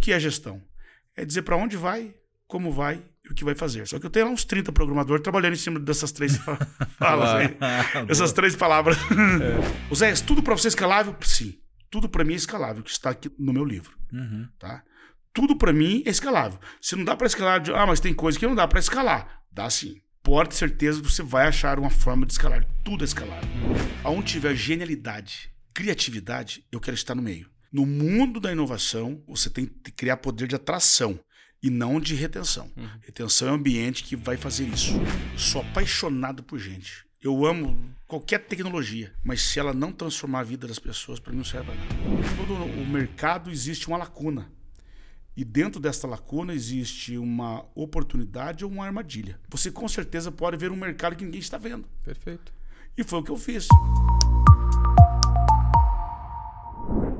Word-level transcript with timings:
que 0.00 0.12
é 0.12 0.18
gestão? 0.18 0.62
É 1.16 1.24
dizer 1.24 1.42
para 1.42 1.56
onde 1.56 1.76
vai, 1.76 2.14
como 2.46 2.72
vai 2.72 3.02
e 3.24 3.30
o 3.30 3.34
que 3.34 3.44
vai 3.44 3.54
fazer. 3.54 3.86
Só 3.86 3.98
que 3.98 4.06
eu 4.06 4.10
tenho 4.10 4.26
lá 4.26 4.32
uns 4.32 4.44
30 4.44 4.72
programadores 4.72 5.22
trabalhando 5.22 5.52
em 5.52 5.58
cima 5.58 5.78
dessas 5.78 6.10
três 6.10 6.36
falas 6.98 7.30
aí. 7.30 7.56
Essas 8.08 8.32
três 8.32 8.56
palavras. 8.56 8.96
É. 8.96 9.94
Zé, 9.94 10.12
tudo 10.14 10.42
para 10.42 10.56
você 10.56 10.66
é 10.66 10.70
escalável? 10.70 11.14
Sim. 11.20 11.58
Tudo 11.90 12.08
para 12.08 12.24
mim 12.24 12.34
é 12.34 12.36
escalável, 12.36 12.82
que 12.82 12.90
está 12.90 13.10
aqui 13.10 13.30
no 13.38 13.52
meu 13.52 13.64
livro. 13.64 13.96
Uhum. 14.12 14.48
Tá? 14.58 14.82
Tudo 15.32 15.56
para 15.56 15.72
mim 15.72 16.02
é 16.06 16.10
escalável. 16.10 16.58
Se 16.80 16.96
não 16.96 17.04
dá 17.04 17.16
para 17.16 17.26
escalar, 17.26 17.62
ah, 17.74 17.86
mas 17.86 18.00
tem 18.00 18.14
coisa 18.14 18.38
que 18.38 18.46
não 18.46 18.54
dá 18.54 18.66
para 18.66 18.80
escalar. 18.80 19.42
Dá 19.50 19.68
sim. 19.70 20.00
Pode 20.22 20.50
ter 20.50 20.56
certeza 20.56 21.00
que 21.00 21.10
você 21.10 21.22
vai 21.22 21.46
achar 21.46 21.78
uma 21.78 21.90
forma 21.90 22.26
de 22.26 22.32
escalar. 22.32 22.64
Tudo 22.84 23.02
é 23.02 23.06
escalável. 23.06 23.48
Aonde 24.04 24.32
tiver 24.32 24.54
genialidade, 24.54 25.50
criatividade, 25.72 26.64
eu 26.70 26.80
quero 26.80 26.94
estar 26.94 27.14
no 27.14 27.22
meio. 27.22 27.48
No 27.72 27.86
mundo 27.86 28.40
da 28.40 28.50
inovação, 28.50 29.22
você 29.28 29.48
tem 29.48 29.64
que 29.64 29.92
criar 29.92 30.16
poder 30.16 30.48
de 30.48 30.56
atração 30.56 31.20
e 31.62 31.70
não 31.70 32.00
de 32.00 32.16
retenção. 32.16 32.68
Uhum. 32.76 32.88
Retenção 33.00 33.48
é 33.48 33.52
um 33.52 33.54
ambiente 33.54 34.02
que 34.02 34.16
vai 34.16 34.36
fazer 34.36 34.66
isso. 34.66 34.94
Sou 35.36 35.60
apaixonado 35.60 36.42
por 36.42 36.58
gente. 36.58 37.04
Eu 37.22 37.46
amo 37.46 37.78
qualquer 38.08 38.40
tecnologia, 38.40 39.12
mas 39.22 39.42
se 39.42 39.60
ela 39.60 39.72
não 39.72 39.92
transformar 39.92 40.40
a 40.40 40.42
vida 40.42 40.66
das 40.66 40.80
pessoas, 40.80 41.20
para 41.20 41.30
mim 41.30 41.38
não 41.38 41.44
serve 41.44 41.66
para 41.66 41.74
nada. 41.76 42.36
Todo 42.36 42.54
o 42.54 42.86
mercado 42.86 43.50
existe 43.50 43.86
uma 43.86 43.98
lacuna. 43.98 44.50
E 45.36 45.44
dentro 45.44 45.80
dessa 45.80 46.08
lacuna 46.08 46.52
existe 46.52 47.16
uma 47.16 47.64
oportunidade 47.74 48.64
ou 48.64 48.70
uma 48.70 48.84
armadilha. 48.84 49.38
Você 49.48 49.70
com 49.70 49.86
certeza 49.86 50.32
pode 50.32 50.56
ver 50.56 50.72
um 50.72 50.76
mercado 50.76 51.14
que 51.14 51.24
ninguém 51.24 51.40
está 51.40 51.56
vendo. 51.56 51.86
Perfeito. 52.02 52.52
E 52.96 53.04
foi 53.04 53.20
o 53.20 53.22
que 53.22 53.30
eu 53.30 53.36
fiz. 53.36 53.68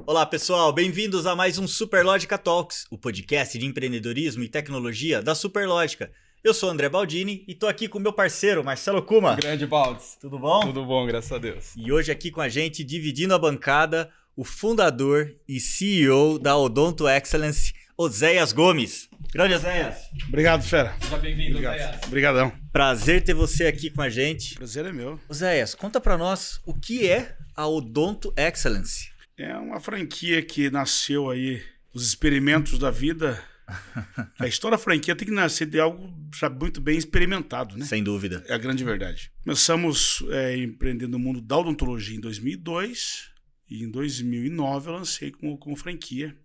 Olá 0.07 0.27
pessoal, 0.27 0.73
bem-vindos 0.73 1.27
a 1.27 1.37
mais 1.37 1.59
um 1.59 1.67
Superlógica 1.67 2.37
Talks, 2.37 2.87
o 2.91 2.99
podcast 2.99 3.59
de 3.59 3.67
empreendedorismo 3.67 4.43
e 4.43 4.49
tecnologia 4.49 5.23
da 5.23 5.35
Superlógica. 5.35 6.11
Eu 6.43 6.55
sou 6.55 6.71
André 6.71 6.89
Baldini 6.89 7.45
e 7.47 7.55
tô 7.55 7.67
aqui 7.67 7.87
com 7.87 7.99
meu 7.99 8.13
parceiro 8.13 8.65
Marcelo 8.65 9.03
Kuma. 9.03 9.37
Grande 9.37 9.67
Baldes. 9.67 10.17
Tudo 10.21 10.39
bom? 10.39 10.61
Tudo 10.61 10.85
bom, 10.85 11.07
graças 11.07 11.31
a 11.31 11.39
Deus. 11.39 11.73
E 11.77 11.93
hoje 11.93 12.11
aqui 12.11 12.31
com 12.31 12.41
a 12.41 12.49
gente, 12.49 12.83
dividindo 12.83 13.35
a 13.35 13.39
bancada, 13.39 14.11
o 14.37 14.45
fundador 14.45 15.35
e 15.49 15.61
CEO 15.61 16.39
da 16.39 16.57
Odonto 16.57 17.09
Excellence, 17.09 17.73
Oséias 17.97 18.53
Gomes. 18.53 19.09
Grande 19.33 19.55
Oséias. 19.55 19.97
Obrigado, 20.29 20.63
fera. 20.63 20.97
Seja 21.01 21.19
bem-vindo, 21.19 21.59
Oséias. 21.59 22.01
Obrigadão. 22.07 22.53
Prazer 22.73 23.23
ter 23.23 23.35
você 23.35 23.67
aqui 23.67 23.91
com 23.91 24.03
a 24.03 24.09
gente. 24.09 24.55
Prazer 24.55 24.87
é 24.87 24.93
meu. 24.93 25.21
Oséias, 25.29 25.75
conta 25.75 26.01
para 26.01 26.17
nós 26.17 26.61
o 26.65 26.75
que 26.75 27.09
é 27.09 27.37
a 27.55 27.67
Odonto 27.67 28.33
Excellence. 28.37 29.11
É 29.41 29.57
uma 29.57 29.81
franquia 29.81 30.43
que 30.43 30.69
nasceu 30.69 31.31
aí, 31.31 31.65
os 31.95 32.07
experimentos 32.07 32.79
da 32.79 32.91
vida. 32.91 33.43
A 34.39 34.47
história 34.47 34.77
da 34.77 34.83
franquia 34.83 35.17
tem 35.17 35.27
que 35.27 35.33
nascer 35.33 35.67
de 35.67 35.81
algo 35.81 36.15
já 36.35 36.51
muito 36.51 36.79
bem 36.79 36.99
experimentado, 36.99 37.75
né? 37.75 37.87
Sem 37.87 38.05
dúvida. 38.05 38.45
É 38.47 38.53
a 38.53 38.59
grande 38.59 38.85
verdade. 38.85 39.33
Começamos 39.43 40.23
é, 40.29 40.59
empreendendo 40.59 41.13
no 41.13 41.19
mundo 41.19 41.41
da 41.41 41.57
odontologia 41.57 42.15
em 42.15 42.21
2002 42.21 43.31
e 43.71 43.83
em 43.83 43.91
2009 43.91 44.91
eu 44.91 44.93
lancei 44.93 45.31
como, 45.31 45.57
como 45.57 45.75
franquia 45.75 46.37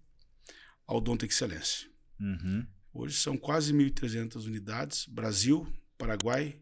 a 0.87 0.95
Odonto 0.95 1.25
Excelência. 1.25 1.89
Uhum. 2.17 2.65
Hoje 2.93 3.17
são 3.17 3.35
quase 3.35 3.73
1.300 3.73 4.45
unidades, 4.45 5.05
Brasil, 5.05 5.67
Paraguai, 5.97 6.61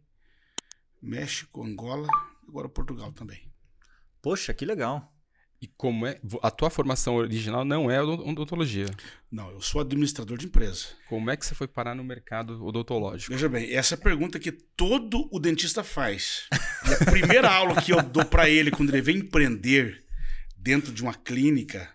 México, 0.99 1.63
Angola, 1.63 2.07
agora 2.47 2.67
Portugal 2.67 3.11
também. 3.11 3.53
Poxa, 4.19 4.51
que 4.51 4.65
legal. 4.65 5.12
E 5.63 5.67
como 5.77 6.05
é. 6.05 6.19
A 6.41 6.51
tua 6.51 6.69
formação 6.69 7.15
original 7.15 7.63
não 7.63 7.89
é 7.89 8.01
odontologia. 8.03 8.85
Não, 9.31 9.49
eu 9.49 9.61
sou 9.61 9.79
administrador 9.79 10.37
de 10.37 10.47
empresa. 10.47 10.87
Como 11.07 11.31
é 11.31 11.37
que 11.37 11.45
você 11.45 11.55
foi 11.55 11.69
parar 11.69 11.95
no 11.95 12.03
mercado 12.03 12.61
odontológico? 12.65 13.31
Veja 13.31 13.47
bem, 13.47 13.73
essa 13.73 13.95
é 13.95 13.97
a 13.97 14.01
pergunta 14.01 14.37
que 14.37 14.51
todo 14.51 15.25
o 15.31 15.39
dentista 15.39 15.81
faz. 15.81 16.49
E 16.51 16.93
a 17.01 17.05
primeira 17.09 17.49
aula 17.49 17.81
que 17.81 17.93
eu 17.93 18.03
dou 18.03 18.25
para 18.25 18.49
ele 18.49 18.71
quando 18.71 18.89
ele 18.89 19.01
vem 19.01 19.19
empreender 19.19 20.03
dentro 20.57 20.91
de 20.91 21.01
uma 21.01 21.13
clínica 21.13 21.89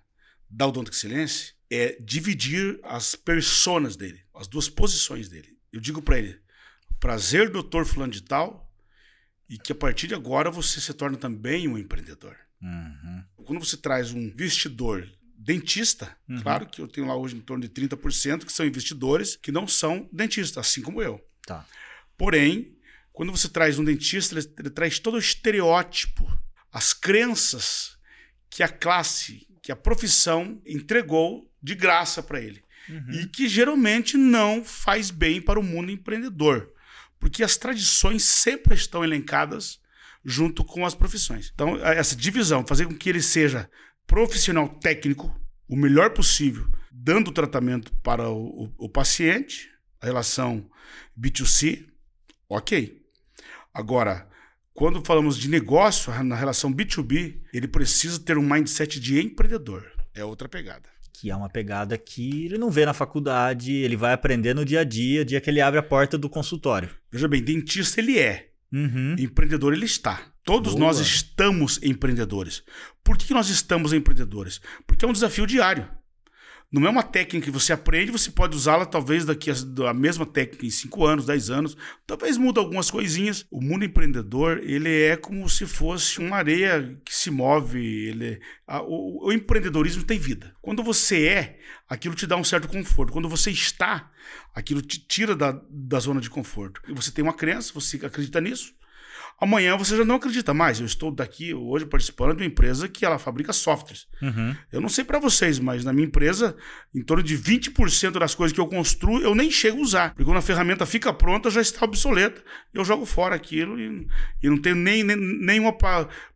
da 0.48 0.66
Odonto 0.66 0.90
Excelência 0.90 1.52
é 1.70 1.94
dividir 2.00 2.80
as 2.82 3.14
personas 3.14 3.96
dele, 3.96 4.24
as 4.34 4.48
duas 4.48 4.70
posições 4.70 5.28
dele. 5.28 5.58
Eu 5.70 5.78
digo 5.78 6.00
para 6.00 6.18
ele: 6.18 6.40
prazer, 6.98 7.50
doutor 7.50 7.84
fulano 7.84 8.12
de 8.12 8.22
tal, 8.22 8.72
e 9.46 9.58
que 9.58 9.72
a 9.72 9.74
partir 9.74 10.06
de 10.06 10.14
agora 10.14 10.50
você 10.50 10.80
se 10.80 10.94
torna 10.94 11.18
também 11.18 11.68
um 11.68 11.76
empreendedor. 11.76 12.34
Uhum. 12.60 13.24
Quando 13.44 13.64
você 13.64 13.76
traz 13.76 14.12
um 14.12 14.20
investidor 14.20 15.08
dentista, 15.36 16.16
uhum. 16.28 16.42
claro 16.42 16.66
que 16.66 16.80
eu 16.80 16.88
tenho 16.88 17.06
lá 17.06 17.16
hoje 17.16 17.36
em 17.36 17.40
torno 17.40 17.62
de 17.62 17.68
30% 17.68 18.44
que 18.44 18.52
são 18.52 18.66
investidores 18.66 19.36
que 19.36 19.52
não 19.52 19.66
são 19.66 20.08
dentistas, 20.12 20.58
assim 20.66 20.82
como 20.82 21.00
eu. 21.00 21.24
Tá. 21.46 21.64
Porém, 22.16 22.76
quando 23.12 23.32
você 23.32 23.48
traz 23.48 23.78
um 23.78 23.84
dentista, 23.84 24.38
ele, 24.38 24.52
ele 24.58 24.70
traz 24.70 24.98
todo 24.98 25.14
o 25.14 25.18
estereótipo, 25.18 26.28
as 26.72 26.92
crenças 26.92 27.96
que 28.50 28.62
a 28.62 28.68
classe, 28.68 29.46
que 29.62 29.72
a 29.72 29.76
profissão 29.76 30.60
entregou 30.66 31.50
de 31.62 31.74
graça 31.74 32.22
para 32.22 32.40
ele. 32.40 32.62
Uhum. 32.88 33.10
E 33.12 33.26
que 33.26 33.48
geralmente 33.48 34.16
não 34.16 34.64
faz 34.64 35.10
bem 35.10 35.40
para 35.40 35.60
o 35.60 35.62
mundo 35.62 35.90
empreendedor. 35.90 36.72
Porque 37.18 37.42
as 37.42 37.56
tradições 37.56 38.22
sempre 38.22 38.74
estão 38.74 39.04
elencadas 39.04 39.80
junto 40.24 40.64
com 40.64 40.84
as 40.84 40.94
profissões. 40.94 41.50
Então, 41.54 41.76
essa 41.76 42.16
divisão, 42.16 42.66
fazer 42.66 42.86
com 42.86 42.94
que 42.94 43.08
ele 43.08 43.22
seja 43.22 43.68
profissional 44.06 44.68
técnico, 44.68 45.34
o 45.68 45.76
melhor 45.76 46.10
possível, 46.10 46.66
dando 46.90 47.32
tratamento 47.32 47.92
para 48.02 48.28
o, 48.28 48.64
o, 48.64 48.86
o 48.86 48.88
paciente, 48.88 49.70
a 50.00 50.06
relação 50.06 50.68
B2C, 51.18 51.84
ok. 52.48 53.02
Agora, 53.72 54.28
quando 54.72 55.04
falamos 55.04 55.36
de 55.36 55.48
negócio, 55.48 56.12
na 56.22 56.36
relação 56.36 56.72
B2B, 56.72 57.40
ele 57.52 57.68
precisa 57.68 58.18
ter 58.18 58.38
um 58.38 58.48
mindset 58.48 59.00
de 59.00 59.20
empreendedor. 59.20 59.84
É 60.14 60.24
outra 60.24 60.48
pegada. 60.48 60.88
Que 61.12 61.30
é 61.30 61.36
uma 61.36 61.48
pegada 61.48 61.98
que 61.98 62.46
ele 62.46 62.58
não 62.58 62.70
vê 62.70 62.86
na 62.86 62.94
faculdade, 62.94 63.72
ele 63.72 63.96
vai 63.96 64.12
aprender 64.12 64.54
no 64.54 64.64
dia 64.64 64.80
a 64.80 64.84
dia, 64.84 65.24
dia 65.24 65.40
que 65.40 65.50
ele 65.50 65.60
abre 65.60 65.80
a 65.80 65.82
porta 65.82 66.16
do 66.16 66.30
consultório. 66.30 66.90
Veja 67.10 67.26
bem, 67.26 67.42
dentista 67.42 68.00
ele 68.00 68.18
é. 68.18 68.47
Uhum. 68.72 69.16
Empreendedor 69.18 69.72
ele 69.72 69.86
está. 69.86 70.20
Todos 70.44 70.74
Boa. 70.74 70.86
nós 70.86 70.98
estamos 70.98 71.80
empreendedores. 71.82 72.62
Por 73.02 73.16
que 73.16 73.32
nós 73.34 73.48
estamos 73.48 73.92
empreendedores? 73.92 74.60
Porque 74.86 75.04
é 75.04 75.08
um 75.08 75.12
desafio 75.12 75.46
diário. 75.46 75.88
Não 76.70 76.86
é 76.86 76.90
uma 76.90 77.02
técnica 77.02 77.46
que 77.46 77.50
você 77.50 77.72
aprende, 77.72 78.12
você 78.12 78.30
pode 78.30 78.54
usá-la 78.54 78.84
talvez 78.84 79.24
daqui 79.24 79.50
a, 79.50 79.54
a, 79.88 79.94
mesma 79.94 80.26
técnica 80.26 80.66
em 80.66 80.70
5 80.70 81.06
anos, 81.06 81.24
10 81.24 81.48
anos, 81.48 81.76
talvez 82.06 82.36
muda 82.36 82.60
algumas 82.60 82.90
coisinhas. 82.90 83.46
O 83.50 83.58
mundo 83.62 83.86
empreendedor, 83.86 84.58
ele 84.62 85.04
é 85.04 85.16
como 85.16 85.48
se 85.48 85.64
fosse 85.64 86.18
uma 86.18 86.36
areia 86.36 86.94
que 87.06 87.14
se 87.14 87.30
move, 87.30 87.78
ele 87.78 88.38
a, 88.66 88.82
o, 88.82 89.28
o, 89.28 89.32
empreendedorismo 89.32 90.04
tem 90.04 90.18
vida. 90.18 90.54
Quando 90.60 90.82
você 90.82 91.26
é, 91.26 91.58
aquilo 91.88 92.14
te 92.14 92.26
dá 92.26 92.36
um 92.36 92.44
certo 92.44 92.68
conforto. 92.68 93.14
Quando 93.14 93.30
você 93.30 93.50
está, 93.50 94.10
aquilo 94.54 94.82
te 94.82 94.98
tira 94.98 95.34
da, 95.34 95.58
da 95.70 95.98
zona 95.98 96.20
de 96.20 96.28
conforto. 96.28 96.82
E 96.86 96.92
você 96.92 97.10
tem 97.10 97.22
uma 97.22 97.32
crença, 97.32 97.72
você 97.72 97.96
acredita 98.04 98.42
nisso, 98.42 98.74
Amanhã 99.40 99.76
você 99.76 99.96
já 99.96 100.04
não 100.04 100.16
acredita 100.16 100.52
mais. 100.52 100.80
Eu 100.80 100.86
estou 100.86 101.12
daqui 101.12 101.54
hoje 101.54 101.86
participando 101.86 102.36
de 102.36 102.42
uma 102.42 102.48
empresa 102.48 102.88
que 102.88 103.04
ela 103.04 103.18
fabrica 103.18 103.52
softwares. 103.52 104.08
Uhum. 104.20 104.56
Eu 104.72 104.80
não 104.80 104.88
sei 104.88 105.04
para 105.04 105.20
vocês, 105.20 105.60
mas 105.60 105.84
na 105.84 105.92
minha 105.92 106.06
empresa, 106.06 106.56
em 106.92 107.02
torno 107.02 107.22
de 107.22 107.38
20% 107.38 108.18
das 108.18 108.34
coisas 108.34 108.52
que 108.52 108.60
eu 108.60 108.66
construo, 108.66 109.20
eu 109.20 109.36
nem 109.36 109.48
chego 109.48 109.78
a 109.78 109.82
usar. 109.82 110.08
Porque 110.10 110.24
quando 110.24 110.38
a 110.38 110.42
ferramenta 110.42 110.84
fica 110.84 111.12
pronta, 111.12 111.50
já 111.50 111.60
está 111.60 111.84
obsoleta. 111.84 112.42
Eu 112.74 112.84
jogo 112.84 113.06
fora 113.06 113.36
aquilo 113.36 113.78
e, 113.78 114.08
e 114.42 114.50
não 114.50 114.58
tenho 114.60 114.74
nem, 114.74 115.04
nem 115.04 115.16
nenhuma 115.16 115.72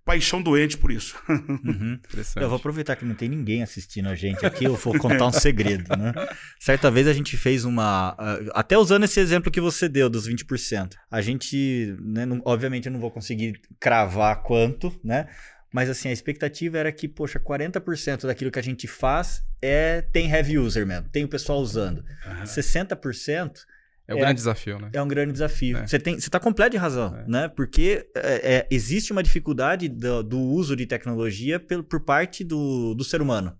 paixão 0.04 0.42
doente 0.42 0.76
por 0.76 0.90
isso. 0.90 1.16
Uhum. 1.62 1.98
Eu 2.36 2.48
vou 2.48 2.56
aproveitar 2.56 2.96
que 2.96 3.04
não 3.04 3.14
tem 3.14 3.28
ninguém 3.28 3.62
assistindo 3.62 4.08
a 4.08 4.14
gente 4.14 4.44
aqui, 4.44 4.64
eu 4.64 4.74
vou 4.74 4.98
contar 4.98 5.26
um 5.26 5.32
segredo, 5.32 5.84
né? 5.96 6.12
Certa 6.58 6.90
vez 6.90 7.06
a 7.06 7.12
gente 7.12 7.36
fez 7.36 7.64
uma. 7.64 8.16
Até 8.52 8.76
usando 8.76 9.04
esse 9.04 9.20
exemplo 9.20 9.50
que 9.50 9.60
você 9.60 9.88
deu 9.88 10.10
dos 10.10 10.28
20%. 10.28 10.94
A 11.10 11.20
gente, 11.20 11.96
né, 12.00 12.26
não, 12.26 12.40
obviamente, 12.44 12.86
eu 12.86 12.92
não 12.92 13.00
vou 13.00 13.10
conseguir 13.10 13.60
cravar 13.78 14.42
quanto, 14.42 14.98
né? 15.04 15.28
Mas 15.72 15.88
assim, 15.88 16.08
a 16.08 16.12
expectativa 16.12 16.78
era 16.78 16.92
que, 16.92 17.08
poxa, 17.08 17.40
40% 17.40 18.26
daquilo 18.26 18.50
que 18.50 18.58
a 18.58 18.62
gente 18.62 18.86
faz 18.86 19.42
é 19.60 20.02
tem 20.02 20.30
heavy 20.30 20.58
user 20.58 20.86
mesmo, 20.86 21.08
tem 21.08 21.24
o 21.24 21.28
pessoal 21.28 21.60
usando. 21.60 22.04
Uhum. 22.26 22.42
60% 22.44 23.60
é 24.06 24.14
um 24.14 24.18
é, 24.18 24.20
grande 24.20 24.34
desafio, 24.34 24.78
né? 24.78 24.90
É 24.92 25.02
um 25.02 25.08
grande 25.08 25.32
desafio. 25.32 25.78
É. 25.78 25.86
Você 25.86 25.98
tem, 25.98 26.14
você 26.14 26.28
está 26.28 26.40
completo 26.40 26.72
de 26.72 26.76
razão, 26.76 27.16
é. 27.16 27.24
né? 27.26 27.48
Porque 27.48 28.08
é, 28.14 28.54
é, 28.54 28.68
existe 28.70 29.12
uma 29.12 29.22
dificuldade 29.22 29.88
do, 29.88 30.22
do, 30.22 30.40
uso 30.40 30.74
de 30.74 30.86
tecnologia 30.86 31.60
por, 31.60 31.82
por 31.84 32.00
parte 32.00 32.42
do, 32.42 32.94
do 32.94 33.04
ser 33.04 33.22
humano. 33.22 33.56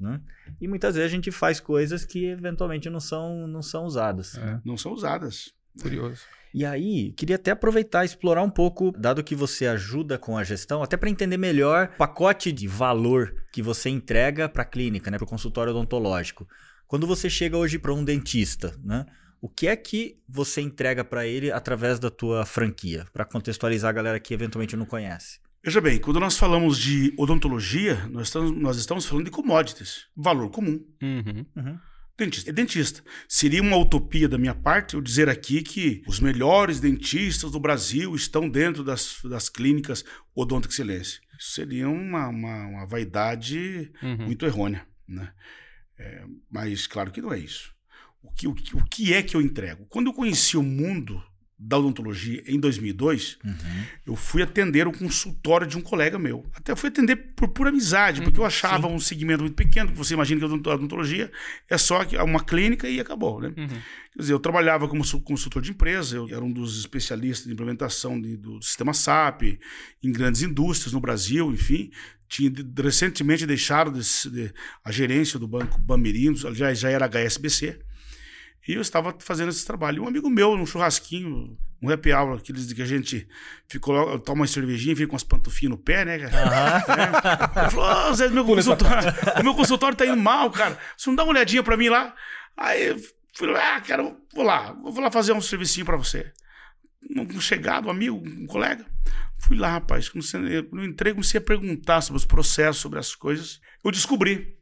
Né? 0.00 0.20
E 0.60 0.66
muitas 0.66 0.96
vezes 0.96 1.12
a 1.12 1.14
gente 1.14 1.30
faz 1.30 1.60
coisas 1.60 2.04
que 2.04 2.26
eventualmente 2.26 2.90
não 2.90 3.00
são, 3.00 3.46
não 3.46 3.62
são 3.62 3.84
usadas. 3.84 4.36
É. 4.36 4.60
Não 4.64 4.76
são 4.76 4.92
usadas. 4.92 5.52
Curioso. 5.80 6.22
E 6.54 6.66
aí, 6.66 7.12
queria 7.12 7.36
até 7.36 7.50
aproveitar 7.50 8.02
e 8.02 8.06
explorar 8.06 8.42
um 8.42 8.50
pouco, 8.50 8.92
dado 8.92 9.24
que 9.24 9.34
você 9.34 9.66
ajuda 9.66 10.18
com 10.18 10.36
a 10.36 10.44
gestão, 10.44 10.82
até 10.82 10.98
para 10.98 11.08
entender 11.08 11.38
melhor 11.38 11.90
o 11.94 11.96
pacote 11.96 12.52
de 12.52 12.66
valor 12.68 13.34
que 13.50 13.62
você 13.62 13.88
entrega 13.88 14.48
para 14.50 14.62
a 14.62 14.66
clínica, 14.66 15.10
né, 15.10 15.16
para 15.16 15.24
o 15.24 15.28
consultório 15.28 15.70
odontológico. 15.70 16.46
Quando 16.86 17.06
você 17.06 17.30
chega 17.30 17.56
hoje 17.56 17.78
para 17.78 17.94
um 17.94 18.04
dentista, 18.04 18.76
né? 18.84 19.06
O 19.42 19.48
que 19.48 19.66
é 19.66 19.74
que 19.74 20.22
você 20.28 20.60
entrega 20.60 21.04
para 21.04 21.26
ele 21.26 21.50
através 21.50 21.98
da 21.98 22.08
tua 22.08 22.46
franquia, 22.46 23.04
para 23.12 23.24
contextualizar 23.24 23.90
a 23.90 23.92
galera 23.92 24.20
que 24.20 24.32
eventualmente 24.32 24.76
não 24.76 24.86
conhece? 24.86 25.40
Veja 25.64 25.80
bem, 25.80 25.98
quando 25.98 26.20
nós 26.20 26.38
falamos 26.38 26.78
de 26.78 27.12
odontologia, 27.18 28.06
nós 28.06 28.28
estamos, 28.28 28.52
nós 28.52 28.76
estamos 28.76 29.04
falando 29.04 29.24
de 29.24 29.32
commodities, 29.32 30.06
valor 30.16 30.48
comum. 30.48 30.86
Uhum. 31.02 31.44
Uhum. 31.56 31.78
Dentista 32.16 32.50
é 32.50 32.52
dentista. 32.52 33.02
Seria 33.28 33.60
uma 33.60 33.76
utopia 33.76 34.28
da 34.28 34.38
minha 34.38 34.54
parte 34.54 34.94
eu 34.94 35.00
dizer 35.00 35.28
aqui 35.28 35.60
que 35.60 36.04
os 36.06 36.20
melhores 36.20 36.78
dentistas 36.78 37.50
do 37.50 37.58
Brasil 37.58 38.14
estão 38.14 38.48
dentro 38.48 38.84
das, 38.84 39.18
das 39.24 39.48
clínicas 39.48 40.04
Odonto 40.36 40.68
Excelência. 40.68 41.20
Isso 41.36 41.50
seria 41.54 41.88
uma, 41.88 42.28
uma, 42.28 42.66
uma 42.68 42.86
vaidade 42.86 43.90
uhum. 44.00 44.26
muito 44.26 44.46
errônea. 44.46 44.86
Né? 45.08 45.32
É, 45.98 46.24
mas 46.48 46.86
claro 46.86 47.10
que 47.10 47.20
não 47.20 47.32
é 47.32 47.40
isso. 47.40 47.74
O 48.22 48.30
que, 48.32 48.46
o, 48.46 48.52
o 48.52 48.84
que 48.84 49.12
é 49.12 49.22
que 49.22 49.36
eu 49.36 49.40
entrego? 49.40 49.86
Quando 49.88 50.06
eu 50.08 50.12
conheci 50.12 50.56
o 50.56 50.62
mundo 50.62 51.22
da 51.64 51.78
odontologia 51.78 52.42
em 52.46 52.58
2002, 52.58 53.38
uhum. 53.44 53.54
eu 54.06 54.16
fui 54.16 54.42
atender 54.42 54.88
o 54.88 54.92
consultório 54.92 55.64
de 55.64 55.78
um 55.78 55.80
colega 55.80 56.18
meu. 56.18 56.44
Até 56.54 56.74
fui 56.74 56.88
atender 56.88 57.14
por 57.36 57.48
pura 57.48 57.70
amizade, 57.70 58.20
porque 58.20 58.38
eu 58.38 58.42
uhum, 58.42 58.48
achava 58.48 58.88
sim. 58.88 58.94
um 58.94 58.98
segmento 58.98 59.42
muito 59.42 59.54
pequeno, 59.54 59.92
que 59.92 59.96
você 59.96 60.14
imagina 60.14 60.40
que 60.40 60.68
a 60.68 60.74
odontologia 60.74 61.30
é 61.70 61.78
só 61.78 62.02
uma 62.24 62.42
clínica 62.42 62.88
e 62.88 62.98
acabou, 62.98 63.40
né? 63.40 63.54
Uhum. 63.56 63.68
Quer 63.68 64.18
dizer, 64.18 64.32
eu 64.32 64.40
trabalhava 64.40 64.88
como 64.88 65.04
consultor 65.22 65.62
de 65.62 65.70
empresa, 65.70 66.16
eu 66.16 66.28
era 66.28 66.44
um 66.44 66.52
dos 66.52 66.80
especialistas 66.80 67.46
de 67.46 67.52
implementação 67.52 68.20
de, 68.20 68.36
do 68.36 68.60
sistema 68.60 68.92
SAP 68.92 69.42
em 70.02 70.10
grandes 70.10 70.42
indústrias 70.42 70.92
no 70.92 71.00
Brasil, 71.00 71.52
enfim. 71.52 71.90
Tinha 72.28 72.50
recentemente 72.82 73.46
deixado 73.46 73.92
de, 73.92 74.30
de, 74.30 74.52
a 74.84 74.90
gerência 74.90 75.38
do 75.38 75.46
Banco 75.46 75.80
Bamerinos, 75.80 76.44
aliás, 76.44 76.80
já 76.80 76.90
era 76.90 77.06
HSBC. 77.06 77.78
E 78.66 78.74
eu 78.74 78.80
estava 78.80 79.14
fazendo 79.18 79.48
esse 79.48 79.66
trabalho. 79.66 79.98
E 79.98 80.00
um 80.00 80.08
amigo 80.08 80.30
meu, 80.30 80.56
num 80.56 80.66
churrasquinho, 80.66 81.58
um 81.82 81.90
happy 81.90 82.12
hour, 82.12 82.38
aqueles 82.38 82.72
que 82.72 82.80
a 82.80 82.86
gente 82.86 83.28
ficou, 83.66 84.18
toma 84.20 84.42
uma 84.42 84.46
cervejinha, 84.46 84.94
fica 84.94 85.08
com 85.08 85.16
as 85.16 85.24
pantufinhas 85.24 85.70
no 85.70 85.78
pé, 85.78 86.04
né, 86.04 86.18
cara? 86.18 86.32
Uhum. 86.32 87.52
É. 87.58 87.62
Ele 87.62 87.70
falou, 87.70 88.10
oh, 88.10 88.14
Zé, 88.14 88.28
meu 88.28 88.44
consultório, 88.44 89.12
o 89.40 89.42
meu 89.42 89.54
consultório 89.54 89.96
tá 89.96 90.06
indo 90.06 90.16
mal, 90.16 90.50
cara. 90.50 90.78
Você 90.96 91.10
não 91.10 91.16
dá 91.16 91.24
uma 91.24 91.32
olhadinha 91.32 91.62
pra 91.62 91.76
mim 91.76 91.88
lá? 91.88 92.14
Aí 92.56 92.96
fui 93.34 93.48
lá, 93.48 93.76
ah, 93.76 93.80
cara, 93.80 94.16
vou 94.32 94.44
lá, 94.44 94.72
vou 94.72 95.00
lá 95.00 95.10
fazer 95.10 95.32
um 95.32 95.40
servicinho 95.40 95.84
pra 95.84 95.96
você. 95.96 96.32
Um 97.16 97.40
chegado, 97.40 97.88
um 97.88 97.90
amigo, 97.90 98.16
um 98.16 98.46
colega. 98.46 98.86
Fui 99.38 99.56
lá, 99.56 99.72
rapaz. 99.72 100.08
Quando 100.08 100.24
eu 100.46 100.84
entrei, 100.84 101.12
comecei 101.12 101.38
a 101.38 101.42
perguntar 101.42 102.00
sobre 102.00 102.18
os 102.18 102.24
processos, 102.24 102.80
sobre 102.80 103.00
as 103.00 103.14
coisas. 103.14 103.60
Eu 103.84 103.90
descobri 103.90 104.56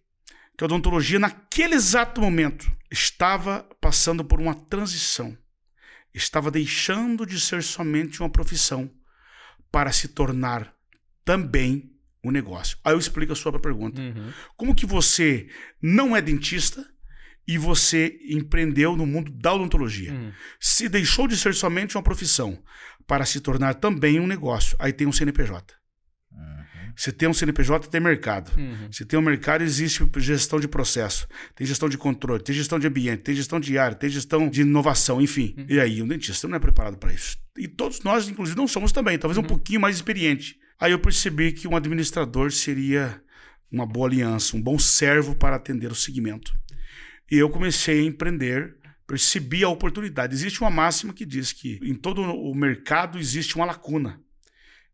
que 0.60 0.64
a 0.64 0.66
odontologia, 0.66 1.18
naquele 1.18 1.74
exato 1.74 2.20
momento, 2.20 2.70
estava 2.90 3.66
passando 3.80 4.22
por 4.22 4.38
uma 4.38 4.54
transição. 4.54 5.34
Estava 6.12 6.50
deixando 6.50 7.24
de 7.24 7.40
ser 7.40 7.62
somente 7.62 8.20
uma 8.20 8.28
profissão 8.28 8.90
para 9.72 9.90
se 9.90 10.08
tornar 10.08 10.70
também 11.24 11.90
um 12.22 12.30
negócio. 12.30 12.76
Aí 12.84 12.92
eu 12.92 12.98
explico 12.98 13.32
a 13.32 13.36
sua 13.36 13.58
pergunta. 13.58 14.02
Uhum. 14.02 14.32
Como 14.54 14.74
que 14.74 14.84
você 14.84 15.48
não 15.80 16.14
é 16.14 16.20
dentista 16.20 16.86
e 17.48 17.56
você 17.56 18.20
empreendeu 18.28 18.94
no 18.94 19.06
mundo 19.06 19.32
da 19.32 19.54
odontologia? 19.54 20.12
Uhum. 20.12 20.30
Se 20.60 20.90
deixou 20.90 21.26
de 21.26 21.38
ser 21.38 21.54
somente 21.54 21.96
uma 21.96 22.02
profissão 22.02 22.62
para 23.06 23.24
se 23.24 23.40
tornar 23.40 23.76
também 23.76 24.20
um 24.20 24.26
negócio, 24.26 24.76
aí 24.78 24.92
tem 24.92 25.06
um 25.06 25.12
CNPJ. 25.12 25.79
Você 26.96 27.12
tem 27.12 27.28
um 27.28 27.32
CNPJ, 27.32 27.88
tem 27.88 28.00
mercado. 28.00 28.50
Uhum. 28.58 28.88
Você 28.90 29.04
tem 29.04 29.18
um 29.18 29.22
mercado, 29.22 29.62
existe 29.62 30.08
gestão 30.16 30.60
de 30.60 30.68
processo, 30.68 31.26
tem 31.54 31.66
gestão 31.66 31.88
de 31.88 31.98
controle, 31.98 32.42
tem 32.42 32.54
gestão 32.54 32.78
de 32.78 32.86
ambiente, 32.86 33.22
tem 33.22 33.34
gestão 33.34 33.60
de 33.60 33.76
área, 33.78 33.96
tem 33.96 34.08
gestão 34.08 34.48
de 34.48 34.62
inovação, 34.62 35.20
enfim. 35.20 35.54
Uhum. 35.56 35.66
E 35.68 35.80
aí, 35.80 36.02
um 36.02 36.08
dentista 36.08 36.48
não 36.48 36.56
é 36.56 36.58
preparado 36.58 36.96
para 36.96 37.12
isso. 37.12 37.38
E 37.56 37.68
todos 37.68 38.02
nós, 38.02 38.28
inclusive, 38.28 38.56
não 38.56 38.68
somos 38.68 38.92
também, 38.92 39.18
talvez 39.18 39.36
uhum. 39.36 39.44
um 39.44 39.48
pouquinho 39.48 39.80
mais 39.80 39.96
experiente. 39.96 40.56
Aí 40.78 40.92
eu 40.92 40.98
percebi 40.98 41.52
que 41.52 41.68
um 41.68 41.76
administrador 41.76 42.50
seria 42.50 43.20
uma 43.70 43.86
boa 43.86 44.08
aliança, 44.08 44.56
um 44.56 44.62
bom 44.62 44.78
servo 44.78 45.34
para 45.34 45.56
atender 45.56 45.90
o 45.92 45.94
segmento. 45.94 46.52
E 47.30 47.36
eu 47.36 47.48
comecei 47.50 48.00
a 48.00 48.04
empreender 48.04 48.80
percebi 49.10 49.64
a 49.64 49.68
oportunidade. 49.68 50.32
Existe 50.32 50.60
uma 50.60 50.70
máxima 50.70 51.12
que 51.12 51.26
diz 51.26 51.52
que 51.52 51.80
em 51.82 51.96
todo 51.96 52.22
o 52.22 52.54
mercado 52.54 53.18
existe 53.18 53.56
uma 53.56 53.66
lacuna. 53.66 54.20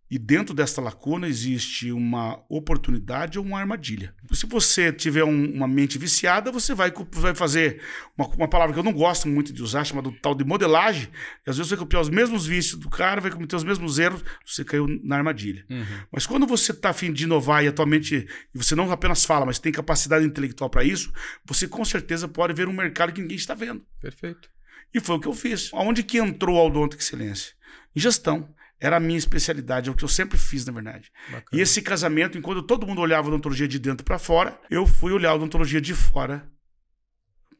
E 0.08 0.18
dentro 0.18 0.54
dessa 0.54 0.80
lacuna 0.80 1.26
existe 1.26 1.90
uma 1.90 2.40
oportunidade 2.48 3.38
ou 3.38 3.44
uma 3.44 3.58
armadilha. 3.58 4.14
Se 4.32 4.46
você 4.46 4.92
tiver 4.92 5.24
um, 5.24 5.52
uma 5.52 5.66
mente 5.66 5.98
viciada, 5.98 6.52
você 6.52 6.74
vai, 6.74 6.92
vai 7.10 7.34
fazer 7.34 7.82
uma, 8.16 8.28
uma, 8.28 8.48
palavra 8.48 8.72
que 8.72 8.78
eu 8.78 8.84
não 8.84 8.92
gosto 8.92 9.26
muito 9.26 9.52
de 9.52 9.62
usar, 9.62 9.84
chamada 9.84 10.12
tal 10.22 10.32
de 10.32 10.44
modelagem. 10.44 11.08
E 11.44 11.50
às 11.50 11.56
vezes 11.56 11.68
você 11.68 11.74
vai 11.74 11.84
copiar 11.84 12.02
os 12.02 12.08
mesmos 12.08 12.46
vícios 12.46 12.78
do 12.78 12.88
cara, 12.88 13.20
vai 13.20 13.32
cometer 13.32 13.56
os 13.56 13.64
mesmos 13.64 13.98
erros, 13.98 14.22
você 14.44 14.64
caiu 14.64 14.86
na 15.02 15.16
armadilha. 15.16 15.64
Uhum. 15.68 15.84
Mas 16.12 16.24
quando 16.24 16.46
você 16.46 16.70
está 16.70 16.90
afim 16.90 17.12
de 17.12 17.24
inovar 17.24 17.64
e 17.64 17.68
atualmente 17.68 18.28
e 18.54 18.58
você 18.58 18.76
não 18.76 18.90
apenas 18.92 19.24
fala, 19.24 19.44
mas 19.44 19.58
tem 19.58 19.72
capacidade 19.72 20.24
intelectual 20.24 20.70
para 20.70 20.84
isso, 20.84 21.12
você 21.44 21.66
com 21.66 21.84
certeza 21.84 22.28
pode 22.28 22.54
ver 22.54 22.68
um 22.68 22.72
mercado 22.72 23.12
que 23.12 23.20
ninguém 23.20 23.36
está 23.36 23.54
vendo. 23.54 23.84
Perfeito. 24.00 24.48
E 24.94 25.00
foi 25.00 25.16
o 25.16 25.20
que 25.20 25.26
eu 25.26 25.34
fiz. 25.34 25.70
Aonde 25.74 26.04
que 26.04 26.18
entrou 26.18 26.56
o 26.56 26.66
Odonto 26.66 26.96
Excelência? 26.96 27.54
Em 27.94 28.00
gestão. 28.00 28.54
Era 28.78 28.96
a 28.96 29.00
minha 29.00 29.19
especialidade, 29.19 29.88
é 29.88 29.93
o 29.93 29.94
que 29.94 30.05
eu 30.05 30.08
sempre 30.08 30.37
fiz, 30.37 30.67
na 30.67 30.73
verdade. 30.73 31.11
Bacana. 31.31 31.46
E 31.52 31.61
esse 31.61 31.81
casamento, 31.81 32.37
enquanto 32.37 32.62
todo 32.62 32.87
mundo 32.87 33.00
olhava 33.00 33.26
a 33.26 33.31
odontologia 33.31 33.67
de 33.67 33.78
dentro 33.78 34.05
para 34.05 34.19
fora, 34.19 34.61
eu 34.70 34.87
fui 34.87 35.12
olhar 35.12 35.31
a 35.31 35.34
odontologia 35.34 35.81
de 35.81 35.94
fora 35.94 36.46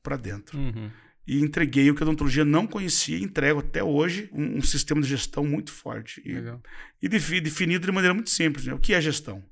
para 0.03 0.17
dentro. 0.17 0.59
Uhum. 0.59 0.91
E 1.27 1.41
entreguei 1.41 1.91
o 1.91 1.95
que 1.95 2.03
a 2.03 2.07
odontologia 2.07 2.45
não 2.45 2.67
conhecia, 2.67 3.17
e 3.17 3.23
entrego 3.23 3.61
até 3.61 3.83
hoje 3.83 4.29
um, 4.33 4.59
um 4.59 4.63
sistema 4.63 5.01
de 5.01 5.09
gestão 5.09 5.45
muito 5.45 5.73
forte. 5.73 6.23
E, 6.25 6.37
e 7.03 7.09
definido 7.09 7.87
de 7.87 7.93
maneira 7.93 8.15
muito 8.15 8.31
simples. 8.31 8.67
Né? 8.67 8.75
O 8.75 8.79
que 8.79 8.93
é 8.93 9.01
gestão? 9.01 9.43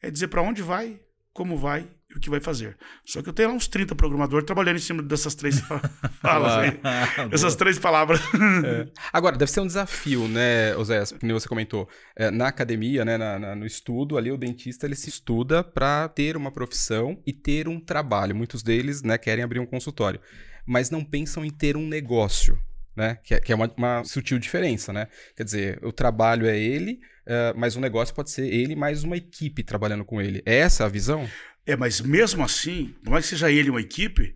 É 0.00 0.10
dizer 0.10 0.28
para 0.28 0.42
onde 0.42 0.62
vai, 0.62 0.98
como 1.32 1.56
vai 1.56 1.88
e 2.10 2.16
o 2.16 2.20
que 2.20 2.28
vai 2.28 2.40
fazer. 2.40 2.76
Só 3.04 3.22
que 3.22 3.28
eu 3.28 3.32
tenho 3.32 3.50
lá 3.50 3.54
uns 3.54 3.68
30 3.68 3.94
programadores 3.94 4.44
trabalhando 4.44 4.76
em 4.76 4.80
cima 4.80 5.02
dessas 5.02 5.34
três 5.34 5.60
falas 6.20 6.52
aí. 6.52 6.80
essas 7.30 7.54
três 7.54 7.78
palavras. 7.78 8.20
É. 8.64 8.88
Agora, 9.12 9.36
deve 9.36 9.50
ser 9.50 9.60
um 9.60 9.66
desafio, 9.66 10.26
né, 10.26 10.76
Oséias, 10.76 11.12
como 11.12 11.32
você 11.32 11.48
comentou. 11.48 11.88
É, 12.16 12.30
na 12.30 12.48
academia, 12.48 13.04
né, 13.04 13.16
na, 13.16 13.38
na, 13.38 13.54
no 13.54 13.64
estudo, 13.64 14.18
ali 14.18 14.32
o 14.32 14.36
dentista 14.36 14.86
ele 14.86 14.96
se 14.96 15.08
estuda 15.08 15.62
para 15.62 16.08
ter 16.08 16.36
uma 16.36 16.50
profissão 16.50 17.20
e 17.26 17.32
ter 17.32 17.68
um 17.68 17.78
trabalho. 17.78 18.34
Muitos 18.34 18.62
deles 18.62 19.02
né, 19.02 19.16
querem 19.16 19.44
abrir 19.44 19.60
um 19.60 19.66
consultório, 19.66 20.20
mas 20.66 20.90
não 20.90 21.04
pensam 21.04 21.44
em 21.44 21.50
ter 21.50 21.76
um 21.76 21.86
negócio. 21.86 22.58
Né? 22.96 23.18
Que 23.22 23.34
é, 23.34 23.40
que 23.40 23.52
é 23.52 23.54
uma, 23.54 23.72
uma, 23.76 24.04
sutil 24.04 24.38
diferença, 24.38 24.92
né? 24.92 25.06
Quer 25.36 25.44
dizer, 25.44 25.80
o 25.82 25.92
trabalho 25.92 26.44
é 26.46 26.58
ele, 26.58 27.00
uh, 27.30 27.56
mas 27.56 27.76
o 27.76 27.80
negócio 27.80 28.14
pode 28.14 28.30
ser 28.30 28.52
ele 28.52 28.74
mais 28.74 29.04
uma 29.04 29.16
equipe 29.16 29.62
trabalhando 29.62 30.04
com 30.04 30.20
ele. 30.20 30.42
É 30.44 30.56
essa 30.56 30.84
a 30.84 30.88
visão? 30.88 31.28
É, 31.64 31.76
mas 31.76 32.00
mesmo 32.00 32.42
assim, 32.42 32.94
por 33.04 33.10
mais 33.10 33.24
que 33.24 33.30
seja 33.30 33.50
ele 33.50 33.70
uma 33.70 33.80
equipe, 33.80 34.34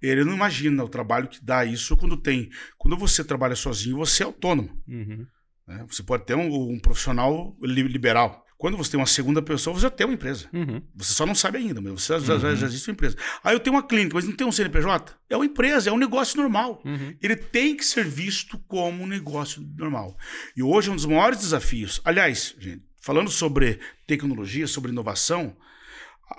ele 0.00 0.24
não 0.24 0.34
imagina 0.34 0.84
o 0.84 0.88
trabalho 0.88 1.28
que 1.28 1.44
dá 1.44 1.64
isso 1.64 1.96
quando 1.96 2.16
tem. 2.16 2.50
Quando 2.76 2.96
você 2.96 3.24
trabalha 3.24 3.56
sozinho, 3.56 3.96
você 3.96 4.22
é 4.22 4.26
autônomo. 4.26 4.70
Uhum. 4.86 5.26
Né? 5.66 5.84
Você 5.88 6.02
pode 6.02 6.26
ter 6.26 6.34
um, 6.34 6.70
um, 6.70 6.78
profissional 6.78 7.56
liberal. 7.62 8.45
Quando 8.58 8.76
você 8.76 8.92
tem 8.92 9.00
uma 9.00 9.06
segunda 9.06 9.42
pessoa, 9.42 9.74
você 9.74 9.82
já 9.82 9.90
tem 9.90 10.06
uma 10.06 10.14
empresa. 10.14 10.48
Uhum. 10.52 10.82
Você 10.94 11.12
só 11.12 11.26
não 11.26 11.34
sabe 11.34 11.58
ainda, 11.58 11.80
mas 11.80 11.92
você 11.92 12.18
já, 12.18 12.34
uhum. 12.34 12.40
já, 12.40 12.54
já, 12.54 12.66
existe 12.66 12.88
uma 12.88 12.94
empresa. 12.94 13.16
Aí 13.44 13.54
eu 13.54 13.60
tenho 13.60 13.76
uma 13.76 13.82
clínica, 13.82 14.14
mas 14.14 14.24
não 14.24 14.34
tem 14.34 14.46
um 14.46 14.52
CNPJ? 14.52 15.14
É 15.28 15.36
uma 15.36 15.44
empresa, 15.44 15.90
é 15.90 15.92
um 15.92 15.98
negócio 15.98 16.40
normal. 16.40 16.80
Uhum. 16.84 17.14
Ele 17.20 17.36
tem 17.36 17.76
que 17.76 17.84
ser 17.84 18.04
visto 18.04 18.58
como 18.66 19.02
um 19.02 19.06
negócio 19.06 19.60
normal. 19.76 20.16
E 20.56 20.62
hoje 20.62 20.88
é 20.88 20.92
um 20.92 20.96
dos 20.96 21.04
maiores 21.04 21.38
desafios. 21.40 22.00
Aliás, 22.02 22.54
gente, 22.58 22.82
falando 22.98 23.30
sobre 23.30 23.78
tecnologia, 24.06 24.66
sobre 24.66 24.90
inovação, 24.90 25.54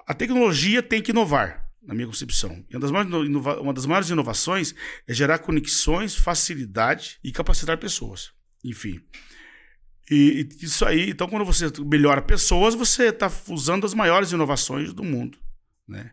a 0.07 0.13
tecnologia 0.13 0.81
tem 0.81 1.01
que 1.01 1.11
inovar, 1.11 1.69
na 1.83 1.93
minha 1.93 2.07
concepção. 2.07 2.65
E 2.69 2.75
uma 2.75 2.81
das, 2.81 2.91
maiores, 2.91 3.29
uma 3.61 3.73
das 3.73 3.85
maiores 3.85 4.09
inovações 4.09 4.75
é 5.07 5.13
gerar 5.13 5.39
conexões, 5.39 6.15
facilidade 6.15 7.19
e 7.23 7.31
capacitar 7.31 7.77
pessoas. 7.77 8.31
Enfim. 8.63 8.99
E, 10.09 10.47
e 10.61 10.65
isso 10.65 10.85
aí, 10.85 11.09
então, 11.09 11.27
quando 11.27 11.45
você 11.45 11.65
melhora 11.85 12.21
pessoas, 12.21 12.75
você 12.75 13.09
está 13.09 13.31
usando 13.49 13.85
as 13.85 13.93
maiores 13.93 14.31
inovações 14.31 14.93
do 14.93 15.03
mundo. 15.03 15.37
Né? 15.87 16.11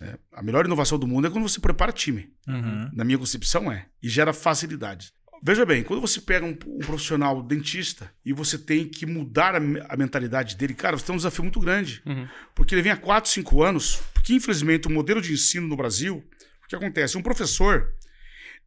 É, 0.00 0.18
a 0.32 0.42
melhor 0.42 0.64
inovação 0.64 0.98
do 0.98 1.06
mundo 1.06 1.26
é 1.26 1.30
quando 1.30 1.48
você 1.48 1.60
prepara 1.60 1.92
time. 1.92 2.32
Uhum. 2.46 2.90
Na 2.92 3.04
minha 3.04 3.18
concepção 3.18 3.70
é. 3.70 3.86
E 4.02 4.08
gera 4.08 4.32
facilidade. 4.32 5.12
Veja 5.42 5.64
bem, 5.64 5.82
quando 5.82 6.02
você 6.02 6.20
pega 6.20 6.44
um, 6.44 6.50
um, 6.50 6.78
profissional 6.80 7.42
dentista 7.42 8.12
e 8.24 8.32
você 8.32 8.58
tem 8.58 8.86
que 8.86 9.06
mudar 9.06 9.54
a, 9.54 9.58
a, 9.88 9.96
mentalidade 9.96 10.54
dele, 10.54 10.74
cara, 10.74 10.98
você 10.98 11.06
tem 11.06 11.14
um 11.14 11.16
desafio 11.16 11.42
muito 11.42 11.58
grande. 11.60 12.02
Uhum. 12.04 12.28
Porque 12.54 12.74
ele 12.74 12.82
vem 12.82 12.92
há 12.92 12.96
4, 12.96 13.30
5 13.30 13.62
anos, 13.62 14.02
porque 14.12 14.34
infelizmente 14.34 14.86
o 14.86 14.90
modelo 14.90 15.20
de 15.20 15.32
ensino 15.32 15.66
no 15.66 15.76
Brasil, 15.76 16.22
o 16.62 16.68
que 16.68 16.76
acontece? 16.76 17.16
Um 17.16 17.22
professor, 17.22 17.94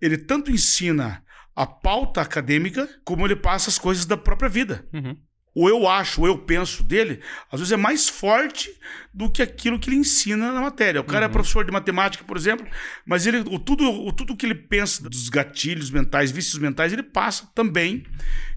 ele 0.02 0.18
tanto 0.18 0.52
ensina 0.52 1.23
a 1.56 1.66
pauta 1.66 2.22
acadêmica, 2.22 2.90
como 3.04 3.26
ele 3.26 3.36
passa 3.36 3.70
as 3.70 3.78
coisas 3.78 4.06
da 4.06 4.18
própria 4.18 4.50
vida. 4.50 4.88
Uhum. 4.94 5.16
o 5.56 5.70
eu 5.70 5.88
acho, 5.88 6.22
o 6.22 6.28
eu 6.28 6.38
penso 6.38 6.84
dele, 6.84 7.20
às 7.52 7.60
vezes 7.60 7.72
é 7.72 7.78
mais 7.78 8.10
forte 8.10 8.72
do 9.14 9.30
que 9.30 9.42
aquilo 9.42 9.78
que 9.78 9.90
ele 9.90 9.98
ensina 9.98 10.52
na 10.52 10.62
matéria. 10.62 11.00
O 11.00 11.04
cara 11.04 11.26
é 11.26 11.28
uhum. 11.28 11.32
é 11.32 11.34
professor 11.34 11.64
de 11.64 11.72
matemática, 11.72 12.24
por 12.24 12.38
exemplo, 12.38 12.68
mas 13.06 13.28
ele, 13.28 13.40
o, 13.40 13.60
tudo, 13.60 13.88
o, 13.88 14.12
tudo 14.12 14.36
que 14.36 14.46
ele 14.46 14.56
pensa 14.56 15.08
dos 15.08 15.30
gatilhos 15.30 15.92
mentais, 15.92 16.32
vícios 16.32 16.58
mentais, 16.58 16.92
ele 16.92 17.04
passa 17.04 17.48
também, 17.54 18.04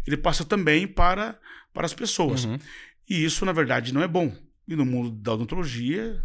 ele 0.07 0.17
passa 0.17 0.45
também 0.45 0.87
para, 0.87 1.39
para 1.75 1.85
as 1.85 1.93
pessoas. 1.93 2.45
Uhum. 2.47 2.59
E 3.09 3.25
isso, 3.25 3.45
na 3.45 3.53
verdade, 3.53 3.93
não 3.93 4.03
é 4.03 4.09
bom. 4.09 4.35
E 4.67 4.75
no 4.75 4.87
mundo 4.87 5.11
da 5.11 5.35
odontologia, 5.35 6.21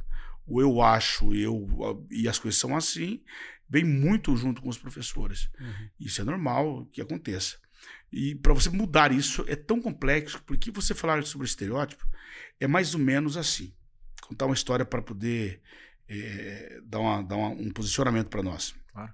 o 0.48 0.62
eu 0.62 0.82
acho 0.82 1.34
eu, 1.34 2.06
e 2.10 2.28
as 2.28 2.40
coisas 2.40 2.60
são 2.60 2.76
assim, 2.76 3.22
vem 3.72 3.86
muito 3.86 4.36
junto 4.36 4.62
com 4.62 4.68
os 4.68 4.78
professores. 4.78 5.50
Uhum. 5.58 5.90
Isso 5.98 6.22
é 6.22 6.26
normal 6.26 6.86
que 6.88 7.02
aconteça. 7.02 7.58
E 8.12 8.36
para 8.36 8.54
você 8.54 8.70
mudar 8.70 9.14
isso 9.14 9.46
é 9.48 9.56
tão 9.56 9.82
complexo, 9.82 10.44
porque 10.46 10.70
você 10.70 10.94
falar 10.94 11.24
sobre 11.24 11.48
estereótipo 11.48 12.06
é 12.60 12.68
mais 12.68 12.94
ou 12.94 13.00
menos 13.00 13.38
assim. 13.38 13.74
Contar 14.22 14.46
uma 14.46 14.54
história 14.54 14.86
para 14.86 15.02
poder 15.02 15.62
é, 16.08 16.82
dar, 16.84 17.00
uma, 17.00 17.24
dar 17.24 17.38
uma, 17.38 17.48
um 17.50 17.72
posicionamento 17.72 18.28
para 18.28 18.44
nós. 18.44 18.76
Claro. 18.92 19.14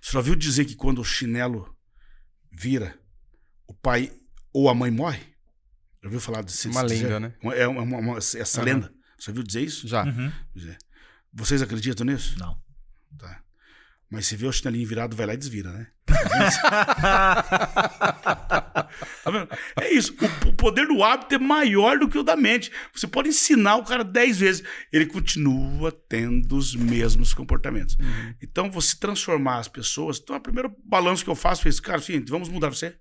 Você 0.00 0.12
já 0.12 0.20
viu 0.20 0.34
dizer 0.34 0.64
que 0.64 0.74
quando 0.74 1.00
o 1.00 1.04
chinelo 1.04 1.74
vira, 2.50 2.98
o 3.68 3.72
pai 3.72 4.12
ou 4.52 4.68
a 4.68 4.74
mãe 4.74 4.90
morre? 4.90 5.22
Já 6.02 6.08
ouviu 6.08 6.20
falar 6.20 6.42
desse 6.42 6.66
Uma 6.68 6.82
lenda, 6.82 7.20
né? 7.20 7.34
É 7.54 7.68
uma, 7.68 7.82
uma, 7.82 7.98
uma 7.98 8.18
essa 8.18 8.58
uhum. 8.58 8.64
lenda. 8.64 8.92
Você 9.16 9.30
viu 9.30 9.44
dizer 9.44 9.62
isso? 9.62 9.86
Já. 9.86 10.02
Uhum. 10.04 10.32
Vocês 11.32 11.62
acreditam 11.62 12.04
nisso? 12.04 12.36
Não. 12.40 12.60
Tá. 13.16 13.42
Mas 14.12 14.26
se 14.26 14.36
vê 14.36 14.46
o 14.46 14.52
chinelinho 14.52 14.86
virado, 14.86 15.16
vai 15.16 15.24
lá 15.24 15.32
e 15.32 15.38
desvira, 15.38 15.72
né? 15.72 15.86
tá 16.06 16.20
é 19.80 19.90
isso. 19.90 20.14
O 20.46 20.52
poder 20.52 20.86
do 20.86 21.02
hábito 21.02 21.34
é 21.34 21.38
maior 21.38 21.98
do 21.98 22.06
que 22.06 22.18
o 22.18 22.22
da 22.22 22.36
mente. 22.36 22.70
Você 22.94 23.06
pode 23.06 23.30
ensinar 23.30 23.76
o 23.76 23.84
cara 23.84 24.04
dez 24.04 24.38
vezes, 24.38 24.62
ele 24.92 25.06
continua 25.06 25.90
tendo 25.90 26.58
os 26.58 26.76
mesmos 26.76 27.32
comportamentos. 27.32 27.94
Uhum. 27.94 28.34
Então, 28.42 28.70
você 28.70 28.94
transformar 28.94 29.60
as 29.60 29.68
pessoas. 29.68 30.20
Então, 30.22 30.36
o 30.36 30.40
primeiro 30.40 30.76
balanço 30.84 31.24
que 31.24 31.30
eu 31.30 31.34
faço 31.34 31.66
é 31.66 31.70
esse, 31.70 31.80
cara, 31.80 31.96
assim, 31.96 32.22
vamos 32.28 32.50
mudar 32.50 32.68
você. 32.68 32.94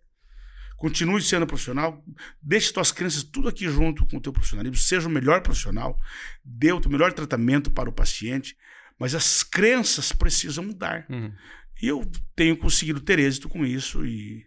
Continue 0.77 1.21
sendo 1.21 1.45
profissional, 1.45 2.01
deixe 2.41 2.71
suas 2.71 2.93
crenças 2.93 3.21
tudo 3.21 3.49
aqui 3.49 3.69
junto 3.69 4.05
com 4.05 4.15
o 4.15 4.21
teu 4.21 4.31
profissionalismo, 4.31 4.77
seja 4.77 5.09
o 5.09 5.11
melhor 5.11 5.41
profissional, 5.41 5.97
dê 6.41 6.71
o 6.71 6.79
melhor 6.89 7.11
tratamento 7.11 7.69
para 7.69 7.89
o 7.89 7.93
paciente, 7.93 8.55
mas 9.01 9.15
as 9.15 9.41
crenças 9.41 10.11
precisam 10.11 10.63
mudar. 10.63 11.07
Uhum. 11.09 11.33
E 11.81 11.87
eu 11.87 12.05
tenho 12.35 12.55
conseguido 12.55 12.99
ter 12.99 13.17
êxito 13.17 13.49
com 13.49 13.65
isso 13.65 14.05
e 14.05 14.45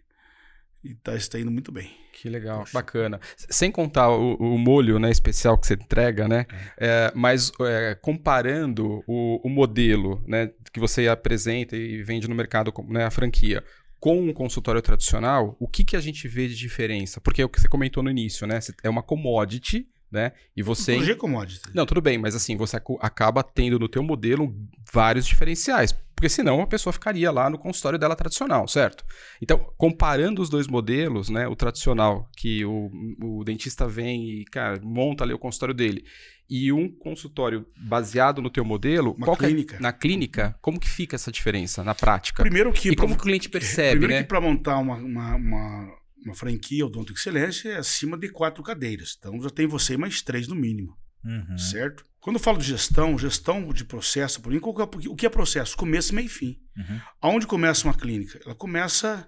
está 0.81 1.13
está 1.13 1.37
indo 1.37 1.51
muito 1.51 1.73
bem. 1.73 1.93
Que 2.13 2.29
legal, 2.29 2.59
Poxa. 2.59 2.71
bacana. 2.71 3.19
Sem 3.35 3.69
contar 3.69 4.09
o, 4.11 4.35
o, 4.35 4.57
molho 4.57 4.97
né, 4.97 5.11
especial 5.11 5.57
que 5.57 5.67
você 5.67 5.73
entrega, 5.73 6.29
né? 6.29 6.45
É. 6.79 6.87
É, 6.87 7.11
mas 7.13 7.51
é, 7.59 7.95
comparando 7.95 9.03
o, 9.05 9.45
o, 9.45 9.49
modelo 9.49 10.23
né, 10.25 10.49
que 10.71 10.79
você 10.79 11.09
apresenta 11.09 11.75
e 11.75 12.01
vende 12.01 12.29
no 12.29 12.33
mercado, 12.33 12.73
né, 12.87 13.03
a 13.03 13.11
franquia, 13.11 13.61
com 13.99 14.21
um 14.21 14.31
consultório 14.31 14.81
tradicional, 14.81 15.57
o 15.59 15.67
que, 15.67 15.83
que 15.83 15.97
a 15.97 16.01
gente 16.01 16.29
vê 16.29 16.47
de 16.47 16.55
diferença? 16.55 17.19
Porque 17.19 17.41
é 17.41 17.45
o 17.45 17.49
que 17.49 17.59
você 17.59 17.67
comentou 17.67 18.01
no 18.01 18.09
início, 18.09 18.47
né? 18.47 18.59
É 18.81 18.89
uma 18.89 19.03
commodity 19.03 19.85
né? 20.15 20.31
E 20.55 20.63
você. 20.63 20.99
G 21.03 21.13
commodity. 21.13 21.69
Não, 21.73 21.85
tudo 21.85 22.01
bem, 22.01 22.17
mas 22.17 22.33
assim, 22.35 22.55
você 22.57 22.81
acaba 23.01 23.43
tendo 23.43 23.77
no 23.77 23.87
teu 23.87 24.01
modelo 24.01 24.55
vários 24.91 25.27
diferenciais. 25.27 25.93
Porque 26.15 26.29
senão 26.29 26.61
a 26.61 26.67
pessoa 26.67 26.93
ficaria 26.93 27.29
lá 27.29 27.49
no 27.49 27.57
consultório 27.57 27.99
dela 27.99 28.15
tradicional, 28.15 28.69
certo? 28.69 29.03
Então, 29.41 29.57
comparando 29.77 30.41
os 30.41 30.49
dois 30.49 30.65
modelos, 30.65 31.29
né? 31.29 31.45
O 31.45 31.55
tradicional, 31.57 32.29
que 32.37 32.63
o, 32.63 32.89
o 33.21 33.43
dentista 33.43 33.85
vem 33.85 34.29
e, 34.29 34.45
cara, 34.45 34.79
monta 34.81 35.25
ali 35.25 35.33
o 35.33 35.37
consultório 35.37 35.75
dele, 35.75 36.05
e 36.49 36.71
um 36.71 36.89
consultório 36.89 37.65
baseado 37.75 38.41
no 38.41 38.49
teu 38.49 38.63
modelo, 38.63 39.13
Uma 39.17 39.33
é 39.33 39.35
clínica. 39.35 39.75
É, 39.75 39.79
na 39.79 39.91
clínica, 39.91 40.55
como 40.61 40.79
que 40.79 40.87
fica 40.87 41.15
essa 41.15 41.31
diferença 41.31 41.83
na 41.83 41.93
prática? 41.93 42.43
Primeiro 42.43 42.71
que... 42.71 42.89
E 42.89 42.95
como 42.95 43.15
o 43.15 43.17
cliente 43.17 43.49
percebe, 43.49 43.99
primeiro 43.99 44.13
né? 44.13 44.21
que 44.21 44.29
para 44.29 44.39
montar 44.39 44.77
uma, 44.77 44.95
uma, 44.95 45.35
uma 45.35 45.97
uma 46.25 46.35
franquia 46.35 46.85
Odonto 46.85 47.13
Excelência 47.13 47.69
é 47.69 47.77
acima 47.77 48.17
de 48.17 48.29
quatro 48.29 48.63
cadeiras. 48.63 49.15
Então 49.17 49.39
já 49.41 49.49
tem 49.49 49.67
você 49.67 49.95
mais 49.95 50.21
três 50.21 50.47
no 50.47 50.55
mínimo. 50.55 50.97
Uhum. 51.23 51.57
Certo? 51.57 52.05
Quando 52.19 52.37
eu 52.37 52.41
falo 52.41 52.57
de 52.57 52.65
gestão, 52.65 53.17
gestão 53.17 53.71
de 53.71 53.85
processo, 53.85 54.41
por 54.41 54.51
mim, 54.51 54.57
é, 54.57 55.07
o 55.09 55.15
que 55.15 55.25
é 55.25 55.29
processo? 55.29 55.77
Começo, 55.77 56.13
meio 56.13 56.25
e 56.25 56.29
fim. 56.29 56.59
Uhum. 56.75 57.01
Aonde 57.21 57.45
começa 57.45 57.87
uma 57.87 57.93
clínica? 57.93 58.39
Ela 58.43 58.55
começa. 58.55 59.27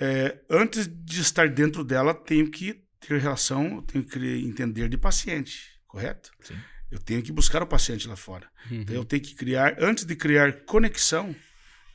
É, 0.00 0.40
antes 0.48 0.86
de 0.86 1.20
estar 1.20 1.48
dentro 1.48 1.84
dela, 1.84 2.14
tenho 2.14 2.50
que 2.50 2.82
ter 3.00 3.18
relação, 3.18 3.82
tenho 3.82 4.04
que 4.04 4.18
entender 4.46 4.88
de 4.88 4.96
paciente, 4.96 5.78
correto? 5.86 6.30
Sim. 6.40 6.56
Eu 6.90 6.98
tenho 6.98 7.22
que 7.22 7.32
buscar 7.32 7.62
o 7.62 7.66
paciente 7.66 8.08
lá 8.08 8.16
fora. 8.16 8.48
Uhum. 8.70 8.80
Então 8.80 8.94
eu 8.94 9.04
tenho 9.04 9.22
que 9.22 9.34
criar, 9.34 9.76
antes 9.78 10.04
de 10.04 10.16
criar 10.16 10.64
conexão, 10.64 11.34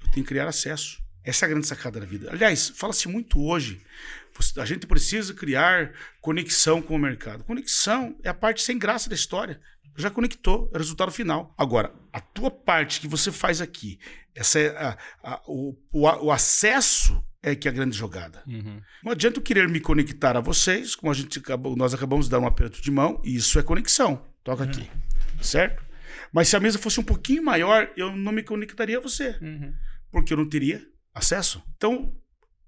eu 0.03 0.11
tenho 0.11 0.25
que 0.25 0.29
criar 0.29 0.47
acesso. 0.47 1.01
Essa 1.23 1.45
é 1.45 1.47
a 1.47 1.49
grande 1.49 1.65
sacada 1.65 1.99
da 1.99 2.05
vida. 2.05 2.29
Aliás, 2.31 2.69
fala-se 2.69 3.07
muito 3.07 3.41
hoje 3.41 3.81
a 4.57 4.65
gente 4.65 4.85
precisa 4.85 5.33
criar 5.33 5.93
conexão 6.21 6.81
com 6.81 6.95
o 6.95 6.99
mercado. 6.99 7.43
Conexão 7.43 8.17
é 8.23 8.29
a 8.29 8.33
parte 8.33 8.61
sem 8.61 8.77
graça 8.77 9.09
da 9.09 9.15
história. 9.15 9.59
Já 9.97 10.09
conectou, 10.09 10.69
é 10.73 10.75
o 10.75 10.79
resultado 10.79 11.11
final. 11.11 11.53
Agora, 11.57 11.93
a 12.11 12.19
tua 12.19 12.51
parte 12.51 12.99
que 12.99 13.07
você 13.07 13.31
faz 13.31 13.61
aqui, 13.61 13.97
essa 14.33 14.59
é 14.59 14.67
a, 14.77 14.97
a, 15.23 15.41
o, 15.47 15.77
o, 15.91 16.01
o, 16.01 16.31
acesso 16.31 17.23
é 17.41 17.55
que 17.55 17.67
é 17.67 17.71
a 17.71 17.73
grande 17.73 17.95
jogada. 17.95 18.43
Uhum. 18.45 18.81
Não 19.01 19.11
adianta 19.13 19.39
eu 19.39 19.43
querer 19.43 19.69
me 19.69 19.79
conectar 19.79 20.35
a 20.35 20.41
vocês, 20.41 20.95
como 20.95 21.11
a 21.11 21.15
gente 21.15 21.39
acabou, 21.39 21.77
nós 21.77 21.93
acabamos 21.93 22.25
de 22.25 22.31
dar 22.31 22.39
um 22.39 22.47
aperto 22.47 22.81
de 22.81 22.91
mão, 22.91 23.21
e 23.23 23.35
isso 23.35 23.57
é 23.57 23.63
conexão. 23.63 24.25
Toca 24.43 24.63
uhum. 24.63 24.69
aqui. 24.69 24.89
Certo? 25.41 25.83
Mas 26.33 26.49
se 26.49 26.57
a 26.57 26.59
mesa 26.59 26.77
fosse 26.77 26.99
um 26.99 27.03
pouquinho 27.03 27.43
maior, 27.43 27.89
eu 27.95 28.13
não 28.13 28.33
me 28.33 28.43
conectaria 28.43 28.97
a 28.97 29.01
você. 29.01 29.37
Uhum. 29.41 29.73
Porque 30.11 30.33
eu 30.33 30.37
não 30.37 30.49
teria 30.49 30.85
acesso. 31.13 31.63
Então, 31.77 32.13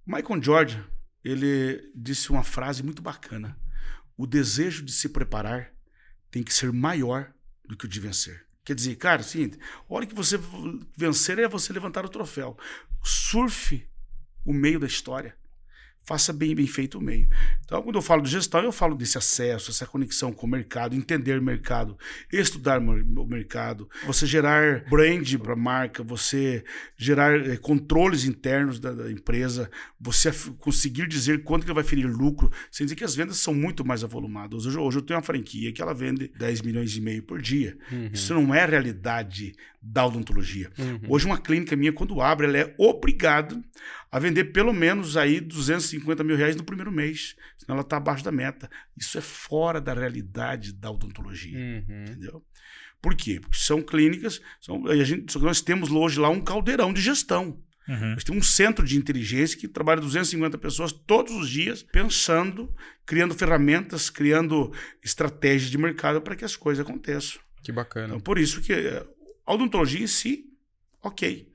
Michael 0.05 0.41
Jordan, 0.41 0.83
ele 1.27 1.91
disse 1.93 2.29
uma 2.29 2.43
frase 2.43 2.81
muito 2.81 3.01
bacana. 3.01 3.59
O 4.15 4.25
desejo 4.25 4.83
de 4.83 4.93
se 4.93 5.09
preparar 5.09 5.73
tem 6.31 6.41
que 6.41 6.53
ser 6.53 6.71
maior 6.71 7.33
do 7.65 7.75
que 7.75 7.85
o 7.85 7.87
de 7.87 7.99
vencer. 7.99 8.45
Quer 8.63 8.75
dizer, 8.75 8.95
cara, 8.95 9.21
assim, 9.21 9.51
a 9.89 9.93
hora 9.93 10.05
que 10.05 10.15
você 10.15 10.39
vencer 10.95 11.37
é 11.37 11.47
você 11.47 11.73
levantar 11.73 12.05
o 12.05 12.09
troféu. 12.09 12.57
Surfe 13.03 13.89
o 14.45 14.53
meio 14.53 14.79
da 14.79 14.87
história 14.87 15.37
faça 16.07 16.31
bem, 16.31 16.55
bem 16.55 16.65
feito 16.65 16.97
o 16.97 17.01
meio. 17.01 17.27
Então, 17.65 17.81
quando 17.81 17.97
eu 17.97 18.01
falo 18.01 18.21
de 18.21 18.29
gestão, 18.29 18.63
eu 18.63 18.71
falo 18.71 18.95
desse 18.95 19.17
acesso, 19.17 19.71
essa 19.71 19.85
conexão 19.85 20.31
com 20.31 20.47
o 20.47 20.49
mercado, 20.49 20.95
entender 20.95 21.37
o 21.37 21.43
mercado, 21.43 21.97
estudar 22.31 22.79
o 22.79 23.27
mercado, 23.27 23.89
você 24.05 24.25
gerar 24.25 24.85
brand 24.89 25.29
para 25.35 25.51
a 25.51 25.57
marca, 25.57 26.01
você 26.01 26.63
gerar 26.95 27.37
é, 27.45 27.57
controles 27.57 28.23
internos 28.23 28.79
da, 28.79 28.93
da, 28.93 29.11
empresa, 29.11 29.69
você 29.99 30.31
conseguir 30.59 31.09
dizer 31.09 31.43
quanto 31.43 31.65
que 31.65 31.73
vai 31.73 31.83
ferir 31.83 32.07
lucro, 32.07 32.49
sem 32.71 32.85
dizer 32.85 32.95
que 32.95 33.03
as 33.03 33.13
vendas 33.13 33.37
são 33.37 33.53
muito 33.53 33.83
mais 33.83 34.01
avolumadas. 34.01 34.65
Hoje, 34.65 34.77
hoje 34.77 34.97
eu 34.99 35.01
tenho 35.01 35.17
uma 35.19 35.25
franquia 35.25 35.73
que 35.73 35.81
ela 35.81 35.93
vende 35.93 36.31
10 36.37 36.61
milhões 36.61 36.95
e 36.95 37.01
meio 37.01 37.21
por 37.21 37.41
dia. 37.41 37.77
Uhum. 37.91 38.09
Isso 38.13 38.33
não 38.33 38.55
é 38.55 38.65
realidade 38.65 39.53
da 39.81 40.05
odontologia. 40.05 40.69
Uhum. 40.77 40.99
Hoje 41.09 41.25
uma 41.25 41.37
clínica 41.37 41.75
minha, 41.75 41.91
quando 41.91 42.21
abre, 42.21 42.47
ela 42.47 42.57
é 42.57 42.75
obrigada 42.77 43.61
a 44.11 44.19
vender 44.19 44.45
pelo 44.45 44.73
menos 44.73 45.17
aí 45.17 45.39
250 45.39 46.23
mil 46.23 46.35
reais 46.35 46.55
no 46.55 46.63
primeiro 46.63 46.91
mês, 46.91 47.35
senão 47.57 47.75
ela 47.75 47.81
está 47.81 47.97
abaixo 47.97 48.23
da 48.23 48.31
meta. 48.31 48.69
Isso 48.95 49.17
é 49.17 49.21
fora 49.21 49.81
da 49.81 49.93
realidade 49.93 50.73
da 50.73 50.89
odontologia, 50.89 51.57
uhum. 51.57 52.03
entendeu? 52.03 52.43
Por 53.01 53.15
quê? 53.15 53.39
Porque 53.39 53.57
são 53.57 53.81
clínicas, 53.81 54.41
são, 54.59 54.87
a 54.87 55.03
gente, 55.03 55.37
nós 55.39 55.61
temos 55.61 55.91
hoje 55.91 56.19
lá 56.19 56.29
um 56.29 56.41
caldeirão 56.41 56.91
de 56.91 57.01
gestão. 57.01 57.61
Uhum. 57.87 58.13
Nós 58.13 58.23
temos 58.23 58.45
um 58.45 58.49
centro 58.49 58.85
de 58.85 58.97
inteligência 58.97 59.57
que 59.57 59.67
trabalha 59.67 60.01
250 60.01 60.57
pessoas 60.57 60.91
todos 60.91 61.33
os 61.33 61.49
dias 61.49 61.83
pensando, 61.83 62.73
criando 63.05 63.33
ferramentas, 63.33 64.09
criando 64.09 64.73
estratégias 65.01 65.71
de 65.71 65.77
mercado 65.77 66.21
para 66.21 66.35
que 66.35 66.43
as 66.43 66.55
coisas 66.55 66.85
aconteçam. 66.85 67.39
Que 67.63 67.71
bacana. 67.71 68.07
Então, 68.07 68.19
por 68.19 68.37
isso 68.37 68.61
que 68.61 68.73
a 68.73 69.53
odontologia 69.53 70.03
em 70.03 70.07
si, 70.07 70.45
ok. 71.01 71.49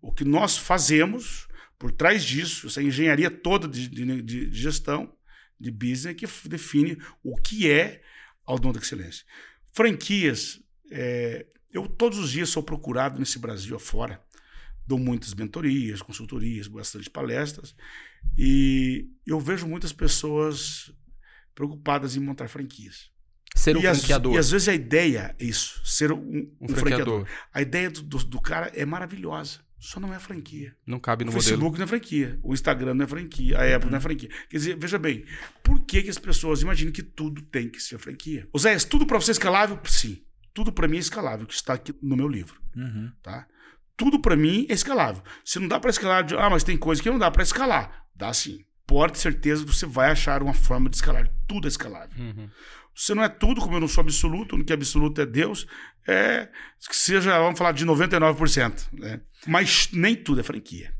O 0.00 0.12
que 0.12 0.24
nós 0.24 0.58
fazemos 0.58 1.45
por 1.78 1.92
trás 1.92 2.24
disso, 2.24 2.66
essa 2.66 2.82
engenharia 2.82 3.30
toda 3.30 3.68
de, 3.68 3.88
de, 3.88 4.22
de 4.22 4.52
gestão, 4.52 5.12
de 5.58 5.70
business, 5.70 6.16
que 6.16 6.26
define 6.48 6.98
o 7.22 7.36
que 7.36 7.70
é 7.70 8.02
a 8.46 8.54
odonto 8.54 8.78
excelência. 8.78 9.24
Franquias, 9.72 10.60
é, 10.90 11.46
eu 11.72 11.86
todos 11.86 12.18
os 12.18 12.30
dias 12.30 12.48
sou 12.48 12.62
procurado 12.62 13.18
nesse 13.18 13.38
Brasil 13.38 13.76
afora, 13.76 14.22
dou 14.86 14.98
muitas 14.98 15.34
mentorias, 15.34 16.00
consultorias, 16.00 16.68
bastante 16.68 17.10
palestras, 17.10 17.74
e 18.38 19.08
eu 19.26 19.40
vejo 19.40 19.66
muitas 19.66 19.92
pessoas 19.92 20.92
preocupadas 21.54 22.16
em 22.16 22.20
montar 22.20 22.48
franquias. 22.48 23.10
ser 23.54 23.76
um 23.76 23.80
e 23.80 23.82
franqueador. 23.82 24.32
As, 24.32 24.36
e 24.36 24.38
às 24.38 24.50
vezes 24.50 24.68
a 24.68 24.74
ideia 24.74 25.34
é 25.38 25.44
isso, 25.44 25.80
ser 25.84 26.12
um, 26.12 26.18
um, 26.18 26.56
um 26.60 26.68
franqueador. 26.68 27.26
franqueador. 27.26 27.26
A 27.52 27.62
ideia 27.62 27.90
do, 27.90 28.02
do, 28.02 28.18
do, 28.18 28.40
cara 28.40 28.70
é 28.74 28.84
maravilhosa. 28.84 29.60
Só 29.78 30.00
não 30.00 30.12
é 30.12 30.18
franquia. 30.18 30.74
Não 30.86 30.98
cabe 30.98 31.24
no 31.24 31.30
o 31.30 31.34
modelo. 31.34 31.40
O 31.40 31.44
Facebook 31.44 31.78
não 31.78 31.84
é 31.84 31.86
franquia. 31.86 32.38
O 32.42 32.54
Instagram 32.54 32.94
não 32.94 33.04
é 33.04 33.08
franquia. 33.08 33.58
A 33.58 33.76
Apple 33.76 33.90
não 33.90 33.98
é 33.98 34.00
franquia. 34.00 34.28
Quer 34.48 34.56
dizer, 34.56 34.76
veja 34.78 34.98
bem, 34.98 35.24
por 35.62 35.84
que, 35.84 36.02
que 36.02 36.10
as 36.10 36.18
pessoas 36.18 36.62
imaginam 36.62 36.92
que 36.92 37.02
tudo 37.02 37.42
tem 37.42 37.68
que 37.68 37.80
ser 37.80 37.98
franquia? 37.98 38.48
Zé, 38.58 38.76
tudo 38.78 39.06
para 39.06 39.20
você 39.20 39.30
é 39.30 39.32
escalável? 39.32 39.78
Sim. 39.84 40.22
Tudo 40.54 40.72
para 40.72 40.88
mim 40.88 40.96
é 40.96 41.00
escalável, 41.00 41.46
que 41.46 41.52
está 41.52 41.74
aqui 41.74 41.94
no 42.02 42.16
meu 42.16 42.26
livro. 42.26 42.58
Uhum. 42.74 43.12
Tá? 43.22 43.46
Tudo 43.96 44.20
para 44.20 44.34
mim 44.34 44.66
é 44.70 44.72
escalável. 44.72 45.22
Se 45.44 45.58
não 45.58 45.68
dá 45.68 45.78
para 45.78 45.90
escalar, 45.90 46.26
ah, 46.38 46.50
mas 46.50 46.64
tem 46.64 46.76
coisa 46.78 47.02
que 47.02 47.10
não 47.10 47.18
dá 47.18 47.30
para 47.30 47.42
escalar. 47.42 48.06
Dá 48.14 48.32
sim. 48.32 48.64
Pode 48.86 49.18
certeza 49.18 49.64
que 49.64 49.74
você 49.74 49.84
vai 49.84 50.10
achar 50.10 50.42
uma 50.42 50.54
forma 50.54 50.88
de 50.88 50.96
escalar. 50.96 51.28
Tudo 51.46 51.66
é 51.66 51.68
escalável. 51.68 52.16
Uhum. 52.18 52.48
Você 52.96 53.14
não 53.14 53.22
é 53.22 53.28
tudo, 53.28 53.60
como 53.60 53.76
eu 53.76 53.80
não 53.80 53.88
sou 53.88 54.00
absoluto, 54.00 54.56
o 54.56 54.64
que 54.64 54.72
é 54.72 54.74
absoluto 54.74 55.20
é 55.20 55.26
Deus, 55.26 55.66
é 56.08 56.48
que 56.88 56.96
seja, 56.96 57.38
vamos 57.38 57.58
falar 57.58 57.72
de 57.72 57.84
99%. 57.84 58.88
Né? 58.94 59.20
Mas 59.46 59.90
nem 59.92 60.16
tudo 60.16 60.40
é 60.40 60.42
franquia. 60.42 60.94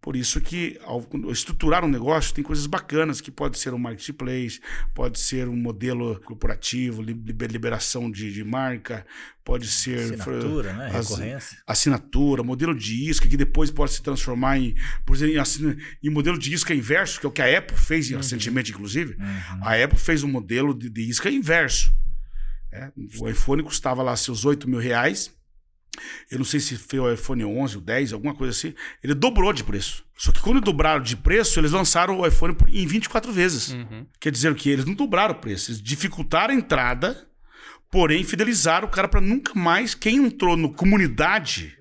Por 0.00 0.16
isso 0.16 0.40
que, 0.40 0.78
ao 0.82 1.06
estruturar 1.30 1.84
um 1.84 1.88
negócio, 1.88 2.34
tem 2.34 2.42
coisas 2.42 2.66
bacanas, 2.66 3.20
que 3.20 3.30
pode 3.30 3.58
ser 3.58 3.74
um 3.74 3.78
marketplace, 3.78 4.58
pode 4.94 5.18
ser 5.18 5.46
um 5.46 5.56
modelo 5.56 6.18
corporativo, 6.20 7.02
liberação 7.02 8.10
de, 8.10 8.32
de 8.32 8.42
marca, 8.42 9.06
pode 9.44 9.66
ser... 9.68 9.98
Assinatura, 9.98 10.72
né? 10.72 10.88
Recorrência. 10.90 11.58
Assinatura, 11.66 12.42
modelo 12.42 12.74
de 12.74 13.10
isca, 13.10 13.28
que 13.28 13.36
depois 13.36 13.70
pode 13.70 13.92
se 13.92 14.02
transformar 14.02 14.58
em, 14.58 14.74
por 15.04 15.14
exemplo, 15.14 15.36
em, 15.36 16.08
em 16.08 16.10
modelo 16.10 16.38
de 16.38 16.54
isca 16.54 16.74
inverso, 16.74 17.20
que 17.20 17.26
é 17.26 17.28
o 17.28 17.32
que 17.32 17.42
a 17.42 17.58
Apple 17.58 17.76
fez 17.76 18.10
uhum. 18.10 18.16
recentemente, 18.16 18.72
inclusive. 18.72 19.16
Uhum. 19.18 19.64
A 19.64 19.74
Apple 19.74 19.98
fez 19.98 20.22
um 20.22 20.28
modelo 20.28 20.72
de, 20.72 20.88
de 20.88 21.02
isca 21.02 21.30
inverso. 21.30 21.92
É, 22.72 22.90
o 23.18 23.28
iPhone 23.28 23.62
custava 23.62 24.02
lá 24.02 24.16
seus 24.16 24.46
8 24.46 24.68
mil 24.68 24.78
reais, 24.78 25.30
eu 26.30 26.38
não 26.38 26.44
sei 26.44 26.60
se 26.60 26.76
foi 26.76 26.98
o 26.98 27.12
iPhone 27.12 27.44
11, 27.44 27.78
o 27.78 27.80
10, 27.80 28.12
alguma 28.12 28.34
coisa 28.34 28.52
assim. 28.56 28.74
Ele 29.02 29.14
dobrou 29.14 29.52
de 29.52 29.64
preço. 29.64 30.04
Só 30.16 30.32
que 30.32 30.40
quando 30.40 30.60
dobraram 30.60 31.02
de 31.02 31.16
preço, 31.16 31.58
eles 31.58 31.72
lançaram 31.72 32.18
o 32.18 32.26
iPhone 32.26 32.56
em 32.68 32.86
24 32.86 33.32
vezes. 33.32 33.70
Uhum. 33.70 34.06
Quer 34.18 34.30
dizer 34.30 34.54
que? 34.54 34.70
Eles 34.70 34.84
não 34.84 34.94
dobraram 34.94 35.34
o 35.34 35.38
preço. 35.38 35.70
Eles 35.70 35.82
dificultaram 35.82 36.54
a 36.54 36.56
entrada, 36.56 37.26
porém 37.90 38.22
fidelizaram 38.24 38.86
o 38.86 38.90
cara 38.90 39.08
para 39.08 39.20
nunca 39.20 39.54
mais. 39.54 39.94
Quem 39.94 40.16
entrou 40.16 40.56
no 40.56 40.72
comunidade 40.72 41.76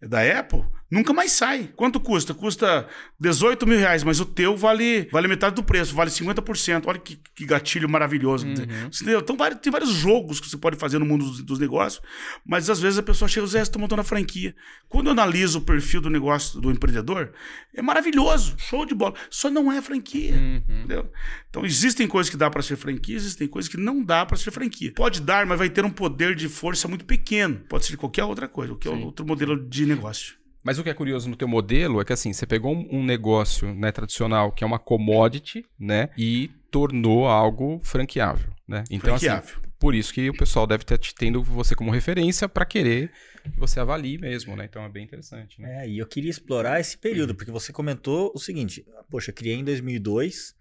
da 0.00 0.20
Apple 0.38 0.64
nunca 0.90 1.12
mais 1.12 1.32
sai. 1.32 1.70
Quanto 1.76 2.00
custa? 2.00 2.34
Custa 2.34 2.86
18 3.18 3.66
mil 3.66 3.78
reais, 3.78 4.02
mas 4.02 4.20
o 4.20 4.24
teu 4.24 4.56
vale, 4.56 5.08
vale 5.12 5.28
metade 5.28 5.54
do 5.54 5.62
preço, 5.62 5.94
vale 5.94 6.10
50%. 6.10 6.84
Olha 6.86 6.98
que, 6.98 7.20
que 7.34 7.46
gatilho 7.46 7.88
maravilhoso. 7.88 8.46
Uhum. 8.46 8.52
Entendeu? 8.52 9.20
Então 9.20 9.36
tem 9.60 9.72
vários 9.72 9.90
jogos 9.90 10.40
que 10.40 10.48
você 10.48 10.56
pode 10.56 10.76
fazer 10.76 10.98
no 10.98 11.06
mundo 11.06 11.24
dos, 11.24 11.42
dos 11.42 11.58
negócios, 11.58 12.02
mas 12.44 12.70
às 12.70 12.80
vezes 12.80 12.98
a 12.98 13.02
pessoa 13.02 13.28
chega, 13.28 13.46
Zé, 13.46 13.58
você 13.58 13.62
está 13.62 13.78
montando 13.78 14.00
a 14.00 14.04
franquia. 14.04 14.54
Quando 14.88 15.06
eu 15.06 15.12
analiso 15.12 15.58
o 15.58 15.62
perfil 15.62 16.00
do 16.00 16.10
negócio 16.10 16.60
do 16.60 16.70
empreendedor, 16.70 17.32
é 17.74 17.82
maravilhoso, 17.82 18.54
show 18.58 18.84
de 18.86 18.94
bola. 18.94 19.14
Só 19.30 19.50
não 19.50 19.70
é 19.70 19.80
franquia. 19.82 20.34
Uhum. 20.34 20.62
Entendeu? 20.68 21.10
Então 21.50 21.64
existem 21.64 22.06
coisas 22.06 22.30
que 22.30 22.36
dá 22.36 22.50
para 22.50 22.62
ser 22.62 22.76
franquia, 22.76 23.16
existem 23.16 23.48
coisas 23.48 23.70
que 23.70 23.76
não 23.76 24.02
dá 24.02 24.24
para 24.24 24.36
ser 24.36 24.50
franquia. 24.50 24.92
Pode 24.94 25.20
dar, 25.20 25.46
mas 25.46 25.58
vai 25.58 25.68
ter 25.68 25.84
um 25.84 25.90
poder 25.90 26.34
de 26.34 26.48
força 26.48 26.88
muito 26.88 27.04
pequeno. 27.04 27.60
Pode 27.68 27.86
ser 27.86 27.96
qualquer 27.96 28.24
outra 28.24 28.48
coisa, 28.48 28.72
qualquer 28.72 28.90
Sim. 28.90 29.04
outro 29.04 29.26
modelo 29.26 29.68
de 29.68 29.86
negócio. 29.86 30.37
Mas 30.64 30.78
o 30.78 30.82
que 30.82 30.90
é 30.90 30.94
curioso 30.94 31.28
no 31.28 31.36
teu 31.36 31.48
modelo 31.48 32.00
é 32.00 32.04
que 32.04 32.12
assim, 32.12 32.32
você 32.32 32.46
pegou 32.46 32.74
um 32.74 33.04
negócio 33.04 33.72
né, 33.74 33.92
tradicional 33.92 34.52
que 34.52 34.64
é 34.64 34.66
uma 34.66 34.78
commodity, 34.78 35.64
né? 35.78 36.10
E 36.16 36.50
tornou 36.70 37.26
algo 37.26 37.80
franqueável, 37.82 38.50
né? 38.66 38.84
Então, 38.90 39.14
assim, 39.14 39.26
franqueável. 39.26 39.58
Assim, 39.58 39.68
por 39.78 39.94
isso 39.94 40.12
que 40.12 40.28
o 40.28 40.36
pessoal 40.36 40.66
deve 40.66 40.82
estar 40.82 40.98
tendo 41.16 41.42
você 41.42 41.74
como 41.74 41.90
referência 41.90 42.48
para 42.48 42.66
querer 42.66 43.12
que 43.48 43.58
você 43.58 43.80
avalie 43.80 44.18
mesmo, 44.18 44.54
né? 44.56 44.64
Então 44.64 44.82
é 44.82 44.88
bem 44.88 45.04
interessante. 45.04 45.60
Né? 45.60 45.84
É, 45.84 45.88
e 45.88 45.98
eu 45.98 46.06
queria 46.06 46.30
explorar 46.30 46.80
esse 46.80 46.98
período, 46.98 47.34
porque 47.34 47.50
você 47.50 47.72
comentou 47.72 48.32
o 48.34 48.38
seguinte: 48.38 48.84
poxa, 49.10 49.32
criei 49.32 49.56
em 49.56 49.64
2002 49.64 50.54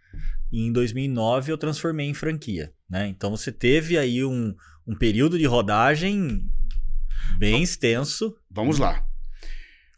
e 0.51 0.61
em 0.61 0.71
2009 0.71 1.51
eu 1.51 1.57
transformei 1.57 2.07
em 2.07 2.13
franquia, 2.13 2.71
né? 2.89 3.07
Então 3.07 3.31
você 3.31 3.51
teve 3.51 3.97
aí 3.97 4.23
um, 4.23 4.55
um 4.85 4.95
período 4.95 5.37
de 5.37 5.45
rodagem 5.45 6.49
bem 7.37 7.61
extenso. 7.61 8.35
Vamos 8.49 8.79
lá. 8.79 9.05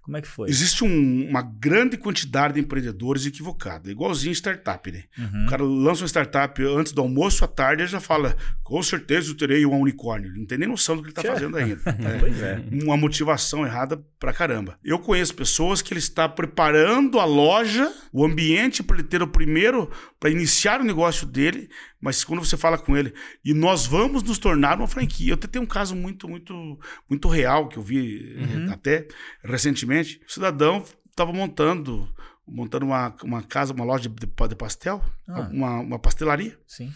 Como 0.10 0.18
é 0.18 0.22
que 0.24 0.28
foi? 0.28 0.50
Existe 0.50 0.84
um, 0.84 1.30
uma 1.30 1.44
grande 1.44 1.96
quantidade 1.96 2.56
de 2.56 2.60
empreendedores 2.60 3.28
equivocados, 3.28 3.92
igualzinho 3.92 4.34
startup, 4.34 4.92
né? 4.92 5.04
Uhum. 5.16 5.46
O 5.46 5.48
cara 5.48 5.64
lança 5.64 6.02
uma 6.02 6.08
startup 6.08 6.64
antes 6.64 6.92
do 6.94 7.02
almoço, 7.02 7.46
à 7.46 7.48
tarde, 7.48 7.84
ele 7.84 7.92
já 7.92 8.00
fala, 8.00 8.36
com 8.64 8.82
certeza 8.82 9.30
eu 9.30 9.38
terei 9.38 9.68
um 9.68 9.80
unicórnio. 9.80 10.32
Ele 10.32 10.40
não 10.40 10.48
tem 10.48 10.58
nem 10.58 10.68
noção 10.68 10.96
do 10.96 11.04
que 11.04 11.10
ele 11.10 11.20
está 11.20 11.32
fazendo 11.32 11.56
ainda. 11.56 11.80
Né? 12.00 12.18
pois 12.20 12.42
é. 12.42 12.64
Uma 12.72 12.96
motivação 12.98 13.66
errada 13.66 14.02
pra 14.18 14.34
caramba. 14.34 14.80
Eu 14.84 14.98
conheço 14.98 15.36
pessoas 15.36 15.82
que 15.82 15.94
ele 15.94 16.00
está 16.00 16.28
preparando 16.28 17.20
a 17.20 17.26
loja, 17.26 17.92
o 18.12 18.26
ambiente 18.26 18.82
para 18.82 18.98
ele 18.98 19.08
ter 19.08 19.22
o 19.22 19.28
primeiro, 19.28 19.92
para 20.20 20.30
iniciar 20.30 20.82
o 20.82 20.84
negócio 20.84 21.28
dele, 21.28 21.70
mas 22.02 22.24
quando 22.24 22.44
você 22.44 22.56
fala 22.56 22.78
com 22.78 22.96
ele, 22.96 23.14
e 23.44 23.54
nós 23.54 23.86
vamos 23.86 24.24
nos 24.24 24.40
tornar 24.40 24.78
uma 24.78 24.88
franquia. 24.88 25.32
Eu 25.32 25.36
até 25.36 25.48
tenho 25.48 25.64
um 25.64 25.68
caso 25.68 25.96
muito, 25.96 26.30
muito, 26.30 26.80
muito 27.10 27.28
real 27.28 27.68
que 27.68 27.78
eu 27.78 27.84
vi 27.84 28.38
uhum. 28.38 28.72
até 28.72 29.08
recentemente. 29.44 29.99
O 30.02 30.32
cidadão 30.32 30.84
estava 31.10 31.32
montando 31.34 32.14
montando 32.52 32.86
uma, 32.86 33.16
uma 33.24 33.44
casa, 33.44 33.74
uma 33.74 33.86
loja 33.86 34.10
de, 34.10 34.16
de 34.16 34.56
pastel, 34.56 35.04
ah. 35.28 35.42
uma, 35.52 35.80
uma 35.80 36.00
pastelaria. 36.00 36.60
Sim. 36.66 36.92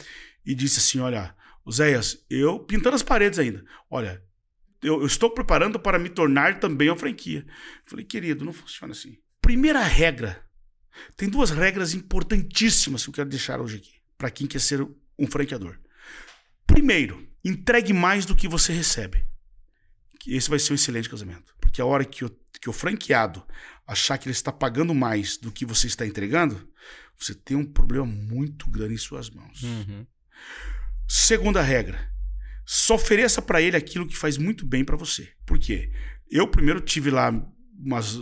E 0.45 0.55
disse 0.55 0.79
assim: 0.79 0.99
Olha, 0.99 1.35
Zéias, 1.71 2.25
eu 2.29 2.59
pintando 2.59 2.95
as 2.95 3.03
paredes 3.03 3.39
ainda. 3.39 3.63
Olha, 3.89 4.21
eu, 4.81 5.01
eu, 5.01 5.05
estou 5.05 5.29
preparando 5.29 5.79
para 5.79 5.97
me 5.97 6.09
tornar 6.09 6.59
também 6.59 6.89
uma 6.89 6.97
franquia. 6.97 7.45
Eu 7.47 7.89
falei, 7.89 8.05
querido, 8.05 8.43
não 8.43 8.51
funciona 8.51 8.91
assim. 8.91 9.17
Primeira 9.41 9.81
regra. 9.81 10.43
Tem 11.15 11.29
duas 11.29 11.49
regras 11.49 11.93
importantíssimas 11.93 13.03
que 13.03 13.09
eu 13.09 13.13
quero 13.13 13.29
deixar 13.29 13.61
hoje 13.61 13.77
aqui 13.77 13.93
para 14.17 14.29
quem 14.29 14.45
quer 14.45 14.59
ser 14.59 14.85
um 15.17 15.27
franqueador. 15.27 15.79
Primeiro, 16.67 17.27
entregue 17.43 17.93
mais 17.93 18.25
do 18.25 18.35
que 18.35 18.47
você 18.47 18.71
recebe. 18.73 19.23
Esse 20.27 20.49
vai 20.49 20.59
ser 20.59 20.73
um 20.73 20.75
excelente 20.75 21.09
casamento. 21.09 21.55
Porque 21.59 21.81
a 21.81 21.85
hora 21.85 22.05
que 22.05 22.23
o, 22.23 22.29
que 22.61 22.69
o 22.69 22.73
franqueado 22.73 23.43
achar 23.85 24.17
que 24.17 24.27
ele 24.27 24.33
está 24.33 24.51
pagando 24.51 24.93
mais 24.93 25.37
do 25.37 25.51
que 25.51 25.65
você 25.65 25.87
está 25.87 26.05
entregando, 26.05 26.67
você 27.17 27.33
tem 27.33 27.57
um 27.57 27.65
problema 27.65 28.05
muito 28.05 28.69
grande 28.69 28.93
em 28.93 28.97
suas 28.97 29.29
mãos. 29.29 29.61
Uhum. 29.63 30.05
Segunda 31.07 31.61
regra, 31.61 32.11
só 32.65 32.95
ofereça 32.95 33.41
para 33.41 33.61
ele 33.61 33.75
aquilo 33.75 34.07
que 34.07 34.15
faz 34.15 34.37
muito 34.37 34.65
bem 34.65 34.83
para 34.83 34.95
você. 34.95 35.29
Por 35.45 35.59
quê? 35.59 35.91
Eu 36.29 36.47
primeiro 36.47 36.79
tive 36.79 37.11
lá 37.11 37.29
umas 37.77 38.17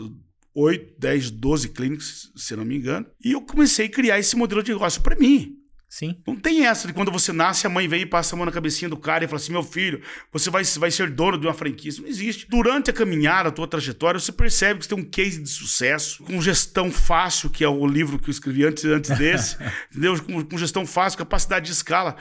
8, 0.54 1.00
10, 1.00 1.32
12 1.32 1.70
clínicas, 1.70 2.32
se 2.36 2.56
não 2.56 2.65
me 2.65 2.76
engano, 2.76 3.06
e 3.24 3.32
eu 3.32 3.41
comecei 3.41 3.86
a 3.86 3.91
criar 3.91 4.20
esse 4.20 4.36
modelo 4.36 4.63
de 4.63 4.72
negócio 4.72 5.02
para 5.02 5.15
mim. 5.15 5.61
Sim. 5.91 6.15
Não 6.25 6.38
tem 6.38 6.65
essa 6.65 6.88
de 6.88 6.93
quando 6.93 7.12
você 7.12 7.34
nasce, 7.34 7.67
a 7.67 7.69
mãe 7.69 7.86
vem 7.86 8.04
e 8.04 8.06
passa 8.06 8.34
a 8.34 8.38
mão 8.38 8.45
na 8.45 8.51
cabecinha 8.51 8.88
do 8.88 8.95
cara 8.95 9.25
e 9.25 9.27
fala 9.27 9.41
assim: 9.41 9.51
meu 9.51 9.62
filho, 9.62 10.01
você 10.32 10.49
vai, 10.49 10.63
vai 10.63 10.89
ser 10.89 11.10
dono 11.10 11.38
de 11.38 11.45
uma 11.45 11.54
franquia. 11.54 11.89
Isso 11.89 12.01
não 12.01 12.08
existe. 12.08 12.47
Durante 12.49 12.89
a 12.89 12.93
caminhada, 12.93 13.49
a 13.49 13.51
tua 13.51 13.67
trajetória, 13.67 14.17
você 14.17 14.32
percebe 14.32 14.80
que 14.80 14.86
você 14.86 14.95
tem 14.95 15.04
um 15.04 15.06
case 15.06 15.41
de 15.41 15.49
sucesso, 15.49 16.23
com 16.23 16.41
gestão 16.41 16.89
fácil, 16.89 17.49
que 17.49 17.62
é 17.62 17.67
o 17.67 17.86
livro 17.86 18.17
que 18.17 18.30
eu 18.30 18.32
escrevi 18.32 18.65
antes, 18.65 18.86
antes 18.86 19.17
desse, 19.17 19.58
entendeu? 19.91 20.17
Com, 20.23 20.41
com 20.45 20.58
gestão 20.58 20.88
fácil, 20.88 21.19
capacidade 21.19 21.65
de 21.65 21.73
escala. 21.73 22.15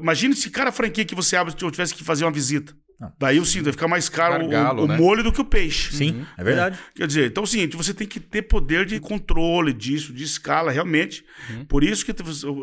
Imagina 0.00 0.34
se 0.34 0.48
cada 0.48 0.72
franquia 0.72 1.04
que 1.04 1.14
você 1.14 1.36
abre 1.36 1.54
eu 1.60 1.70
tivesse 1.70 1.94
que 1.94 2.02
fazer 2.02 2.24
uma 2.24 2.32
visita. 2.32 2.74
Não. 3.00 3.10
Daí 3.18 3.38
eu 3.38 3.44
sinto, 3.46 3.64
vai 3.64 3.72
ficar 3.72 3.88
mais 3.88 4.10
caro 4.10 4.46
Gargalo, 4.46 4.82
o, 4.82 4.84
o 4.84 4.88
né? 4.88 4.96
molho 4.98 5.22
do 5.22 5.32
que 5.32 5.40
o 5.40 5.44
peixe. 5.44 5.96
Sim, 5.96 6.16
uhum. 6.16 6.26
é 6.36 6.44
verdade. 6.44 6.78
É. 6.78 6.98
Quer 6.98 7.06
dizer, 7.06 7.26
então 7.30 7.42
é 7.42 7.44
o 7.44 7.46
seguinte, 7.46 7.76
você 7.76 7.94
tem 7.94 8.06
que 8.06 8.20
ter 8.20 8.42
poder 8.42 8.84
de 8.84 9.00
controle 9.00 9.72
disso, 9.72 10.12
de 10.12 10.22
escala, 10.22 10.70
realmente. 10.70 11.24
Uhum. 11.48 11.64
Por 11.64 11.82
isso 11.82 12.04
que 12.04 12.12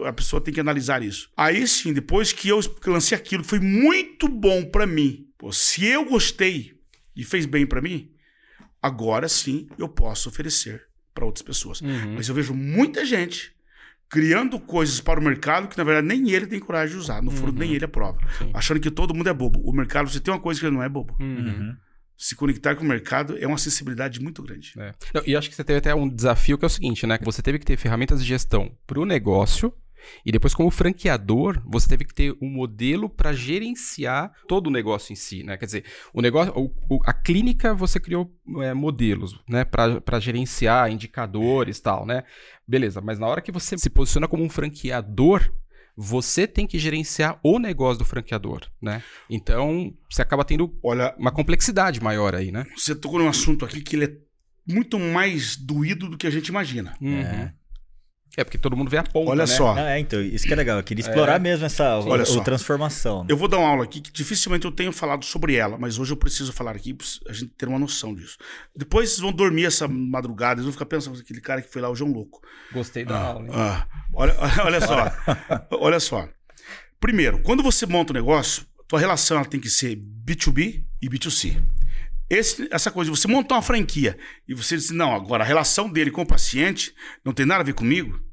a 0.06 0.14
pessoa 0.14 0.40
tem 0.40 0.54
que 0.54 0.60
analisar 0.60 1.02
isso. 1.02 1.32
Aí 1.36 1.68
sim, 1.68 1.92
depois 1.92 2.32
que 2.32 2.50
eu 2.50 2.60
lancei 2.86 3.18
aquilo, 3.18 3.44
foi 3.44 3.60
muito 3.60 4.28
bom 4.28 4.64
para 4.64 4.86
mim. 4.86 5.26
Pô, 5.40 5.52
se 5.52 5.86
eu 5.86 6.06
gostei 6.06 6.74
e 7.16 7.24
fez 7.24 7.48
bem 7.48 7.66
para 7.66 7.82
mim, 7.82 8.12
agora 8.80 9.28
sim 9.28 9.68
eu 9.78 9.90
posso 9.90 10.30
oferecer 10.30 10.86
para 11.16 11.26
outras 11.26 11.42
pessoas. 11.42 11.82
Uhum. 11.82 12.14
Mas 12.16 12.30
eu 12.30 12.36
vejo 12.36 12.54
muita 12.54 13.04
gente 13.04 13.57
criando 14.10 14.60
coisas 14.60 15.00
para 15.00 15.20
o 15.20 15.24
mercado 15.24 15.68
que 15.68 15.78
na 15.78 15.84
verdade 15.84 16.08
nem 16.08 16.30
ele 16.32 16.48
tem 16.48 16.60
coragem 16.60 16.96
de 16.96 17.02
usar. 17.02 17.22
No 17.22 17.32
fundo, 17.32 17.52
uhum. 17.52 17.60
nem 17.60 17.74
ele 17.74 17.86
aprova. 17.86 18.20
Sim. 18.38 18.52
Achando 18.54 18.80
que 18.80 18.90
todo 18.90 19.14
mundo 19.14 19.30
é 19.30 19.34
bobo. 19.34 19.60
O 19.62 19.74
mercado, 19.74 20.10
você 20.10 20.20
tem 20.20 20.34
uma 20.34 20.40
coisa 20.40 20.60
que 20.60 20.66
ele 20.66 20.76
não 20.76 20.84
é 20.84 20.90
bobo. 20.90 21.16
Uhum. 21.20 21.28
uhum. 21.28 21.76
Se 22.20 22.36
conectar 22.36 22.76
com 22.76 22.84
o 22.84 22.88
mercado 22.88 23.38
é 23.38 23.46
uma 23.46 23.60
sensibilidade 23.60 24.20
muito 24.20 24.42
grande. 24.42 24.74
É. 24.80 24.92
Não, 25.14 25.22
e 25.24 25.36
acho 25.36 25.50
que 25.50 25.56
você 25.56 25.64
teve 25.64 25.78
até 25.78 25.94
um 25.94 26.10
desafio 26.10 26.58
que 26.58 26.66
é 26.66 26.68
o 26.68 26.70
seguinte, 26.70 27.06
né? 27.06 27.20
Você 27.22 27.44
teve 27.44 27.60
que 27.60 27.66
ter 27.66 27.78
ferramentas 27.78 28.20
de 28.20 28.28
gestão 28.28 28.76
para 28.88 29.00
o 29.00 29.06
negócio 29.06 29.72
e 30.26 30.32
depois, 30.32 30.54
como 30.54 30.70
franqueador, 30.72 31.62
você 31.66 31.88
teve 31.88 32.06
que 32.06 32.14
ter 32.14 32.36
um 32.42 32.50
modelo 32.50 33.10
para 33.10 33.34
gerenciar 33.34 34.32
todo 34.48 34.68
o 34.68 34.72
negócio 34.72 35.14
em 35.14 35.16
si, 35.16 35.44
né? 35.44 35.58
Quer 35.58 35.66
dizer, 35.66 35.84
o 36.14 36.22
negócio, 36.22 36.54
o, 36.56 36.72
o, 36.90 37.00
a 37.06 37.14
clínica 37.14 37.74
você 37.74 38.00
criou 38.00 38.32
é, 38.62 38.74
modelos, 38.74 39.40
né? 39.48 39.64
Para 39.64 40.20
gerenciar 40.20 40.92
indicadores 40.92 41.78
e 41.78 41.82
tal, 41.82 42.06
né? 42.06 42.24
Beleza, 42.68 43.02
mas 43.02 43.20
na 43.20 43.28
hora 43.28 43.42
que 43.42 43.52
você 43.52 43.78
se 43.78 43.90
posiciona 43.90 44.28
como 44.28 44.44
um 44.44 44.50
franqueador, 44.50 45.52
você 45.96 46.46
tem 46.46 46.68
que 46.68 46.78
gerenciar 46.78 47.40
o 47.42 47.58
negócio 47.58 47.98
do 47.98 48.06
franqueador, 48.06 48.62
né? 48.80 49.02
Então, 49.28 49.92
você 50.10 50.22
acaba 50.22 50.46
tendo 50.46 50.78
Olha, 50.84 51.16
uma 51.18 51.32
complexidade 51.32 52.00
maior 52.02 52.36
aí, 52.36 52.52
né? 52.52 52.66
Você 52.76 52.94
tocou 52.94 53.20
num 53.20 53.28
assunto 53.28 53.66
aqui 53.66 53.82
que 53.82 53.96
ele 53.96 54.06
é 54.06 54.18
muito 54.68 55.00
mais 55.00 55.56
doído 55.56 56.08
do 56.10 56.18
que 56.18 56.28
a 56.28 56.30
gente 56.30 56.48
imagina. 56.48 56.96
Uhum. 57.02 57.20
É. 57.20 57.54
É 58.38 58.44
porque 58.44 58.60
todo 58.60 58.78
mundo 58.78 58.88
vê 58.88 58.98
a 58.98 59.04
ponta, 59.04 59.32
Olha 59.32 59.40
né? 59.40 59.48
só. 59.48 59.74
Não, 59.74 59.82
é, 59.82 60.00
então, 60.00 60.22
isso 60.22 60.46
que 60.46 60.54
é 60.54 60.56
legal. 60.56 60.78
Eu 60.78 60.84
queria 60.84 61.02
explorar 61.02 61.38
é. 61.38 61.40
mesmo 61.40 61.66
essa 61.66 61.98
Olha 61.98 62.22
o, 62.22 62.44
transformação. 62.44 63.24
Né? 63.24 63.30
Eu 63.30 63.36
vou 63.36 63.48
dar 63.48 63.58
uma 63.58 63.68
aula 63.68 63.84
aqui 63.84 64.00
que 64.00 64.12
dificilmente 64.12 64.64
eu 64.64 64.72
tenho 64.72 64.92
falado 64.92 65.26
sobre 65.26 65.56
ela, 65.56 65.76
mas 65.76 65.98
hoje 65.98 66.14
eu 66.14 66.18
preciso 66.18 66.54
falar 66.54 66.76
aqui 66.76 66.94
pra 66.94 67.08
a 67.30 67.34
gente 67.34 67.48
ter 67.58 67.68
uma 67.68 67.80
noção 67.80 68.14
disso. 68.14 68.38
Depois 68.76 69.10
vocês 69.10 69.22
vão 69.22 69.32
dormir 69.32 69.66
essa 69.66 69.88
madrugada, 69.88 70.60
eles 70.60 70.66
vão 70.66 70.72
ficar 70.72 70.86
pensando 70.86 71.20
aquele 71.20 71.42
cara 71.42 71.64
que 71.64 71.74
foi 71.74 71.82
lá, 71.82 71.90
o 71.90 71.96
João 71.96 72.12
Louco. 72.12 72.40
Gostei 72.72 73.04
da 73.04 73.18
ah, 73.18 73.26
aula. 73.26 73.48
Hein? 73.48 73.54
Ah, 73.56 73.88
olha, 74.14 74.36
olha 74.64 74.82
só. 74.82 75.12
olha 75.72 76.00
só. 76.00 76.30
Primeiro, 77.00 77.42
quando 77.42 77.64
você 77.64 77.88
monta 77.88 78.14
um 78.14 78.16
negócio, 78.16 78.68
tua 78.88 79.00
relação 79.00 79.38
ela 79.38 79.48
tem 79.48 79.60
que 79.60 79.70
ser 79.70 79.96
B2B 79.96 80.84
e 81.02 81.10
B2C. 81.10 81.60
Esse, 82.30 82.68
essa 82.72 82.92
coisa 82.92 83.10
de 83.10 83.18
você 83.18 83.28
montar 83.28 83.56
uma 83.56 83.62
franquia 83.64 84.16
e 84.48 84.54
você 84.54 84.76
dizer, 84.76 84.94
não, 84.94 85.16
agora 85.16 85.44
a 85.44 85.48
relação 85.48 85.90
dele 85.90 86.12
com 86.12 86.22
o 86.22 86.28
paciente 86.28 86.94
não 87.26 87.34
tem 87.34 87.46
nada 87.46 87.62
a 87.62 87.66
ver 87.66 87.74
comigo, 87.74 88.27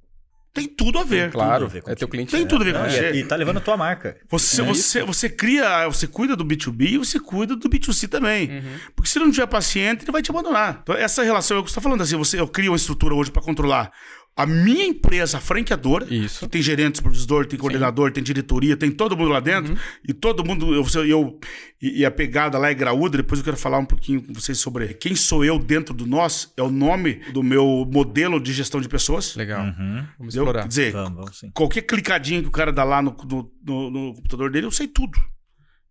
tem 0.55 0.69
tudo 0.69 1.01
a 1.01 1.03
ver. 1.03 1.23
Tem, 1.23 1.31
claro, 1.33 1.65
a 1.65 1.69
ver 1.69 1.83
é 1.85 1.97
teu 1.97 2.07
cliente. 2.07 2.31
Tem 2.31 2.47
tudo 2.47 2.63
a 2.63 2.65
ver 2.65 2.75
com 2.75 2.85
você. 2.85 3.11
E 3.11 3.25
tá 3.25 3.35
levando 3.35 3.57
a 3.57 3.61
tua 3.61 3.77
marca. 3.77 4.17
Você, 4.31 4.63
é 4.63 4.65
você, 4.65 5.03
você 5.03 5.29
cria, 5.29 5.89
você 5.89 6.07
cuida 6.07 6.37
do 6.37 6.45
B2B 6.45 6.93
e 6.93 6.99
você 6.99 7.19
cuida 7.19 7.57
do 7.57 7.69
B2C 7.69 8.09
também. 8.09 8.49
Uhum. 8.49 8.79
Porque 8.95 9.11
se 9.11 9.19
não 9.19 9.33
tiver 9.33 9.49
paciente, 9.49 10.05
ele 10.05 10.13
vai 10.13 10.23
te 10.23 10.31
abandonar. 10.31 10.79
Então, 10.83 10.95
essa 10.95 11.25
relação 11.25 11.57
é 11.57 11.61
o 11.61 11.65
que 11.65 11.71
você 11.71 11.73
está 11.73 11.81
falando 11.81 12.03
assim, 12.03 12.17
você, 12.17 12.39
eu 12.39 12.47
crio 12.47 12.71
uma 12.71 12.77
estrutura 12.77 13.17
hoje 13.17 13.33
para 13.33 13.43
controlar 13.43 13.91
a 14.37 14.47
minha 14.47 14.85
empresa 14.85 15.39
franqueadora, 15.39 16.13
Isso. 16.13 16.41
que 16.41 16.49
tem 16.49 16.61
gerente, 16.61 16.97
supervisor, 16.97 17.47
tem 17.47 17.59
coordenador, 17.59 18.09
Sim. 18.09 18.15
tem 18.15 18.25
diretoria, 18.25 18.77
tem 18.77 18.91
todo 18.91 19.17
mundo 19.17 19.31
lá 19.31 19.39
dentro, 19.39 19.73
uhum. 19.73 19.79
e 20.09 20.13
todo 20.13 20.45
mundo, 20.45 20.75
eu, 20.75 20.85
eu 21.05 21.39
e, 21.81 22.01
e, 22.01 22.05
a 22.05 22.11
pegada 22.11 22.59
lá 22.59 22.69
é 22.69 22.75
graúda, 22.75 23.19
depois 23.19 23.39
eu 23.39 23.45
quero 23.45 23.57
falar 23.57 23.79
um 23.79 23.85
pouquinho 23.85 24.23
com 24.23 24.33
vocês 24.33 24.59
sobre 24.59 24.89
quem 24.95 25.15
sou 25.15 25.45
eu 25.45 25.59
dentro 25.59 25.95
do 25.95 26.05
nós, 26.05 26.53
é 26.57 26.63
o 26.63 26.71
nome 26.71 27.21
do 27.33 27.43
meu 27.43 27.89
modelo 27.93 28.41
de 28.41 28.53
gestão 28.53 28.81
de 28.81 28.89
pessoas. 28.89 29.37
Legal. 29.37 29.67
Uhum. 29.67 30.05
Vamos 30.19 30.35
explorar. 30.35 30.63
Quer 30.63 30.69
dizer, 30.69 30.93
vamos, 30.93 31.41
vamos, 31.41 31.55
qualquer 31.55 31.83
clicadinho 31.83 32.43
que 32.43 32.49
o 32.49 32.53
cara 32.53 32.73
dá 32.73 32.83
lá 32.83 33.01
no, 33.01 33.17
no, 33.25 33.53
no, 33.65 33.91
no 33.91 34.15
computador 34.15 34.51
dele, 34.51 34.67
eu 34.67 34.71
sei 34.73 34.89
tudo. 34.89 35.17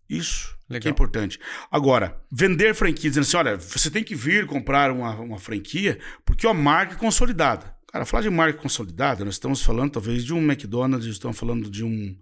Isso 0.09 0.53
Legal. 0.69 0.81
que 0.81 0.87
é 0.89 0.91
importante. 0.91 1.39
Agora, 1.71 2.21
vender 2.29 2.75
franquia, 2.75 3.09
dizendo 3.09 3.23
assim, 3.23 3.37
olha, 3.37 3.57
você 3.57 3.89
tem 3.89 4.03
que 4.03 4.15
vir 4.15 4.45
comprar 4.45 4.91
uma, 4.91 5.15
uma 5.15 5.39
franquia 5.39 5.97
porque 6.25 6.45
a 6.45 6.53
marca 6.53 6.95
é 6.95 6.97
consolidada. 6.97 7.73
Cara, 7.93 8.07
falar 8.07 8.23
de 8.23 8.29
marca 8.31 8.57
consolidada, 8.57 9.23
nós 9.23 9.35
estamos 9.35 9.61
falando 9.61 9.91
talvez 9.91 10.25
de 10.25 10.33
um 10.33 10.39
McDonald's, 10.39 11.05
estamos 11.05 11.37
falando 11.37 11.69
de 11.69 11.83
um 11.83 12.17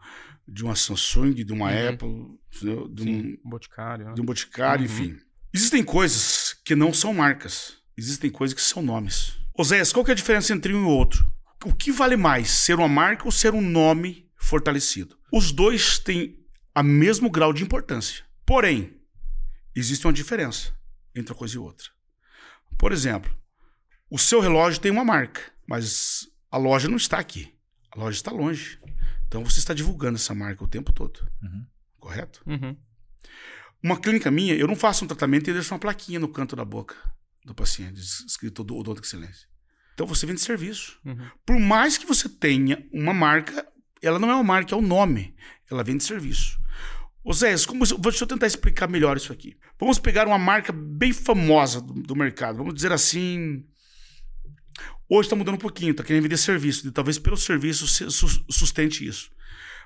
de 0.45 0.65
uma 0.65 0.75
Samsung, 0.75 1.34
de 1.34 1.53
uma 1.53 1.71
uhum. 1.71 1.89
Apple, 1.89 2.39
de 2.51 3.03
Sim, 3.03 3.39
um 3.45 3.49
Boticário, 3.49 4.05
né? 4.07 4.13
de 4.13 4.19
um 4.19 4.25
Boticário, 4.25 4.86
uhum. 4.86 4.91
enfim. 4.91 5.17
Existem 5.53 5.81
coisas 5.81 6.60
que 6.65 6.75
não 6.75 6.91
são 6.91 7.13
marcas, 7.13 7.77
existem 7.97 8.29
coisas 8.29 8.53
que 8.53 8.62
são 8.62 8.84
nomes. 8.84 9.38
Oséias, 9.57 9.93
qual 9.93 10.03
que 10.03 10.12
é 10.12 10.13
a 10.13 10.15
diferença 10.15 10.51
entre 10.51 10.73
um 10.73 10.81
e 10.81 10.86
outro? 10.86 11.25
O 11.63 11.73
que 11.73 11.89
vale 11.89 12.17
mais, 12.17 12.49
ser 12.49 12.75
uma 12.75 12.89
marca 12.89 13.23
ou 13.23 13.31
ser 13.31 13.53
um 13.53 13.62
nome 13.62 14.29
fortalecido? 14.36 15.17
Os 15.31 15.53
dois 15.53 15.97
têm 15.97 16.38
a 16.75 16.84
mesmo 16.84 17.29
grau 17.29 17.53
de 17.53 17.63
importância. 17.63 18.25
Porém, 18.45 18.99
existe 19.73 20.05
uma 20.05 20.12
diferença 20.12 20.73
entre 21.15 21.31
uma 21.31 21.39
coisa 21.39 21.55
e 21.55 21.60
outra. 21.60 21.88
Por 22.77 22.91
exemplo, 22.91 23.34
o 24.10 24.19
seu 24.19 24.41
relógio 24.41 24.81
tem 24.81 24.91
uma 24.91 25.05
marca. 25.05 25.41
Mas 25.67 26.28
a 26.50 26.58
loja 26.58 26.88
não 26.88 26.97
está 26.97 27.17
aqui. 27.17 27.54
A 27.91 28.00
loja 28.00 28.17
está 28.17 28.32
longe. 28.32 28.80
Então 29.28 29.43
você 29.43 29.60
está 29.60 29.74
divulgando 29.74 30.17
essa 30.17 30.36
marca 30.36 30.63
o 30.63 30.67
tempo 30.67 30.91
todo. 30.91 31.19
Uhum. 31.41 31.65
Correto? 32.00 32.43
Uhum. 32.45 32.76
Uma 33.84 34.00
clínica 34.00 34.30
minha, 34.30 34.54
eu 34.54 34.67
não 34.67 34.76
faço 34.76 35.04
um 35.04 35.08
tratamento 35.08 35.50
e 35.50 35.54
deixo 35.54 35.74
uma 35.74 35.80
plaquinha 35.80 36.19
no 36.19 36.28
canto 36.28 36.56
da 36.56 36.65
boca 36.65 36.95
do 37.43 37.56
paciente, 37.56 38.00
escrito 38.00 38.62
odonto 38.62 39.02
excelência. 39.02 39.47
Então 39.93 40.06
você 40.06 40.26
vende 40.26 40.41
serviço. 40.41 41.00
Uhum. 41.04 41.28
Por 41.45 41.60
mais 41.60 41.97
que 41.97 42.06
você 42.06 42.30
tenha 42.30 42.88
uma 42.91 43.13
marca, 43.13 43.65
ela 44.02 44.19
não 44.19 44.30
é 44.30 44.36
uma 44.36 44.43
marca, 44.43 44.74
é 44.74 44.78
o 44.78 44.82
um 44.82 44.86
nome. 44.86 45.36
Ela 45.69 45.84
vende 45.84 46.04
serviço. 46.04 46.60
Ô 47.24 47.34
Zé, 47.34 47.54
como, 47.67 47.86
deixa 47.86 48.24
eu 48.24 48.28
tentar 48.28 48.47
explicar 48.47 48.88
melhor 48.88 49.15
isso 49.15 49.32
aqui. 49.32 49.56
Vamos 49.80 50.00
pegar 50.00 50.28
uma 50.28 50.39
marca 50.39 50.71
bem 50.71 51.13
famosa 51.13 51.80
do, 51.80 51.93
do 51.93 52.15
mercado. 52.15 52.58
Vamos 52.58 52.74
dizer 52.74 52.91
assim, 52.91 53.63
Hoje 55.13 55.26
está 55.26 55.36
mudando 55.36 55.56
um 55.56 55.58
pouquinho, 55.58 55.91
está 55.91 56.06
querendo 56.06 56.24
vender 56.24 56.38
serviço, 56.38 56.88
e 56.88 56.91
talvez 56.91 57.19
pelo 57.19 57.36
serviço 57.36 57.86
sustente 58.50 59.06
isso. 59.06 59.30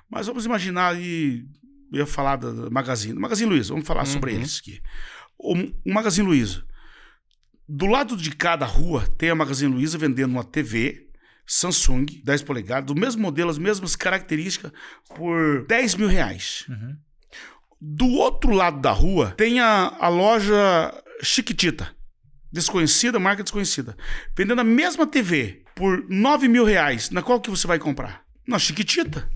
Mas 0.08 0.28
vamos 0.28 0.46
imaginar 0.46 0.94
aí, 0.94 1.44
eu 1.92 1.98
ia 1.98 2.06
falar 2.06 2.36
da 2.36 2.70
Magazine, 2.70 3.18
Magazine 3.18 3.50
Luiza, 3.50 3.70
vamos 3.70 3.88
falar 3.88 4.02
uhum. 4.02 4.06
sobre 4.06 4.34
eles 4.34 4.60
aqui. 4.60 4.80
O, 5.36 5.54
o 5.84 5.92
Magazine 5.92 6.28
Luiza. 6.28 6.64
Do 7.68 7.86
lado 7.86 8.16
de 8.16 8.30
cada 8.30 8.64
rua 8.66 9.04
tem 9.18 9.28
a 9.28 9.34
Magazine 9.34 9.74
Luiza 9.74 9.98
vendendo 9.98 10.30
uma 10.30 10.44
TV 10.44 11.10
Samsung 11.44 12.06
10 12.22 12.44
polegadas, 12.44 12.86
do 12.86 12.94
mesmo 12.94 13.20
modelo, 13.20 13.50
as 13.50 13.58
mesmas 13.58 13.96
características, 13.96 14.70
por 15.12 15.66
10 15.66 15.96
mil 15.96 16.06
reais. 16.06 16.66
Uhum. 16.68 16.96
Do 17.80 18.06
outro 18.10 18.52
lado 18.52 18.80
da 18.80 18.92
rua 18.92 19.32
tem 19.36 19.58
a, 19.58 19.92
a 19.98 20.06
loja 20.06 20.94
Chiquitita 21.20 21.95
desconhecida, 22.56 23.18
marca 23.18 23.42
desconhecida, 23.42 23.96
vendendo 24.36 24.60
a 24.60 24.64
mesma 24.64 25.06
TV 25.06 25.62
por 25.74 26.04
9 26.08 26.48
mil 26.48 26.64
reais, 26.64 27.10
na 27.10 27.22
qual 27.22 27.40
que 27.40 27.50
você 27.50 27.66
vai 27.66 27.78
comprar? 27.78 28.22
Na 28.46 28.58
Chiquitita. 28.58 29.30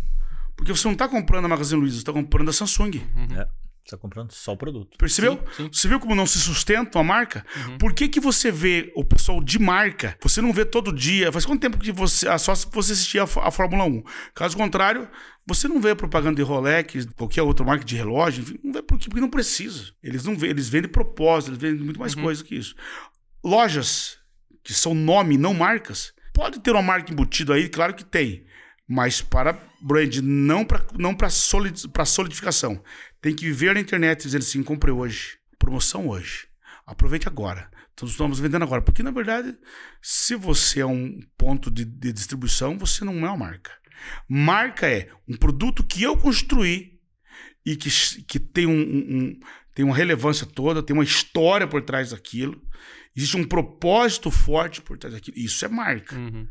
Porque 0.56 0.72
você 0.72 0.87
não 0.87 0.92
está 0.92 1.06
comprando 1.06 1.44
a 1.44 1.48
Magazine 1.48 1.80
Luiza, 1.80 1.96
você 1.96 2.02
está 2.02 2.12
comprando 2.12 2.48
a 2.48 2.52
Samsung. 2.52 3.02
Uhum. 3.14 3.40
É. 3.40 3.46
Você 3.83 3.96
está 3.96 3.98
comprando 3.98 4.30
só 4.30 4.52
o 4.52 4.56
produto. 4.56 4.96
Percebeu? 4.98 5.42
Sim, 5.56 5.64
sim. 5.64 5.70
Você 5.72 5.88
viu 5.88 5.98
como 5.98 6.14
não 6.14 6.26
se 6.26 6.38
sustenta 6.38 6.98
uma 6.98 7.04
marca? 7.04 7.44
Uhum. 7.56 7.78
Por 7.78 7.94
que, 7.94 8.09
que 8.09 8.20
você 8.20 8.52
vê 8.52 8.92
o 8.94 9.02
pessoal 9.02 9.42
de 9.42 9.59
marca? 9.59 10.16
Você 10.22 10.40
não 10.40 10.52
vê 10.52 10.64
todo 10.64 10.92
dia. 10.92 11.33
Faz 11.33 11.46
quanto 11.46 11.61
tempo 11.61 11.78
que 11.78 11.90
você. 11.90 12.28
Ah, 12.28 12.38
só 12.38 12.54
se 12.54 12.66
você 12.70 12.92
assistir 12.92 13.18
a, 13.18 13.24
a 13.24 13.50
Fórmula 13.50 13.85
1. 13.85 14.02
Caso 14.35 14.56
contrário, 14.56 15.09
você 15.46 15.66
não 15.66 15.80
vê 15.80 15.94
propaganda 15.94 16.37
de 16.37 16.42
Rolex, 16.42 17.06
qualquer 17.16 17.42
outra 17.42 17.64
marca 17.64 17.85
de 17.85 17.96
relógio, 17.96 18.42
enfim, 18.42 18.59
não 18.62 18.72
vê 18.72 18.83
por 18.83 18.98
quê? 18.98 19.09
Porque 19.09 19.20
não 19.20 19.30
precisa. 19.30 19.92
Eles 20.02 20.24
não 20.24 20.35
vendem, 20.35 20.50
eles 20.50 20.68
vendem 20.68 20.90
propósito, 20.90 21.50
eles 21.50 21.61
vendem 21.61 21.85
muito 21.85 21.98
mais 21.98 22.14
uhum. 22.14 22.22
coisa 22.22 22.44
que 22.44 22.54
isso. 22.54 22.76
Lojas 23.42 24.18
que 24.62 24.74
são 24.74 24.94
nome, 24.94 25.38
não 25.38 25.55
marcas, 25.55 26.12
pode 26.35 26.61
ter 26.61 26.72
uma 26.72 26.83
marca 26.83 27.12
embutida 27.12 27.55
aí, 27.55 27.68
claro 27.68 27.94
que 27.94 28.05
tem, 28.05 28.46
mas 28.87 29.22
para 29.22 29.59
brand, 29.81 30.16
não 30.16 30.64
para 30.64 30.85
não 30.98 31.14
para 31.14 31.31
solid, 31.31 31.81
solidificação. 32.07 32.83
Tem 33.20 33.35
que 33.35 33.44
viver 33.46 33.74
na 33.74 33.81
internet 33.81 34.22
dizendo 34.22 34.42
assim, 34.42 34.62
compre 34.62 34.90
hoje, 34.90 35.38
promoção 35.59 36.09
hoje. 36.09 36.48
Aproveite 36.87 37.29
agora. 37.29 37.70
Então, 37.94 38.09
estamos 38.09 38.40
vendendo 38.40 38.62
agora. 38.62 38.83
Porque, 38.83 39.03
na 39.03 39.11
verdade, 39.11 39.57
se 40.00 40.35
você 40.35 40.81
é 40.81 40.87
um 40.87 41.20
ponto 41.37 41.70
de, 41.70 41.85
de 41.85 42.12
distribuição, 42.12 42.79
você 42.79 43.05
não 43.05 43.14
é 43.26 43.31
uma 43.31 43.37
marca. 43.37 43.72
Marca 44.26 44.88
é 44.88 45.11
um 45.29 45.37
produto 45.37 45.85
que 45.85 46.03
eu 46.03 46.16
construí 46.16 46.98
e 47.64 47.76
que, 47.76 47.90
que 48.24 48.40
tem, 48.40 48.66
um, 48.66 48.81
um, 48.81 49.40
tem 49.80 49.86
uma 49.86 49.96
relevância 49.96 50.46
toda, 50.46 50.82
tem 50.82 50.94
uma 50.94 51.04
história 51.04 51.66
por 51.66 51.80
trás 51.80 52.10
daquilo 52.10 52.60
Existe 53.16 53.36
um 53.36 53.44
propósito 53.44 54.30
forte 54.30 54.80
por 54.80 54.96
trás 54.96 55.14
daquilo. 55.14 55.36
Isso 55.38 55.64
é 55.64 55.68
marca. 55.68 56.16
Uhum. 56.16 56.46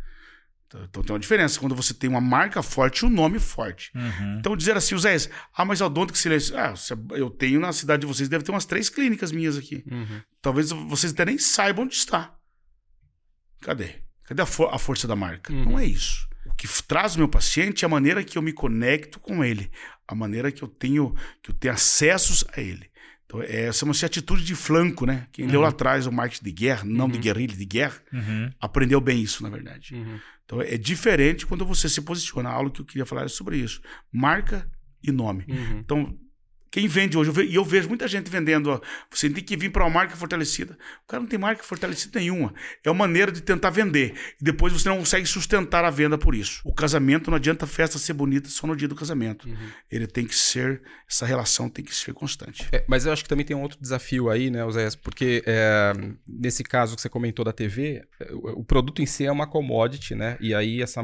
Então, 0.67 0.83
então, 0.83 1.03
tem 1.03 1.13
uma 1.13 1.19
diferença 1.19 1.59
quando 1.59 1.73
você 1.73 1.93
tem 1.93 2.09
uma 2.09 2.21
marca 2.21 2.61
forte 2.61 2.99
e 2.99 3.05
um 3.05 3.09
nome 3.09 3.39
forte. 3.39 3.91
Uhum. 3.95 4.37
Então 4.37 4.55
dizer 4.55 4.77
assim, 4.77 4.93
o 4.93 4.99
Zé, 4.99 5.15
ah, 5.55 5.65
mas 5.65 5.81
Odonto 5.81 6.13
que 6.13 6.19
silêncio. 6.19 6.55
Ah, 6.55 6.73
eu 7.11 7.29
tenho 7.29 7.59
na 7.59 7.73
cidade 7.73 8.01
de 8.01 8.07
vocês, 8.07 8.29
deve 8.29 8.43
ter 8.43 8.51
umas 8.51 8.65
três 8.65 8.87
clínicas 8.87 9.31
minhas 9.31 9.57
aqui. 9.57 9.83
Uhum. 9.89 10.21
Talvez 10.41 10.69
vocês 10.69 11.11
até 11.11 11.25
nem 11.25 11.39
saibam 11.39 11.85
onde 11.85 11.95
está. 11.95 12.35
Cadê? 13.61 13.95
Cadê 14.25 14.41
a, 14.43 14.45
for 14.45 14.71
a 14.71 14.77
força 14.77 15.07
da 15.07 15.15
marca? 15.15 15.51
Uhum. 15.51 15.71
Não 15.71 15.79
é 15.79 15.85
isso. 15.85 16.27
O 16.45 16.53
que 16.53 16.67
traz 16.83 17.15
o 17.15 17.19
meu 17.19 17.27
paciente 17.27 17.83
é 17.83 17.87
a 17.87 17.89
maneira 17.89 18.23
que 18.23 18.37
eu 18.37 18.41
me 18.41 18.53
conecto 18.53 19.19
com 19.19 19.43
ele, 19.43 19.71
a 20.07 20.13
maneira 20.13 20.51
que 20.51 20.61
eu 20.61 20.67
tenho, 20.67 21.15
que 21.41 21.49
eu 21.49 21.55
tenho 21.55 21.73
acessos 21.73 22.43
a 22.55 22.61
ele. 22.61 22.89
Então, 23.29 23.43
é, 23.43 23.71
chama-se 23.71 24.03
atitude 24.03 24.43
de 24.43 24.55
flanco, 24.55 25.05
né? 25.05 25.27
Quem 25.31 25.45
uhum. 25.45 25.51
leu 25.51 25.61
lá 25.61 25.67
atrás 25.67 26.07
o 26.07 26.11
marketing 26.11 26.45
de 26.45 26.51
guerra, 26.51 26.83
não 26.83 27.05
uhum. 27.05 27.11
de 27.11 27.19
guerrilha, 27.19 27.55
de 27.55 27.65
guerra, 27.65 28.01
uhum. 28.11 28.49
aprendeu 28.59 28.99
bem 28.99 29.21
isso, 29.21 29.43
na 29.43 29.49
verdade. 29.49 29.93
Uhum. 29.93 30.19
Então, 30.43 30.59
é 30.59 30.75
diferente 30.79 31.45
quando 31.45 31.63
você 31.63 31.87
se 31.87 32.01
posiciona. 32.01 32.49
A 32.49 32.53
aula 32.53 32.71
que 32.71 32.81
eu 32.81 32.85
queria 32.85 33.05
falar 33.05 33.25
é 33.25 33.27
sobre 33.27 33.57
isso. 33.57 33.81
Marca 34.11 34.67
e 35.03 35.11
nome. 35.11 35.45
Uhum. 35.47 35.77
Então, 35.77 36.17
Quem 36.71 36.87
vende 36.87 37.17
hoje, 37.17 37.31
e 37.47 37.55
eu, 37.55 37.65
vejo 37.65 37.87
muita 37.87 38.07
gente 38.07 38.29
vendendo, 38.29 38.69
ó, 38.69 38.81
você 39.09 39.29
tem 39.29 39.43
que 39.43 39.57
vir 39.57 39.71
para 39.71 39.83
uma 39.83 39.89
marca 39.89 40.15
fortalecida. 40.15 40.77
O 41.03 41.07
cara 41.07 41.21
não 41.21 41.27
tem 41.27 41.39
marca 41.39 41.63
fortalecida 41.63 42.19
nenhuma. 42.19 42.53
É 42.83 42.89
uma 42.89 43.07
maneira 43.07 43.31
de 43.31 43.41
tentar 43.41 43.69
vender. 43.69 44.13
E 44.39 44.43
depois 44.43 44.71
você 44.73 44.87
não 44.87 44.97
consegue 44.97 45.25
sustentar 45.25 45.83
a 45.83 45.89
venda 45.89 46.17
por 46.17 46.35
isso. 46.35 46.61
O 46.63 46.73
casamento 46.73 47.31
não 47.31 47.37
adianta 47.37 47.65
a 47.65 47.67
festa 47.67 47.97
ser 47.97 48.13
bonita 48.13 48.49
só 48.49 48.67
no 48.67 48.75
dia 48.75 48.87
do 48.87 48.95
casamento. 48.95 49.47
Uhum. 49.47 49.69
Ele 49.89 50.05
tem 50.05 50.25
que 50.25 50.35
ser, 50.35 50.81
essa 51.09 51.25
relação 51.25 51.69
tem 51.69 51.83
que 51.83 51.95
ser 51.95 52.13
constante. 52.13 52.67
É, 52.71 52.85
mas 52.87 53.05
eu 53.05 53.13
acho 53.13 53.23
que 53.23 53.29
também 53.29 53.45
tem 53.45 53.55
um 53.55 53.61
outro 53.61 53.79
desafio 53.81 54.29
aí, 54.29 54.49
né, 54.49 54.63
Oséias? 54.63 54.95
Porque 54.95 55.43
é, 55.45 55.93
nesse 56.27 56.63
caso 56.63 56.95
que 56.95 57.01
você 57.01 57.09
comentou 57.09 57.43
da 57.43 57.51
TV, 57.51 58.03
o, 58.31 58.61
o 58.61 58.63
produto 58.63 59.01
em 59.01 59.05
si 59.05 59.25
é 59.25 59.31
uma 59.31 59.47
commodity, 59.47 60.13
né? 60.13 60.37
E 60.39 60.53
aí 60.53 60.81
essa 60.81 61.01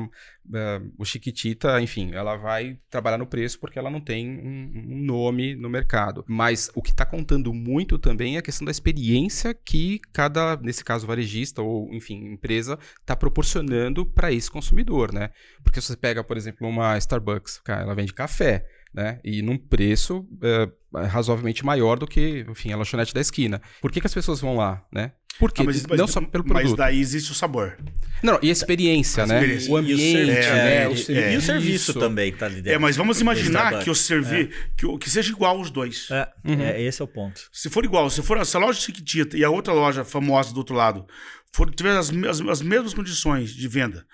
uh, 0.50 0.94
o 0.98 1.06
Chiquitita, 1.06 1.82
enfim, 1.82 2.12
ela 2.14 2.36
vai 2.36 2.78
trabalhar 2.90 3.18
no 3.18 3.28
preço 3.28 3.60
porque 3.60 3.80
ela 3.80 3.90
não 3.90 4.02
tem 4.02 4.30
um, 4.30 4.72
um 4.76 5.04
nome 5.04 5.56
no 5.56 5.70
mercado. 5.70 6.24
Mas 6.28 6.70
o 6.76 6.82
que 6.82 6.92
está 6.92 7.06
contando 7.06 7.54
muito 7.54 7.98
também 7.98 8.36
é 8.36 8.40
a 8.40 8.42
questão 8.42 8.66
da 8.66 8.72
experiência 8.72 9.54
que 9.54 10.00
cada, 10.12 10.58
nesse 10.58 10.84
caso, 10.84 11.08
varejista 11.08 11.62
ou, 11.62 11.94
enfim, 11.94 12.26
empresa 12.26 12.78
está 13.00 13.16
proporcionando 13.16 14.06
para 14.06 14.32
esse 14.32 14.50
consumidor, 14.50 15.14
né? 15.14 15.30
Porque 15.64 15.82
se 15.82 15.88
você 15.88 15.98
pega, 15.98 16.24
por 16.24 16.38
exemplo, 16.38 16.68
uma 16.68 16.98
Starbucks, 16.98 17.62
ela 17.68 17.96
vende 17.96 18.14
café. 18.14 18.66
Né? 18.96 19.20
E 19.26 19.42
num 19.42 19.58
preço 19.58 20.26
é, 20.42 20.70
razoavelmente 21.08 21.66
maior 21.66 22.00
do 22.00 22.08
que, 22.08 22.46
enfim, 22.50 22.72
a 22.72 22.78
lanchonete 22.78 23.14
da 23.14 23.20
esquina. 23.20 23.62
Por 23.82 23.92
que, 23.92 24.00
que 24.00 24.08
as 24.08 24.14
pessoas 24.14 24.40
vão 24.40 24.56
lá, 24.56 24.86
né? 24.90 25.12
Por 25.38 25.52
quê? 25.52 25.64
Ah, 25.64 25.66
mas, 25.66 25.86
mas, 25.86 26.00
não 26.00 26.08
só 26.08 26.22
pelo 26.22 26.46
produto. 26.46 26.70
Mas 26.70 26.74
daí 26.78 26.98
existe 26.98 27.30
o 27.30 27.36
sabor. 27.36 27.78
Não, 28.24 28.40
e 28.42 28.48
a 28.48 28.52
experiência, 28.54 29.24
a 29.24 29.28
né? 29.28 29.36
Experiência. 29.36 29.74
O 29.74 29.76
ambiente, 29.76 30.24
o 30.24 30.28
né? 30.28 30.84
É, 30.84 30.88
o 30.88 31.12
é, 31.12 31.34
e 31.34 31.38
o 31.38 31.42
serviço 31.42 31.94
também 31.94 32.32
tá 32.32 32.46
ali 32.46 32.56
dentro. 32.56 32.72
É, 32.72 32.78
mas 32.78 32.96
vamos 32.96 33.20
imaginar 33.20 33.84
que 33.84 33.90
o 33.90 33.96
servir, 33.96 34.50
é. 34.50 34.70
que, 34.78 34.98
que 34.98 35.10
seja 35.10 35.30
igual 35.30 35.60
os 35.60 35.70
dois. 35.70 36.08
É, 36.10 36.30
uhum. 36.46 36.62
é, 36.62 36.82
esse 36.82 37.02
é 37.02 37.06
o 37.06 37.08
ponto. 37.08 37.50
Se 37.52 37.70
for 37.70 37.84
igual, 37.84 38.10
se 38.10 38.22
for 38.22 38.38
essa 38.38 38.58
loja 38.58 38.80
Chiquitita 38.80 39.38
e 39.38 39.44
a 39.44 39.50
outra 39.50 39.74
loja 39.74 40.06
famosa 40.06 40.54
do 40.54 40.58
outro 40.60 40.74
lado, 40.74 41.06
for, 41.52 41.70
tiver 41.70 41.98
as, 41.98 42.10
as, 42.12 42.40
as 42.40 42.62
mesmas 42.62 42.94
condições 42.94 43.54
de 43.54 43.68
venda, 43.68 44.06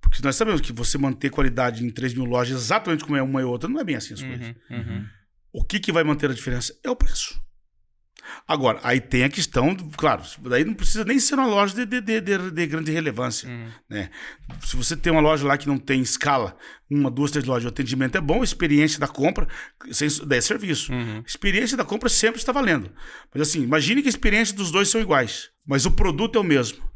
porque 0.00 0.22
nós 0.22 0.36
sabemos 0.36 0.60
que 0.60 0.72
você 0.72 0.96
manter 0.96 1.30
qualidade 1.30 1.84
em 1.84 1.90
3 1.90 2.14
mil 2.14 2.24
lojas 2.24 2.56
exatamente 2.62 3.04
como 3.04 3.16
é 3.16 3.22
uma 3.22 3.40
e 3.40 3.44
outra, 3.44 3.68
não 3.68 3.80
é 3.80 3.84
bem 3.84 3.96
assim 3.96 4.14
as 4.14 4.22
coisas. 4.22 4.54
Uhum, 4.70 4.76
uhum. 4.76 5.06
O 5.52 5.64
que, 5.64 5.80
que 5.80 5.92
vai 5.92 6.04
manter 6.04 6.30
a 6.30 6.34
diferença? 6.34 6.74
É 6.84 6.90
o 6.90 6.96
preço. 6.96 7.40
Agora, 8.46 8.80
aí 8.82 9.00
tem 9.00 9.24
a 9.24 9.28
questão, 9.28 9.74
claro, 9.96 10.22
daí 10.40 10.64
não 10.64 10.74
precisa 10.74 11.04
nem 11.04 11.18
ser 11.18 11.34
uma 11.34 11.46
loja 11.46 11.74
de, 11.74 12.00
de, 12.00 12.20
de, 12.20 12.50
de 12.50 12.66
grande 12.66 12.92
relevância. 12.92 13.48
Uhum. 13.48 13.68
Né? 13.88 14.10
Se 14.64 14.76
você 14.76 14.96
tem 14.96 15.12
uma 15.12 15.20
loja 15.20 15.46
lá 15.46 15.56
que 15.56 15.66
não 15.66 15.78
tem 15.78 16.00
escala, 16.00 16.56
uma, 16.90 17.10
duas, 17.10 17.30
três 17.30 17.46
lojas, 17.46 17.64
o 17.64 17.68
atendimento 17.68 18.16
é 18.16 18.20
bom, 18.20 18.40
a 18.40 18.44
experiência 18.44 18.98
da 18.98 19.08
compra, 19.08 19.46
sem, 19.90 20.08
é 20.30 20.40
serviço. 20.40 20.92
Uhum. 20.92 21.22
Experiência 21.26 21.76
da 21.76 21.84
compra 21.84 22.08
sempre 22.08 22.38
está 22.38 22.52
valendo. 22.52 22.90
Mas 23.32 23.48
assim, 23.48 23.62
imagine 23.62 24.02
que 24.02 24.08
a 24.08 24.10
experiência 24.10 24.54
dos 24.54 24.70
dois 24.70 24.88
são 24.88 25.00
iguais, 25.00 25.50
mas 25.66 25.86
o 25.86 25.90
produto 25.90 26.36
é 26.36 26.40
o 26.40 26.44
mesmo. 26.44 26.88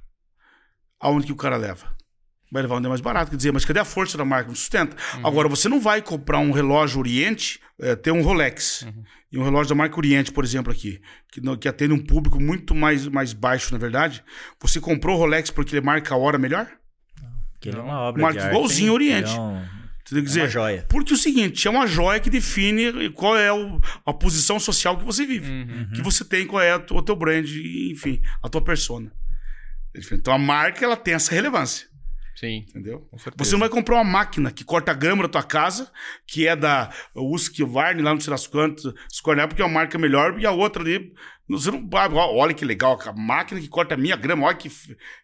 Aonde 1.00 1.26
que 1.26 1.32
o 1.32 1.36
cara 1.36 1.56
leva? 1.56 1.94
Vai 2.52 2.62
levar 2.62 2.76
um 2.76 2.88
mais 2.88 3.00
barato. 3.00 3.30
Quer 3.30 3.36
dizer, 3.38 3.52
mas 3.52 3.64
cadê 3.64 3.80
a 3.80 3.84
força 3.84 4.18
da 4.18 4.24
marca? 4.24 4.48
Não 4.48 4.54
sustenta. 4.54 4.94
Uhum. 5.16 5.26
Agora, 5.26 5.48
você 5.48 5.68
não 5.68 5.80
vai 5.80 6.02
comprar 6.02 6.38
um 6.38 6.52
relógio 6.52 6.98
Oriente, 6.98 7.58
é, 7.80 7.96
ter 7.96 8.10
um 8.10 8.22
Rolex. 8.22 8.82
Uhum. 8.82 9.02
E 9.32 9.38
um 9.38 9.42
relógio 9.42 9.70
da 9.70 9.74
marca 9.74 9.96
Oriente, 9.96 10.30
por 10.30 10.44
exemplo, 10.44 10.70
aqui, 10.70 11.00
que, 11.32 11.40
que 11.56 11.66
atende 11.66 11.94
um 11.94 11.98
público 11.98 12.38
muito 12.38 12.74
mais, 12.74 13.08
mais 13.08 13.32
baixo, 13.32 13.72
na 13.72 13.78
verdade. 13.78 14.22
Você 14.60 14.78
comprou 14.78 15.16
o 15.16 15.18
Rolex 15.18 15.50
porque 15.50 15.74
ele 15.74 15.84
marca 15.84 16.14
a 16.14 16.18
hora 16.18 16.36
melhor? 16.38 16.68
Porque 17.52 17.70
ele 17.70 17.78
é 17.78 17.82
uma 17.82 18.00
obra 18.00 18.20
marca 18.20 18.40
de 18.40 18.46
igualzinho 18.48 18.92
Oriente. 18.92 19.34
É 19.34 19.40
um... 19.40 19.64
Quer 20.04 20.20
dizer, 20.20 20.40
é 20.40 20.42
uma 20.42 20.50
joia. 20.50 20.86
Porque 20.90 21.12
é 21.12 21.16
o 21.16 21.18
seguinte, 21.18 21.66
é 21.66 21.70
uma 21.70 21.86
joia 21.86 22.20
que 22.20 22.28
define 22.28 23.08
qual 23.12 23.34
é 23.34 23.50
o, 23.50 23.80
a 24.04 24.12
posição 24.12 24.60
social 24.60 24.98
que 24.98 25.04
você 25.04 25.24
vive. 25.24 25.50
Uhum. 25.50 25.88
Que 25.94 26.02
você 26.02 26.22
tem, 26.22 26.46
qual 26.46 26.60
é 26.60 26.76
o 26.76 27.02
teu 27.02 27.16
brand, 27.16 27.48
enfim, 27.90 28.20
a 28.42 28.48
tua 28.50 28.60
persona. 28.62 29.10
Então 30.12 30.34
a 30.34 30.38
marca 30.38 30.84
ela 30.84 30.96
tem 30.96 31.14
essa 31.14 31.34
relevância. 31.34 31.86
Sim. 32.34 32.64
Entendeu? 32.68 33.08
Você 33.36 33.52
não 33.52 33.60
vai 33.60 33.68
comprar 33.68 33.96
uma 33.96 34.04
máquina 34.04 34.50
que 34.50 34.64
corta 34.64 34.90
a 34.90 34.94
grama 34.94 35.22
da 35.22 35.28
tua 35.28 35.42
casa, 35.42 35.90
que 36.26 36.46
é 36.46 36.56
da 36.56 36.90
Husqvarna, 37.14 38.02
lá 38.02 38.14
no 38.14 38.20
sei 38.20 38.30
das 38.30 38.46
quantas, 38.46 38.92
porque 39.48 39.62
é 39.62 39.64
uma 39.64 39.74
marca 39.74 39.98
melhor, 39.98 40.38
e 40.40 40.46
a 40.46 40.50
outra 40.50 40.82
ali. 40.82 41.12
Você 41.48 41.70
não, 41.70 41.86
olha 41.92 42.54
que 42.54 42.64
legal, 42.64 42.98
a 43.04 43.12
máquina 43.12 43.60
que 43.60 43.68
corta 43.68 43.94
a 43.94 43.98
minha 43.98 44.16
grama, 44.16 44.46
olha 44.46 44.56
que, 44.56 44.70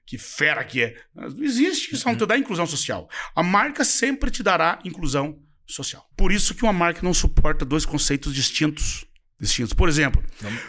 que 0.04 0.18
fera 0.18 0.62
que 0.62 0.82
é. 0.82 0.96
Não 1.14 1.42
existe, 1.42 1.94
isso 1.94 2.06
não 2.06 2.16
te 2.16 2.26
dá 2.26 2.36
inclusão 2.36 2.66
social. 2.66 3.08
A 3.34 3.42
marca 3.42 3.84
sempre 3.84 4.30
te 4.30 4.42
dará 4.42 4.78
inclusão 4.84 5.38
social. 5.66 6.06
Por 6.16 6.32
isso 6.32 6.54
que 6.54 6.62
uma 6.62 6.72
marca 6.72 7.00
não 7.02 7.14
suporta 7.14 7.64
dois 7.64 7.86
conceitos 7.86 8.34
distintos. 8.34 9.06
Distintos. 9.40 9.72
Por 9.72 9.88
exemplo. 9.88 10.22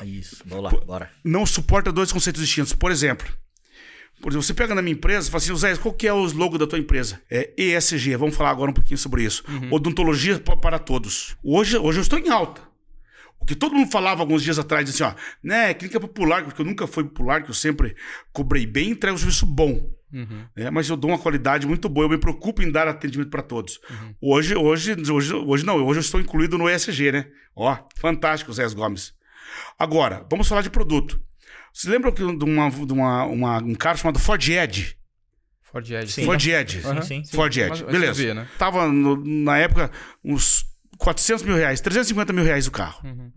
Isso, 0.03 0.43
vamos 0.45 0.65
lá, 0.65 0.85
bora. 0.85 1.11
Não 1.23 1.45
suporta 1.45 1.91
dois 1.91 2.11
conceitos 2.11 2.41
distintos. 2.41 2.71
Por 2.71 2.91
exemplo, 2.91 3.27
por 4.21 4.31
exemplo, 4.31 4.43
você 4.43 4.53
pega 4.53 4.75
na 4.75 4.81
minha 4.81 4.93
empresa 4.93 5.27
e 5.27 5.31
fala 5.31 5.43
assim, 5.43 5.55
Zé, 5.55 5.75
qual 5.77 5.93
que 5.93 6.07
é 6.07 6.13
o 6.13 6.23
logo 6.33 6.57
da 6.57 6.67
tua 6.67 6.77
empresa? 6.77 7.21
É 7.29 7.53
ESG, 7.57 8.15
vamos 8.15 8.35
falar 8.35 8.49
agora 8.49 8.71
um 8.71 8.73
pouquinho 8.73 8.97
sobre 8.97 9.23
isso. 9.23 9.43
Uhum. 9.47 9.73
Odontologia 9.73 10.39
para 10.39 10.77
todos. 10.77 11.37
Hoje, 11.43 11.77
hoje 11.77 11.99
eu 11.99 12.01
estou 12.01 12.19
em 12.19 12.29
alta. 12.29 12.61
O 13.39 13.45
que 13.45 13.55
todo 13.55 13.73
mundo 13.73 13.89
falava 13.89 14.21
alguns 14.21 14.43
dias 14.43 14.59
atrás, 14.59 14.89
assim, 14.89 15.03
ó, 15.03 15.13
né, 15.41 15.73
clínica 15.73 15.99
popular, 15.99 16.43
porque 16.43 16.61
eu 16.61 16.65
nunca 16.65 16.85
fui 16.85 17.05
popular, 17.05 17.41
que 17.41 17.49
eu 17.49 17.53
sempre 17.53 17.95
cobrei 18.33 18.65
bem 18.65 18.89
e 18.89 18.91
entrego 18.91 19.15
um 19.15 19.17
serviço 19.17 19.45
bom. 19.45 19.89
Uhum. 20.11 20.45
É, 20.55 20.69
mas 20.69 20.89
eu 20.89 20.97
dou 20.97 21.11
uma 21.11 21.19
qualidade 21.19 21.65
muito 21.65 21.87
boa, 21.87 22.05
eu 22.05 22.09
me 22.09 22.17
preocupo 22.17 22.61
em 22.61 22.69
dar 22.69 22.87
atendimento 22.87 23.29
para 23.29 23.41
todos. 23.41 23.79
Uhum. 23.89 24.15
Hoje, 24.21 24.55
hoje, 24.55 24.95
hoje, 25.11 25.33
hoje 25.33 25.65
não, 25.65 25.77
hoje 25.85 25.99
eu 25.99 26.01
estou 26.01 26.19
incluído 26.19 26.57
no 26.57 26.69
ESG, 26.69 27.11
né? 27.11 27.27
Ó, 27.55 27.77
fantástico, 27.95 28.51
Zé 28.51 28.67
Gomes. 28.69 29.13
Agora, 29.77 30.25
vamos 30.29 30.47
falar 30.47 30.61
de 30.61 30.69
produto. 30.69 31.19
Você 31.73 31.89
lembra 31.89 32.11
de, 32.11 32.23
uma, 32.23 32.69
de 32.69 32.93
uma, 32.93 33.23
uma, 33.25 33.57
um 33.57 33.75
cara 33.75 33.97
chamado 33.97 34.19
Ford 34.19 34.47
Ed? 34.47 34.97
Ford 35.61 35.89
Ed. 35.89 36.11
Sim. 36.11 36.25
Ford 36.25 36.45
Ed. 36.45 36.81
Uhum. 36.85 37.01
Sim, 37.01 37.23
sim. 37.23 37.35
Ford 37.35 37.55
Ed. 37.55 37.83
Beleza. 37.85 38.33
né? 38.33 38.47
Tava 38.57 38.87
no, 38.87 39.23
na 39.23 39.57
época 39.57 39.91
uns 40.23 40.65
400 40.97 41.43
mil 41.45 41.55
reais, 41.55 41.79
350 41.79 42.33
mil 42.33 42.43
reais 42.43 42.67
o 42.67 42.71
carro. 42.71 43.01
Uhum. 43.03 43.31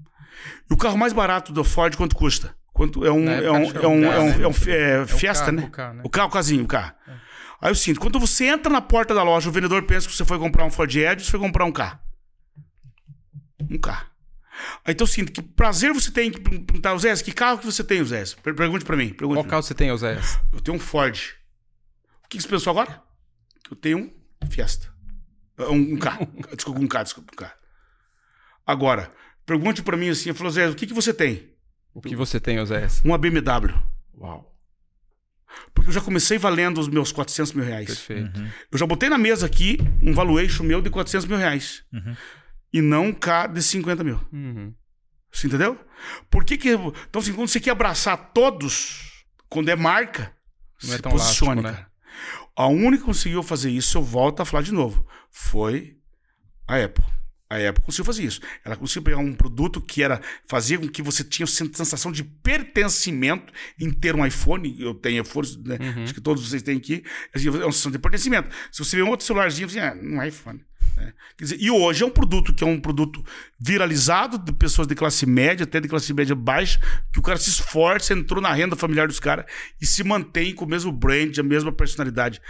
E 0.68 0.72
o 0.72 0.76
carro 0.76 0.96
mais 0.96 1.12
barato 1.12 1.52
do 1.52 1.62
Ford, 1.62 1.94
quanto 1.96 2.16
custa? 2.16 2.54
Quanto, 2.72 3.04
é 3.04 3.12
um, 3.12 3.28
é 3.28 3.50
um, 3.50 3.56
é 3.56 3.86
um, 3.86 4.04
é 4.04 4.18
um, 4.18 4.42
é 4.42 4.48
um 4.48 4.50
é 4.66 5.06
Fiesta, 5.06 5.52
né? 5.52 5.64
O 5.64 5.70
carro, 5.70 5.94
né? 5.94 6.02
O 6.04 6.08
carro, 6.08 6.28
o 6.28 6.32
casinho, 6.32 6.64
o 6.64 6.66
carro. 6.66 6.92
É. 7.06 7.12
Aí 7.60 7.70
eu 7.70 7.74
sinto, 7.74 8.00
quando 8.00 8.18
você 8.18 8.46
entra 8.46 8.72
na 8.72 8.80
porta 8.80 9.14
da 9.14 9.22
loja, 9.22 9.48
o 9.48 9.52
vendedor 9.52 9.82
pensa 9.82 10.08
que 10.08 10.14
você 10.14 10.24
foi 10.24 10.38
comprar 10.38 10.64
um 10.64 10.70
Ford 10.70 10.92
Ed 10.92 11.20
ou 11.20 11.24
você 11.24 11.30
foi 11.30 11.38
comprar 11.38 11.64
um 11.64 11.70
carro. 11.70 11.98
Um 13.70 13.78
carro. 13.78 14.06
Então, 14.86 15.04
assim, 15.04 15.24
que 15.24 15.42
prazer 15.42 15.92
você 15.92 16.10
tem 16.10 16.30
que 16.30 16.40
perguntar, 16.40 16.96
Zé, 16.98 17.14
que 17.22 17.32
carro 17.32 17.58
que 17.58 17.66
você 17.66 17.84
tem, 17.84 18.04
Zé? 18.04 18.24
Pergunte 18.42 18.84
para 18.84 18.96
mim. 18.96 19.10
Pergunte 19.10 19.40
Qual 19.40 19.44
carro 19.44 19.62
você 19.62 19.74
tem, 19.74 19.96
Zé? 19.96 20.18
Eu 20.52 20.60
tenho 20.60 20.76
um 20.76 20.80
Ford. 20.80 21.34
O 22.24 22.28
que 22.28 22.40
você 22.40 22.48
pensou 22.48 22.70
agora? 22.70 23.02
Eu 23.70 23.76
tenho 23.76 23.98
um 23.98 24.46
Fiesta. 24.50 24.92
Um, 25.58 25.94
um 25.94 25.98
carro. 25.98 26.26
desculpa, 26.56 26.80
um 26.80 26.88
carro, 26.88 27.04
desculpa, 27.04 27.32
um 27.32 27.36
carro. 27.36 27.54
Agora, 28.66 29.12
pergunte 29.46 29.82
para 29.82 29.96
mim 29.96 30.08
assim, 30.08 30.32
falou, 30.32 30.52
Zé, 30.52 30.68
o 30.68 30.74
que, 30.74 30.86
que 30.86 30.94
você 30.94 31.14
tem? 31.14 31.50
O 31.94 32.00
que 32.00 32.16
você 32.16 32.40
tem, 32.40 32.64
Zé? 32.64 32.86
Uma 33.04 33.18
BMW. 33.18 33.74
Uau. 34.18 34.48
Porque 35.74 35.90
eu 35.90 35.92
já 35.92 36.00
comecei 36.00 36.38
valendo 36.38 36.80
os 36.80 36.88
meus 36.88 37.12
400 37.12 37.52
mil 37.52 37.64
reais. 37.64 37.86
Perfeito. 37.86 38.38
Uhum. 38.38 38.48
Eu 38.70 38.78
já 38.78 38.86
botei 38.86 39.10
na 39.10 39.18
mesa 39.18 39.44
aqui 39.44 39.78
um 40.02 40.14
valuation 40.14 40.64
meu 40.64 40.80
de 40.80 40.88
400 40.88 41.26
mil 41.26 41.36
reais. 41.36 41.84
Uhum 41.92 42.16
e 42.72 42.80
não 42.80 43.06
um 43.06 43.12
K 43.12 43.46
de 43.46 43.62
50 43.62 44.04
mil. 44.04 44.20
Uhum. 44.32 44.74
Você 45.30 45.46
entendeu? 45.46 45.78
Por 46.30 46.44
que 46.44 46.56
que... 46.56 46.70
Então, 46.70 47.20
assim, 47.20 47.32
quando 47.32 47.48
você 47.48 47.60
quer 47.60 47.70
abraçar 47.70 48.32
todos, 48.32 49.24
quando 49.48 49.68
é 49.68 49.76
marca, 49.76 50.34
não 50.82 50.94
é 50.94 50.96
se 50.96 51.02
posicione, 51.02 51.60
elástico, 51.60 51.62
né? 51.62 51.72
cara. 51.72 51.92
A 52.54 52.66
única 52.66 52.98
que 52.98 53.04
conseguiu 53.04 53.42
fazer 53.42 53.70
isso, 53.70 53.96
eu 53.96 54.02
volto 54.02 54.40
a 54.40 54.44
falar 54.44 54.62
de 54.62 54.72
novo, 54.72 55.06
foi 55.30 55.96
a 56.68 56.76
Apple. 56.76 57.04
A 57.48 57.68
Apple 57.68 57.84
conseguiu 57.84 58.06
fazer 58.06 58.24
isso. 58.24 58.40
Ela 58.64 58.76
conseguiu 58.76 59.02
pegar 59.02 59.18
um 59.18 59.34
produto 59.34 59.80
que 59.80 60.02
era 60.02 60.22
fazia 60.48 60.78
com 60.78 60.88
que 60.88 61.02
você 61.02 61.22
tinha 61.22 61.46
sensação 61.46 62.10
de 62.10 62.24
pertencimento 62.24 63.52
em 63.78 63.90
ter 63.90 64.14
um 64.14 64.24
iPhone. 64.24 64.74
Eu 64.80 64.94
tenho 64.94 65.22
iPhone, 65.22 65.48
né? 65.64 65.76
uhum. 65.78 66.02
acho 66.04 66.14
que 66.14 66.20
todos 66.20 66.48
vocês 66.48 66.62
têm 66.62 66.78
aqui. 66.78 67.04
É 67.34 67.38
uma 67.38 67.72
sensação 67.72 67.92
de 67.92 67.98
pertencimento. 67.98 68.48
Se 68.70 68.82
você 68.82 68.96
vê 68.96 69.02
um 69.02 69.10
outro 69.10 69.26
celularzinho, 69.26 69.68
você 69.68 69.80
ah, 69.80 69.94
um 70.02 70.22
iPhone. 70.22 70.64
Né? 70.96 71.12
Dizer, 71.38 71.56
e 71.60 71.70
hoje 71.70 72.02
é 72.02 72.06
um 72.06 72.10
produto 72.10 72.52
que 72.52 72.62
é 72.62 72.66
um 72.66 72.80
produto 72.80 73.24
viralizado 73.58 74.38
de 74.38 74.52
pessoas 74.52 74.86
de 74.86 74.94
classe 74.94 75.26
média, 75.26 75.64
até 75.64 75.80
de 75.80 75.88
classe 75.88 76.12
média 76.12 76.34
baixa, 76.34 76.80
que 77.12 77.18
o 77.18 77.22
cara 77.22 77.38
se 77.38 77.50
esforça, 77.50 78.12
entrou 78.12 78.40
na 78.40 78.52
renda 78.52 78.76
familiar 78.76 79.06
dos 79.06 79.20
caras 79.20 79.46
e 79.80 79.86
se 79.86 80.04
mantém 80.04 80.54
com 80.54 80.64
o 80.64 80.68
mesmo 80.68 80.92
brand, 80.92 81.36
a 81.38 81.42
mesma 81.42 81.72
personalidade. 81.72 82.40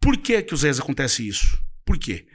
Por 0.00 0.16
que 0.16 0.42
que 0.42 0.54
os 0.54 0.62
vezes 0.62 0.80
acontece 0.80 1.26
isso? 1.26 1.58
Por 1.84 1.98
quê? 1.98 2.26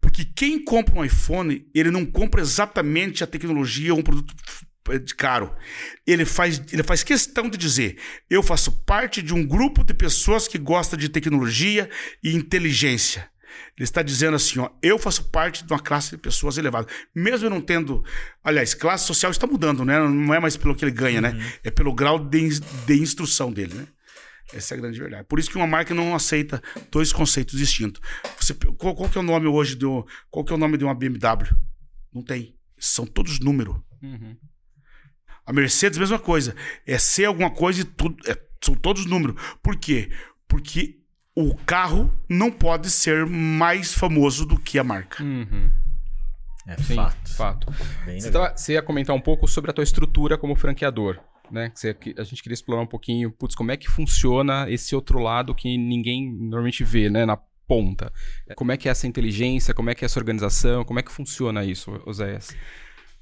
Porque 0.00 0.24
quem 0.24 0.62
compra 0.62 0.98
um 0.98 1.04
iPhone, 1.04 1.66
ele 1.74 1.90
não 1.90 2.04
compra 2.04 2.40
exatamente 2.40 3.24
a 3.24 3.26
tecnologia 3.26 3.92
ou 3.92 4.00
um 4.00 4.02
produto 4.02 4.34
de 5.02 5.14
caro. 5.14 5.54
Ele 6.06 6.24
faz, 6.24 6.60
ele 6.72 6.82
faz 6.82 7.02
questão 7.02 7.48
de 7.48 7.56
dizer: 7.56 7.98
eu 8.28 8.42
faço 8.42 8.70
parte 8.84 9.22
de 9.22 9.32
um 9.32 9.46
grupo 9.46 9.82
de 9.82 9.94
pessoas 9.94 10.46
que 10.46 10.58
gosta 10.58 10.96
de 10.96 11.08
tecnologia 11.08 11.88
e 12.22 12.34
inteligência. 12.34 13.28
Ele 13.76 13.84
está 13.84 14.02
dizendo 14.02 14.34
assim, 14.34 14.58
ó, 14.58 14.70
eu 14.82 14.98
faço 14.98 15.24
parte 15.30 15.64
de 15.64 15.72
uma 15.72 15.80
classe 15.80 16.10
de 16.10 16.18
pessoas 16.18 16.58
elevada. 16.58 16.86
Mesmo 17.14 17.46
eu 17.46 17.50
não 17.50 17.60
tendo. 17.60 18.04
Aliás, 18.42 18.74
classe 18.74 19.06
social 19.06 19.32
está 19.32 19.46
mudando, 19.46 19.84
né? 19.84 19.98
Não 19.98 20.32
é 20.32 20.40
mais 20.40 20.56
pelo 20.56 20.74
que 20.74 20.84
ele 20.84 20.92
ganha, 20.92 21.20
né? 21.20 21.30
uhum. 21.30 21.38
né? 21.38 21.52
É 21.64 21.70
pelo 21.70 21.94
grau 21.94 22.18
de, 22.18 22.60
de 22.60 22.94
instrução 22.94 23.52
dele, 23.52 23.74
né? 23.74 23.86
Essa 24.52 24.74
é 24.74 24.78
a 24.78 24.80
grande 24.80 24.98
verdade. 24.98 25.24
Por 25.24 25.38
isso 25.38 25.50
que 25.50 25.56
uma 25.56 25.66
marca 25.66 25.94
não 25.94 26.14
aceita 26.14 26.62
dois 26.90 27.12
conceitos 27.12 27.58
distintos. 27.58 28.00
Você, 28.38 28.54
qual, 28.54 28.94
qual 28.94 29.08
que 29.08 29.18
é 29.18 29.20
o 29.20 29.24
nome 29.24 29.46
hoje 29.46 29.74
do. 29.74 30.06
Qual 30.30 30.44
que 30.44 30.52
é 30.52 30.56
o 30.56 30.58
nome 30.58 30.76
de 30.76 30.84
uma 30.84 30.94
BMW? 30.94 31.56
Não 32.12 32.22
tem. 32.22 32.56
São 32.78 33.06
todos 33.06 33.40
número. 33.40 33.84
Uhum. 34.02 34.36
A 35.46 35.52
Mercedes, 35.52 35.98
mesma 35.98 36.18
coisa. 36.18 36.54
É 36.86 36.98
ser 36.98 37.24
alguma 37.24 37.50
coisa 37.50 37.80
e 37.80 37.84
tudo. 37.84 38.16
É, 38.30 38.38
são 38.62 38.74
todos 38.74 39.06
número. 39.06 39.34
Por 39.62 39.76
quê? 39.76 40.10
Porque 40.46 41.00
o 41.36 41.54
carro 41.54 42.12
não 42.28 42.50
pode 42.50 42.90
ser 42.90 43.26
mais 43.26 43.92
famoso 43.92 44.46
do 44.46 44.58
que 44.58 44.78
a 44.78 44.84
marca. 44.84 45.22
Uhum. 45.22 45.70
É 46.66 46.76
Sim, 46.76 46.94
fato. 46.94 47.34
fato. 47.34 47.66
Você, 48.06 48.30
tava, 48.30 48.56
você, 48.56 48.72
ia 48.74 48.82
comentar 48.82 49.14
um 49.14 49.20
pouco 49.20 49.46
sobre 49.46 49.70
a 49.70 49.74
tua 49.74 49.84
estrutura 49.84 50.38
como 50.38 50.54
franqueador. 50.54 51.20
Né? 51.50 51.70
Você, 51.74 51.94
a 52.16 52.22
gente 52.22 52.42
queria 52.42 52.54
explorar 52.54 52.80
um 52.80 52.86
pouquinho, 52.86 53.30
putz, 53.30 53.54
como 53.54 53.70
é 53.70 53.76
que 53.76 53.88
funciona 53.88 54.70
esse 54.70 54.94
outro 54.94 55.18
lado 55.18 55.54
que 55.54 55.76
ninguém 55.76 56.32
normalmente 56.32 56.82
vê, 56.82 57.10
né? 57.10 57.26
Na 57.26 57.36
ponta. 57.66 58.12
Como 58.56 58.72
é 58.72 58.76
que 58.76 58.88
é 58.88 58.90
essa 58.90 59.06
inteligência, 59.06 59.74
como 59.74 59.90
é 59.90 59.94
que 59.94 60.04
é 60.04 60.06
essa 60.06 60.18
organização, 60.18 60.84
como 60.84 60.98
é 60.98 61.02
que 61.02 61.12
funciona 61.12 61.64
isso, 61.64 61.90
Oséias? 62.06 62.54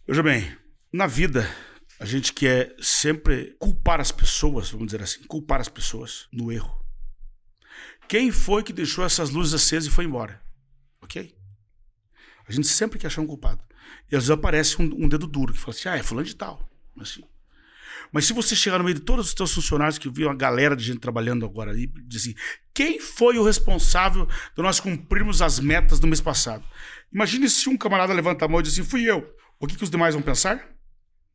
Veja 0.07 0.23
bem, 0.23 0.51
na 0.93 1.07
vida, 1.07 1.49
a 1.99 2.05
gente 2.05 2.33
quer 2.33 2.75
sempre 2.81 3.57
culpar 3.59 4.01
as 4.01 4.13
pessoas, 4.13 4.71
vamos 4.71 4.87
dizer 4.87 5.03
assim, 5.03 5.23
culpar 5.25 5.61
as 5.61 5.69
pessoas 5.69 6.29
no 6.33 6.51
erro. 6.51 6.82
Quem 8.13 8.31
foi 8.31 8.63
que 8.63 8.75
deixou 8.75 9.07
essas 9.07 9.31
luzes 9.31 9.55
acesas 9.55 9.87
e 9.87 9.91
foi 9.91 10.05
embora? 10.05 10.39
Ok? 11.01 11.35
A 12.47 12.53
gente 12.53 12.69
sempre 12.69 12.99
quer 12.99 13.07
achar 13.07 13.23
um 13.23 13.27
culpado. 13.27 13.65
E 14.11 14.15
às 14.15 14.25
vezes 14.25 14.31
aparece 14.31 14.83
um, 14.83 14.85
um 14.85 15.09
dedo 15.09 15.27
duro 15.27 15.55
que 15.55 15.59
fala 15.59 15.75
assim: 15.75 15.89
ah, 15.89 15.97
é 15.97 16.03
fulano 16.03 16.27
de 16.27 16.37
tal. 16.37 16.71
Assim. 17.01 17.25
Mas 18.13 18.27
se 18.27 18.35
você 18.35 18.55
chegar 18.55 18.77
no 18.77 18.85
meio 18.85 18.97
de 18.97 19.01
todos 19.01 19.29
os 19.29 19.33
teus 19.33 19.55
funcionários, 19.55 19.97
que 19.97 20.11
viu 20.11 20.29
uma 20.29 20.35
galera 20.35 20.77
de 20.77 20.85
gente 20.85 20.99
trabalhando 21.01 21.47
agora 21.47 21.71
ali, 21.71 21.87
diz 22.07 22.21
assim: 22.21 22.35
quem 22.75 23.01
foi 23.01 23.39
o 23.39 23.45
responsável 23.45 24.27
de 24.27 24.63
nós 24.63 24.79
cumprirmos 24.79 25.41
as 25.41 25.59
metas 25.59 25.99
do 25.99 26.07
mês 26.07 26.21
passado? 26.21 26.69
Imagine 27.11 27.49
se 27.49 27.67
um 27.71 27.79
camarada 27.79 28.13
levanta 28.13 28.45
a 28.45 28.49
mão 28.49 28.61
e 28.61 28.63
diz 28.63 28.75
assim: 28.75 28.85
fui 28.85 29.09
eu. 29.09 29.27
O 29.59 29.67
que, 29.67 29.75
que 29.75 29.85
os 29.85 29.91
demais 29.91 30.15
vão 30.15 30.23
pensar? 30.23 30.69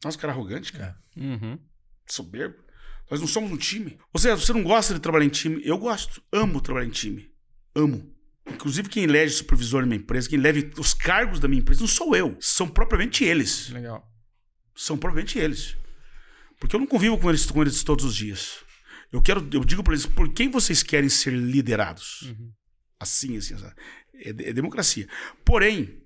Nossa, 0.04 0.16
cara 0.16 0.32
arrogante, 0.32 0.72
cara. 0.74 0.96
É. 1.18 1.20
Uhum. 1.20 1.58
Soberbo. 2.06 2.67
Nós 3.10 3.20
não 3.20 3.28
somos 3.28 3.52
um 3.52 3.58
time. 3.58 3.98
Ou 4.14 4.20
seja, 4.20 4.36
você 4.36 4.52
não 4.54 4.64
gosta 4.64 4.94
de 4.94 5.00
trabalhar 5.00 5.26
em 5.26 5.30
time? 5.30 5.62
Eu 5.64 5.78
gosto. 5.78 6.22
Amo 6.32 6.62
trabalhar 6.62 6.88
em 6.88 6.92
time. 6.92 7.32
Amo. 7.76 8.14
Inclusive, 8.46 8.90
quem 8.90 9.04
elege 9.04 9.36
supervisor 9.36 9.82
da 9.82 9.88
minha 9.88 10.00
empresa, 10.00 10.30
quem 10.30 10.40
leve 10.40 10.72
os 10.78 10.94
cargos 10.94 11.40
da 11.40 11.48
minha 11.48 11.62
empresa, 11.62 11.82
não 11.82 11.88
sou 11.88 12.16
eu. 12.16 12.38
São 12.40 12.68
propriamente 12.68 13.24
eles. 13.24 13.70
Legal. 13.70 14.06
São 14.76 14.98
propriamente 14.98 15.38
eles. 15.38 15.78
Porque 16.60 16.76
eu 16.76 16.80
não 16.80 16.88
convivo 16.88 17.18
com 17.18 17.30
eles, 17.30 17.46
com 17.46 17.62
eles 17.62 17.84
todos 17.84 18.06
os 18.06 18.16
dias. 18.16 18.60
Eu 19.12 19.22
quero, 19.22 19.48
eu 19.54 19.64
digo 19.64 19.84
para 19.84 19.94
eles, 19.94 20.06
por 20.06 20.34
quem 20.34 20.50
vocês 20.50 20.84
querem 20.84 21.10
ser 21.10 21.32
liderados? 21.32 22.24
Uhum. 22.24 22.52
Assim, 23.00 23.38
assim, 23.38 23.56
é, 24.16 24.30
é, 24.30 24.54
democracia. 24.54 25.08
Porém, 25.46 26.04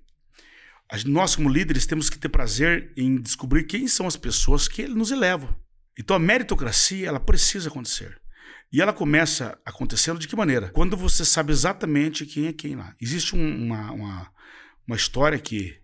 nós 1.06 1.34
como 1.34 1.48
líderes 1.48 1.86
temos 1.86 2.10
que 2.10 2.18
ter 2.18 2.28
prazer 2.28 2.92
em 2.96 3.20
descobrir 3.20 3.64
quem 3.64 3.88
são 3.88 4.06
as 4.06 4.16
pessoas 4.16 4.68
que 4.68 4.86
nos 4.86 5.10
elevam. 5.10 5.54
Então 5.98 6.16
a 6.16 6.18
meritocracia 6.18 7.08
ela 7.08 7.20
precisa 7.20 7.68
acontecer. 7.68 8.20
E 8.72 8.80
ela 8.80 8.92
começa 8.92 9.58
acontecendo 9.66 10.18
de 10.18 10.26
que 10.26 10.34
maneira? 10.34 10.70
Quando 10.70 10.96
você 10.96 11.24
sabe 11.24 11.52
exatamente 11.52 12.24
quem 12.24 12.46
é 12.46 12.52
quem 12.52 12.74
lá. 12.74 12.94
Existe 13.00 13.36
um, 13.36 13.66
uma, 13.66 13.92
uma, 13.92 14.32
uma 14.86 14.96
história 14.96 15.38
que 15.38 15.82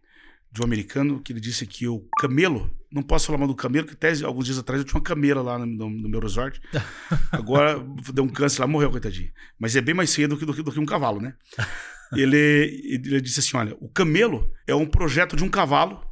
de 0.51 0.63
um 0.63 0.65
americano 0.65 1.21
que 1.21 1.33
ele 1.33 1.41
disse 1.41 1.67
que 1.67 1.87
o 1.87 2.09
camelo, 2.19 2.75
não 2.91 3.03
posso 3.03 3.27
falar 3.27 3.39
mal 3.39 3.47
do 3.47 3.55
camelo, 3.55 3.87
que 3.87 3.93
até 3.93 4.25
alguns 4.25 4.47
dias 4.47 4.59
atrás 4.59 4.81
eu 4.81 4.85
tinha 4.87 4.99
uma 4.99 5.05
camela 5.05 5.43
lá 5.43 5.59
no, 5.59 5.67
no, 5.67 5.91
no 5.91 6.09
meu 6.09 6.21
resort. 6.21 6.61
Agora 7.31 7.79
deu 8.15 8.25
um 8.25 8.29
câncer 8.29 8.63
lá, 8.63 8.67
morreu, 8.67 8.91
coitadinho. 8.91 9.31
Mas 9.59 9.77
é 9.77 9.83
bem 9.83 9.95
mais 9.95 10.09
cedo 10.09 10.31
do 10.35 10.39
que, 10.39 10.47
do 10.47 10.55
que, 10.55 10.63
do 10.63 10.73
que 10.73 10.81
um 10.81 10.87
cavalo, 10.87 11.21
né? 11.21 11.35
Ele, 12.17 12.97
ele 13.05 13.21
disse 13.21 13.41
assim: 13.41 13.55
olha, 13.55 13.77
o 13.81 13.87
camelo 13.87 14.51
é 14.67 14.75
um 14.75 14.87
projeto 14.87 15.37
de 15.37 15.45
um 15.45 15.49
cavalo 15.51 16.03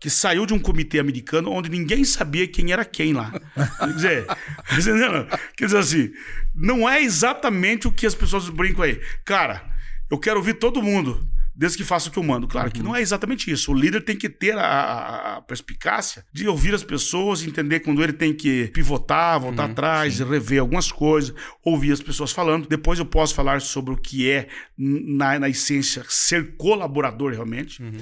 que 0.00 0.08
saiu 0.08 0.46
de 0.46 0.54
um 0.54 0.58
comitê 0.58 0.98
americano 0.98 1.50
onde 1.50 1.68
ninguém 1.68 2.04
sabia 2.04 2.46
quem 2.46 2.72
era 2.72 2.84
quem 2.84 3.12
lá. 3.12 3.32
Quer 3.78 3.94
dizer, 3.94 4.26
quer 5.56 5.64
dizer 5.66 5.78
assim, 5.78 6.12
não 6.54 6.88
é 6.88 7.02
exatamente 7.02 7.88
o 7.88 7.92
que 7.92 8.06
as 8.06 8.14
pessoas 8.14 8.48
brincam 8.48 8.84
aí. 8.84 9.00
Cara, 9.24 9.64
eu 10.10 10.18
quero 10.18 10.38
ouvir 10.38 10.54
todo 10.54 10.82
mundo 10.82 11.28
desde 11.58 11.76
que 11.76 11.82
faça 11.82 12.08
o 12.08 12.12
que 12.12 12.18
eu 12.20 12.22
mando. 12.22 12.46
Claro 12.46 12.68
uhum. 12.68 12.72
que 12.72 12.82
não 12.82 12.94
é 12.94 13.00
exatamente 13.00 13.50
isso. 13.50 13.72
O 13.72 13.74
líder 13.74 14.02
tem 14.02 14.16
que 14.16 14.28
ter 14.28 14.56
a, 14.56 15.38
a, 15.38 15.42
perspicácia 15.42 16.24
de 16.32 16.46
ouvir 16.46 16.72
as 16.72 16.84
pessoas, 16.84 17.42
entender 17.42 17.80
quando 17.80 18.00
ele 18.00 18.12
tem 18.12 18.32
que 18.32 18.68
pivotar, 18.68 19.40
voltar 19.40 19.64
uhum, 19.64 19.72
atrás, 19.72 20.14
sim. 20.14 20.24
rever 20.24 20.60
algumas 20.60 20.92
coisas, 20.92 21.34
ouvir 21.64 21.90
as 21.90 22.00
pessoas 22.00 22.30
falando. 22.30 22.68
Depois 22.68 23.00
eu 23.00 23.06
posso 23.06 23.34
falar 23.34 23.60
sobre 23.60 23.92
o 23.92 23.96
que 23.96 24.30
é, 24.30 24.46
na, 24.78 25.40
na 25.40 25.48
essência, 25.48 26.04
ser 26.08 26.56
colaborador 26.56 27.32
realmente. 27.32 27.82
Uhum. 27.82 27.98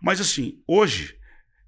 Mas 0.00 0.20
assim, 0.20 0.60
hoje 0.68 1.18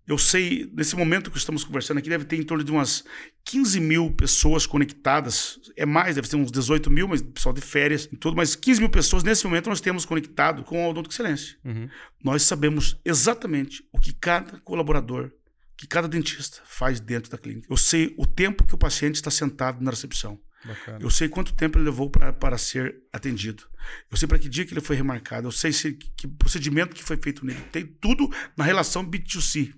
eu 0.07 0.19
sei, 0.19 0.69
nesse 0.75 0.97
momento 0.97 1.31
que 1.31 1.38
estamos 1.38 1.62
conversando 1.62 1.99
aqui, 1.99 2.09
deve 2.09 2.25
ter 2.25 2.37
em 2.37 2.43
torno 2.43 2.65
de 2.65 2.73
umas 2.73 3.05
15 3.45 3.81
mil 3.81 4.11
pessoas 4.12 4.67
conectadas. 4.67 5.61
É 5.77 5.87
mais, 5.87 6.17
deve 6.17 6.29
ter 6.29 6.37
uns 6.37 6.51
18 6.51 6.91
mil, 6.91 7.07
mas 7.07 7.23
pessoal 7.23 7.53
de 7.55 7.61
férias 7.61 8.09
e 8.11 8.17
tudo, 8.17 8.37
mas 8.37 8.57
15 8.57 8.81
mil 8.81 8.91
pessoas 8.91 9.23
nesse 9.23 9.45
momento 9.45 9.69
nós 9.69 9.81
temos 9.81 10.05
conectado 10.05 10.65
com 10.65 10.85
o 10.85 10.91
Odonto 10.91 11.09
Excelência. 11.11 11.57
Uhum. 11.65 11.88
Nós 12.23 12.43
sabemos 12.43 13.01
exatamente 13.05 13.85
o 13.93 13.99
que 13.99 14.12
cada 14.12 14.59
colaborador, 14.61 15.31
que 15.77 15.87
cada 15.87 16.09
dentista 16.09 16.61
faz 16.65 16.99
dentro 16.99 17.31
da 17.31 17.38
clínica. 17.38 17.69
Eu 17.71 17.77
sei 17.77 18.12
o 18.19 18.27
tempo 18.27 18.65
que 18.65 18.75
o 18.75 18.79
paciente 18.79 19.17
está 19.17 19.31
sentado 19.31 19.83
na 19.83 19.91
recepção. 19.93 20.38
Bacana. 20.65 20.99
Eu 21.01 21.11
sei 21.11 21.29
quanto 21.29 21.55
tempo 21.55 21.79
ele 21.79 21.85
levou 21.85 22.09
pra, 22.09 22.33
para 22.33 22.57
ser 22.57 23.03
atendido. 23.12 23.65
Eu 24.11 24.17
sei 24.17 24.29
para 24.29 24.38
que 24.38 24.49
dia 24.49 24.65
que 24.65 24.73
ele 24.73 24.81
foi 24.81 24.95
remarcado. 24.95 25.49
Eu 25.49 25.53
sei 25.53 25.73
se, 25.73 25.93
que 25.93 26.29
procedimento 26.29 26.95
que 26.95 27.03
foi 27.03 27.17
feito 27.17 27.45
nele. 27.45 27.61
Tem 27.73 27.85
tudo 27.85 28.31
na 28.57 28.65
relação 28.65 29.05
B2C. 29.05 29.75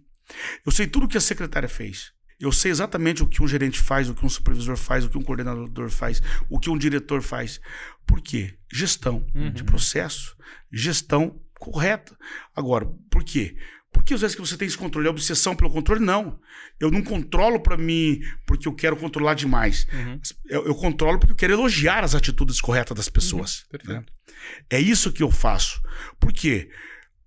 Eu 0.64 0.72
sei 0.72 0.86
tudo 0.86 1.06
o 1.06 1.08
que 1.08 1.18
a 1.18 1.20
secretária 1.20 1.68
fez. 1.68 2.12
Eu 2.40 2.50
sei 2.50 2.70
exatamente 2.70 3.22
o 3.22 3.28
que 3.28 3.42
um 3.42 3.48
gerente 3.48 3.78
faz, 3.78 4.08
o 4.08 4.14
que 4.14 4.26
um 4.26 4.28
supervisor 4.28 4.76
faz, 4.76 5.04
o 5.04 5.08
que 5.08 5.16
um 5.16 5.22
coordenador 5.22 5.88
faz, 5.88 6.20
o 6.50 6.58
que 6.58 6.68
um 6.68 6.76
diretor 6.76 7.22
faz. 7.22 7.60
Por 8.06 8.20
quê? 8.20 8.54
Gestão 8.72 9.24
uhum. 9.34 9.50
de 9.50 9.62
processo, 9.62 10.36
gestão 10.72 11.40
correta. 11.58 12.16
Agora, 12.54 12.86
por 13.10 13.22
quê? 13.24 13.56
Por 13.92 14.02
que 14.02 14.12
às 14.12 14.20
vezes 14.20 14.34
que 14.34 14.42
você 14.42 14.56
tem 14.56 14.66
esse 14.66 14.76
controle? 14.76 15.06
É 15.06 15.10
obsessão 15.10 15.54
pelo 15.54 15.70
controle? 15.70 16.04
Não. 16.04 16.40
Eu 16.80 16.90
não 16.90 17.00
controlo 17.00 17.60
para 17.60 17.76
mim 17.76 18.20
porque 18.44 18.66
eu 18.66 18.74
quero 18.74 18.96
controlar 18.96 19.34
demais. 19.34 19.86
Uhum. 19.92 20.20
Eu, 20.46 20.66
eu, 20.66 20.74
controlo 20.74 21.20
porque 21.20 21.32
eu 21.32 21.36
quero 21.36 21.52
elogiar 21.52 22.02
as 22.02 22.14
atitudes 22.14 22.60
corretas 22.60 22.96
das 22.96 23.08
pessoas. 23.08 23.64
Uhum. 23.72 23.94
Né? 23.94 24.04
É 24.68 24.80
isso 24.80 25.12
que 25.12 25.22
eu 25.22 25.30
faço. 25.30 25.80
Por 26.18 26.32
quê? 26.32 26.68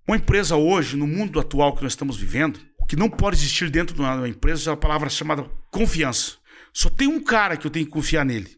Uma 0.06 0.18
empresa 0.18 0.56
hoje, 0.56 0.96
no 0.96 1.06
mundo 1.06 1.40
atual 1.40 1.74
que 1.74 1.82
nós 1.82 1.92
estamos 1.92 2.18
vivendo, 2.18 2.60
que 2.88 2.96
não 2.96 3.10
pode 3.10 3.36
existir 3.36 3.70
dentro 3.70 3.94
de 3.94 4.00
uma 4.00 4.26
empresa 4.26 4.70
é 4.70 4.72
a 4.72 4.76
palavra 4.76 5.10
chamada 5.10 5.44
confiança. 5.70 6.38
Só 6.72 6.88
tem 6.88 7.06
um 7.06 7.22
cara 7.22 7.56
que 7.56 7.66
eu 7.66 7.70
tenho 7.70 7.84
que 7.84 7.92
confiar 7.92 8.24
nele. 8.24 8.56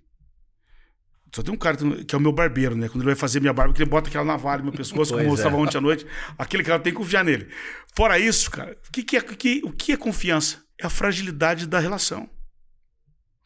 Só 1.35 1.43
tem 1.43 1.53
um 1.53 1.57
cara 1.57 1.77
que 1.77 2.15
é 2.15 2.19
o 2.19 2.21
meu 2.21 2.33
barbeiro, 2.33 2.77
né? 2.77 2.89
Quando 2.89 3.03
ele 3.03 3.07
vai 3.07 3.15
fazer 3.17 3.41
minha 3.41 3.53
barba, 3.53 3.75
que 3.75 3.83
ele 3.83 3.91
bota 3.91 4.09
aquela 4.09 4.25
navalha 4.25 4.59
no 4.59 4.65
meu 4.65 4.73
pescoço, 4.73 5.13
como 5.13 5.25
eu 5.25 5.35
estava 5.35 5.57
é. 5.57 5.59
ontem 5.59 5.79
à 5.79 5.81
noite. 5.81 6.07
Aquele 6.39 6.63
cara 6.63 6.79
tem 6.81 6.93
que 6.93 6.99
confiar 6.99 7.25
nele. 7.25 7.49
Fora 7.95 8.19
isso, 8.19 8.51
cara, 8.51 8.77
o 8.89 8.93
que, 8.93 9.03
que 9.03 9.17
é, 9.17 9.21
que, 9.21 9.63
o 9.65 9.73
que 9.73 9.93
é 9.93 9.97
confiança? 9.97 10.63
É 10.81 10.87
a 10.87 10.91
fragilidade 10.91 11.67
da 11.67 11.79
relação. 11.79 12.29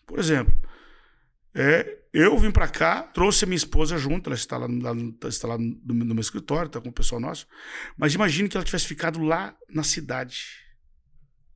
Por 0.07 0.19
exemplo, 0.19 0.55
é, 1.55 1.99
eu 2.13 2.39
vim 2.39 2.51
para 2.51 2.69
cá, 2.69 3.03
trouxe 3.03 3.45
a 3.45 3.47
minha 3.47 3.57
esposa 3.57 3.97
junto, 3.97 4.29
ela 4.29 4.37
está 4.37 4.57
lá, 4.57 4.67
lá 4.67 4.93
está 5.29 5.49
lá 5.49 5.59
no, 5.59 5.79
no 5.83 6.15
meu 6.15 6.21
escritório, 6.21 6.67
está 6.67 6.81
com 6.81 6.89
o 6.89 6.93
pessoal 6.93 7.21
nosso. 7.21 7.47
Mas 7.97 8.15
imagine 8.15 8.49
que 8.49 8.57
ela 8.57 8.65
tivesse 8.65 8.87
ficado 8.87 9.23
lá 9.23 9.55
na 9.69 9.83
cidade 9.83 10.64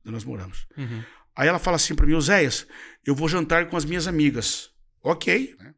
onde 0.03 0.13
nós 0.13 0.23
moramos. 0.23 0.67
Uhum. 0.77 1.03
Aí 1.35 1.47
ela 1.47 1.59
fala 1.59 1.75
assim 1.77 1.95
para 1.95 2.05
mim, 2.05 2.13
Oséias, 2.13 2.67
eu 3.05 3.15
vou 3.15 3.29
jantar 3.29 3.67
com 3.67 3.77
as 3.77 3.85
minhas 3.85 4.07
amigas. 4.07 4.71
Ok. 5.01 5.55
Né? 5.57 5.73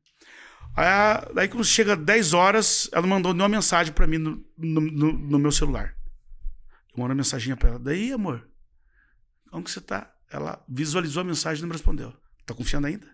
Aí, 0.75 1.33
daí 1.33 1.47
quando 1.47 1.63
chega 1.63 1.95
10 1.95 2.33
horas, 2.33 2.89
ela 2.91 3.05
mandou 3.05 3.33
uma 3.33 3.49
mensagem 3.49 3.93
para 3.93 4.07
mim 4.07 4.17
no, 4.17 4.43
no, 4.57 4.81
no, 4.81 5.13
no, 5.13 5.39
meu 5.39 5.51
celular. 5.51 5.95
Eu 6.93 6.99
mando 6.99 7.11
uma 7.11 7.15
mensagem 7.15 7.55
para 7.55 7.69
ela. 7.69 7.79
Daí, 7.79 8.11
amor, 8.11 8.47
como 9.49 9.63
que 9.63 9.71
você 9.71 9.81
tá? 9.81 10.11
Ela 10.31 10.63
visualizou 10.67 11.21
a 11.21 11.25
mensagem 11.25 11.59
e 11.59 11.61
não 11.61 11.69
me 11.69 11.73
respondeu. 11.73 12.13
Tá 12.45 12.53
confiando 12.53 12.87
ainda? 12.87 13.07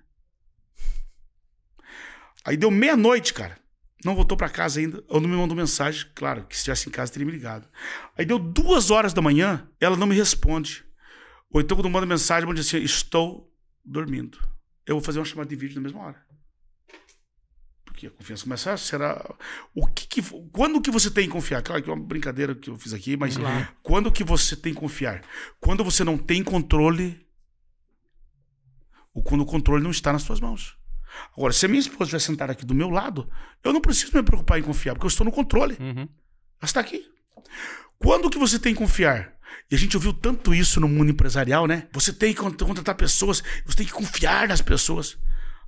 Aí 2.45 2.55
deu 2.55 2.71
meia-noite, 2.71 3.33
cara. 3.33 3.59
Não 4.05 4.15
voltou 4.15 4.37
para 4.37 4.47
casa 4.47 4.79
ainda, 4.79 5.03
ou 5.09 5.19
não 5.19 5.27
me 5.27 5.35
mandou 5.35 5.57
mensagem. 5.57 6.05
Claro, 6.15 6.45
que 6.45 6.55
se 6.55 6.59
estivesse 6.59 6.87
em 6.87 6.91
casa 6.91 7.11
teria 7.11 7.25
me 7.25 7.31
ligado. 7.31 7.67
Aí 8.17 8.25
deu 8.25 8.37
duas 8.39 8.91
horas 8.91 9.13
da 9.13 9.21
manhã, 9.21 9.67
ela 9.81 9.97
não 9.97 10.07
me 10.07 10.15
responde. 10.15 10.86
Ou 11.51 11.61
então, 11.61 11.77
quando 11.77 11.89
manda 11.89 12.05
mensagem, 12.05 12.47
manda 12.47 12.61
assim: 12.61 12.77
Estou 12.77 13.53
dormindo. 13.83 14.37
Eu 14.85 14.95
vou 14.95 15.03
fazer 15.03 15.19
uma 15.19 15.25
chamada 15.25 15.49
de 15.49 15.55
vídeo 15.55 15.75
na 15.75 15.81
mesma 15.81 16.01
hora. 16.01 16.27
Porque 17.83 18.07
a 18.07 18.11
confiança 18.11 18.43
começa 18.43 18.73
a 18.73 18.77
ser 18.77 18.99
o 19.73 19.87
que, 19.87 20.07
que 20.07 20.21
quando 20.51 20.79
que 20.79 20.91
você 20.91 21.09
tem 21.09 21.25
que 21.25 21.33
confiar? 21.33 21.63
Claro 21.63 21.81
que 21.81 21.89
é 21.89 21.93
uma 21.93 22.05
brincadeira 22.05 22.53
que 22.53 22.69
eu 22.69 22.77
fiz 22.77 22.93
aqui, 22.93 23.17
mas 23.17 23.37
claro. 23.37 23.67
quando 23.81 24.11
que 24.11 24.23
você 24.23 24.55
tem 24.55 24.73
que 24.73 24.79
confiar? 24.79 25.23
Quando 25.59 25.83
você 25.83 26.03
não 26.03 26.17
tem 26.17 26.43
controle 26.43 27.19
ou 29.13 29.23
quando 29.23 29.41
o 29.41 29.45
controle 29.45 29.83
não 29.83 29.89
está 29.89 30.13
nas 30.13 30.21
suas 30.21 30.39
mãos. 30.39 30.77
Agora, 31.35 31.51
se 31.51 31.65
a 31.65 31.69
minha 31.69 31.79
esposa 31.79 32.03
estiver 32.03 32.19
sentada 32.19 32.51
aqui 32.51 32.63
do 32.65 32.75
meu 32.75 32.89
lado, 32.89 33.27
eu 33.63 33.73
não 33.73 33.81
preciso 33.81 34.15
me 34.15 34.21
preocupar 34.21 34.59
em 34.59 34.63
confiar, 34.63 34.93
porque 34.93 35.05
eu 35.05 35.09
estou 35.09 35.25
no 35.25 35.31
controle. 35.31 35.75
Uhum. 35.79 36.03
Ela 36.03 36.09
está 36.63 36.79
aqui. 36.79 37.03
Quando 37.97 38.29
que 38.29 38.37
você 38.37 38.59
tem 38.59 38.73
que 38.73 38.79
confiar? 38.79 39.36
E 39.69 39.75
a 39.75 39.77
gente 39.77 39.97
ouviu 39.97 40.13
tanto 40.13 40.53
isso 40.53 40.79
no 40.79 40.87
mundo 40.87 41.11
empresarial, 41.11 41.67
né? 41.67 41.87
Você 41.91 42.13
tem 42.13 42.33
que 42.33 42.39
contratar 42.39 42.95
pessoas, 42.95 43.43
você 43.65 43.77
tem 43.77 43.85
que 43.85 43.91
confiar 43.91 44.47
nas 44.47 44.61
pessoas. 44.61 45.17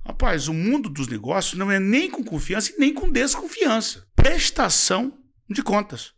Rapaz, 0.04 0.48
o 0.48 0.54
mundo 0.54 0.88
dos 0.88 1.08
negócios 1.08 1.58
não 1.58 1.70
é 1.70 1.78
nem 1.78 2.10
com 2.10 2.24
confiança 2.24 2.72
e 2.72 2.78
nem 2.78 2.94
com 2.94 3.10
desconfiança. 3.10 4.06
Prestação 4.16 5.18
de 5.48 5.62
contas. 5.62 6.14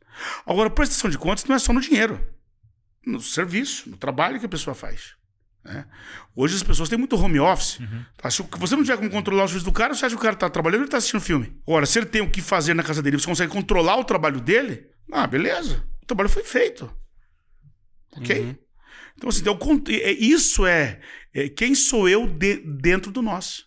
Agora, 0.47 0.71
prestação 0.71 1.11
de 1.11 1.19
contas 1.19 1.45
não 1.45 1.57
é 1.57 1.59
só 1.59 1.73
no 1.73 1.81
dinheiro, 1.81 2.25
no 3.05 3.21
serviço, 3.21 3.91
no 3.91 3.97
trabalho 3.97 4.39
que 4.39 4.47
a 4.47 4.49
pessoa 4.49 4.75
faz. 4.75 5.15
Né? 5.65 5.85
Hoje 6.35 6.57
as 6.57 6.63
pessoas 6.63 6.89
têm 6.89 6.99
muito 6.99 7.17
home 7.17 7.41
office. 7.41 7.79
Uhum. 7.79 8.05
Tá? 8.17 8.31
Se 8.31 8.43
você 8.59 8.77
não 8.77 8.83
tiver 8.83 8.97
como 8.97 9.11
controlar 9.11 9.45
os 9.45 9.51
serviço 9.51 9.71
do 9.71 9.73
cara, 9.73 9.95
você 9.95 10.07
acha 10.07 10.15
que 10.15 10.21
o 10.21 10.23
cara 10.23 10.35
está 10.35 10.49
trabalhando 10.49 10.81
ele 10.81 10.87
está 10.87 10.99
assistindo 10.99 11.21
filme? 11.21 11.57
Agora, 11.67 11.87
se 11.87 11.99
ele 11.99 12.07
tem 12.07 12.23
o 12.23 12.31
que 12.31 12.41
fazer 12.41 12.75
na 12.75 12.83
casa 12.83 13.03
dele, 13.03 13.19
você 13.19 13.27
consegue 13.27 13.53
controlar 13.53 13.97
o 13.97 14.05
trabalho 14.05 14.41
dele, 14.41 14.87
ah, 15.11 15.27
beleza. 15.27 15.85
O 16.03 16.07
trabalho 16.07 16.29
foi 16.29 16.45
feito. 16.45 16.93
Ok? 18.17 18.41
Uhum. 18.41 18.55
Então, 19.17 19.29
assim, 19.29 19.41
então, 19.41 19.59
é, 19.89 20.13
isso 20.13 20.67
é, 20.67 21.01
é, 21.33 21.49
quem 21.49 21.75
sou 21.75 22.09
eu 22.09 22.27
de, 22.27 22.57
dentro 22.57 23.11
do 23.11 23.23
nós. 23.23 23.67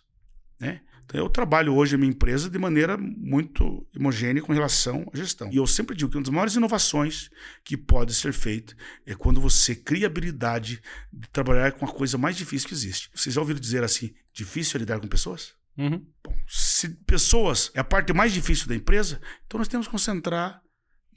Né? 0.60 0.80
Então, 1.04 1.20
eu 1.20 1.28
trabalho 1.28 1.74
hoje 1.74 1.94
a 1.94 1.98
minha 1.98 2.10
empresa 2.10 2.50
de 2.50 2.58
maneira 2.58 2.96
muito 2.98 3.86
homogênea 3.96 4.42
com 4.42 4.52
relação 4.52 5.08
à 5.12 5.16
gestão. 5.16 5.48
E 5.52 5.56
eu 5.56 5.66
sempre 5.66 5.94
digo 5.94 6.10
que 6.10 6.16
uma 6.16 6.24
das 6.24 6.32
maiores 6.32 6.54
inovações 6.56 7.30
que 7.64 7.76
pode 7.76 8.12
ser 8.12 8.32
feita 8.32 8.76
é 9.06 9.14
quando 9.14 9.40
você 9.40 9.74
cria 9.74 10.06
a 10.06 10.10
habilidade 10.10 10.82
de 11.12 11.28
trabalhar 11.28 11.72
com 11.72 11.84
a 11.84 11.92
coisa 11.92 12.18
mais 12.18 12.36
difícil 12.36 12.68
que 12.68 12.74
existe. 12.74 13.08
Vocês 13.14 13.34
já 13.34 13.40
ouviram 13.40 13.60
dizer 13.60 13.84
assim, 13.84 14.12
difícil 14.32 14.78
é 14.78 14.80
lidar 14.80 15.00
com 15.00 15.06
pessoas? 15.06 15.54
Uhum. 15.78 16.04
Bom, 16.24 16.34
se 16.48 16.88
pessoas 17.06 17.70
é 17.74 17.80
a 17.80 17.84
parte 17.84 18.12
mais 18.12 18.32
difícil 18.32 18.66
da 18.66 18.74
empresa, 18.74 19.20
então 19.46 19.58
nós 19.58 19.68
temos 19.68 19.86
que 19.86 19.92
concentrar 19.92 20.60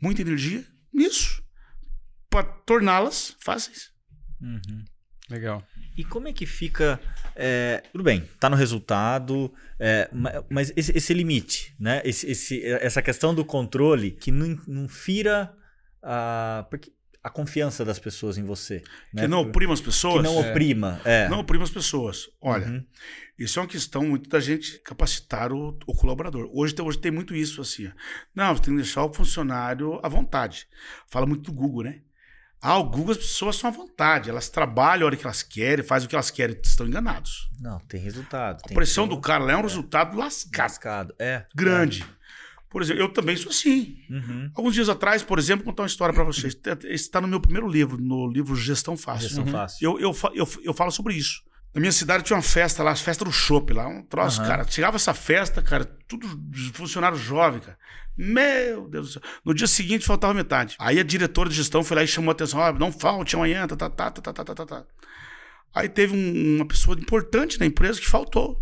muita 0.01 0.21
energia 0.21 0.65
nisso 0.93 1.41
para 2.29 2.43
torná-las 2.43 3.35
fáceis. 3.39 3.91
Uhum. 4.41 4.85
Legal. 5.29 5.63
E 5.97 6.03
como 6.03 6.27
é 6.27 6.33
que 6.33 6.45
fica? 6.45 6.99
É, 7.35 7.83
tudo 7.91 8.03
bem, 8.03 8.27
tá 8.39 8.49
no 8.49 8.55
resultado, 8.55 9.53
é, 9.79 10.09
mas 10.49 10.73
esse, 10.75 10.97
esse, 10.97 11.13
limite, 11.13 11.75
né? 11.79 12.01
Esse, 12.03 12.29
esse, 12.29 12.65
essa 12.65 13.01
questão 13.01 13.33
do 13.35 13.45
controle 13.45 14.11
que 14.11 14.31
não, 14.31 14.59
não 14.67 14.89
fira 14.89 15.53
a, 16.01 16.65
a 17.23 17.29
confiança 17.29 17.85
das 17.85 17.99
pessoas 17.99 18.37
em 18.37 18.43
você. 18.43 18.81
Né? 19.13 19.23
Que 19.23 19.27
não 19.27 19.41
oprima 19.41 19.73
as 19.73 19.81
pessoas. 19.81 20.17
Que 20.17 20.23
não 20.23 20.43
é. 20.43 20.49
oprima. 20.49 21.01
É. 21.05 21.29
Não 21.29 21.39
oprima 21.39 21.63
as 21.63 21.69
pessoas. 21.69 22.29
Olha, 22.41 22.67
uhum. 22.67 22.85
isso 23.37 23.59
é 23.59 23.61
uma 23.61 23.67
questão 23.67 24.03
muito 24.03 24.29
da 24.29 24.39
gente 24.39 24.79
capacitar 24.79 25.53
o, 25.53 25.77
o 25.85 25.93
colaborador. 25.93 26.49
Hoje, 26.53 26.73
hoje 26.81 26.97
tem 26.97 27.11
muito 27.11 27.35
isso 27.35 27.61
assim. 27.61 27.91
Não, 28.33 28.55
você 28.55 28.63
tem 28.63 28.73
que 28.73 28.81
deixar 28.81 29.03
o 29.03 29.13
funcionário 29.13 29.99
à 30.01 30.09
vontade. 30.09 30.67
Fala 31.07 31.25
muito 31.25 31.51
do 31.51 31.53
Google, 31.53 31.83
né? 31.83 32.01
Ah, 32.61 32.77
o 32.77 32.83
Google 32.83 33.11
as 33.11 33.17
pessoas 33.17 33.55
são 33.55 33.69
à 33.69 33.73
vontade, 33.73 34.29
elas 34.29 34.49
trabalham 34.49 35.03
a 35.03 35.05
hora 35.07 35.15
que 35.15 35.25
elas 35.25 35.41
querem, 35.41 35.83
fazem 35.83 36.07
o 36.07 36.09
que 36.09 36.15
elas 36.15 36.29
querem, 36.29 36.57
estão 36.61 36.85
enganados. 36.85 37.49
Não, 37.59 37.79
tem 37.79 38.01
resultado. 38.01 38.61
A 38.65 38.73
pressão 38.73 39.07
do 39.07 39.19
cara 39.19 39.43
lá 39.43 39.53
é 39.53 39.55
um 39.55 39.59
é. 39.59 39.63
resultado 39.63 40.17
lascado. 40.17 40.63
Lascado, 40.63 41.15
é. 41.17 41.45
Grande. 41.55 42.03
É. 42.03 42.19
Por 42.69 42.81
exemplo, 42.81 43.01
eu 43.01 43.09
também 43.09 43.35
sou 43.35 43.49
assim. 43.49 43.97
Uhum. 44.09 44.51
Alguns 44.53 44.75
dias 44.75 44.89
atrás, 44.89 45.23
por 45.23 45.39
exemplo, 45.39 45.65
vou 45.65 45.73
contar 45.73 45.83
uma 45.83 45.87
história 45.87 46.13
para 46.13 46.23
vocês. 46.23 46.55
Está 46.83 47.19
no 47.19 47.27
meu 47.27 47.39
primeiro 47.39 47.67
livro, 47.67 47.97
no 47.97 48.27
livro 48.27 48.55
Gestão 48.55 48.95
Fácil. 48.95 49.27
Gestão 49.27 49.45
uhum. 49.45 49.51
Fácil. 49.51 49.83
Eu, 49.83 49.99
eu, 49.99 50.15
eu, 50.35 50.47
eu 50.63 50.73
falo 50.73 50.91
sobre 50.91 51.15
isso. 51.15 51.41
Na 51.73 51.79
minha 51.79 51.91
cidade 51.91 52.23
tinha 52.23 52.35
uma 52.35 52.43
festa 52.43 52.81
lá, 52.81 52.91
a 52.91 52.95
festa 52.95 53.23
do 53.23 53.31
chopp 53.31 53.73
lá, 53.73 53.87
um 53.87 54.01
troço, 54.01 54.41
uhum. 54.41 54.47
cara. 54.47 54.67
Chegava 54.67 54.95
essa 54.95 55.13
festa, 55.13 55.61
cara, 55.61 55.85
tudo 56.07 56.27
funcionário 56.73 57.17
jovem, 57.17 57.59
cara. 57.59 57.77
Meu 58.17 58.89
Deus 58.89 59.07
do 59.07 59.13
céu. 59.13 59.21
No 59.45 59.53
dia 59.53 59.67
seguinte 59.67 60.05
faltava 60.05 60.33
metade. 60.33 60.75
Aí 60.79 60.99
a 60.99 61.03
diretora 61.03 61.49
de 61.49 61.55
gestão 61.55 61.83
foi 61.83 61.95
lá 61.95 62.03
e 62.03 62.07
chamou 62.07 62.29
a 62.29 62.33
atenção: 62.33 62.61
ah, 62.61 62.73
não 62.73 62.91
falte 62.91 63.35
amanhã, 63.35 63.65
tá, 63.67 63.77
tá, 63.77 63.89
tá, 63.89 64.11
tá, 64.11 64.33
tá, 64.33 64.43
tá, 64.43 64.55
tá, 64.55 64.65
tá. 64.65 64.85
Aí 65.73 65.87
teve 65.87 66.15
um, 66.15 66.55
uma 66.57 66.67
pessoa 66.67 66.99
importante 66.99 67.59
na 67.59 67.65
empresa 67.65 67.99
que 67.99 68.09
faltou. 68.09 68.61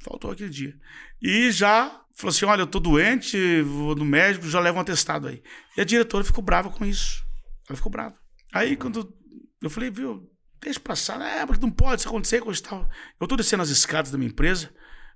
Faltou 0.00 0.30
aquele 0.30 0.50
dia. 0.50 0.74
E 1.22 1.50
já 1.52 2.00
falou 2.16 2.30
assim: 2.30 2.46
olha, 2.46 2.62
eu 2.62 2.66
tô 2.66 2.80
doente, 2.80 3.62
vou 3.62 3.94
no 3.94 4.04
médico, 4.04 4.48
já 4.48 4.58
levo 4.58 4.78
um 4.78 4.80
atestado 4.80 5.28
aí. 5.28 5.42
E 5.76 5.80
a 5.80 5.84
diretora 5.84 6.24
ficou 6.24 6.42
brava 6.42 6.70
com 6.70 6.84
isso. 6.84 7.24
Ela 7.68 7.76
ficou 7.76 7.92
brava. 7.92 8.16
Aí 8.52 8.76
quando 8.76 9.12
eu 9.62 9.70
falei, 9.70 9.90
viu, 9.90 10.28
Deixa 10.60 10.80
passar. 10.80 11.20
É, 11.20 11.44
porque 11.46 11.60
não 11.60 11.70
pode 11.70 12.00
isso 12.00 12.08
acontecer, 12.08 12.40
coisa 12.40 12.62
tal. 12.62 12.88
Eu 13.20 13.26
tô 13.26 13.36
descendo 13.36 13.62
as 13.62 13.68
escadas 13.68 14.10
da 14.10 14.18
minha 14.18 14.30
empresa, 14.30 14.72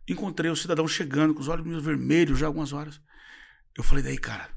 encontrei 0.08 0.50
o 0.50 0.56
cidadão 0.56 0.86
chegando 0.86 1.34
com 1.34 1.40
os 1.40 1.48
olhos 1.48 1.66
meio 1.66 1.80
vermelhos 1.80 2.38
já 2.38 2.46
algumas 2.46 2.72
horas. 2.72 3.00
Eu 3.76 3.84
falei, 3.84 4.02
daí, 4.02 4.18
cara, 4.18 4.50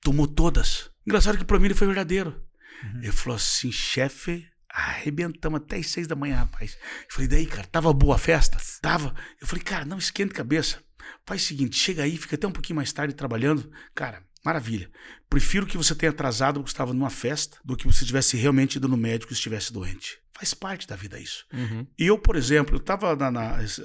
tomou 0.00 0.26
todas. 0.26 0.90
Engraçado 1.06 1.38
que 1.38 1.44
pra 1.44 1.58
mim 1.58 1.66
ele 1.66 1.74
foi 1.74 1.86
verdadeiro. 1.86 2.42
Uhum. 2.82 3.02
Ele 3.02 3.12
falou 3.12 3.36
assim, 3.36 3.70
chefe, 3.70 4.46
arrebentamos 4.68 5.60
até 5.60 5.78
as 5.78 5.88
seis 5.88 6.06
da 6.06 6.16
manhã, 6.16 6.36
rapaz. 6.36 6.76
Eu 7.08 7.14
falei, 7.14 7.28
daí, 7.28 7.46
cara, 7.46 7.66
tava 7.66 7.92
boa 7.92 8.16
a 8.16 8.18
festa? 8.18 8.58
Tava. 8.82 9.14
Eu 9.40 9.46
falei, 9.46 9.64
cara, 9.64 9.84
não 9.84 9.98
esquente 9.98 10.34
cabeça. 10.34 10.84
Faz 11.24 11.42
o 11.42 11.46
seguinte, 11.46 11.76
chega 11.76 12.02
aí, 12.02 12.16
fica 12.16 12.34
até 12.34 12.46
um 12.46 12.52
pouquinho 12.52 12.76
mais 12.76 12.92
tarde 12.92 13.14
trabalhando. 13.14 13.70
Cara, 13.94 14.22
Maravilha. 14.46 14.88
Prefiro 15.28 15.66
que 15.66 15.76
você 15.76 15.92
tenha 15.92 16.10
atrasado 16.10 16.60
porque 16.60 16.70
estava 16.70 16.94
numa 16.94 17.10
festa 17.10 17.58
do 17.64 17.76
que 17.76 17.84
você 17.84 18.04
tivesse 18.04 18.36
realmente 18.36 18.76
ido 18.76 18.86
no 18.86 18.96
médico 18.96 19.32
e 19.32 19.34
estivesse 19.34 19.72
doente. 19.72 20.20
Faz 20.38 20.54
parte 20.54 20.86
da 20.86 20.94
vida 20.94 21.18
isso. 21.18 21.44
Uhum. 21.52 21.84
E 21.98 22.06
eu, 22.06 22.16
por 22.16 22.36
exemplo, 22.36 22.76
eu 22.76 22.78
estava 22.78 23.10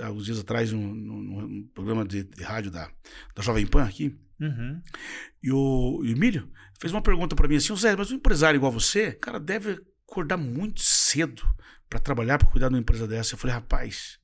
alguns 0.06 0.26
dias 0.26 0.38
atrás 0.38 0.72
num, 0.72 0.94
num, 0.94 1.68
programa 1.74 2.06
de, 2.06 2.26
de, 2.26 2.44
rádio 2.44 2.70
da, 2.70 2.92
da 3.36 3.42
Jovem 3.42 3.66
Pan 3.66 3.86
aqui. 3.86 4.16
Uhum. 4.40 4.80
E 5.42 5.52
o, 5.52 6.02
o 6.02 6.06
Emílio 6.06 6.48
fez 6.80 6.94
uma 6.94 7.02
pergunta 7.02 7.36
para 7.36 7.48
mim 7.48 7.56
assim: 7.56 7.76
Zé, 7.76 7.96
mas 7.96 8.12
um 8.12 8.16
empresário 8.18 8.60
igual 8.60 8.72
você, 8.72 9.14
cara, 9.14 9.40
deve 9.40 9.82
acordar 10.08 10.38
muito 10.38 10.82
cedo 10.82 11.42
para 11.90 11.98
trabalhar, 11.98 12.38
para 12.38 12.48
cuidar 12.48 12.68
de 12.68 12.76
uma 12.76 12.82
empresa 12.82 13.08
dessa. 13.08 13.34
Eu 13.34 13.40
falei, 13.40 13.56
rapaz, 13.56 14.20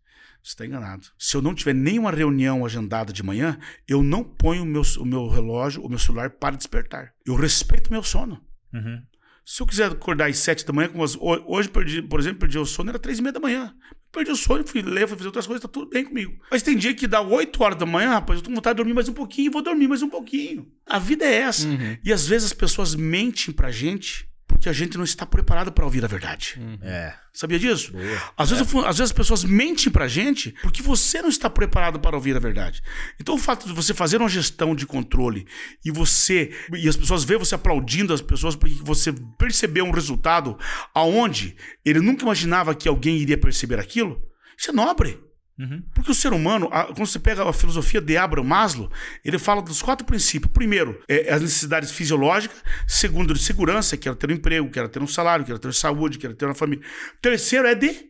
você 0.47 0.53
está 0.53 0.65
enganado. 0.65 1.07
Se 1.17 1.35
eu 1.35 1.41
não 1.41 1.53
tiver 1.53 1.73
nenhuma 1.73 2.09
reunião 2.09 2.65
agendada 2.65 3.11
de 3.11 3.21
manhã, 3.21 3.59
eu 3.87 4.01
não 4.01 4.23
ponho 4.23 4.63
o 4.63 4.65
meu, 4.65 4.81
o 4.99 5.05
meu 5.05 5.27
relógio, 5.27 5.83
o 5.83 5.89
meu 5.89 5.99
celular 5.99 6.29
para 6.29 6.55
despertar. 6.55 7.13
Eu 7.25 7.35
respeito 7.35 7.87
o 7.87 7.91
meu 7.91 8.01
sono. 8.01 8.41
Uhum. 8.73 9.01
Se 9.45 9.61
eu 9.61 9.67
quiser 9.67 9.91
acordar 9.91 10.29
às 10.29 10.37
sete 10.39 10.65
da 10.65 10.71
manhã, 10.71 10.89
como 10.89 11.03
hoje, 11.47 11.69
perdi, 11.69 12.01
por 12.01 12.19
exemplo, 12.19 12.39
perdi 12.39 12.57
o 12.57 12.65
sono, 12.65 12.89
era 12.89 12.99
três 12.99 13.19
e 13.19 13.21
meia 13.21 13.33
da 13.33 13.39
manhã. 13.39 13.73
Perdi 14.11 14.31
o 14.31 14.35
sono, 14.37 14.65
fui 14.65 14.81
ler, 14.81 15.07
fui 15.07 15.17
fazer 15.17 15.27
outras 15.27 15.47
coisas, 15.47 15.61
tá 15.61 15.67
tudo 15.67 15.89
bem 15.89 16.05
comigo. 16.05 16.33
Mas 16.49 16.63
tem 16.63 16.77
dia 16.77 16.93
que 16.93 17.07
dá 17.07 17.21
oito 17.21 17.61
horas 17.61 17.77
da 17.77 17.85
manhã, 17.85 18.11
rapaz, 18.11 18.39
eu 18.39 18.43
tô 18.43 18.49
com 18.49 18.55
vontade 18.55 18.75
de 18.75 18.77
dormir 18.77 18.93
mais 18.93 19.09
um 19.09 19.13
pouquinho, 19.13 19.51
vou 19.51 19.61
dormir 19.61 19.87
mais 19.87 20.01
um 20.01 20.09
pouquinho. 20.09 20.71
A 20.85 20.97
vida 20.97 21.25
é 21.25 21.35
essa. 21.35 21.67
Uhum. 21.67 21.97
E 22.03 22.13
às 22.13 22.25
vezes 22.25 22.47
as 22.47 22.53
pessoas 22.53 22.95
mentem 22.95 23.53
pra 23.53 23.69
gente 23.69 24.29
porque 24.57 24.69
a 24.69 24.73
gente 24.73 24.97
não 24.97 25.03
está 25.03 25.25
preparado 25.25 25.71
para 25.71 25.85
ouvir 25.85 26.03
a 26.03 26.07
verdade. 26.07 26.55
Uhum. 26.57 26.79
É. 26.81 27.15
Sabia 27.31 27.59
disso? 27.59 27.93
Às, 28.35 28.51
é. 28.51 28.55
vezes, 28.55 28.75
às 28.75 28.97
vezes 28.97 29.01
as 29.01 29.11
pessoas 29.11 29.43
mentem 29.43 29.91
pra 29.91 30.07
gente 30.07 30.51
porque 30.63 30.81
você 30.81 31.21
não 31.21 31.29
está 31.29 31.47
preparado 31.47 31.99
para 31.99 32.15
ouvir 32.15 32.35
a 32.35 32.39
verdade. 32.39 32.81
Então 33.21 33.35
o 33.35 33.37
fato 33.37 33.67
de 33.67 33.73
você 33.73 33.93
fazer 33.93 34.17
uma 34.17 34.27
gestão 34.27 34.75
de 34.75 34.87
controle 34.87 35.45
e 35.85 35.91
você 35.91 36.51
e 36.73 36.89
as 36.89 36.97
pessoas 36.97 37.23
ver 37.23 37.37
você 37.37 37.53
aplaudindo 37.53 38.11
as 38.11 38.21
pessoas 38.21 38.55
porque 38.55 38.75
você 38.81 39.13
percebeu 39.37 39.85
um 39.85 39.91
resultado 39.91 40.57
aonde 40.93 41.55
ele 41.85 41.99
nunca 41.99 42.23
imaginava 42.23 42.73
que 42.73 42.87
alguém 42.87 43.17
iria 43.17 43.37
perceber 43.37 43.79
aquilo, 43.79 44.19
isso 44.57 44.71
é 44.71 44.73
nobre. 44.73 45.26
Uhum. 45.59 45.81
Porque 45.93 46.11
o 46.11 46.13
ser 46.13 46.33
humano, 46.33 46.69
quando 46.69 47.07
você 47.07 47.17
pega 47.17 47.47
a 47.47 47.51
filosofia 47.51 47.99
de 47.99 48.15
Abraham 48.15 48.45
Maslow, 48.45 48.91
ele 49.25 49.39
fala 49.39 49.61
dos 49.61 49.81
quatro 49.81 50.05
princípios. 50.05 50.51
Primeiro, 50.51 51.01
é 51.07 51.33
as 51.33 51.41
necessidades 51.41 51.91
fisiológicas. 51.91 52.63
Segundo, 52.85 53.33
de 53.33 53.39
segurança, 53.39 53.97
quero 53.97 54.15
ter 54.15 54.29
um 54.29 54.33
emprego, 54.33 54.69
quero 54.69 54.87
ter 54.87 55.01
um 55.01 55.07
salário, 55.07 55.45
quero 55.45 55.57
ter 55.57 55.73
saúde, 55.73 56.19
quero 56.19 56.35
ter 56.35 56.45
uma 56.45 56.53
família. 56.53 56.85
Terceiro 57.21 57.67
é 57.67 57.73
de 57.73 58.06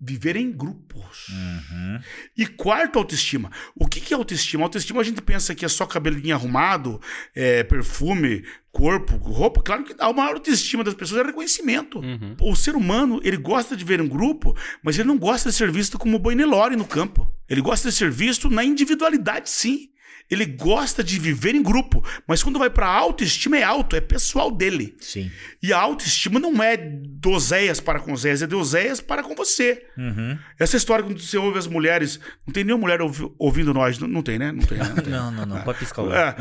viver 0.00 0.36
em 0.36 0.50
grupos. 0.50 1.28
Uhum. 1.28 2.00
E 2.36 2.46
quarto, 2.46 2.98
autoestima. 2.98 3.50
O 3.76 3.86
que, 3.86 4.00
que 4.00 4.14
é 4.14 4.16
autoestima? 4.16 4.64
Autoestima 4.64 5.00
a 5.00 5.04
gente 5.04 5.20
pensa 5.20 5.54
que 5.54 5.64
é 5.64 5.68
só 5.68 5.84
cabelinho 5.84 6.34
arrumado, 6.34 7.00
é, 7.34 7.62
perfume, 7.62 8.44
corpo, 8.72 9.16
roupa. 9.16 9.62
Claro 9.62 9.84
que 9.84 9.94
a 9.98 10.12
maior 10.12 10.34
autoestima 10.34 10.82
das 10.82 10.94
pessoas 10.94 11.20
é 11.20 11.26
reconhecimento. 11.26 11.98
Uhum. 11.98 12.36
O 12.40 12.56
ser 12.56 12.74
humano, 12.74 13.20
ele 13.22 13.36
gosta 13.36 13.76
de 13.76 13.84
ver 13.84 14.00
um 14.00 14.08
grupo, 14.08 14.56
mas 14.82 14.98
ele 14.98 15.08
não 15.08 15.18
gosta 15.18 15.50
de 15.50 15.56
ser 15.56 15.70
visto 15.70 15.98
como 15.98 16.18
boi 16.18 16.34
Nelore 16.34 16.76
no 16.76 16.86
campo. 16.86 17.30
Ele 17.48 17.60
gosta 17.60 17.90
de 17.90 17.94
ser 17.94 18.10
visto 18.10 18.48
na 18.48 18.64
individualidade, 18.64 19.50
sim. 19.50 19.90
Ele 20.30 20.46
gosta 20.46 21.02
de 21.02 21.18
viver 21.18 21.54
em 21.54 21.62
grupo, 21.62 22.04
mas 22.26 22.42
quando 22.42 22.58
vai 22.58 22.70
para 22.70 22.86
autoestima 22.86 23.58
é 23.58 23.62
alto, 23.62 23.96
é 23.96 24.00
pessoal 24.00 24.50
dele. 24.50 24.96
Sim. 25.00 25.30
E 25.62 25.72
a 25.72 25.78
autoestima 25.78 26.38
não 26.38 26.62
é 26.62 26.76
do 26.76 27.30
Oséias 27.30 27.80
para 27.80 27.98
com 27.98 28.12
Oséias, 28.12 28.42
é 28.42 28.46
de 28.46 28.54
Oséias 28.54 29.00
para 29.00 29.22
com 29.22 29.34
você. 29.34 29.84
Uhum. 29.98 30.38
Essa 30.58 30.76
história 30.76 31.04
quando 31.04 31.20
você 31.20 31.36
ouve 31.36 31.58
as 31.58 31.66
mulheres, 31.66 32.20
não 32.46 32.52
tem 32.52 32.62
nenhuma 32.62 32.82
mulher 32.82 33.02
ouvi, 33.02 33.28
ouvindo 33.38 33.74
nós, 33.74 33.98
não, 33.98 34.06
não, 34.06 34.22
tem, 34.22 34.38
né? 34.38 34.52
Não 34.52 34.62
tem, 34.62 34.78
né? 34.78 34.92
Não, 34.94 34.96
tem. 35.02 35.12
não, 35.12 35.30
não, 35.32 35.46
não, 35.46 35.62
pode 35.62 35.80
piscar 35.80 36.02
o 36.02 36.14
é, 36.14 36.34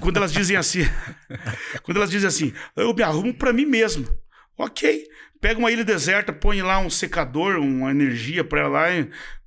Quando 0.00 0.16
elas 0.18 0.32
dizem 0.32 0.56
assim, 0.56 0.88
quando 1.82 1.96
elas 1.96 2.10
dizem 2.10 2.28
assim, 2.28 2.52
eu 2.76 2.94
me 2.94 3.02
arrumo 3.02 3.34
para 3.34 3.52
mim 3.52 3.66
mesmo. 3.66 4.06
Ok, 4.56 5.08
Pega 5.42 5.58
uma 5.58 5.72
ilha 5.72 5.84
deserta, 5.84 6.32
põe 6.32 6.62
lá 6.62 6.78
um 6.78 6.88
secador, 6.88 7.56
uma 7.56 7.90
energia 7.90 8.44
para 8.44 8.60
ela 8.60 8.68
lá, 8.68 8.86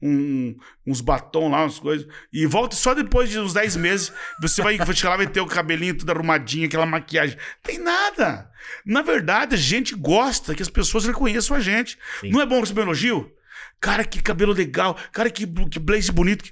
um, 0.01 0.53
uns 0.85 0.99
batom 0.99 1.49
lá, 1.49 1.61
umas 1.61 1.79
coisas. 1.79 2.05
E 2.33 2.45
volta 2.45 2.75
só 2.75 2.93
depois 2.93 3.29
de 3.29 3.39
uns 3.39 3.53
10 3.53 3.77
meses. 3.77 4.11
Você 4.41 4.61
vai 4.61 4.77
chegar 4.93 5.11
lá, 5.11 5.15
vai 5.15 5.27
ter 5.27 5.39
o 5.39 5.47
cabelinho 5.47 5.97
tudo 5.97 6.11
arrumadinho, 6.11 6.67
aquela 6.67 6.85
maquiagem. 6.85 7.37
Tem 7.63 7.79
nada. 7.79 8.51
Na 8.85 9.01
verdade, 9.01 9.55
a 9.55 9.57
gente 9.57 9.95
gosta 9.95 10.53
que 10.53 10.61
as 10.61 10.67
pessoas 10.67 11.05
reconheçam 11.05 11.55
a 11.55 11.61
gente. 11.61 11.97
Sim. 12.19 12.29
Não 12.29 12.41
é 12.41 12.45
bom 12.45 12.59
receber 12.59 12.81
elogio? 12.81 13.31
Cara, 13.79 14.03
que 14.03 14.21
cabelo 14.21 14.51
legal. 14.51 14.97
Cara, 15.13 15.29
que, 15.29 15.47
que 15.47 15.79
blaze 15.79 16.11
bonito. 16.11 16.43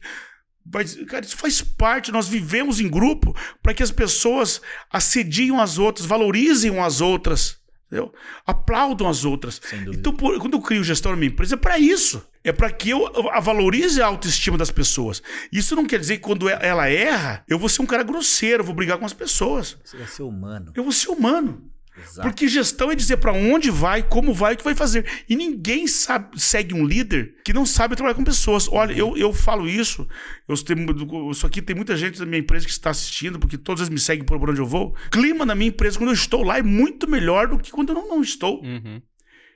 Mas, 0.74 0.96
cara, 1.04 1.26
isso 1.26 1.36
faz 1.36 1.62
parte. 1.62 2.14
Nós 2.14 2.30
vivemos 2.30 2.80
em 2.80 2.88
grupo 2.88 3.36
para 3.62 3.74
que 3.74 3.84
as 3.84 3.92
pessoas 3.92 4.62
assediam 4.90 5.60
as 5.60 5.78
outras, 5.78 6.06
valorizem 6.06 6.72
umas 6.72 7.02
outras. 7.02 7.62
Entendeu? 7.94 8.12
Aplaudam 8.46 9.08
as 9.08 9.24
outras. 9.24 9.62
Então, 9.94 10.12
por, 10.12 10.40
quando 10.40 10.56
eu 10.56 10.62
crio 10.62 10.84
gestão 10.84 11.12
na 11.12 11.18
minha 11.18 11.32
empresa, 11.32 11.54
é 11.54 11.58
para 11.58 11.78
isso. 11.78 12.26
É 12.44 12.52
para 12.52 12.72
que 12.72 12.90
eu 12.90 13.08
valorize 13.42 14.02
a 14.02 14.08
autoestima 14.08 14.58
das 14.58 14.72
pessoas. 14.72 15.22
Isso 15.52 15.76
não 15.76 15.86
quer 15.86 16.00
dizer 16.00 16.18
que 16.18 16.24
quando 16.24 16.50
ela 16.50 16.90
erra, 16.90 17.44
eu 17.48 17.60
vou 17.60 17.70
ser 17.70 17.84
um 17.84 17.86
cara 17.86 18.02
grosseiro, 18.02 18.64
vou 18.64 18.74
brigar 18.74 18.98
com 18.98 19.06
as 19.06 19.14
pessoas. 19.14 19.78
Você 19.84 19.96
vai 19.96 20.08
ser 20.08 20.24
humano. 20.24 20.74
Eu 20.76 20.84
vou 20.84 20.92
ser 20.92 21.10
humano. 21.10 21.70
Exato. 21.98 22.28
Porque 22.28 22.48
gestão 22.48 22.92
é 22.92 22.96
dizer 22.96 23.18
para 23.18 23.32
onde 23.32 23.70
vai, 23.70 24.02
como 24.02 24.34
vai, 24.34 24.54
o 24.54 24.58
que 24.58 24.64
vai 24.64 24.74
fazer. 24.74 25.06
E 25.30 25.36
ninguém 25.36 25.88
sabe, 25.88 26.40
segue 26.40 26.74
um 26.74 26.86
líder 26.86 27.36
que 27.46 27.54
não 27.54 27.66
sabe 27.66 27.96
trabalhar 27.96 28.16
com 28.16 28.24
pessoas. 28.24 28.68
Olha, 28.68 28.94
eu, 28.94 29.16
eu 29.16 29.32
falo 29.32 29.68
isso. 29.68 30.08
Eu 30.48 30.56
tenho, 30.64 31.32
isso 31.32 31.46
aqui 31.46 31.62
tem 31.62 31.76
muita 31.76 31.96
gente 31.96 32.20
da 32.20 32.26
minha 32.26 32.40
empresa 32.40 32.66
que 32.66 32.72
está 32.72 32.90
assistindo, 32.90 33.38
porque 33.38 33.58
todos 33.58 33.82
eles 33.82 33.90
me 33.90 34.00
seguem 34.00 34.26
por 34.26 34.50
onde 34.50 34.60
eu 34.60 34.66
vou. 34.66 34.96
O 35.08 35.10
clima 35.10 35.46
na 35.46 35.56
minha 35.56 35.70
empresa, 35.70 35.98
quando 35.98 36.10
eu 36.10 36.16
estou 36.16 36.44
lá, 36.44 36.58
é 36.58 36.64
muito 36.64 37.08
melhor 37.08 37.48
do 37.48 37.60
que 37.60 37.72
quando 37.72 37.90
eu 37.90 37.96
não, 37.96 38.08
não 38.08 38.22
estou. 38.22 38.62
Uhum. 38.64 39.02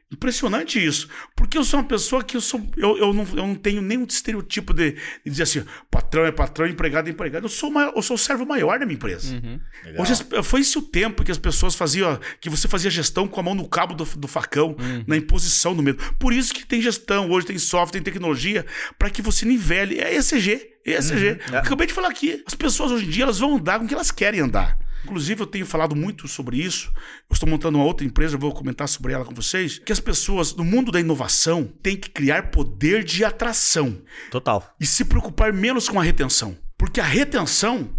Impressionante 0.10 0.84
isso. 0.84 1.10
Porque 1.36 1.58
eu 1.58 1.66
sou 1.66 1.82
uma 1.82 1.86
pessoa 1.86 2.24
que 2.24 2.38
eu 2.38 2.42
sou. 2.42 2.66
Eu, 2.78 2.98
eu, 2.98 3.14
não, 3.14 3.28
eu 3.32 3.48
não 3.48 3.56
tenho 3.56 3.82
nenhum 3.82 4.06
estereotipo 4.06 4.74
de, 4.74 4.92
de 4.92 5.00
dizer 5.26 5.44
assim, 5.44 5.66
patrão 5.92 6.26
é 6.26 6.32
patrão, 6.32 6.66
empregado 6.66 7.10
é 7.10 7.12
empregado. 7.12 7.44
Eu 7.44 7.50
sou, 7.50 7.70
uma, 7.70 7.92
eu 7.94 8.02
sou 8.02 8.16
o 8.16 8.18
servo 8.18 8.46
maior 8.46 8.80
da 8.80 8.86
minha 8.86 8.96
empresa. 8.96 9.36
Uhum. 9.36 9.60
Hoje 10.00 10.14
foi 10.44 10.62
esse 10.62 10.78
o 10.78 10.82
tempo 10.82 11.26
que 11.26 11.32
as 11.32 11.38
pessoas 11.38 11.76
faziam, 11.76 12.18
que 12.40 12.50
você 12.50 12.70
fazia 12.70 12.90
gestão 12.90 13.28
com 13.28 13.38
a 13.42 13.44
mão 13.44 13.54
no 13.54 13.68
cabo 13.68 13.94
do, 13.94 14.06
do 14.06 14.30
facão, 14.30 14.78
uhum. 14.80 15.04
na 15.06 15.18
imposição 15.18 15.76
do 15.76 15.84
medo. 15.84 16.02
Por 16.18 16.32
isso 16.32 16.54
que 16.54 16.66
tem 16.66 16.82
gestão, 16.82 17.30
hoje 17.30 17.48
tem 17.48 17.58
software, 17.58 17.92
tem 17.92 18.02
tecnologia, 18.02 18.66
para 18.98 19.10
que 19.10 19.22
você 19.22 19.46
nivele. 19.46 20.00
É 20.00 20.16
ESG. 20.16 20.70
ESG. 20.86 21.32
Uhum. 21.52 21.58
Acabei 21.58 21.86
de 21.86 21.92
falar 21.92 22.08
aqui. 22.08 22.42
As 22.48 22.54
pessoas 22.54 22.94
hoje 22.94 23.06
em 23.06 23.10
dia 23.10 23.24
elas 23.24 23.40
vão 23.40 23.58
andar 23.58 23.78
com 23.78 23.84
o 23.84 23.88
que 23.90 23.94
elas 23.94 24.10
querem 24.10 24.40
andar. 24.40 24.87
Inclusive, 25.08 25.42
eu 25.42 25.48
tenho 25.48 25.66
falado 25.66 25.96
muito 25.96 26.28
sobre 26.28 26.58
isso. 26.58 26.92
Eu 27.30 27.34
estou 27.34 27.48
montando 27.48 27.78
uma 27.78 27.86
outra 27.86 28.06
empresa, 28.06 28.38
vou 28.38 28.54
comentar 28.54 28.90
sobre 28.90 29.14
ela 29.14 29.24
com 29.24 29.34
vocês. 29.34 29.80
Que 29.80 29.94
as 29.94 30.02
pessoas, 30.02 30.54
no 30.54 30.66
mundo 30.66 30.92
da 30.92 31.00
inovação, 31.00 31.64
têm 31.82 31.96
que 31.96 32.10
criar 32.10 32.52
poder 32.52 33.06
de 33.06 33.24
atração. 33.24 34.02
Total. 34.30 34.76
E 34.78 34.86
se 34.86 35.06
preocupar 35.06 35.54
menos 35.54 35.88
com 35.88 35.98
a 35.98 36.04
retenção. 36.04 36.58
Porque 36.78 37.00
a 37.00 37.06
retenção 37.06 37.90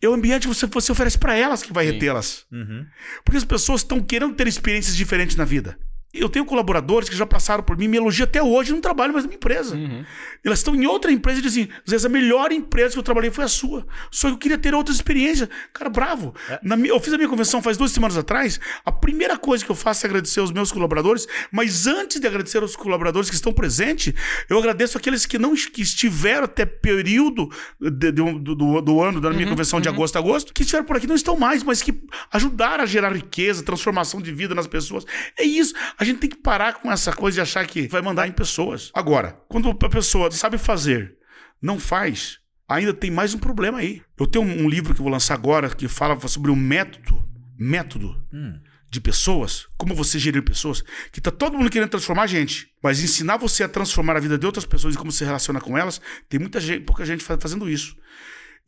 é 0.00 0.08
o 0.08 0.14
ambiente 0.14 0.48
que 0.48 0.54
você, 0.54 0.66
você 0.66 0.90
oferece 0.90 1.18
para 1.18 1.36
elas 1.36 1.62
que 1.62 1.72
vai 1.72 1.84
retê-las. 1.84 2.46
Uhum. 2.50 2.86
Porque 3.22 3.36
as 3.36 3.44
pessoas 3.44 3.82
estão 3.82 4.00
querendo 4.00 4.34
ter 4.34 4.46
experiências 4.46 4.96
diferentes 4.96 5.36
na 5.36 5.44
vida. 5.44 5.78
Eu 6.16 6.28
tenho 6.28 6.44
colaboradores 6.44 7.08
que 7.08 7.16
já 7.16 7.26
passaram 7.26 7.62
por 7.62 7.76
mim, 7.76 7.88
me 7.88 7.96
elogiam 7.96 8.24
até 8.24 8.42
hoje, 8.42 8.72
não 8.72 8.80
trabalham 8.80 9.12
mais 9.12 9.24
na 9.24 9.28
minha 9.28 9.36
empresa. 9.36 9.74
Uhum. 9.74 10.04
Elas 10.44 10.60
estão 10.60 10.74
em 10.74 10.86
outra 10.86 11.10
empresa 11.12 11.40
e 11.40 11.42
dizem 11.42 11.64
assim: 11.64 11.72
às 11.84 11.90
vezes 11.90 12.06
a 12.06 12.08
melhor 12.08 12.52
empresa 12.52 12.92
que 12.92 12.98
eu 12.98 13.02
trabalhei 13.02 13.30
foi 13.30 13.44
a 13.44 13.48
sua. 13.48 13.86
Só 14.10 14.28
que 14.28 14.34
eu 14.34 14.38
queria 14.38 14.58
ter 14.58 14.74
outras 14.74 14.96
experiências. 14.96 15.48
Cara, 15.72 15.90
bravo. 15.90 16.34
É. 16.48 16.58
Na, 16.62 16.76
eu 16.76 16.98
fiz 17.00 17.12
a 17.12 17.16
minha 17.16 17.28
convenção 17.28 17.60
faz 17.62 17.76
duas 17.76 17.90
semanas 17.90 18.16
atrás. 18.16 18.60
A 18.84 18.92
primeira 18.92 19.36
coisa 19.36 19.64
que 19.64 19.70
eu 19.70 19.76
faço 19.76 20.06
é 20.06 20.08
agradecer 20.08 20.40
aos 20.40 20.52
meus 20.52 20.70
colaboradores, 20.70 21.26
mas 21.50 21.86
antes 21.86 22.20
de 22.20 22.26
agradecer 22.26 22.58
aos 22.58 22.76
colaboradores 22.76 23.28
que 23.28 23.34
estão 23.36 23.52
presentes, 23.52 24.14
eu 24.48 24.58
agradeço 24.58 24.96
aqueles 24.96 25.26
que 25.26 25.38
não 25.38 25.54
que 25.54 25.82
estiveram 25.82 26.44
até 26.44 26.64
período 26.64 27.50
de, 27.80 27.90
de, 27.90 28.12
do, 28.12 28.54
do, 28.54 28.80
do, 28.80 29.02
ano 29.02 29.20
da 29.20 29.30
minha 29.30 29.44
uhum, 29.44 29.50
convenção 29.50 29.78
uhum. 29.78 29.82
de 29.82 29.88
agosto 29.88 30.16
a 30.16 30.18
agosto, 30.20 30.52
que 30.52 30.62
estiveram 30.62 30.84
por 30.84 30.96
aqui, 30.96 31.06
não 31.06 31.14
estão 31.14 31.36
mais, 31.36 31.62
mas 31.62 31.82
que 31.82 31.94
ajudaram 32.32 32.84
a 32.84 32.86
gerar 32.86 33.12
riqueza, 33.12 33.62
transformação 33.62 34.20
de 34.20 34.32
vida 34.32 34.54
nas 34.54 34.66
pessoas. 34.66 35.04
É 35.38 35.44
isso. 35.44 35.74
A 35.98 36.04
gente 36.06 36.20
tem 36.20 36.30
que 36.30 36.36
parar 36.36 36.74
com 36.74 36.90
essa 36.90 37.12
coisa 37.12 37.36
de 37.36 37.40
achar 37.40 37.66
que 37.66 37.88
vai 37.88 38.02
mandar 38.02 38.26
em 38.26 38.32
pessoas. 38.32 38.90
Agora, 38.94 39.38
quando 39.48 39.70
a 39.70 39.88
pessoa 39.88 40.30
sabe 40.30 40.58
fazer, 40.58 41.16
não 41.60 41.78
faz, 41.78 42.38
ainda 42.68 42.92
tem 42.92 43.10
mais 43.10 43.34
um 43.34 43.38
problema 43.38 43.78
aí. 43.78 44.02
Eu 44.18 44.26
tenho 44.26 44.44
um 44.44 44.68
livro 44.68 44.94
que 44.94 45.00
eu 45.00 45.04
vou 45.04 45.12
lançar 45.12 45.34
agora 45.34 45.68
que 45.74 45.88
fala 45.88 46.18
sobre 46.28 46.50
o 46.50 46.56
método, 46.56 47.24
método 47.58 48.20
hum. 48.32 48.58
de 48.90 49.00
pessoas, 49.00 49.66
como 49.76 49.94
você 49.94 50.18
gerir 50.18 50.42
pessoas, 50.42 50.82
que 51.12 51.20
tá 51.20 51.30
todo 51.30 51.56
mundo 51.56 51.70
querendo 51.70 51.90
transformar 51.90 52.22
a 52.22 52.26
gente, 52.26 52.68
mas 52.82 53.02
ensinar 53.02 53.36
você 53.36 53.64
a 53.64 53.68
transformar 53.68 54.16
a 54.16 54.20
vida 54.20 54.38
de 54.38 54.46
outras 54.46 54.64
pessoas 54.64 54.94
e 54.94 54.98
como 54.98 55.12
se 55.12 55.24
relaciona 55.24 55.60
com 55.60 55.76
elas, 55.76 56.00
tem 56.28 56.40
muita 56.40 56.60
gente, 56.60 56.84
pouca 56.84 57.04
gente 57.04 57.22
fazendo 57.22 57.68
isso. 57.68 57.96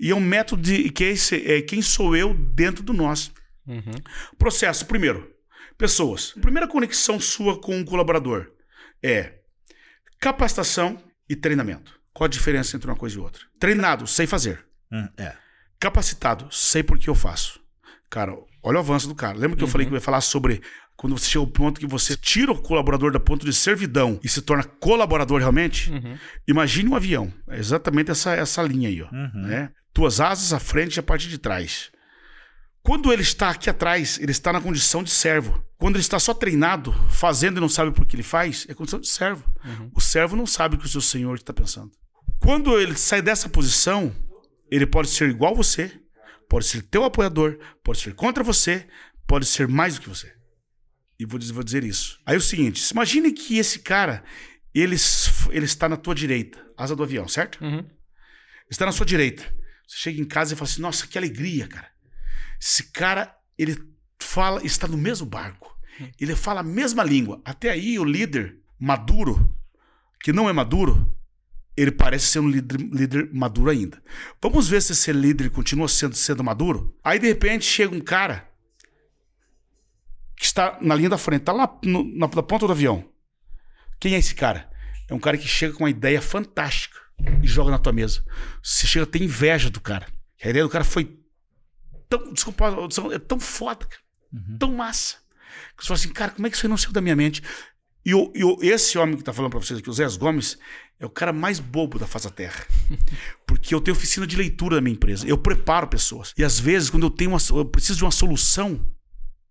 E 0.01 0.11
é 0.11 0.14
um 0.14 0.20
método 0.20 0.62
de 0.62 0.91
que 0.91 1.05
é, 1.05 1.11
esse, 1.11 1.34
é 1.51 1.61
quem 1.61 1.82
sou 1.82 2.16
eu 2.16 2.32
dentro 2.32 2.84
do 2.84 2.93
nós. 2.93 3.32
Uhum. 3.66 3.93
Processo, 4.39 4.86
primeiro, 4.86 5.28
Pessoas. 5.78 6.34
A 6.36 6.40
primeira 6.40 6.66
conexão 6.66 7.20
sua 7.20 7.60
com 7.60 7.76
um 7.76 7.84
colaborador 7.84 8.50
é 9.00 9.34
capacitação 10.20 11.00
e 11.30 11.36
treinamento. 11.36 11.98
Qual 12.12 12.26
a 12.26 12.30
diferença 12.30 12.76
entre 12.76 12.90
uma 12.90 12.96
coisa 12.96 13.16
e 13.16 13.20
outra? 13.20 13.44
Treinado, 13.60 14.04
sei 14.04 14.26
fazer. 14.26 14.66
Hum, 14.92 15.08
é. 15.16 15.36
Capacitado, 15.78 16.48
sei 16.50 16.82
por 16.82 16.98
que 16.98 17.08
eu 17.08 17.14
faço. 17.14 17.60
Cara, 18.10 18.32
olha 18.60 18.76
o 18.76 18.80
avanço 18.80 19.06
do 19.06 19.14
cara. 19.14 19.38
Lembra 19.38 19.56
que 19.56 19.62
uhum. 19.62 19.68
eu 19.68 19.72
falei 19.72 19.86
que 19.86 19.92
eu 19.92 19.96
ia 19.96 20.00
falar 20.00 20.20
sobre 20.20 20.60
quando 20.96 21.16
você 21.16 21.26
chega 21.26 21.38
ao 21.38 21.46
ponto 21.46 21.78
que 21.78 21.86
você 21.86 22.16
tira 22.16 22.50
o 22.50 22.60
colaborador 22.60 23.12
da 23.12 23.20
ponto 23.20 23.46
de 23.46 23.52
servidão 23.52 24.18
e 24.24 24.28
se 24.28 24.42
torna 24.42 24.64
colaborador 24.64 25.38
realmente? 25.38 25.92
Uhum. 25.92 26.18
Imagine 26.48 26.88
um 26.88 26.96
avião. 26.96 27.32
É 27.48 27.56
exatamente 27.56 28.10
essa, 28.10 28.34
essa 28.34 28.62
linha 28.62 28.88
aí, 28.88 29.00
ó. 29.00 29.08
Uhum. 29.12 29.42
Né? 29.46 29.70
Tuas 29.94 30.20
asas 30.20 30.52
à 30.52 30.58
frente 30.58 30.96
e 30.96 31.00
a 31.00 31.04
parte 31.04 31.28
de 31.28 31.38
trás. 31.38 31.92
Quando 32.89 33.12
ele 33.12 33.20
está 33.20 33.51
aqui 33.51 33.68
atrás, 33.68 34.18
ele 34.18 34.32
está 34.32 34.51
na 34.51 34.62
condição 34.62 35.03
de 35.03 35.11
servo. 35.11 35.62
Quando 35.76 35.97
ele 35.97 36.01
está 36.01 36.18
só 36.18 36.32
treinado, 36.32 36.91
fazendo 37.11 37.59
e 37.59 37.61
não 37.61 37.68
sabe 37.68 37.93
por 37.93 38.07
que 38.07 38.16
ele 38.16 38.22
faz, 38.22 38.64
é 38.66 38.72
condição 38.72 38.99
de 38.99 39.07
servo. 39.07 39.45
Uhum. 39.62 39.91
O 39.95 40.01
servo 40.01 40.34
não 40.34 40.47
sabe 40.47 40.74
o 40.74 40.78
que 40.78 40.86
o 40.86 40.89
seu 40.89 41.03
senhor 41.03 41.34
está 41.34 41.53
pensando. 41.53 41.93
Quando 42.41 42.80
ele 42.80 42.97
sai 42.97 43.20
dessa 43.20 43.47
posição, 43.47 44.11
ele 44.70 44.86
pode 44.86 45.09
ser 45.11 45.28
igual 45.28 45.53
a 45.53 45.57
você, 45.59 46.01
pode 46.49 46.64
ser 46.64 46.80
teu 46.80 47.05
apoiador, 47.05 47.59
pode 47.84 48.01
ser 48.01 48.14
contra 48.14 48.43
você, 48.43 48.89
pode 49.26 49.45
ser 49.45 49.68
mais 49.68 49.97
do 49.97 50.01
que 50.01 50.09
você. 50.09 50.32
E 51.20 51.26
vou 51.26 51.39
dizer, 51.39 51.53
vou 51.53 51.62
dizer 51.62 51.84
isso. 51.84 52.18
Aí 52.24 52.36
é 52.36 52.39
o 52.39 52.41
seguinte: 52.41 52.91
imagine 52.91 53.32
que 53.32 53.59
esse 53.59 53.80
cara, 53.80 54.24
ele, 54.74 54.97
ele 55.51 55.66
está 55.66 55.91
na 55.91 55.99
tua 55.99 56.14
direita, 56.14 56.59
asa 56.74 56.97
do 56.97 57.03
avião, 57.03 57.28
certo? 57.28 57.62
Uhum. 57.62 57.86
Está 58.70 58.86
na 58.86 58.93
sua 58.93 59.05
direita. 59.05 59.43
Você 59.86 59.99
chega 59.99 60.18
em 60.18 60.24
casa 60.24 60.55
e 60.55 60.57
fala 60.57 60.70
assim: 60.70 60.80
nossa, 60.80 61.07
que 61.07 61.18
alegria, 61.18 61.68
cara. 61.68 61.97
Esse 62.61 62.84
cara, 62.92 63.34
ele 63.56 63.76
fala, 64.18 64.64
está 64.64 64.86
no 64.86 64.96
mesmo 64.96 65.26
barco. 65.26 65.76
Ele 66.20 66.36
fala 66.36 66.61
a 66.61 66.64
mesma 66.64 67.02
língua. 67.02 67.40
Até 67.44 67.70
aí, 67.70 67.98
o 67.98 68.04
líder 68.04 68.56
maduro, 68.78 69.52
que 70.20 70.32
não 70.32 70.48
é 70.48 70.52
maduro, 70.52 71.12
ele 71.76 71.92
parece 71.92 72.26
ser 72.26 72.40
um 72.40 72.48
líder, 72.48 72.80
líder 72.80 73.30
maduro 73.32 73.70
ainda. 73.70 74.02
Vamos 74.42 74.68
ver 74.68 74.82
se 74.82 74.92
esse 74.92 75.12
líder 75.12 75.50
continua 75.50 75.88
sendo, 75.88 76.14
sendo 76.14 76.42
maduro. 76.42 76.96
Aí, 77.02 77.18
de 77.18 77.26
repente, 77.26 77.64
chega 77.64 77.94
um 77.94 78.00
cara 78.00 78.48
que 80.36 80.44
está 80.44 80.78
na 80.80 80.94
linha 80.94 81.11
da 81.11 81.18
frente, 81.18 81.42
está 81.42 81.52
lá 81.52 81.78
no, 81.84 82.04
na, 82.04 82.28
na 82.28 82.42
ponta 82.42 82.66
do 82.66 82.72
avião. 82.72 83.09
Quem 84.00 84.14
é 84.14 84.18
esse 84.18 84.34
cara? 84.34 84.70
É 85.09 85.14
um 85.14 85.18
cara 85.18 85.38
que 85.38 85.48
chega 85.48 85.72
com 85.74 85.84
uma 85.84 85.90
ideia 85.90 86.20
fantástica 86.20 86.98
e 87.42 87.46
joga 87.46 87.70
na 87.70 87.78
tua 87.78 87.92
mesa. 87.92 88.24
Você 88.62 88.86
chega 88.86 89.04
a 89.04 89.09
ter 89.09 89.22
inveja 89.22 89.70
do 89.70 89.80
cara. 89.80 90.06
A 90.42 90.48
ideia 90.48 90.64
do 90.64 90.70
cara 90.70 90.84
foi 90.84 91.18
tão, 92.09 92.32
desculpa, 92.32 92.66
é 93.12 93.18
tão 93.18 93.38
foda, 93.38 93.86
uhum. 94.32 94.59
tão 94.59 94.74
massa. 94.74 95.16
Que 95.76 95.84
você 95.84 95.88
fala 95.88 95.98
assim, 95.98 96.09
cara, 96.09 96.30
como 96.32 96.46
é 96.46 96.50
que 96.50 96.56
isso 96.56 96.66
aí 96.66 96.70
não 96.70 96.76
saiu 96.76 96.92
da 96.92 97.00
minha 97.00 97.16
mente? 97.16 97.42
E, 98.04 98.14
o, 98.14 98.32
e 98.34 98.42
o, 98.44 98.59
esse 98.62 98.96
homem 98.98 99.16
que 99.16 99.22
está 99.22 99.32
falando 99.32 99.50
para 99.50 99.61
vocês 99.61 99.78
aqui, 99.78 99.90
o 99.90 99.92
Zé 99.92 100.06
Gomes, 100.16 100.59
é 100.98 101.06
o 101.06 101.11
cara 101.11 101.32
mais 101.32 101.61
bobo 101.61 101.98
da 101.98 102.06
face 102.06 102.26
da 102.26 102.34
terra. 102.34 102.66
Porque 103.46 103.74
eu 103.74 103.80
tenho 103.80 103.96
oficina 103.96 104.26
de 104.26 104.36
leitura 104.36 104.76
da 104.76 104.80
minha 104.80 104.94
empresa. 104.94 105.26
Eu 105.26 105.38
preparo 105.38 105.86
pessoas. 105.88 106.32
E 106.36 106.42
às 106.42 106.59
vezes, 106.59 106.90
quando 106.90 107.04
eu 107.04 107.11
tenho 107.11 107.30
uma, 107.30 107.38
eu 107.50 107.64
preciso 107.64 107.98
de 107.98 108.04
uma 108.04 108.11
solução 108.11 108.80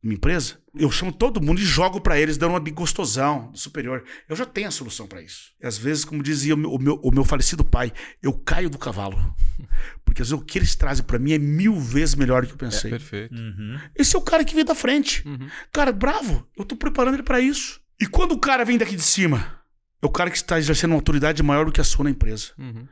minha 0.01 0.15
empresa, 0.15 0.59
eu 0.75 0.91
chamo 0.91 1.11
todo 1.11 1.41
mundo 1.41 1.59
e 1.59 1.65
jogo 1.65 1.99
para 1.99 2.19
eles, 2.19 2.37
dando 2.37 2.51
uma 2.51 2.59
gostosão 2.59 3.51
superior. 3.53 4.03
Eu 4.29 4.35
já 4.35 4.45
tenho 4.45 4.67
a 4.67 4.71
solução 4.71 5.07
para 5.07 5.21
isso. 5.21 5.51
E 5.61 5.65
às 5.65 5.77
vezes, 5.77 6.05
como 6.05 6.21
dizia 6.21 6.53
o 6.53 6.57
meu, 6.57 6.71
o 6.71 6.79
meu, 6.79 6.95
o 7.03 7.11
meu 7.11 7.25
falecido 7.25 7.65
pai, 7.65 7.91
eu 8.21 8.31
caio 8.33 8.69
do 8.69 8.77
cavalo. 8.77 9.17
Porque 10.05 10.21
às 10.21 10.29
vezes 10.29 10.41
o 10.41 10.45
que 10.45 10.59
eles 10.59 10.75
trazem 10.75 11.03
para 11.03 11.19
mim 11.19 11.33
é 11.33 11.39
mil 11.39 11.79
vezes 11.79 12.15
melhor 12.15 12.43
do 12.43 12.47
que 12.47 12.53
eu 12.53 12.57
pensei. 12.57 12.91
É, 12.91 12.97
perfeito. 12.97 13.35
Uhum. 13.35 13.79
Esse 13.95 14.15
é 14.15 14.19
o 14.19 14.21
cara 14.21 14.45
que 14.45 14.55
vem 14.55 14.63
da 14.63 14.75
frente. 14.75 15.27
Uhum. 15.27 15.49
Cara, 15.71 15.91
bravo, 15.91 16.47
eu 16.55 16.63
tô 16.63 16.75
preparando 16.75 17.15
ele 17.15 17.23
para 17.23 17.41
isso. 17.41 17.81
E 17.99 18.05
quando 18.05 18.33
o 18.33 18.39
cara 18.39 18.63
vem 18.63 18.77
daqui 18.77 18.95
de 18.95 19.01
cima, 19.01 19.59
é 20.01 20.05
o 20.05 20.09
cara 20.09 20.29
que 20.29 20.37
está 20.37 20.59
exercendo 20.59 20.91
uma 20.91 20.97
autoridade 20.97 21.41
maior 21.41 21.65
do 21.65 21.71
que 21.71 21.81
a 21.81 21.83
sua 21.83 22.03
na 22.03 22.11
empresa. 22.11 22.51
Uhum. 22.57 22.87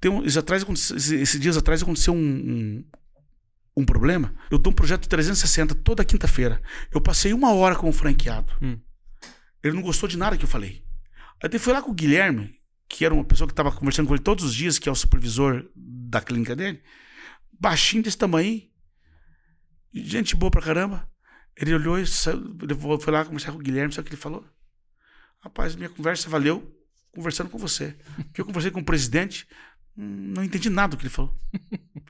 Tem 0.00 0.10
um, 0.10 0.22
esses, 0.22 0.36
atrás, 0.36 0.64
esses 0.92 1.40
dias 1.40 1.56
atrás 1.56 1.82
aconteceu 1.82 2.14
um, 2.14 2.18
um, 2.18 2.84
um, 3.76 3.84
problema. 3.84 4.34
Eu 4.50 4.58
dou 4.58 4.72
um 4.72 4.76
projeto 4.76 5.08
360 5.08 5.74
toda 5.76 6.04
quinta-feira. 6.04 6.60
Eu 6.92 7.00
passei 7.00 7.32
uma 7.32 7.52
hora 7.52 7.76
com 7.76 7.88
o 7.88 7.92
franqueado. 7.92 8.52
Hum. 8.62 8.78
Ele 9.62 9.74
não 9.74 9.82
gostou 9.82 10.08
de 10.08 10.16
nada 10.16 10.36
que 10.36 10.44
eu 10.44 10.48
falei. 10.48 10.84
Aí 11.42 11.50
eu 11.52 11.60
fui 11.60 11.72
lá 11.72 11.82
com 11.82 11.90
o 11.90 11.94
Guilherme, 11.94 12.58
que 12.88 13.04
era 13.04 13.12
uma 13.12 13.24
pessoa 13.24 13.48
que 13.48 13.52
estava 13.52 13.72
conversando 13.72 14.06
com 14.06 14.14
ele 14.14 14.22
todos 14.22 14.44
os 14.44 14.54
dias, 14.54 14.78
que 14.78 14.88
é 14.88 14.92
o 14.92 14.94
supervisor 14.94 15.64
da 15.74 16.20
clínica 16.20 16.54
dele. 16.54 16.82
Baixinho 17.58 18.02
desse 18.02 18.18
tamanho. 18.18 18.62
Gente 19.92 20.36
boa 20.36 20.50
pra 20.50 20.62
caramba. 20.62 21.08
Ele 21.56 21.74
olhou 21.74 21.98
e 21.98 22.06
saiu, 22.06 22.56
ele 22.62 22.74
foi 22.74 23.12
lá 23.12 23.24
conversar 23.24 23.52
com 23.52 23.58
o 23.58 23.62
Guilherme, 23.62 23.92
sabe 23.92 24.06
o 24.06 24.10
que 24.10 24.14
ele 24.14 24.20
falou? 24.20 24.44
Rapaz, 25.40 25.76
minha 25.76 25.88
conversa 25.88 26.28
valeu 26.28 26.74
conversando 27.14 27.48
com 27.48 27.58
você. 27.58 27.96
Porque 28.16 28.40
eu 28.40 28.44
conversei 28.44 28.70
com 28.70 28.80
o 28.80 28.84
presidente, 28.84 29.46
não 29.96 30.42
entendi 30.44 30.68
nada 30.70 30.90
do 30.92 30.96
que 30.96 31.04
ele 31.04 31.10
falou. 31.14 31.34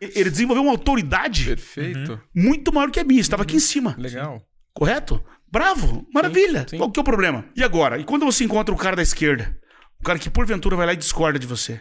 Ele 0.01 0.31
desenvolveu 0.31 0.63
uma 0.63 0.73
autoridade 0.73 1.45
Perfeito. 1.47 2.13
Uhum. 2.13 2.19
muito 2.35 2.73
maior 2.73 2.91
que 2.91 2.99
a 3.01 3.05
minha, 3.05 3.21
estava 3.21 3.43
aqui 3.43 3.57
em 3.57 3.61
cima. 3.61 3.95
Legal. 3.99 4.43
Correto? 4.73 5.23
Bravo, 5.51 6.07
maravilha. 6.13 6.63
Sim, 6.63 6.71
sim. 6.71 6.77
Qual 6.79 6.91
que 6.91 6.99
é 6.99 7.03
o 7.03 7.05
problema? 7.05 7.45
E 7.57 7.63
agora? 7.63 7.99
E 7.99 8.05
quando 8.05 8.25
você 8.25 8.43
encontra 8.45 8.75
o 8.75 8.79
cara 8.79 8.97
da 8.97 9.03
esquerda? 9.03 9.57
O 10.01 10.05
cara 10.05 10.19
que 10.19 10.29
porventura 10.29 10.75
vai 10.77 10.87
lá 10.87 10.93
e 10.93 10.97
discorda 10.97 11.39
de 11.39 11.47
você. 11.47 11.81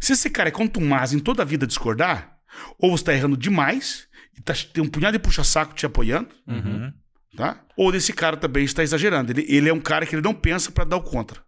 Se 0.00 0.12
esse 0.12 0.30
cara 0.30 0.48
é 0.48 0.52
contumaz 0.52 1.12
em 1.12 1.18
toda 1.18 1.42
a 1.42 1.44
vida 1.44 1.66
discordar, 1.66 2.36
ou 2.78 2.90
você 2.96 3.02
está 3.02 3.12
errando 3.14 3.36
demais, 3.36 4.06
e 4.38 4.40
tá, 4.40 4.54
tem 4.72 4.82
um 4.82 4.88
punhado 4.88 5.18
de 5.18 5.22
puxa-saco 5.22 5.74
te 5.74 5.84
apoiando, 5.84 6.28
Uhum. 6.46 6.92
tá? 7.36 7.64
Ou 7.76 7.90
desse 7.90 8.12
cara 8.12 8.36
também 8.36 8.64
está 8.64 8.82
exagerando. 8.84 9.32
Ele, 9.32 9.44
ele 9.48 9.68
é 9.68 9.72
um 9.74 9.80
cara 9.80 10.06
que 10.06 10.14
ele 10.14 10.22
não 10.22 10.32
pensa 10.34 10.70
para 10.70 10.84
dar 10.84 10.96
o 10.98 11.02
contra. 11.02 11.42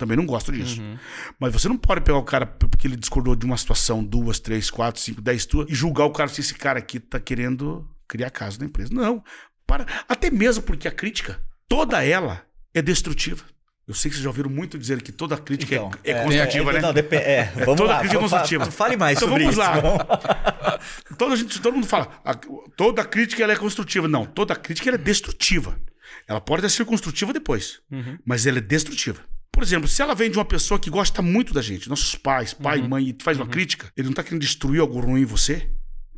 Também 0.00 0.16
não 0.16 0.24
gosto 0.24 0.50
disso. 0.50 0.80
Uhum. 0.80 0.96
Mas 1.38 1.52
você 1.52 1.68
não 1.68 1.76
pode 1.76 2.00
pegar 2.00 2.16
o 2.16 2.22
cara 2.24 2.46
porque 2.46 2.86
ele 2.86 2.96
discordou 2.96 3.36
de 3.36 3.44
uma 3.44 3.58
situação, 3.58 4.02
duas, 4.02 4.40
três, 4.40 4.70
quatro, 4.70 4.98
cinco, 4.98 5.20
dez 5.20 5.44
tuas, 5.44 5.68
e 5.68 5.74
julgar 5.74 6.06
o 6.06 6.10
cara 6.10 6.30
se 6.30 6.40
esse 6.40 6.54
cara 6.54 6.78
aqui 6.78 6.98
tá 6.98 7.20
querendo 7.20 7.86
criar 8.08 8.30
caso 8.30 8.58
na 8.58 8.64
empresa. 8.64 8.88
Não. 8.94 9.22
Para. 9.66 9.84
Até 10.08 10.30
mesmo 10.30 10.62
porque 10.62 10.88
a 10.88 10.90
crítica, 10.90 11.38
toda 11.68 12.02
ela 12.02 12.42
é 12.72 12.80
destrutiva. 12.80 13.44
Eu 13.86 13.92
sei 13.92 14.08
que 14.08 14.14
vocês 14.16 14.24
já 14.24 14.30
ouviram 14.30 14.48
muito 14.48 14.78
dizer 14.78 15.02
que 15.02 15.12
toda 15.12 15.36
crítica 15.36 15.74
Então, 15.74 15.90
é, 16.02 16.12
é 16.12 16.14
é, 16.14 16.22
construtiva, 16.24 16.70
é, 16.70 16.72
né? 16.74 16.80
Não, 16.80 16.92
depe- 16.94 17.16
é, 17.16 17.44
vamos 17.66 17.76
toda 17.76 17.84
lá. 17.92 17.98
crítica 17.98 18.18
é 18.18 18.22
construtiva. 18.22 18.70
Fale 18.70 18.96
mais 18.96 19.18
Então 19.18 19.28
sobre 19.28 19.44
vamos 19.44 19.58
isso. 19.58 19.68
lá. 19.68 20.78
Toda, 21.18 21.36
gente, 21.36 21.60
todo 21.60 21.74
mundo 21.74 21.86
fala, 21.86 22.08
a- 22.24 22.34
toda 22.76 23.04
crítica 23.04 23.42
ela 23.42 23.52
é 23.52 23.56
construtiva. 23.56 24.08
Não, 24.08 24.24
toda 24.24 24.56
crítica 24.56 24.88
é 24.90 24.96
destrutiva. 24.96 25.76
Ela 26.26 26.40
pode 26.40 26.68
ser 26.70 26.84
construtiva 26.84 27.32
depois, 27.32 27.80
Uhum. 27.90 28.16
mas 28.24 28.46
ela 28.46 28.58
é 28.58 28.60
destrutiva. 28.60 29.20
Por 29.52 29.62
exemplo, 29.62 29.88
se 29.88 30.00
ela 30.00 30.14
vem 30.14 30.30
de 30.30 30.38
uma 30.38 30.44
pessoa 30.44 30.78
que 30.78 30.88
gosta 30.88 31.20
muito 31.20 31.52
da 31.52 31.60
gente, 31.60 31.88
nossos 31.88 32.14
pais, 32.14 32.54
pai, 32.54 32.80
Uhum. 32.80 32.88
mãe, 32.88 33.08
e 33.08 33.22
faz 33.22 33.36
uma 33.36 33.46
crítica, 33.46 33.92
ele 33.96 34.06
não 34.08 34.14
tá 34.14 34.22
querendo 34.22 34.40
destruir 34.40 34.80
algo 34.80 35.00
ruim 35.00 35.22
em 35.22 35.24
você 35.26 35.70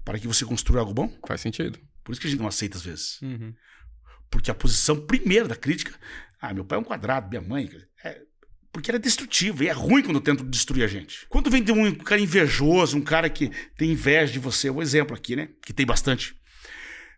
para 0.05 0.18
que 0.18 0.26
você 0.28 0.45
construa 0.45 0.80
algo 0.80 0.93
bom? 0.95 1.12
Faz 1.26 1.41
sentido. 1.41 1.78
Por 2.05 2.12
isso 2.12 2.20
que 2.20 2.26
a 2.26 2.30
gente 2.30 2.41
não 2.41 2.47
aceita 2.49 2.76
às 2.76 2.85
vezes. 2.85 3.20
Uhum. 3.22 3.55
Porque 4.30 4.51
a 4.51 4.55
posição 4.55 4.97
primeira 5.07 5.49
da 5.49 5.57
crítica, 5.57 5.93
ah, 6.41 6.53
meu 6.55 6.64
pai 6.64 6.78
é 6.78 6.80
um 6.80 6.85
quadrado, 6.85 7.28
minha 7.28 7.41
mãe, 7.43 7.70
é, 8.05 8.20
porque 8.72 8.91
ela 8.91 8.97
é 8.97 9.01
destrutiva 9.01 9.64
e 9.64 9.68
é 9.68 9.72
ruim 9.72 10.03
quando 10.03 10.20
tentam 10.20 10.49
destruir 10.49 10.85
a 10.85 10.87
gente. 10.89 11.26
Quando 11.28 11.51
vem 11.51 11.62
de 11.62 11.72
um 11.72 11.95
cara 11.95 12.20
invejoso, 12.20 12.97
um 12.97 13.03
cara 13.03 13.28
que 13.28 13.51
tem 13.76 13.91
inveja 13.93 14.33
de 14.33 14.39
você, 14.39 14.70
um 14.70 14.80
exemplo 14.83 15.14
aqui, 15.16 15.37
né? 15.37 15.49
Que 15.64 15.72
tem 15.72 15.85
bastante. 15.87 16.35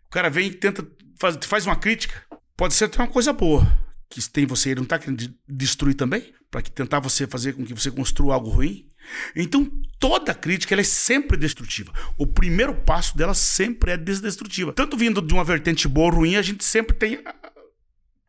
O 0.05 0.09
cara 0.09 0.29
vem 0.29 0.47
e 0.47 0.53
tenta, 0.53 0.85
faz, 1.19 1.37
faz 1.45 1.65
uma 1.65 1.75
crítica, 1.75 2.21
pode 2.57 2.73
ser 2.73 2.85
até 2.85 2.99
uma 2.99 3.07
coisa 3.07 3.31
boa, 3.33 3.65
que 4.09 4.21
tem 4.29 4.45
você, 4.45 4.69
ele 4.69 4.81
não 4.81 4.87
tá 4.87 4.99
querendo 4.99 5.17
de- 5.17 5.35
destruir 5.47 5.95
também, 5.95 6.33
para 6.49 6.61
que 6.61 6.71
tentar 6.71 6.99
você 6.99 7.27
fazer 7.27 7.53
com 7.53 7.65
que 7.65 7.73
você 7.73 7.91
construa 7.91 8.35
algo 8.35 8.49
ruim. 8.49 8.87
Então, 9.35 9.69
toda 9.99 10.33
crítica 10.33 10.73
ela 10.73 10.81
é 10.81 10.85
sempre 10.85 11.37
destrutiva. 11.37 11.91
O 12.17 12.25
primeiro 12.25 12.73
passo 12.73 13.15
dela 13.17 13.33
sempre 13.33 13.91
é 13.91 13.97
desdestrutiva. 13.97 14.73
Tanto 14.73 14.97
vindo 14.97 15.21
de 15.21 15.33
uma 15.33 15.43
vertente 15.43 15.87
boa 15.87 16.07
ou 16.11 16.19
ruim, 16.19 16.35
a 16.35 16.41
gente 16.41 16.63
sempre 16.63 16.95
tem. 16.95 17.19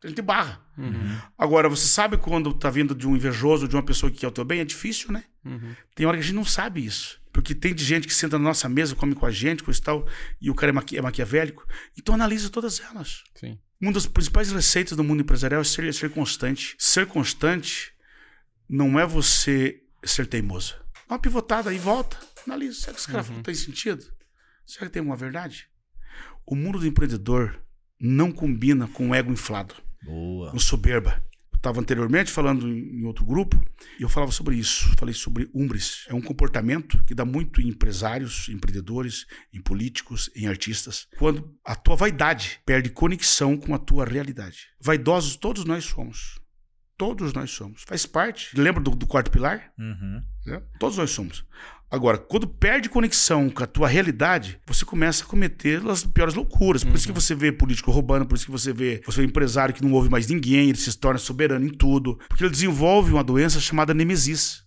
A 0.03 0.07
gente 0.07 0.21
barra. 0.21 0.61
Uhum. 0.77 1.17
Agora, 1.37 1.67
você 1.67 1.87
sabe 1.87 2.17
quando 2.17 2.53
tá 2.53 2.69
vindo 2.69 2.93
de 2.93 3.07
um 3.07 3.15
invejoso, 3.15 3.67
de 3.67 3.75
uma 3.75 3.81
pessoa 3.81 4.11
que 4.11 4.19
quer 4.19 4.27
o 4.27 4.31
teu 4.31 4.45
bem? 4.45 4.59
É 4.59 4.65
difícil, 4.65 5.11
né? 5.11 5.23
Uhum. 5.43 5.75
Tem 5.95 6.05
hora 6.05 6.17
que 6.17 6.21
a 6.23 6.25
gente 6.25 6.35
não 6.35 6.45
sabe 6.45 6.85
isso. 6.85 7.19
Porque 7.33 7.55
tem 7.55 7.73
de 7.73 7.83
gente 7.83 8.07
que 8.07 8.13
senta 8.13 8.37
na 8.37 8.43
nossa 8.43 8.69
mesa, 8.69 8.95
come 8.95 9.15
com 9.15 9.25
a 9.25 9.31
gente, 9.31 9.63
coisa 9.63 9.79
e 9.79 9.83
tal, 9.83 10.07
e 10.39 10.49
o 10.51 10.55
cara 10.55 10.71
é, 10.71 10.73
maqui 10.73 10.97
é 10.97 11.01
maquiavélico. 11.01 11.65
Então 11.97 12.13
analisa 12.13 12.49
todas 12.49 12.79
elas. 12.79 13.23
Sim. 13.35 13.57
Uma 13.79 13.91
das 13.91 14.07
principais 14.07 14.51
receitas 14.51 14.97
do 14.97 15.03
mundo 15.03 15.21
empresarial 15.21 15.61
é 15.61 15.63
ser, 15.63 15.93
ser 15.93 16.09
constante. 16.09 16.75
Ser 16.79 17.05
constante 17.05 17.93
não 18.67 18.99
é 18.99 19.05
você 19.05 19.83
ser 20.03 20.25
teimoso. 20.27 20.75
Dá 21.07 21.15
uma 21.15 21.19
pivotada 21.19 21.69
aí, 21.69 21.77
volta, 21.77 22.17
analisa. 22.45 22.79
Será 22.79 22.93
que 22.93 22.99
esse 22.99 23.07
cara 23.07 23.23
falou 23.23 23.43
tem 23.43 23.55
sentido? 23.55 24.03
Será 24.65 24.87
que 24.87 24.93
tem 24.93 25.01
uma 25.01 25.15
verdade? 25.15 25.69
O 26.45 26.55
mundo 26.55 26.79
do 26.79 26.87
empreendedor 26.87 27.61
não 27.99 28.31
combina 28.31 28.87
com 28.87 29.09
o 29.09 29.15
ego 29.15 29.31
inflado, 29.31 29.75
Boa. 30.03 30.51
com 30.51 30.59
soberba. 30.59 31.23
Estava 31.67 31.81
anteriormente 31.81 32.31
falando 32.31 32.65
em 32.65 33.03
outro 33.03 33.25
grupo 33.25 33.61
e 33.99 34.03
eu 34.03 34.07
falava 34.07 34.31
sobre 34.31 34.55
isso. 34.55 34.89
Falei 34.97 35.13
sobre 35.13 35.49
umbres. 35.53 36.05
É 36.07 36.13
um 36.13 36.21
comportamento 36.21 37.03
que 37.03 37.13
dá 37.13 37.25
muito 37.25 37.59
em 37.59 37.67
empresários, 37.67 38.47
em 38.47 38.53
empreendedores, 38.53 39.25
em 39.53 39.61
políticos, 39.61 40.29
em 40.33 40.47
artistas. 40.47 41.07
Quando 41.17 41.53
a 41.65 41.75
tua 41.75 41.97
vaidade 41.97 42.61
perde 42.65 42.89
conexão 42.89 43.57
com 43.57 43.75
a 43.75 43.77
tua 43.77 44.05
realidade. 44.05 44.67
Vaidosos 44.79 45.35
todos 45.35 45.65
nós 45.65 45.83
somos. 45.83 46.39
Todos 46.97 47.33
nós 47.33 47.51
somos. 47.51 47.83
Faz 47.85 48.05
parte. 48.05 48.57
Lembra 48.57 48.81
do, 48.81 48.91
do 48.91 49.05
quarto 49.05 49.29
pilar? 49.29 49.73
Uhum. 49.77 50.23
Né? 50.47 50.61
Todos 50.79 50.97
nós 50.97 51.11
somos. 51.11 51.45
Agora, 51.89 52.17
quando 52.17 52.47
perde 52.47 52.89
conexão 52.89 53.49
com 53.49 53.63
a 53.63 53.67
tua 53.67 53.87
realidade, 53.87 54.59
você 54.65 54.83
começa 54.83 55.23
a 55.23 55.27
cometer 55.27 55.85
as 55.87 56.03
piores 56.03 56.33
loucuras. 56.33 56.83
Por 56.83 56.95
isso 56.95 57.07
que 57.07 57.13
você 57.13 57.33
vê 57.33 57.49
político 57.49 57.91
roubando, 57.91 58.25
por 58.25 58.35
isso 58.35 58.45
que 58.45 58.51
você 58.51 58.73
vê, 58.73 59.01
você 59.05 59.23
empresário 59.23 59.73
que 59.73 59.83
não 59.83 59.93
ouve 59.93 60.09
mais 60.09 60.27
ninguém, 60.27 60.69
ele 60.69 60.77
se 60.77 60.97
torna 60.97 61.17
soberano 61.17 61.65
em 61.65 61.69
tudo. 61.69 62.17
Porque 62.27 62.43
ele 62.43 62.51
desenvolve 62.51 63.13
uma 63.13 63.23
doença 63.23 63.59
chamada 63.61 63.93
nemesis. 63.93 64.65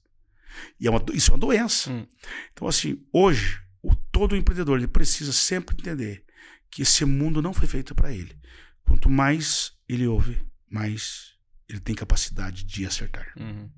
E 0.80 0.86
é 0.86 0.90
uma, 0.90 1.04
isso 1.12 1.30
é 1.30 1.34
uma 1.34 1.40
doença. 1.40 1.90
Hum. 1.90 2.06
Então, 2.52 2.66
assim, 2.66 2.98
hoje, 3.12 3.60
o, 3.82 3.94
todo 3.94 4.34
empreendedor 4.34 4.78
ele 4.78 4.88
precisa 4.88 5.32
sempre 5.32 5.76
entender 5.78 6.24
que 6.70 6.82
esse 6.82 7.04
mundo 7.04 7.42
não 7.42 7.52
foi 7.52 7.66
feito 7.66 7.94
para 7.94 8.12
ele. 8.12 8.34
Quanto 8.82 9.10
mais 9.10 9.72
ele 9.86 10.06
ouve, 10.06 10.40
mais 10.70 11.34
ele 11.68 11.80
tem 11.80 11.94
capacidade 11.94 12.64
de 12.64 12.86
acertar. 12.86 13.32
Uhum. 13.38 13.70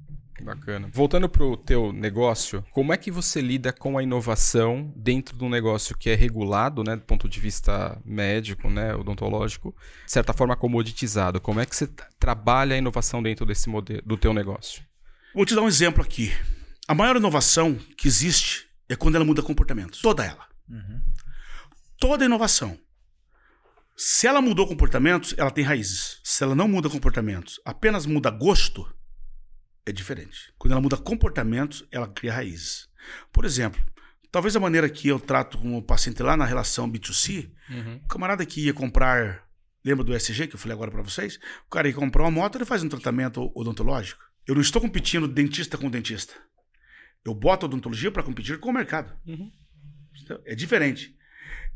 Bacana. 0.43 0.89
Voltando 0.93 1.29
pro 1.29 1.57
teu 1.57 1.93
negócio, 1.93 2.65
como 2.71 2.93
é 2.93 2.97
que 2.97 3.11
você 3.11 3.41
lida 3.41 3.73
com 3.73 3.97
a 3.97 4.03
inovação 4.03 4.93
dentro 4.97 5.37
de 5.37 5.45
um 5.45 5.49
negócio 5.49 5.97
que 5.97 6.11
é 6.11 6.15
regulado, 6.15 6.83
né, 6.83 6.97
do 6.97 7.03
ponto 7.03 7.29
de 7.29 7.39
vista 7.41 8.01
médico, 8.05 8.69
né, 8.69 8.95
odontológico, 8.95 9.75
de 10.05 10.11
certa 10.13 10.33
forma 10.33 10.57
comoditizado? 10.57 11.41
Como 11.41 11.61
é 11.61 11.67
que 11.67 11.77
você 11.77 11.87
tra- 11.87 12.09
trabalha 12.19 12.75
a 12.75 12.79
inovação 12.79 13.23
dentro 13.23 13.47
desse 13.47 13.69
modelo, 13.69 14.03
do 14.05 14.17
teu 14.17 14.35
negócio? 14.35 14.83
Vou 15.35 15.47
te 15.47 15.55
dar 15.55 15.63
um 15.63 15.69
exemplo 15.69 16.03
aqui. 16.03 16.33
A 16.89 16.95
maior 16.95 17.17
inovação 17.17 17.75
que 17.97 18.09
existe 18.09 18.67
é 18.89 18.97
quando 18.97 19.15
ela 19.15 19.25
muda 19.25 19.43
comportamentos. 19.43 20.01
Toda 20.01 20.25
ela. 20.25 20.47
Toda 21.99 22.25
inovação. 22.25 22.77
Se 23.97 24.27
ela 24.27 24.41
mudou 24.41 24.67
comportamentos, 24.67 25.35
ela 25.39 25.51
tem 25.51 25.65
raízes. 25.65 26.19
Se 26.25 26.43
ela 26.43 26.55
não 26.55 26.67
muda 26.67 26.91
comportamentos, 26.91 27.61
apenas 27.65 28.05
muda 28.07 28.31
gosto, 28.31 28.87
é 29.85 29.93
diferente. 29.93 30.53
Quando 30.59 30.73
ela 30.73 30.81
muda 30.81 30.97
comportamentos, 30.97 31.85
ela 31.91 32.09
cria 32.09 32.33
raízes. 32.33 32.89
Por 33.33 33.45
exemplo, 33.45 33.81
talvez 34.31 34.55
a 34.57 34.61
maneira 34.61 34.89
que 34.89 35.09
eu 35.09 35.19
trato 35.19 35.59
com 35.59 35.77
o 35.77 35.83
paciente 35.83 36.23
lá 36.23 36.37
na 36.37 36.45
relação 36.45 36.91
B2C, 36.91 37.51
o 38.05 38.09
camarada 38.09 38.47
que 38.47 38.67
ia 38.67 38.75
comprar, 38.75 39.49
lembra 39.85 40.05
do 40.05 40.15
SG 40.15 40.47
que 40.47 40.55
eu 40.55 40.59
falei 40.59 40.75
agora 40.75 40.91
para 40.91 41.03
vocês? 41.03 41.39
O 41.67 41.71
cara 41.71 41.89
ia 41.89 41.95
comprar 41.95 42.23
uma 42.23 42.31
moto, 42.31 42.57
ele 42.57 42.65
faz 42.65 42.83
um 42.83 42.89
tratamento 42.89 43.51
odontológico. 43.55 44.23
Eu 44.47 44.55
não 44.55 44.63
estou 44.63 44.81
competindo 44.83 45.29
dentista 45.29 45.79
com 45.79 45.91
dentista. 45.91 46.35
Eu 47.25 47.35
boto 47.35 47.67
odontologia 47.67 48.11
para 48.11 48.23
competir 48.23 48.59
com 48.59 48.71
o 48.71 48.73
mercado. 48.73 49.17
É 50.45 50.55
diferente. 50.55 51.17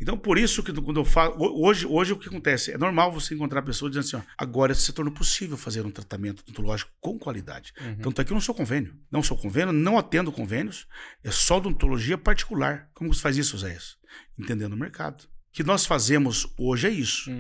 Então, 0.01 0.17
por 0.19 0.37
isso 0.39 0.63
que 0.63 0.73
quando 0.73 1.01
eu 1.01 1.05
falo. 1.05 1.35
ho- 1.39 1.67
Hoje, 1.67 1.87
hoje 1.87 2.13
o 2.13 2.17
que 2.19 2.29
acontece? 2.29 2.71
É 2.73 2.79
normal 2.79 3.11
você 3.11 3.35
encontrar 3.35 3.63
pessoas 3.63 3.93
dizendo 3.93 4.05
assim: 4.05 4.17
ó, 4.29 4.33
agora 4.37 4.75
se 4.75 4.93
tornou 4.93 5.13
possível 5.13 5.57
fazer 5.57 5.85
um 5.87 5.91
tratamento 5.91 6.41
odontológico 6.41 6.91
com 7.01 7.19
qualidade. 7.19 7.73
Tanto 8.03 8.21
é 8.21 8.25
que 8.25 8.31
eu 8.33 8.35
não 8.35 8.41
sou 8.41 8.55
convênio. 8.55 8.95
Não 9.11 9.23
sou 9.23 9.37
convênio, 9.37 9.73
não 9.73 9.97
atendo 9.99 10.31
convênios. 10.31 10.87
É 11.25 11.31
só 11.31 11.57
odontologia 11.57 12.19
particular. 12.19 12.89
Como 12.95 13.13
você 13.13 13.21
faz 13.21 13.37
isso, 13.37 13.57
Zéias? 13.59 13.97
Entendendo 14.39 14.75
o 14.75 14.77
mercado. 14.77 15.23
O 15.23 15.29
que 15.57 15.63
nós 15.65 15.87
fazemos 15.87 16.47
hoje 16.59 16.87
é 16.87 16.91
isso. 16.91 17.31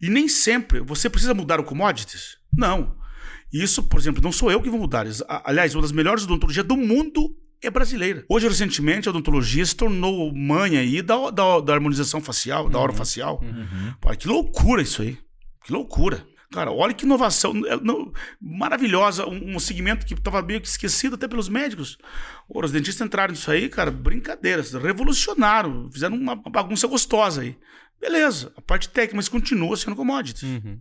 E 0.00 0.08
nem 0.08 0.28
sempre 0.28 0.78
você 0.80 1.10
precisa 1.10 1.34
mudar 1.34 1.58
o 1.58 1.64
commodities. 1.64 2.38
Não. 2.56 2.96
Isso, 3.52 3.82
por 3.84 3.98
exemplo, 3.98 4.22
não 4.22 4.30
sou 4.32 4.50
eu 4.50 4.62
que 4.62 4.70
vou 4.70 4.78
mudar. 4.78 5.04
Aliás, 5.44 5.74
uma 5.74 5.82
das 5.82 5.92
melhores 5.92 6.22
odontologias 6.24 6.64
do 6.66 6.76
mundo 6.76 7.36
é 7.66 7.70
brasileira. 7.70 8.24
Hoje, 8.28 8.48
recentemente, 8.48 9.08
a 9.08 9.10
odontologia 9.10 9.64
se 9.64 9.74
tornou 9.74 10.32
mãe 10.32 10.76
aí 10.76 11.02
da, 11.02 11.30
da, 11.30 11.60
da 11.60 11.72
harmonização 11.74 12.20
facial, 12.20 12.68
da 12.68 12.78
orofacial. 12.78 13.40
Uhum. 13.42 13.94
Pô, 14.00 14.10
que 14.16 14.28
loucura 14.28 14.82
isso 14.82 15.02
aí. 15.02 15.18
Que 15.64 15.72
loucura. 15.72 16.26
Cara, 16.52 16.70
olha 16.70 16.94
que 16.94 17.04
inovação 17.04 17.52
é, 17.66 17.74
maravilhosa, 18.40 19.26
um, 19.26 19.56
um 19.56 19.58
segmento 19.58 20.06
que 20.06 20.14
estava 20.14 20.40
meio 20.40 20.60
que 20.60 20.68
esquecido 20.68 21.16
até 21.16 21.26
pelos 21.26 21.48
médicos. 21.48 21.98
Os 22.48 22.70
dentistas 22.70 23.04
entraram 23.04 23.32
nisso 23.32 23.50
aí, 23.50 23.68
cara, 23.68 23.90
brincadeiras, 23.90 24.72
revolucionaram, 24.72 25.90
fizeram 25.90 26.16
uma 26.16 26.36
bagunça 26.36 26.86
gostosa 26.86 27.42
aí. 27.42 27.58
Beleza, 28.00 28.52
a 28.56 28.60
parte 28.60 28.88
técnica, 28.88 29.16
mas 29.16 29.28
continua 29.28 29.76
sendo 29.76 29.96
commodities. 29.96 30.44
Uhum. 30.44 30.80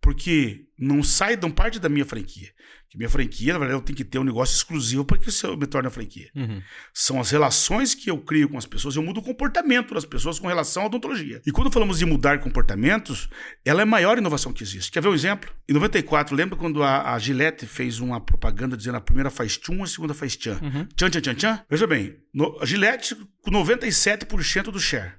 Porque 0.00 0.66
não 0.78 1.02
sai, 1.02 1.36
não 1.36 1.50
parte 1.50 1.78
da 1.78 1.88
minha 1.88 2.04
franquia. 2.04 2.48
Que 2.88 2.96
minha 2.96 3.08
franquia, 3.08 3.52
na 3.52 3.58
verdade, 3.58 3.80
eu 3.80 3.84
tenho 3.84 3.96
que 3.96 4.04
ter 4.04 4.18
um 4.18 4.24
negócio 4.24 4.54
exclusivo 4.54 5.04
para 5.04 5.18
que 5.18 5.28
eu 5.44 5.56
me 5.56 5.66
torne 5.66 5.88
a 5.88 5.90
franquia. 5.90 6.30
Uhum. 6.36 6.62
São 6.94 7.20
as 7.20 7.30
relações 7.30 7.94
que 7.94 8.08
eu 8.08 8.18
crio 8.18 8.48
com 8.48 8.56
as 8.56 8.66
pessoas, 8.66 8.94
eu 8.94 9.02
mudo 9.02 9.18
o 9.18 9.22
comportamento 9.22 9.92
das 9.92 10.04
pessoas 10.04 10.38
com 10.38 10.46
relação 10.46 10.84
à 10.84 10.86
odontologia. 10.86 11.42
E 11.44 11.50
quando 11.50 11.70
falamos 11.70 11.98
de 11.98 12.06
mudar 12.06 12.38
comportamentos, 12.38 13.28
ela 13.64 13.80
é 13.80 13.82
a 13.82 13.86
maior 13.86 14.18
inovação 14.18 14.52
que 14.52 14.62
existe. 14.62 14.92
Quer 14.92 15.02
ver 15.02 15.08
um 15.08 15.14
exemplo? 15.14 15.50
Em 15.68 15.72
94, 15.72 16.36
lembra 16.36 16.56
quando 16.56 16.80
a, 16.82 17.12
a 17.12 17.18
Gillette 17.18 17.66
fez 17.66 17.98
uma 17.98 18.20
propaganda 18.20 18.76
dizendo 18.76 18.98
a 18.98 19.00
primeira 19.00 19.30
faz 19.30 19.58
tchum, 19.58 19.82
a 19.82 19.86
segunda 19.86 20.14
faz 20.14 20.36
tchan? 20.36 20.60
Uhum. 20.62 20.86
Tchan, 20.94 21.10
tchan, 21.10 21.20
tchan, 21.20 21.34
tchan? 21.34 21.64
Veja 21.68 21.88
bem, 21.88 22.16
no, 22.32 22.56
a 22.62 22.66
Gillette 22.66 23.16
com 23.42 23.50
97% 23.50 24.70
do 24.70 24.78
share. 24.78 25.14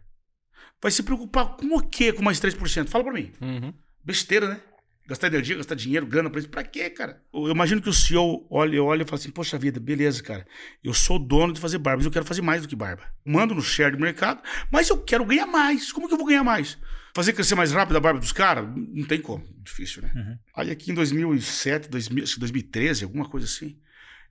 Vai 0.82 0.92
se 0.92 1.04
preocupar 1.04 1.58
com 1.58 1.76
o 1.76 1.82
quê 1.82 2.14
com 2.14 2.24
mais 2.24 2.40
3%? 2.40 2.88
Fala 2.88 3.04
para 3.04 3.14
mim. 3.14 3.32
Uhum. 3.42 3.74
Besteira, 4.04 4.48
né? 4.48 4.62
Gastar 5.08 5.28
energia, 5.28 5.56
gastar 5.56 5.76
dinheiro, 5.76 6.06
grana 6.06 6.30
pra 6.30 6.38
isso. 6.40 6.50
Pra 6.50 6.64
quê, 6.66 6.90
cara? 6.90 7.24
Eu 7.34 7.50
imagino 7.50 7.82
que 7.82 7.88
o 7.88 7.94
CEO 7.94 8.46
olha, 8.50 8.84
olha 8.84 9.04
e 9.04 9.06
fala 9.06 9.18
assim: 9.18 9.32
Poxa 9.32 9.58
vida, 9.58 9.80
beleza, 9.80 10.22
cara. 10.22 10.46
Eu 10.84 10.94
sou 10.94 11.18
dono 11.18 11.54
de 11.54 11.62
fazer 11.62 11.78
barba, 11.78 12.00
mas 12.00 12.06
eu 12.06 12.12
quero 12.12 12.26
fazer 12.26 12.42
mais 12.42 12.62
do 12.62 12.68
que 12.68 12.76
barba. 12.76 13.04
Mando 13.26 13.56
no 13.56 13.62
share 13.62 13.96
do 13.96 14.02
mercado, 14.02 14.44
mas 14.70 14.90
eu 14.90 15.02
quero 15.02 15.24
ganhar 15.24 15.48
mais. 15.48 15.94
Como 15.94 16.10
que 16.10 16.14
eu 16.14 16.18
vou 16.18 16.28
ganhar 16.28 16.44
mais? 16.44 16.78
Fazer 17.16 17.32
crescer 17.32 17.56
mais 17.56 17.72
rápido 17.72 17.96
a 17.96 18.02
barba 18.02 18.20
dos 18.20 18.34
caras? 18.34 18.68
Não 18.76 19.06
tem 19.06 19.22
como. 19.22 19.48
Difícil, 19.64 20.02
né? 20.02 20.12
Uhum. 20.14 20.38
Aí 20.54 20.72
aqui 20.72 20.92
em 20.92 20.94
2007, 20.94 21.90
2000, 21.90 22.26
2013, 22.38 23.06
alguma 23.06 23.30
coisa 23.30 23.48
assim, 23.48 23.80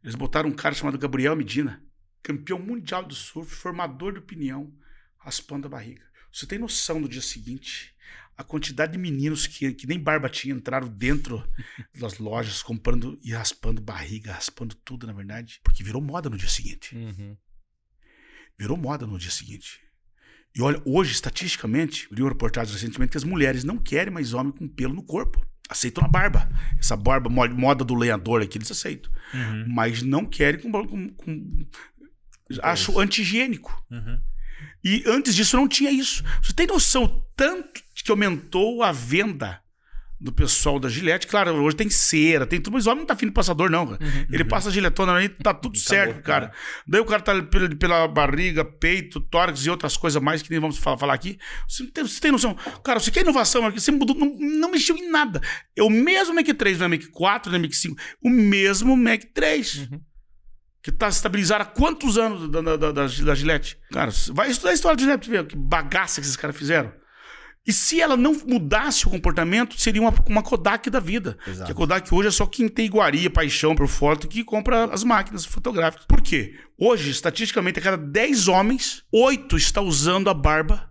eles 0.04 0.14
botaram 0.14 0.50
um 0.50 0.54
cara 0.54 0.74
chamado 0.74 0.98
Gabriel 0.98 1.34
Medina, 1.34 1.82
campeão 2.22 2.58
mundial 2.58 3.02
do 3.02 3.14
surf, 3.14 3.50
formador 3.50 4.12
de 4.12 4.18
opinião, 4.18 4.70
raspando 5.16 5.66
a 5.66 5.70
barriga. 5.70 6.02
Você 6.30 6.44
tem 6.44 6.58
noção 6.58 7.00
no 7.00 7.08
dia 7.08 7.22
seguinte 7.22 7.95
a 8.36 8.44
quantidade 8.44 8.92
de 8.92 8.98
meninos 8.98 9.46
que, 9.46 9.72
que 9.72 9.86
nem 9.86 9.98
barba 9.98 10.28
tinha 10.28 10.54
entraram 10.54 10.88
dentro 10.88 11.42
das 11.98 12.18
lojas 12.18 12.62
comprando 12.62 13.18
e 13.22 13.32
raspando 13.32 13.80
barriga, 13.80 14.32
raspando 14.32 14.74
tudo, 14.84 15.06
na 15.06 15.12
verdade, 15.12 15.60
porque 15.64 15.82
virou 15.82 16.02
moda 16.02 16.28
no 16.28 16.36
dia 16.36 16.48
seguinte. 16.48 16.94
Uhum. 16.94 17.36
Virou 18.58 18.76
moda 18.76 19.06
no 19.06 19.18
dia 19.18 19.30
seguinte. 19.30 19.80
E 20.54 20.62
olha, 20.62 20.80
hoje, 20.86 21.12
estatisticamente, 21.12 22.08
vi 22.10 22.22
uma 22.22 22.30
reportagem 22.30 22.72
recentemente 22.72 23.10
que 23.10 23.18
as 23.18 23.24
mulheres 23.24 23.62
não 23.62 23.76
querem 23.76 24.12
mais 24.12 24.32
homem 24.32 24.52
com 24.52 24.66
pelo 24.66 24.94
no 24.94 25.02
corpo. 25.02 25.44
Aceitam 25.68 26.04
a 26.04 26.08
barba. 26.08 26.48
Essa 26.78 26.96
barba, 26.96 27.28
moda 27.28 27.84
do 27.84 27.94
lenhador 27.94 28.40
aqui, 28.40 28.56
eles 28.56 28.70
aceitam. 28.70 29.12
Uhum. 29.34 29.66
Mas 29.68 30.02
não 30.02 30.24
querem 30.24 30.60
com. 30.60 30.70
com, 30.86 31.08
com 31.10 31.66
acho 32.62 32.98
anti-higiênico. 32.98 33.84
Uhum. 33.90 34.18
E 34.84 35.02
antes 35.06 35.34
disso 35.34 35.56
não 35.56 35.68
tinha 35.68 35.90
isso. 35.90 36.22
Você 36.42 36.52
tem 36.52 36.66
noção 36.66 37.24
tanto 37.36 37.82
que 37.94 38.10
aumentou 38.10 38.82
a 38.82 38.92
venda 38.92 39.60
do 40.18 40.32
pessoal 40.32 40.78
da 40.78 40.88
Gillette. 40.88 41.26
Claro, 41.26 41.54
hoje 41.62 41.76
tem 41.76 41.90
cera, 41.90 42.46
tem 42.46 42.60
tudo, 42.60 42.74
mas 42.74 42.86
o 42.86 42.90
homem 42.90 43.00
não 43.00 43.06
tá 43.06 43.14
afim 43.14 43.26
de 43.26 43.32
passador, 43.32 43.70
não. 43.70 43.84
Uhum, 43.84 44.26
Ele 44.30 44.44
passa 44.44 44.68
a 44.68 44.72
giletona 44.72 45.14
aí, 45.14 45.28
tá 45.28 45.52
tudo 45.52 45.78
certo, 45.78 46.22
cara. 46.22 46.52
Daí 46.86 47.00
o 47.00 47.04
cara 47.04 47.22
tá 47.22 47.42
pela, 47.42 47.68
pela 47.76 48.08
barriga, 48.08 48.64
peito, 48.64 49.20
tórax 49.20 49.66
e 49.66 49.70
outras 49.70 49.96
coisas 49.96 50.22
mais 50.22 50.40
que 50.40 50.50
nem 50.50 50.60
vamos 50.60 50.78
falar, 50.78 50.98
falar 50.98 51.14
aqui. 51.14 51.38
Você 51.68 51.86
tem, 51.88 52.04
você 52.04 52.20
tem 52.20 52.32
noção? 52.32 52.54
Cara, 52.82 52.98
você 52.98 53.10
quer 53.10 53.20
inovação 53.20 53.66
aqui? 53.66 53.80
Você 53.80 53.90
mudou, 53.90 54.16
não, 54.16 54.36
não 54.38 54.70
mexeu 54.70 54.96
em 54.96 55.10
nada. 55.10 55.40
É 55.76 55.82
o 55.82 55.90
mesmo 55.90 56.34
Mac 56.34 56.46
3, 56.46 56.78
não 56.78 56.86
é 56.86 56.88
Mac 56.88 57.02
4, 57.12 57.52
não 57.52 57.58
é 57.58 57.62
Mac 57.62 57.72
5. 57.72 57.96
O 58.22 58.30
mesmo 58.30 58.96
Mac 58.96 59.22
3. 59.34 59.88
Uhum 59.90 60.00
que 60.86 60.90
está 60.90 61.08
estabilizado 61.08 61.62
há 61.62 61.66
quantos 61.66 62.16
anos 62.16 62.48
da, 62.48 62.60
da, 62.60 62.76
da, 62.76 62.92
da, 62.92 63.34
Gillette? 63.34 63.76
Cara, 63.90 64.12
vai 64.28 64.48
estudar 64.48 64.70
a 64.70 64.72
história 64.72 64.96
da 64.96 65.02
Gillette 65.02 65.28
ver 65.28 65.44
que 65.44 65.56
bagaça 65.56 66.20
que 66.20 66.24
esses 66.24 66.36
caras 66.36 66.56
fizeram. 66.56 66.92
E 67.66 67.72
se 67.72 68.00
ela 68.00 68.16
não 68.16 68.32
mudasse 68.46 69.04
o 69.04 69.10
comportamento, 69.10 69.76
seria 69.80 70.00
uma, 70.00 70.14
uma 70.28 70.44
Kodak 70.44 70.88
da 70.88 71.00
vida. 71.00 71.36
Exato. 71.44 71.66
Que 71.66 71.72
a 71.72 71.74
Kodak 71.74 72.14
hoje 72.14 72.28
é 72.28 72.30
só 72.30 72.46
quem 72.46 72.68
tem 72.68 72.86
iguaria, 72.86 73.28
paixão 73.28 73.74
por 73.74 73.88
foto, 73.88 74.28
que 74.28 74.44
compra 74.44 74.84
as 74.84 75.02
máquinas 75.02 75.44
fotográficas. 75.44 76.06
Por 76.06 76.22
quê? 76.22 76.54
Hoje, 76.78 77.10
estatisticamente, 77.10 77.80
a 77.80 77.82
cada 77.82 77.96
10 77.96 78.46
homens, 78.46 79.02
8 79.12 79.56
está 79.56 79.80
usando 79.80 80.30
a 80.30 80.34
barba 80.34 80.88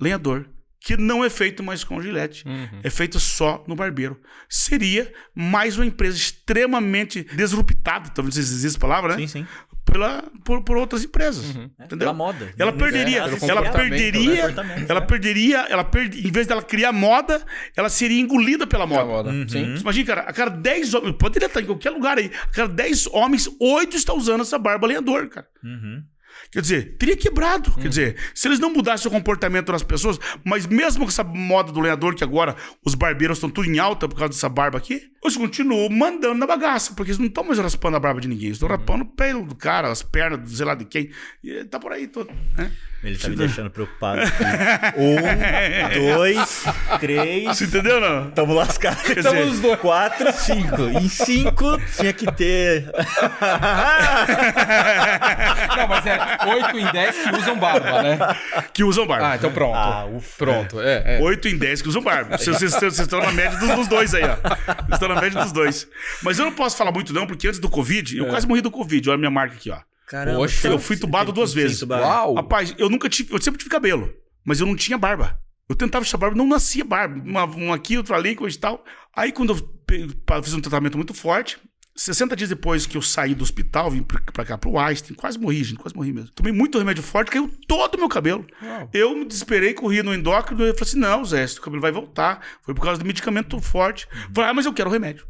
lenhador 0.00 0.48
que 0.80 0.96
não 0.96 1.24
é 1.24 1.30
feito 1.30 1.62
mais 1.62 1.82
com 1.82 2.00
gilete, 2.00 2.46
uhum. 2.46 2.80
é 2.82 2.90
feito 2.90 3.18
só 3.18 3.64
no 3.66 3.74
barbeiro. 3.74 4.20
Seria 4.48 5.12
mais 5.34 5.76
uma 5.76 5.86
empresa 5.86 6.16
extremamente 6.16 7.26
disruptada, 7.34 8.10
talvez 8.10 8.36
exista 8.36 8.68
essa 8.68 8.78
palavra, 8.78 9.16
né? 9.16 9.26
Sim, 9.26 9.26
sim. 9.26 9.46
Pela, 9.84 10.24
por, 10.44 10.62
por 10.64 10.76
outras 10.76 11.04
empresas, 11.04 11.44
uhum. 11.54 11.70
É, 11.78 11.84
entendeu? 11.84 12.06
Pela 12.06 12.12
moda. 12.12 12.52
Ela 12.58 12.72
perderia, 12.72 13.18
é, 13.18 13.50
ela 13.50 13.70
perderia, 13.70 14.48
né? 14.48 14.86
ela 14.88 15.00
perderia, 15.00 15.58
ela 15.68 15.84
perderia, 15.84 16.28
em 16.28 16.32
vez 16.32 16.46
dela 16.46 16.62
criar 16.62 16.92
moda, 16.92 17.40
ela 17.76 17.88
seria 17.88 18.20
engolida 18.20 18.66
pela 18.66 18.86
moda. 18.86 19.04
moda. 19.04 19.30
Uhum. 19.30 19.48
Sim. 19.48 19.76
Imagina, 19.76 20.06
cara, 20.06 20.20
a 20.22 20.32
cada 20.32 20.50
10 20.50 20.94
homens, 20.94 21.16
poderia 21.16 21.46
estar 21.46 21.60
em 21.60 21.66
qualquer 21.66 21.90
lugar 21.90 22.18
aí, 22.18 22.30
a 22.42 22.48
cada 22.48 22.72
10 22.72 23.06
homens, 23.08 23.48
8 23.60 23.96
estão 23.96 24.16
usando 24.16 24.40
essa 24.40 24.58
barba 24.58 24.86
lenhador, 24.86 25.28
cara. 25.28 25.46
Uhum. 25.62 26.02
Quer 26.50 26.60
dizer, 26.60 26.96
teria 26.98 27.16
quebrado. 27.16 27.70
Hum. 27.70 27.82
Quer 27.82 27.88
dizer, 27.88 28.16
se 28.34 28.48
eles 28.48 28.58
não 28.58 28.72
mudassem 28.72 29.08
o 29.08 29.10
comportamento 29.10 29.72
das 29.72 29.82
pessoas, 29.82 30.18
mas 30.44 30.66
mesmo 30.66 31.04
com 31.04 31.10
essa 31.10 31.24
moda 31.24 31.72
do 31.72 31.80
lenhador, 31.80 32.14
que 32.14 32.24
agora 32.24 32.56
os 32.84 32.94
barbeiros 32.94 33.38
estão 33.38 33.50
tudo 33.50 33.68
em 33.68 33.78
alta 33.78 34.08
por 34.08 34.16
causa 34.16 34.32
dessa 34.32 34.48
barba 34.48 34.78
aqui, 34.78 35.10
eles 35.22 35.36
continuam 35.36 35.88
mandando 35.90 36.36
na 36.36 36.46
bagaça, 36.46 36.94
porque 36.94 37.10
eles 37.10 37.18
não 37.18 37.26
estão 37.26 37.44
mais 37.44 37.58
raspando 37.58 37.96
a 37.96 38.00
barba 38.00 38.20
de 38.20 38.28
ninguém, 38.28 38.46
eles 38.46 38.56
estão 38.56 38.68
hum. 38.68 38.72
raspando 38.72 39.04
o 39.04 39.06
pelo 39.06 39.44
do 39.44 39.54
cara, 39.54 39.90
as 39.90 40.02
pernas, 40.02 40.50
sei 40.50 40.66
lá 40.66 40.74
de 40.74 40.84
quem. 40.84 41.10
E 41.42 41.64
tá 41.64 41.78
por 41.78 41.92
aí 41.92 42.06
todo. 42.06 42.30
Né? 42.56 42.70
Ele 43.04 43.18
tá 43.18 43.28
me 43.28 43.36
deixando 43.36 43.70
preocupado. 43.70 44.22
um, 44.96 46.14
dois, 46.14 46.64
três. 46.98 47.44
Você 47.44 47.64
entendeu, 47.64 48.00
não? 48.00 48.30
Tamo 48.32 48.54
lascados. 48.54 49.08
Estamos 49.08 49.52
os 49.52 49.60
dois. 49.60 49.78
Quatro, 49.78 50.32
cinco. 50.32 50.82
Em 50.82 51.08
cinco 51.08 51.78
tinha 51.96 52.12
que 52.12 52.26
ter. 52.32 52.86
não, 55.76 55.88
mas 55.88 56.06
é 56.06 56.35
oito 56.46 56.78
em 56.78 56.92
dez 56.92 57.16
que 57.16 57.36
usam 57.36 57.58
barba, 57.58 58.02
né? 58.02 58.18
Que 58.72 58.84
usam 58.84 59.06
barba. 59.06 59.32
Ah, 59.32 59.36
então 59.36 59.52
pronto. 59.52 59.76
Ah, 59.76 60.06
ufa. 60.06 60.36
Pronto, 60.38 60.80
é. 60.80 61.18
é. 61.18 61.20
Oito 61.22 61.48
em 61.48 61.56
dez 61.56 61.82
que 61.82 61.88
usam 61.88 62.02
barba. 62.02 62.36
Vocês, 62.36 62.56
vocês, 62.58 62.72
vocês 62.72 62.98
estão 62.98 63.20
na 63.20 63.32
média 63.32 63.58
dos, 63.58 63.74
dos, 63.74 63.88
dois 63.88 64.14
aí, 64.14 64.24
ó. 64.24 64.36
Vocês 64.36 64.92
estão 64.92 65.08
na 65.08 65.20
média 65.20 65.42
dos 65.42 65.52
dois. 65.52 65.88
Mas 66.22 66.38
eu 66.38 66.44
não 66.44 66.52
posso 66.52 66.76
falar 66.76 66.92
muito, 66.92 67.12
não, 67.12 67.26
porque 67.26 67.48
antes 67.48 67.60
do 67.60 67.68
Covid, 67.68 68.16
eu 68.16 68.26
é. 68.26 68.28
quase 68.28 68.46
morri 68.46 68.60
do 68.60 68.70
Covid. 68.70 69.08
Olha 69.08 69.14
a 69.14 69.18
minha 69.18 69.30
marca 69.30 69.54
aqui, 69.54 69.70
ó. 69.70 69.78
Caramba. 70.06 70.38
Poxa, 70.38 70.68
eu 70.68 70.78
fui 70.78 70.96
tubado 70.96 71.32
duas 71.32 71.52
vezes. 71.52 71.82
Uau. 71.82 72.34
Rapaz, 72.34 72.74
eu 72.78 72.88
nunca 72.88 73.08
tive. 73.08 73.34
Eu 73.34 73.40
sempre 73.40 73.58
tive 73.58 73.70
cabelo, 73.70 74.12
mas 74.44 74.60
eu 74.60 74.66
não 74.66 74.76
tinha 74.76 74.96
barba. 74.96 75.38
Eu 75.68 75.74
tentava 75.74 76.04
deixar 76.04 76.16
barba, 76.16 76.36
não 76.36 76.46
nascia 76.46 76.84
barba. 76.84 77.20
Uma, 77.24 77.44
um 77.44 77.72
aqui, 77.72 77.96
outro 77.96 78.14
ali, 78.14 78.36
coisa 78.36 78.56
e 78.56 78.60
tal. 78.60 78.84
Aí, 79.14 79.32
quando 79.32 79.50
eu 79.50 80.42
fiz 80.42 80.54
um 80.54 80.60
tratamento 80.60 80.96
muito 80.96 81.12
forte, 81.12 81.58
60 81.96 82.36
dias 82.36 82.50
depois 82.50 82.86
que 82.86 82.96
eu 82.96 83.02
saí 83.02 83.34
do 83.34 83.42
hospital, 83.42 83.90
vim 83.90 84.02
pra, 84.02 84.20
pra 84.20 84.44
cá, 84.44 84.58
pro 84.58 84.78
Einstein, 84.78 85.16
quase 85.16 85.38
morri, 85.38 85.64
gente, 85.64 85.78
quase 85.78 85.96
morri 85.96 86.12
mesmo. 86.12 86.30
Tomei 86.30 86.52
muito 86.52 86.78
remédio 86.78 87.02
forte, 87.02 87.30
caiu 87.30 87.50
todo 87.66 87.94
o 87.94 87.98
meu 87.98 88.08
cabelo. 88.08 88.46
Eu 88.92 89.16
me 89.16 89.24
desesperei, 89.24 89.72
corri 89.72 90.02
no 90.02 90.14
endócrino 90.14 90.62
e 90.62 90.72
falei 90.72 90.82
assim: 90.82 90.98
não, 90.98 91.24
Zé, 91.24 91.44
o 91.44 91.60
cabelo 91.60 91.80
vai 91.80 91.90
voltar. 91.90 92.40
Foi 92.62 92.74
por 92.74 92.82
causa 92.82 93.00
do 93.00 93.06
medicamento 93.06 93.58
forte. 93.60 94.06
Uhum. 94.12 94.34
Falei, 94.34 94.50
ah, 94.50 94.54
mas 94.54 94.66
eu 94.66 94.74
quero 94.74 94.90
remédio. 94.90 95.26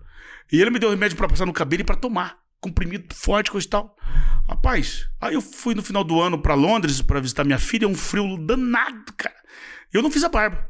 E 0.53 0.61
ele 0.61 0.71
me 0.71 0.79
deu 0.79 0.91
remédio 0.91 1.17
para 1.17 1.29
passar 1.29 1.47
no 1.47 1.53
cabelo 1.53 1.83
e 1.83 1.85
para 1.85 1.97
tomar 1.97 2.39
comprimido 2.61 3.15
forte, 3.15 3.51
coisa 3.51 3.67
e 3.67 3.71
tal. 3.71 3.97
Rapaz, 4.49 5.09
aí 5.21 5.35
eu 5.35 5.41
fui 5.41 5.75
no 5.75 5.83
final 5.83 6.03
do 6.03 6.21
ano 6.21 6.39
para 6.39 6.55
Londres 6.55 7.01
para 7.01 7.21
visitar 7.21 7.45
minha 7.45 7.59
filha, 7.59 7.87
um 7.87 7.95
frio 7.95 8.37
danado, 8.39 9.13
cara. 9.17 9.37
Eu 9.93 10.03
não 10.03 10.11
fiz 10.11 10.25
a 10.25 10.29
barba. 10.29 10.69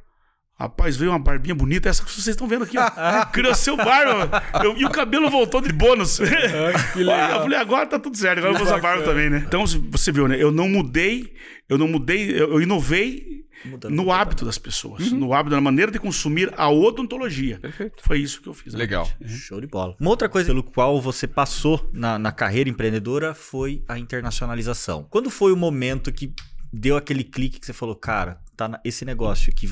Rapaz, 0.59 0.97
veio 0.97 1.11
uma 1.11 1.19
barbinha 1.19 1.55
bonita, 1.55 1.89
essa 1.89 2.03
que 2.03 2.11
vocês 2.11 2.29
estão 2.29 2.49
vendo 2.49 2.65
aqui, 2.65 2.79
ó. 2.79 2.91
Cresceu 3.31 3.77
barba. 3.77 4.43
Eu, 4.65 4.75
e 4.77 4.87
o 4.87 4.91
cabelo 4.91 5.29
voltou 5.29 5.61
de 5.61 5.73
bônus. 5.73 6.21
Ah, 6.27 6.93
que 6.93 6.99
legal. 7.01 7.31
eu 7.31 7.43
falei, 7.43 7.59
agora 7.59 7.87
tá 7.87 7.99
tudo 7.99 8.17
certo, 8.17 8.39
agora 8.39 8.55
eu 8.55 8.59
vou 8.59 8.67
usar 8.67 8.81
barba 8.81 9.03
também, 9.03 9.29
né? 9.29 9.43
Então, 9.47 9.65
você 9.67 10.11
viu, 10.11 10.27
né? 10.27 10.37
Eu 10.41 10.51
não 10.51 10.69
mudei, 10.69 11.35
eu 11.69 11.77
não 11.77 11.87
mudei, 11.87 12.31
eu, 12.31 12.53
eu 12.53 12.63
inovei 12.63 13.47
Mudando 13.65 13.95
no 13.95 14.13
hábito 14.13 14.45
das 14.45 14.59
pessoas, 14.59 15.11
uhum. 15.11 15.19
no 15.19 15.33
hábito, 15.33 15.55
na 15.55 15.61
maneira 15.61 15.91
de 15.91 15.99
consumir 15.99 16.53
a 16.57 16.69
odontologia. 16.71 17.59
Perfeito. 17.59 18.03
Foi 18.03 18.19
isso 18.19 18.41
que 18.41 18.49
eu 18.49 18.55
fiz. 18.55 18.75
Legal. 18.75 19.11
Uhum. 19.21 19.29
Show 19.29 19.61
de 19.61 19.67
bola. 19.67 19.97
Uma 19.99 20.11
outra 20.11 20.29
coisa 20.29 20.49
pelo 20.49 20.63
qual 20.63 21.01
você 21.01 21.27
passou 21.27 21.89
na, 21.93 22.19
na 22.19 22.33
carreira 22.33 22.71
empreendedora 22.71 23.35
foi 23.35 23.83
a 23.89 23.99
internacionalização. 23.99 25.07
Quando 25.11 25.31
foi 25.31 25.53
o 25.53 25.57
momento 25.57 26.13
que 26.13 26.33
deu 26.73 26.97
aquele 26.97 27.25
clique 27.25 27.59
que 27.59 27.67
você 27.67 27.73
falou, 27.73 27.97
cara, 27.97 28.41
tá 28.57 28.69
na, 28.69 28.81
esse 28.85 29.05
negócio 29.05 29.53
que 29.53 29.67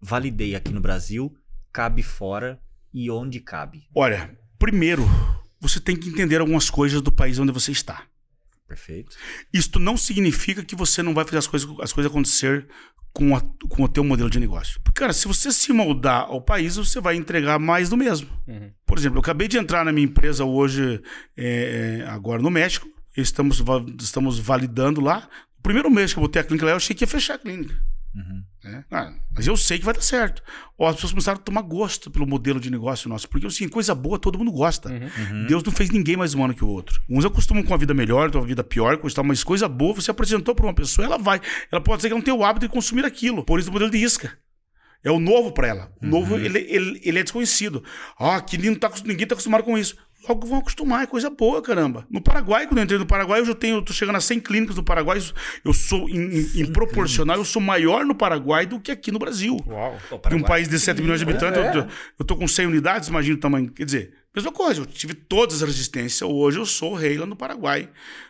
validei 0.00 0.54
aqui 0.54 0.72
no 0.72 0.80
Brasil, 0.80 1.34
cabe 1.72 2.02
fora 2.02 2.60
e 2.92 3.10
onde 3.10 3.40
cabe? 3.40 3.88
Olha, 3.94 4.36
primeiro, 4.58 5.04
você 5.60 5.80
tem 5.80 5.96
que 5.96 6.08
entender 6.08 6.40
algumas 6.40 6.70
coisas 6.70 7.02
do 7.02 7.12
país 7.12 7.38
onde 7.38 7.52
você 7.52 7.72
está. 7.72 8.04
Perfeito. 8.66 9.16
Isto 9.52 9.78
não 9.78 9.96
significa 9.96 10.64
que 10.64 10.74
você 10.74 11.02
não 11.02 11.14
vai 11.14 11.24
fazer 11.24 11.38
as 11.38 11.46
coisas, 11.46 11.68
as 11.80 11.92
coisas 11.92 12.10
acontecer 12.10 12.66
com, 13.12 13.34
a, 13.34 13.40
com 13.68 13.82
o 13.84 13.88
teu 13.88 14.02
modelo 14.02 14.28
de 14.28 14.40
negócio. 14.40 14.80
Porque, 14.82 15.00
cara, 15.00 15.12
se 15.12 15.26
você 15.26 15.52
se 15.52 15.72
moldar 15.72 16.22
ao 16.22 16.42
país, 16.42 16.76
você 16.76 17.00
vai 17.00 17.16
entregar 17.16 17.58
mais 17.58 17.88
do 17.88 17.96
mesmo. 17.96 18.28
Uhum. 18.46 18.70
Por 18.84 18.98
exemplo, 18.98 19.18
eu 19.18 19.20
acabei 19.20 19.48
de 19.48 19.56
entrar 19.56 19.84
na 19.84 19.92
minha 19.92 20.04
empresa 20.04 20.44
hoje, 20.44 21.00
é, 21.36 22.02
é 22.02 22.08
agora 22.08 22.42
no 22.42 22.50
México. 22.50 22.88
Estamos, 23.16 23.62
estamos 24.00 24.38
validando 24.38 25.00
lá. 25.00 25.28
O 25.58 25.62
primeiro 25.62 25.90
mês 25.90 26.12
que 26.12 26.18
eu 26.18 26.22
botei 26.22 26.42
a 26.42 26.44
clínica 26.44 26.66
lá, 26.66 26.72
eu 26.72 26.76
achei 26.76 26.94
que 26.94 27.04
ia 27.04 27.08
fechar 27.08 27.34
a 27.34 27.38
clínica. 27.38 27.74
Uhum. 28.16 28.42
Né? 28.64 28.84
Ah, 28.90 29.12
mas 29.34 29.46
eu 29.46 29.54
sei 29.58 29.78
que 29.78 29.84
vai 29.84 29.92
dar 29.92 30.00
certo. 30.00 30.42
Ó, 30.78 30.88
as 30.88 30.94
pessoas 30.94 31.12
começaram 31.12 31.38
a 31.38 31.42
tomar 31.42 31.60
gosto 31.60 32.10
pelo 32.10 32.26
modelo 32.26 32.58
de 32.58 32.70
negócio 32.70 33.10
nosso. 33.10 33.28
Porque, 33.28 33.46
assim, 33.46 33.68
coisa 33.68 33.94
boa 33.94 34.18
todo 34.18 34.38
mundo 34.38 34.50
gosta. 34.50 34.88
Uhum. 34.88 35.10
uhum. 35.18 35.46
Deus 35.46 35.62
não 35.62 35.70
fez 35.70 35.90
ninguém 35.90 36.16
mais 36.16 36.32
humano 36.32 36.54
que 36.54 36.64
o 36.64 36.68
outro. 36.68 37.02
Uns 37.10 37.26
acostumam 37.26 37.62
com 37.62 37.74
a 37.74 37.76
vida 37.76 37.92
melhor, 37.92 38.30
com 38.30 38.38
a 38.38 38.44
vida 38.44 38.64
pior, 38.64 38.98
mas 39.24 39.44
coisa 39.44 39.68
boa 39.68 39.94
você 39.94 40.10
apresentou 40.10 40.54
para 40.54 40.64
uma 40.64 40.74
pessoa, 40.74 41.04
ela 41.04 41.18
vai. 41.18 41.40
Ela 41.70 41.82
pode 41.82 42.00
ser 42.00 42.08
que 42.08 42.14
não 42.14 42.22
tenha 42.22 42.34
o 42.34 42.44
hábito 42.44 42.66
de 42.66 42.72
consumir 42.72 43.04
aquilo. 43.04 43.44
Por 43.44 43.60
isso 43.60 43.68
o 43.68 43.72
modelo 43.72 43.90
de 43.90 43.98
isca. 43.98 44.32
É 45.04 45.10
o 45.10 45.20
novo 45.20 45.52
para 45.52 45.68
ela. 45.68 45.92
O 46.02 46.06
novo, 46.06 46.34
uhum. 46.34 46.40
ele, 46.40 46.58
ele, 46.58 47.00
ele, 47.04 47.18
é 47.18 47.22
desconhecido. 47.22 47.84
Ah, 48.18 48.40
que 48.40 48.56
não 48.58 48.74
tá, 48.74 48.90
ninguém 49.04 49.24
está 49.24 49.34
acostumado 49.34 49.62
com 49.62 49.76
isso 49.76 49.96
logo 50.28 50.46
vão 50.46 50.58
acostumar, 50.58 51.04
é 51.04 51.06
coisa 51.06 51.30
boa, 51.30 51.62
caramba. 51.62 52.06
No 52.10 52.20
Paraguai, 52.20 52.66
quando 52.66 52.78
eu 52.78 52.84
entrei 52.84 52.98
no 52.98 53.06
Paraguai, 53.06 53.40
eu 53.40 53.46
já 53.46 53.54
tenho, 53.54 53.76
eu 53.76 53.82
tô 53.82 53.92
chegando 53.92 54.16
a 54.16 54.20
100 54.20 54.40
clínicas 54.40 54.76
no 54.76 54.82
Paraguai, 54.82 55.18
eu 55.64 55.72
sou, 55.72 56.08
em, 56.08 56.60
em 56.60 56.72
proporcional, 56.72 57.36
eu 57.36 57.44
sou 57.44 57.62
maior 57.62 58.04
no 58.04 58.14
Paraguai 58.14 58.66
do 58.66 58.80
que 58.80 58.90
aqui 58.90 59.10
no 59.10 59.18
Brasil. 59.18 59.56
Uau. 59.66 59.98
De 60.28 60.34
um 60.34 60.42
país 60.42 60.68
de 60.68 60.78
7 60.78 61.00
milhões 61.00 61.20
de 61.20 61.24
habitantes, 61.28 61.60
é. 61.60 61.78
eu, 61.78 61.86
eu 62.18 62.24
tô 62.24 62.36
com 62.36 62.46
100 62.46 62.66
unidades, 62.66 63.08
imagina 63.08 63.36
o 63.36 63.40
tamanho. 63.40 63.70
Quer 63.70 63.84
dizer, 63.84 64.14
mesma 64.34 64.52
coisa, 64.52 64.82
eu 64.82 64.86
tive 64.86 65.14
todas 65.14 65.62
as 65.62 65.68
resistências, 65.68 66.22
hoje 66.22 66.58
eu 66.58 66.66
sou 66.66 66.94
rei 66.94 67.16
lá 67.16 67.26
no 67.26 67.36
Paraguai, 67.36 67.88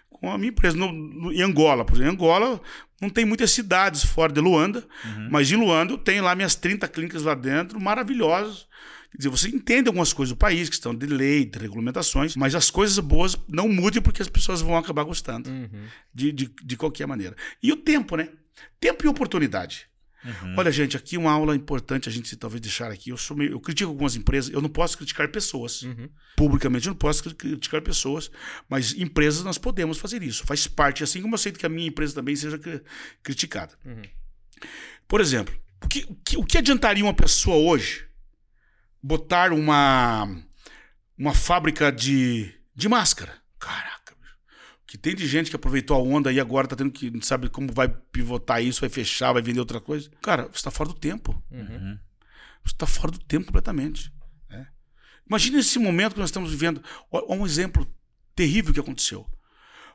com 0.09 0.31
a 0.31 0.39
minha 0.39 0.51
empresa. 0.51 0.77
No, 0.77 0.93
no, 0.93 1.33
em 1.33 1.43
Angola, 1.43 1.85
por 1.85 1.95
exemplo, 1.95 2.11
em 2.11 2.15
Angola 2.15 2.61
não 3.01 3.11
tem 3.11 3.25
muitas 3.25 3.51
cidades 3.51 4.05
fora 4.05 4.33
de 4.33 4.41
Luanda, 4.41 4.85
uhum. 5.05 5.29
mas 5.31 5.51
em 5.51 5.57
Luanda 5.57 5.93
eu 5.93 5.99
tenho 5.99 6.25
lá 6.25 6.35
minhas 6.35 6.55
30 6.55 6.89
clínicas 6.89 7.23
lá 7.23 7.35
dentro, 7.35 7.79
maravilhosas, 7.79 8.67
Quer 9.11 9.19
dizer, 9.19 9.29
você 9.29 9.49
entende 9.49 9.89
algumas 9.89 10.13
coisas 10.13 10.35
do 10.35 10.39
país, 10.39 10.69
questão 10.69 10.95
de 10.95 11.07
lei, 11.07 11.45
de 11.45 11.59
regulamentações, 11.59 12.37
mas 12.37 12.55
as 12.55 12.71
coisas 12.71 12.99
boas 12.99 13.37
não 13.49 13.69
mudem 13.69 14.03
porque 14.03 14.23
as 14.23 14.29
pessoas 14.29 14.61
vão 14.61 14.77
acabar 14.77 15.05
gostando 15.05 15.49
uhum. 15.49 15.87
de, 16.15 16.33
de, 16.33 16.51
de 16.63 16.77
qualquer 16.77 17.07
maneira. 17.07 17.37
E 17.63 17.73
o 17.73 17.77
tempo, 17.77 18.17
né? 18.17 18.29
Tempo 18.81 19.05
e 19.05 19.09
oportunidade. 19.09 19.89
Uhum. 20.25 20.55
Olha, 20.59 20.73
gente, 20.73 20.97
aqui 20.97 21.17
uma 21.17 21.31
aula 21.31 21.55
importante 21.55 22.09
a 22.09 22.13
gente 22.13 22.37
talvez 22.37 22.61
deixar 22.61 22.91
aqui. 22.91 23.11
Eu, 23.11 23.17
sou 23.17 23.37
meio, 23.37 23.53
eu 23.53 23.61
critico 23.61 23.91
algumas 23.91 24.17
empresas, 24.17 24.53
eu 24.53 24.61
não 24.61 24.69
posso 24.69 24.97
criticar 24.99 25.29
pessoas. 25.29 25.83
Uhum. 25.83 26.09
Publicamente 26.37 26.87
eu 26.87 26.91
não 26.91 26.99
posso 26.99 27.23
criticar 27.35 27.81
pessoas, 27.81 28.31
mas 28.69 28.93
empresas 28.95 29.45
nós 29.45 29.57
podemos 29.57 29.99
fazer 29.99 30.23
isso. 30.23 30.45
Faz 30.45 30.67
parte, 30.67 31.05
assim 31.05 31.23
como 31.23 31.35
eu 31.35 31.37
aceito 31.37 31.59
que 31.59 31.67
a 31.67 31.69
minha 31.69 31.89
empresa 31.89 32.15
também 32.15 32.35
seja 32.35 32.59
criticada. 33.23 33.75
Uhum. 33.85 34.03
Por 35.07 35.21
exemplo, 35.21 35.55
que, 35.89 36.05
o 36.09 36.15
que, 36.17 36.37
o 36.37 36.45
que 36.45 36.59
adiantaria 36.59 37.05
uma 37.05 37.15
pessoa 37.15 37.57
hoje 37.57 38.07
botar 39.07 39.53
uma, 39.53 40.29
uma 41.17 41.33
fábrica 41.33 41.93
de, 41.93 42.53
de 42.75 42.89
máscara. 42.89 43.41
Caraca, 43.59 44.17
que 44.85 44.99
tem 44.99 45.15
de 45.15 45.27
gente 45.27 45.51
que 45.51 45.57
aproveitou 45.57 45.97
a 45.97 46.03
onda 46.03 46.33
e 46.33 46.41
agora 46.41 46.67
tá 46.67 46.75
tendo 46.75 46.91
que, 46.91 47.11
não 47.11 47.23
sabe 47.23 47.49
como 47.49 47.73
vai 47.73 47.89
pivotar 47.89 48.63
isso, 48.63 48.81
vai 48.81 48.91
fechar, 48.91 49.33
vai 49.33 49.43
vender 49.43 49.61
outra 49.61 49.81
coisa. 49.81 50.11
Cara, 50.23 50.49
você 50.53 50.63
tá 50.63 50.71
fora 50.71 50.89
do 50.89 50.95
tempo. 50.95 51.41
Uhum. 51.51 51.99
Você 52.65 52.75
tá 52.77 52.87
fora 52.87 53.13
do 53.13 53.19
tempo 53.19 53.47
completamente. 53.47 54.13
Né? 54.49 54.67
Imagine 55.29 55.59
esse 55.59 55.79
momento 55.79 56.15
que 56.15 56.21
nós 56.21 56.31
estamos 56.31 56.51
vivendo. 56.51 56.83
Olha 57.11 57.27
um 57.29 57.47
exemplo 57.47 57.87
terrível 58.35 58.75
que 58.75 58.81
aconteceu. 58.81 59.25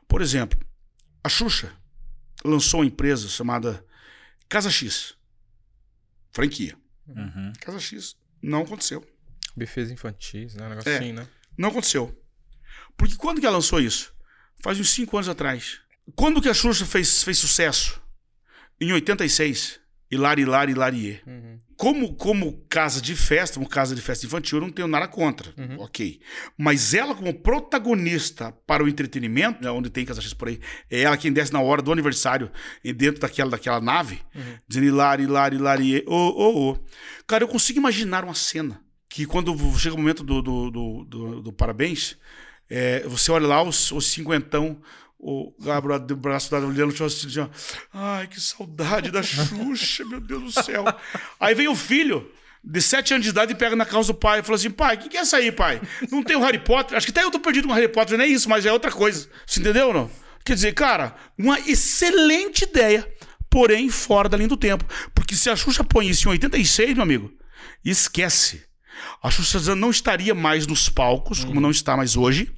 Por 0.08 0.22
exemplo, 0.22 0.58
a 1.22 1.28
Xuxa 1.28 1.72
lançou 2.44 2.80
uma 2.80 2.86
empresa 2.86 3.28
chamada 3.28 3.84
Casa 4.48 4.70
X. 4.70 5.14
Franquia. 6.30 6.76
Uhum. 7.06 7.52
Casa 7.60 7.78
X. 7.78 8.16
Não 8.42 8.62
aconteceu. 8.62 9.06
Bufês 9.56 9.90
infantis, 9.90 10.54
né? 10.54 10.66
Um 10.66 10.70
negócio 10.70 10.90
é, 10.90 10.96
assim, 10.96 11.12
né? 11.12 11.28
Não 11.56 11.68
aconteceu. 11.68 12.18
Porque 12.96 13.14
quando 13.16 13.40
que 13.40 13.46
ela 13.46 13.56
lançou 13.56 13.80
isso? 13.80 14.14
Faz 14.62 14.80
uns 14.80 14.90
5 14.90 15.16
anos 15.16 15.28
atrás. 15.28 15.80
Quando 16.16 16.40
que 16.40 16.48
a 16.48 16.54
Xuxa 16.54 16.84
fez, 16.84 17.22
fez 17.22 17.38
sucesso? 17.38 18.02
Em 18.80 18.92
86. 18.92 19.80
Hilari, 20.12 20.42
Hilari, 20.42 20.72
Hilarie. 20.72 21.20
Uhum. 21.26 21.58
Como, 21.74 22.14
como 22.14 22.64
casa 22.68 23.00
de 23.00 23.16
festa, 23.16 23.58
uma 23.58 23.68
casa 23.68 23.94
de 23.94 24.02
festa 24.02 24.26
infantil, 24.26 24.58
eu 24.58 24.62
não 24.62 24.70
tenho 24.70 24.86
nada 24.86 25.08
contra. 25.08 25.54
Uhum. 25.56 25.80
Ok. 25.80 26.20
Mas 26.56 26.92
ela, 26.92 27.14
como 27.14 27.32
protagonista 27.32 28.52
para 28.66 28.84
o 28.84 28.88
entretenimento, 28.88 29.64
né, 29.64 29.70
onde 29.70 29.88
tem 29.88 30.04
Casa 30.04 30.20
X 30.20 30.34
por 30.34 30.48
aí, 30.48 30.60
é 30.90 31.00
ela 31.00 31.16
quem 31.16 31.32
desce 31.32 31.52
na 31.52 31.62
hora 31.62 31.80
do 31.80 31.90
aniversário 31.90 32.50
e 32.84 32.92
dentro 32.92 33.22
daquela, 33.22 33.50
daquela 33.50 33.80
nave, 33.80 34.20
uhum. 34.34 34.58
dizendo 34.68 34.86
Hilari, 34.86 35.22
Hilari, 35.24 35.56
Hilarie, 35.56 36.04
ô, 36.06 36.14
ô, 36.14 36.70
ô. 36.70 36.78
Cara, 37.26 37.44
eu 37.44 37.48
consigo 37.48 37.78
imaginar 37.78 38.22
uma 38.22 38.34
cena 38.34 38.80
que 39.08 39.24
quando 39.24 39.56
chega 39.78 39.94
o 39.94 39.98
momento 39.98 40.22
do, 40.22 40.42
do, 40.42 40.70
do, 40.70 41.04
do, 41.04 41.42
do 41.42 41.52
parabéns, 41.52 42.18
é, 42.68 43.00
você 43.06 43.30
olha 43.32 43.46
lá 43.46 43.62
os, 43.62 43.90
os 43.92 44.06
cinquentão 44.06 44.80
o 45.24 45.54
Gabriel 45.60 46.00
do 46.00 46.16
braço 46.16 46.50
da 46.50 46.58
olhando 46.58 46.92
assim, 47.04 47.28
ai, 47.94 48.26
que 48.26 48.40
saudade 48.40 49.12
da 49.12 49.22
Xuxa, 49.22 50.04
meu 50.04 50.20
Deus 50.20 50.42
do 50.42 50.64
céu. 50.64 50.84
Aí 51.38 51.54
vem 51.54 51.68
o 51.68 51.76
filho, 51.76 52.28
de 52.62 52.82
sete 52.82 53.14
anos 53.14 53.24
de 53.24 53.30
idade, 53.30 53.52
e 53.52 53.54
pega 53.54 53.76
na 53.76 53.86
casa 53.86 54.08
do 54.08 54.18
pai 54.18 54.40
e 54.40 54.42
fala 54.42 54.56
assim: 54.56 54.70
pai, 54.70 54.96
o 54.96 54.98
que, 54.98 55.08
que 55.08 55.16
é 55.16 55.20
essa 55.20 55.36
aí, 55.36 55.52
pai? 55.52 55.80
Não 56.10 56.24
tem 56.24 56.36
o 56.36 56.40
Harry 56.40 56.58
Potter? 56.58 56.96
Acho 56.96 57.06
que 57.06 57.12
até 57.12 57.22
eu 57.22 57.30
tô 57.30 57.38
perdido 57.38 57.68
com 57.68 57.72
o 57.72 57.76
Harry 57.76 57.86
Potter, 57.86 58.18
não 58.18 58.24
é 58.24 58.28
isso, 58.28 58.48
mas 58.48 58.66
é 58.66 58.72
outra 58.72 58.90
coisa. 58.90 59.30
Você 59.46 59.60
entendeu 59.60 59.86
ou 59.88 59.94
não? 59.94 60.10
Quer 60.44 60.54
dizer, 60.54 60.74
cara, 60.74 61.14
uma 61.38 61.60
excelente 61.60 62.64
ideia, 62.64 63.08
porém 63.48 63.88
fora 63.90 64.28
da 64.28 64.36
linha 64.36 64.48
do 64.48 64.56
tempo. 64.56 64.84
Porque 65.14 65.36
se 65.36 65.48
a 65.48 65.54
Xuxa 65.54 65.84
põe 65.84 66.08
isso 66.08 66.28
em 66.28 66.32
86, 66.32 66.94
meu 66.94 67.02
amigo, 67.04 67.32
esquece. 67.84 68.64
A 69.22 69.30
Xuxa 69.30 69.74
não 69.74 69.90
estaria 69.90 70.34
mais 70.34 70.66
nos 70.66 70.88
palcos, 70.88 71.40
uhum. 71.40 71.46
como 71.48 71.60
não 71.60 71.70
está 71.70 71.96
mais 71.96 72.16
hoje, 72.16 72.52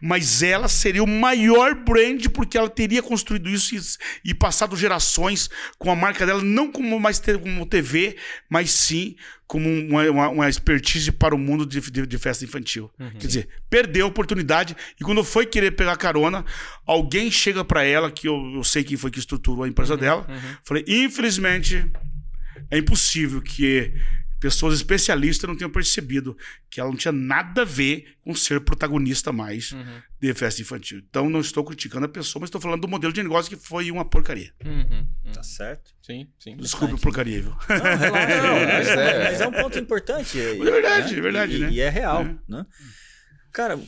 mas 0.00 0.42
ela 0.42 0.68
seria 0.68 1.02
o 1.02 1.06
maior 1.06 1.74
brand 1.74 2.26
porque 2.32 2.56
ela 2.56 2.68
teria 2.68 3.02
construído 3.02 3.48
isso 3.48 3.74
e, 4.24 4.30
e 4.30 4.34
passado 4.34 4.76
gerações 4.76 5.50
com 5.78 5.90
a 5.90 5.96
marca 5.96 6.24
dela, 6.24 6.42
não 6.42 6.70
como 6.70 6.98
mais 6.98 7.20
como 7.42 7.66
TV, 7.66 8.16
mas 8.48 8.70
sim 8.70 9.16
como 9.46 9.68
uma, 9.68 10.10
uma, 10.10 10.28
uma 10.28 10.48
expertise 10.48 11.12
para 11.12 11.34
o 11.34 11.38
mundo 11.38 11.64
de, 11.64 11.80
de, 11.80 12.06
de 12.06 12.18
festa 12.18 12.44
infantil. 12.44 12.90
Uhum. 12.98 13.10
Quer 13.10 13.26
dizer, 13.26 13.48
perdeu 13.70 14.06
a 14.06 14.08
oportunidade 14.08 14.76
e 15.00 15.04
quando 15.04 15.22
foi 15.22 15.46
querer 15.46 15.72
pegar 15.72 15.96
carona, 15.96 16.44
alguém 16.84 17.30
chega 17.30 17.64
para 17.64 17.84
ela, 17.84 18.10
que 18.10 18.26
eu, 18.26 18.54
eu, 18.54 18.64
sei 18.64 18.82
quem 18.82 18.96
foi 18.96 19.10
que 19.10 19.18
estruturou 19.18 19.64
a 19.64 19.68
empresa 19.68 19.94
uhum. 19.94 20.00
dela, 20.00 20.26
uhum. 20.28 20.56
falei, 20.64 20.84
infelizmente, 20.88 21.88
é 22.70 22.78
impossível 22.78 23.40
que 23.40 23.94
pessoas 24.46 24.74
especialistas 24.74 25.48
não 25.48 25.56
tinham 25.56 25.68
percebido 25.68 26.38
que 26.70 26.80
ela 26.80 26.88
não 26.88 26.96
tinha 26.96 27.10
nada 27.10 27.62
a 27.62 27.64
ver 27.64 28.16
com 28.22 28.32
ser 28.32 28.60
protagonista 28.60 29.32
mais 29.32 29.72
uhum. 29.72 30.00
de 30.20 30.34
festa 30.34 30.62
infantil. 30.62 30.98
Então 30.98 31.28
não 31.28 31.40
estou 31.40 31.64
criticando 31.64 32.06
a 32.06 32.08
pessoa, 32.08 32.40
mas 32.40 32.46
estou 32.46 32.60
falando 32.60 32.82
do 32.82 32.86
modelo 32.86 33.12
de 33.12 33.24
negócio 33.24 33.50
que 33.50 33.56
foi 33.56 33.90
uma 33.90 34.04
porcaria. 34.04 34.52
Uhum. 34.64 34.86
Uhum. 35.24 35.32
Tá 35.32 35.42
certo? 35.42 35.90
Sim, 36.00 36.28
sim. 36.38 36.56
Desculpe 36.58 36.94
a 36.94 36.98
porcaria, 36.98 37.42
viu? 37.42 37.50
Não, 37.50 37.56
relaxa, 37.66 38.42
não, 38.42 38.54
mas, 38.54 38.88
é, 38.88 39.24
mas, 39.24 39.40
é, 39.40 39.48
um 39.48 39.52
ponto 39.52 39.78
importante. 39.80 40.38
É, 40.38 40.54
verdade, 40.54 41.12
né? 41.14 41.18
é 41.18 41.22
verdade, 41.22 41.56
e, 41.56 41.58
né? 41.58 41.70
E 41.72 41.80
é 41.80 41.88
real, 41.88 42.22
é. 42.22 42.38
né? 42.46 42.66
Cara, 43.52 43.80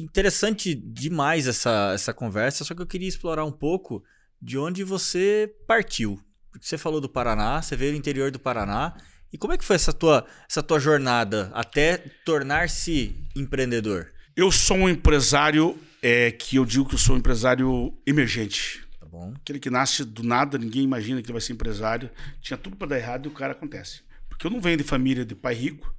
interessante 0.00 0.74
demais 0.74 1.46
essa, 1.46 1.92
essa 1.94 2.12
conversa, 2.12 2.64
só 2.64 2.74
que 2.74 2.82
eu 2.82 2.86
queria 2.86 3.08
explorar 3.08 3.44
um 3.44 3.52
pouco 3.52 4.02
de 4.40 4.58
onde 4.58 4.82
você 4.82 5.54
partiu. 5.64 6.20
Porque 6.50 6.66
você 6.66 6.76
falou 6.76 7.00
do 7.00 7.08
Paraná, 7.08 7.62
você 7.62 7.76
veio 7.76 7.92
do 7.92 7.98
interior 7.98 8.32
do 8.32 8.40
Paraná 8.40 8.96
e 9.32 9.38
como 9.38 9.52
é 9.52 9.58
que 9.58 9.64
foi 9.64 9.76
essa 9.76 9.92
tua, 9.92 10.26
essa 10.48 10.62
tua 10.62 10.78
jornada 10.78 11.50
até 11.54 11.96
tornar-se 12.24 13.16
empreendedor? 13.34 14.12
Eu 14.36 14.52
sou 14.52 14.76
um 14.76 14.88
empresário 14.88 15.78
é, 16.02 16.30
que 16.30 16.56
eu 16.56 16.66
digo 16.66 16.86
que 16.86 16.94
eu 16.94 16.98
sou 16.98 17.14
um 17.14 17.18
empresário 17.18 17.96
emergente. 18.06 18.86
Tá 19.00 19.06
bom. 19.06 19.32
Aquele 19.36 19.58
que 19.58 19.70
nasce 19.70 20.04
do 20.04 20.22
nada, 20.22 20.58
ninguém 20.58 20.82
imagina 20.82 21.22
que 21.22 21.26
ele 21.26 21.32
vai 21.32 21.40
ser 21.40 21.54
empresário. 21.54 22.10
Tinha 22.42 22.58
tudo 22.58 22.76
para 22.76 22.88
dar 22.88 22.98
errado 22.98 23.26
e 23.26 23.28
o 23.28 23.34
cara 23.34 23.52
acontece. 23.52 24.02
Porque 24.28 24.46
eu 24.46 24.50
não 24.50 24.60
venho 24.60 24.76
de 24.76 24.84
família 24.84 25.24
de 25.24 25.34
pai 25.34 25.54
rico. 25.54 25.94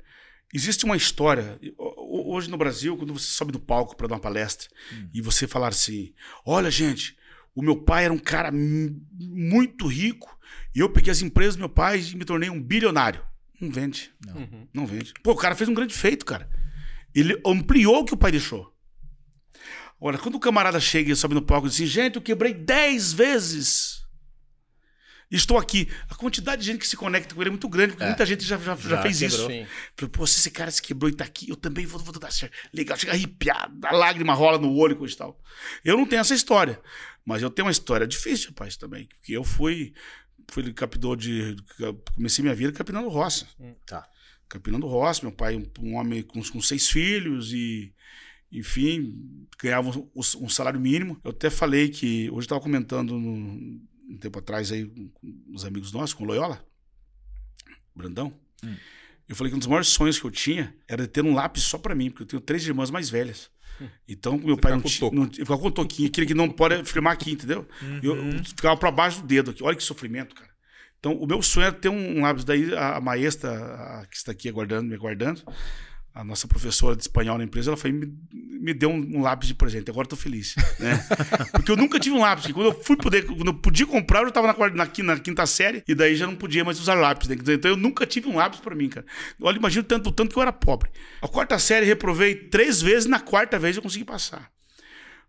Existe 0.53 0.85
uma 0.85 0.95
história. 0.95 1.59
Hoje 1.97 2.47
no 2.49 2.57
Brasil, 2.57 2.95
quando 2.95 3.13
você 3.13 3.25
sobe 3.25 3.51
no 3.51 3.59
palco 3.59 3.95
para 3.95 4.07
dar 4.07 4.15
uma 4.15 4.21
palestra 4.21 4.69
hum. 4.93 5.09
e 5.11 5.21
você 5.21 5.47
falar 5.47 5.69
assim: 5.69 6.13
Olha, 6.45 6.69
gente, 6.69 7.17
o 7.55 7.63
meu 7.63 7.77
pai 7.77 8.05
era 8.05 8.13
um 8.13 8.19
cara 8.19 8.51
muito 8.51 9.87
rico 9.87 10.37
e 10.75 10.79
eu 10.79 10.89
peguei 10.89 11.11
as 11.11 11.21
empresas 11.21 11.55
do 11.55 11.59
meu 11.59 11.69
pai 11.69 11.99
e 11.99 12.15
me 12.15 12.25
tornei 12.25 12.49
um 12.49 12.61
bilionário. 12.61 13.23
Não 13.59 13.69
vende. 13.69 14.11
Não. 14.25 14.35
Uhum. 14.35 14.67
não 14.73 14.85
vende. 14.85 15.13
Pô, 15.23 15.31
o 15.31 15.37
cara 15.37 15.55
fez 15.55 15.69
um 15.69 15.73
grande 15.73 15.93
feito, 15.93 16.25
cara. 16.25 16.49
Ele 17.13 17.39
ampliou 17.45 17.99
o 17.99 18.05
que 18.05 18.13
o 18.13 18.17
pai 18.17 18.31
deixou. 18.31 18.73
Agora, 19.97 20.17
quando 20.17 20.35
o 20.35 20.39
camarada 20.39 20.79
chega 20.79 21.11
e 21.11 21.15
sobe 21.15 21.35
no 21.35 21.41
palco 21.41 21.67
e 21.67 21.69
diz 21.69 21.77
assim, 21.77 21.85
gente, 21.85 22.15
eu 22.17 22.21
quebrei 22.21 22.53
10 22.53 23.13
vezes. 23.13 24.03
Estou 25.31 25.57
aqui. 25.57 25.89
A 26.09 26.15
quantidade 26.15 26.61
de 26.61 26.67
gente 26.67 26.79
que 26.79 26.87
se 26.87 26.95
conecta 26.95 27.33
com 27.33 27.41
ele 27.41 27.49
é 27.49 27.51
muito 27.51 27.67
grande, 27.67 27.93
porque 27.93 28.03
é. 28.03 28.07
muita 28.07 28.25
gente 28.25 28.43
já, 28.43 28.57
já, 28.57 28.75
já, 28.75 28.89
já 28.89 29.01
fez 29.01 29.19
quebrou. 29.19 29.49
isso. 29.49 29.67
Falei, 29.95 30.09
pô, 30.11 30.27
se 30.27 30.39
esse 30.39 30.51
cara 30.51 30.69
se 30.69 30.81
quebrou 30.81 31.09
e 31.09 31.15
tá 31.15 31.23
aqui, 31.23 31.49
eu 31.49 31.55
também 31.55 31.85
vou, 31.85 31.99
vou 31.99 32.19
dar 32.19 32.31
certo. 32.31 32.53
Legal, 32.71 32.97
chega 32.97 33.13
arrepiado, 33.13 33.79
a 33.87 33.93
lágrima 33.93 34.33
rola 34.33 34.59
no 34.59 34.75
olho 34.75 35.03
e 35.03 35.15
tal. 35.15 35.39
Eu 35.83 35.97
não 35.97 36.05
tenho 36.05 36.19
essa 36.19 36.35
história, 36.35 36.79
mas 37.25 37.41
eu 37.41 37.49
tenho 37.49 37.65
uma 37.65 37.71
história 37.71 38.05
difícil, 38.05 38.49
rapaz, 38.49 38.77
também. 38.77 39.07
Porque 39.07 39.31
eu 39.31 39.43
fui, 39.43 39.93
fui 40.51 40.73
capitão 40.73 41.15
de. 41.15 41.55
Comecei 42.15 42.43
minha 42.43 42.55
vida 42.55 42.71
capinando 42.71 43.09
roça. 43.09 43.47
Hum, 43.59 43.75
tá. 43.85 44.07
Capinando 44.47 44.87
roça, 44.87 45.21
meu 45.23 45.31
pai, 45.31 45.55
um, 45.55 45.65
um 45.79 45.95
homem 45.95 46.21
com, 46.21 46.41
com 46.43 46.61
seis 46.61 46.89
filhos 46.89 47.51
e 47.53 47.93
enfim, 48.51 49.47
ganhava 49.57 49.89
um, 49.89 50.09
um, 50.15 50.49
salário 50.49 50.79
mínimo. 50.79 51.19
Eu 51.23 51.31
até 51.31 51.49
falei 51.49 51.89
que, 51.89 52.29
hoje 52.29 52.45
estava 52.45 52.61
comentando 52.61 53.17
no, 53.17 53.83
um 54.07 54.17
tempo 54.19 54.37
atrás 54.37 54.71
aí 54.71 54.85
com 54.85 55.43
uns 55.49 55.65
amigos 55.65 55.91
nossos, 55.91 56.13
com 56.13 56.23
o 56.23 56.27
Loyola, 56.27 56.63
Brandão. 57.95 58.31
Hum. 58.63 58.75
Eu 59.27 59.35
falei 59.35 59.49
que 59.49 59.55
um 59.55 59.59
dos 59.59 59.67
maiores 59.67 59.87
sonhos 59.87 60.19
que 60.19 60.25
eu 60.25 60.31
tinha 60.31 60.75
era 60.87 61.07
ter 61.07 61.23
um 61.23 61.33
lápis 61.33 61.63
só 61.63 61.79
para 61.79 61.95
mim, 61.95 62.11
porque 62.11 62.23
eu 62.23 62.27
tenho 62.27 62.41
três 62.41 62.65
irmãs 62.67 62.91
mais 62.91 63.09
velhas. 63.09 63.49
Então, 64.07 64.37
meu 64.37 64.55
Você 64.55 64.61
pai 64.61 64.71
não 64.71 64.81
tinha. 64.81 65.11
Ficava 65.31 65.59
com 65.59 65.67
o 65.67 65.71
toquinho, 65.71 66.07
aquele 66.07 66.27
que 66.27 66.33
não 66.33 66.49
pode 66.49 66.83
filmar 66.85 67.13
aqui, 67.13 67.31
entendeu? 67.31 67.67
Uhum. 67.81 67.99
Eu, 68.03 68.43
ficava 68.43 68.77
para 68.77 68.91
baixo 68.91 69.21
do 69.21 69.27
dedo 69.27 69.51
aqui. 69.51 69.63
Olha 69.63 69.75
que 69.75 69.83
sofrimento, 69.83 70.35
cara. 70.35 70.49
Então, 70.99 71.13
o 71.13 71.27
meu 71.27 71.41
sonho 71.41 71.65
era 71.65 71.75
ter 71.75 71.89
um, 71.89 72.17
um 72.17 72.21
lápis. 72.21 72.45
Daí, 72.45 72.73
a, 72.73 72.95
a 72.95 73.01
maestra, 73.01 73.51
a, 73.51 74.05
que 74.09 74.15
está 74.15 74.31
aqui 74.31 74.47
aguardando, 74.47 74.87
me 74.87 74.95
aguardando, 74.95 75.41
a 76.13 76.23
nossa 76.23 76.47
professora 76.47 76.95
de 76.95 77.01
espanhol 77.01 77.39
na 77.39 77.43
empresa, 77.43 77.71
ela 77.71 77.77
foi 77.77 77.91
me, 77.91 78.13
me 78.31 78.71
deu 78.71 78.89
um, 78.89 79.17
um, 79.17 79.21
lápis 79.21 79.47
de 79.47 79.55
presente. 79.55 79.89
Agora 79.89 80.05
estou 80.05 80.17
feliz, 80.17 80.55
né? 80.79 81.03
Porque 81.51 81.71
eu 81.71 81.75
nunca 81.75 81.99
tive 81.99 82.15
um 82.15 82.19
lápis. 82.19 82.51
Quando 82.51 82.67
eu 82.67 82.83
fui 82.83 82.95
poder, 82.95 83.25
quando 83.25 83.47
eu 83.47 83.53
podia 83.55 83.87
comprar, 83.87 84.21
eu 84.21 84.27
estava 84.27 84.47
na, 84.47 84.69
na, 84.69 84.91
na, 85.03 85.19
quinta 85.19 85.45
série 85.47 85.83
e 85.87 85.95
daí 85.95 86.15
já 86.15 86.27
não 86.27 86.35
podia 86.35 86.63
mais 86.63 86.79
usar 86.79 86.93
lápis. 86.93 87.27
Né? 87.27 87.35
Então 87.39 87.71
eu 87.71 87.77
nunca 87.77 88.05
tive 88.05 88.27
um 88.27 88.35
lápis 88.35 88.59
para 88.59 88.75
mim, 88.75 88.89
cara. 88.89 89.05
Olha, 89.41 89.57
imagina 89.57 89.83
tanto, 89.83 90.11
tanto 90.11 90.33
que 90.33 90.37
eu 90.37 90.43
era 90.43 90.53
pobre. 90.53 90.91
A 91.19 91.27
quarta 91.27 91.57
série 91.57 91.85
reprovei 91.85 92.35
três 92.35 92.79
vezes, 92.79 93.07
na 93.07 93.19
quarta 93.19 93.57
vez 93.57 93.75
eu 93.75 93.81
consegui 93.81 94.05
passar. 94.05 94.51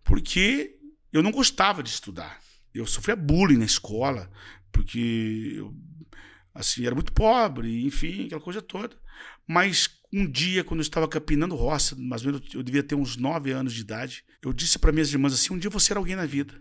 Porque 0.05 0.77
eu 1.11 1.23
não 1.23 1.31
gostava 1.31 1.83
de 1.83 1.89
estudar. 1.89 2.39
Eu 2.75 2.87
sofria 2.87 3.17
bullying 3.17 3.57
na 3.57 3.65
escola, 3.65 4.31
porque 4.71 5.55
eu, 5.57 5.75
assim, 6.55 6.85
era 6.85 6.95
muito 6.95 7.13
pobre, 7.13 7.87
enfim, 7.87 8.27
aquela 8.27 8.41
coisa 8.41 8.61
toda. 8.61 8.95
Mas 9.47 9.91
um 10.13 10.31
dia, 10.31 10.63
quando 10.63 10.81
eu 10.81 10.85
estava 10.85 11.09
capinando 11.09 11.55
roça, 11.55 11.97
mais 11.97 12.25
ou 12.25 12.33
menos 12.33 12.55
eu 12.55 12.63
devia 12.63 12.83
ter 12.83 12.95
uns 12.95 13.17
9 13.17 13.51
anos 13.51 13.73
de 13.73 13.81
idade, 13.81 14.25
eu 14.43 14.53
disse 14.53 14.79
para 14.79 14.93
minhas 14.93 15.13
irmãs 15.13 15.35
assim: 15.35 15.53
um 15.53 15.59
dia 15.59 15.69
eu 15.69 15.73
vou 15.73 15.81
ser 15.81 15.97
alguém 15.97 16.17
na 16.17 16.27
vida. 16.27 16.55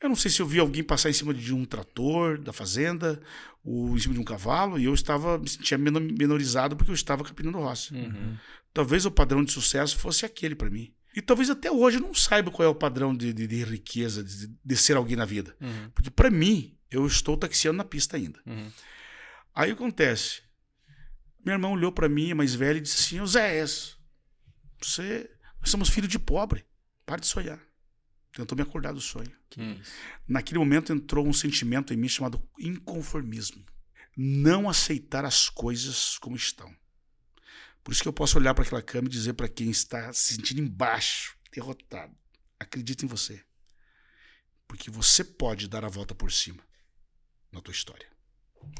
Eu 0.00 0.08
não 0.08 0.16
sei 0.16 0.30
se 0.30 0.40
eu 0.40 0.46
vi 0.46 0.60
alguém 0.60 0.82
passar 0.82 1.10
em 1.10 1.12
cima 1.12 1.34
de 1.34 1.52
um 1.52 1.64
trator 1.64 2.38
da 2.38 2.52
fazenda 2.52 3.20
ou 3.64 3.96
em 3.96 3.98
cima 3.98 4.14
de 4.14 4.20
um 4.20 4.24
cavalo 4.24 4.78
e 4.78 4.84
eu 4.84 4.94
estava 4.94 5.36
me 5.38 5.48
sentia 5.48 5.76
menorizado 5.76 6.76
porque 6.76 6.90
eu 6.90 6.94
estava 6.94 7.24
capinando 7.24 7.58
roça. 7.58 7.92
Uhum. 7.94 8.36
Talvez 8.72 9.04
o 9.04 9.10
padrão 9.10 9.42
de 9.42 9.50
sucesso 9.50 9.98
fosse 9.98 10.24
aquele 10.24 10.54
para 10.54 10.70
mim. 10.70 10.92
E 11.16 11.20
talvez 11.20 11.50
até 11.50 11.68
hoje 11.68 11.96
eu 11.96 12.02
não 12.02 12.14
saiba 12.14 12.48
qual 12.48 12.64
é 12.64 12.70
o 12.70 12.74
padrão 12.74 13.12
de, 13.12 13.32
de, 13.32 13.46
de 13.48 13.64
riqueza, 13.64 14.22
de, 14.22 14.48
de, 14.64 14.76
ser 14.76 14.96
alguém 14.96 15.16
na 15.16 15.24
vida. 15.24 15.56
Uhum. 15.60 15.90
Porque 15.92 16.10
para 16.10 16.30
mim, 16.30 16.76
eu 16.88 17.04
estou 17.04 17.36
taxiando 17.36 17.78
na 17.78 17.84
pista 17.84 18.16
ainda. 18.16 18.38
Uhum. 18.46 18.70
Aí 19.52 19.72
acontece, 19.72 20.42
meu 21.48 21.54
irmão 21.54 21.72
olhou 21.72 21.90
para 21.90 22.10
mim, 22.10 22.34
mais 22.34 22.54
velho, 22.54 22.76
e 22.76 22.82
disse 22.82 23.16
assim: 23.16 23.26
Zéias, 23.26 23.96
você. 24.82 25.30
Nós 25.60 25.70
somos 25.70 25.88
filhos 25.88 26.10
de 26.10 26.18
pobre. 26.18 26.66
Pare 27.06 27.22
de 27.22 27.26
sonhar. 27.26 27.58
Tentou 28.32 28.54
me 28.54 28.62
acordar 28.62 28.92
do 28.92 29.00
sonho. 29.00 29.32
Naquele 30.28 30.58
momento 30.58 30.92
entrou 30.92 31.26
um 31.26 31.32
sentimento 31.32 31.92
em 31.92 31.96
mim 31.96 32.08
chamado 32.08 32.46
inconformismo. 32.58 33.64
Não 34.14 34.68
aceitar 34.68 35.24
as 35.24 35.48
coisas 35.48 36.18
como 36.18 36.36
estão. 36.36 36.72
Por 37.82 37.92
isso 37.92 38.02
que 38.02 38.08
eu 38.08 38.12
posso 38.12 38.36
olhar 38.36 38.54
para 38.54 38.64
aquela 38.64 38.82
cama 38.82 39.08
e 39.08 39.10
dizer 39.10 39.32
para 39.32 39.48
quem 39.48 39.70
está 39.70 40.12
se 40.12 40.34
sentindo 40.34 40.60
embaixo, 40.60 41.34
derrotado: 41.50 42.14
acredite 42.60 43.06
em 43.06 43.08
você. 43.08 43.42
Porque 44.66 44.90
você 44.90 45.24
pode 45.24 45.66
dar 45.66 45.82
a 45.82 45.88
volta 45.88 46.14
por 46.14 46.30
cima 46.30 46.62
na 47.50 47.62
tua 47.62 47.72
história. 47.72 48.06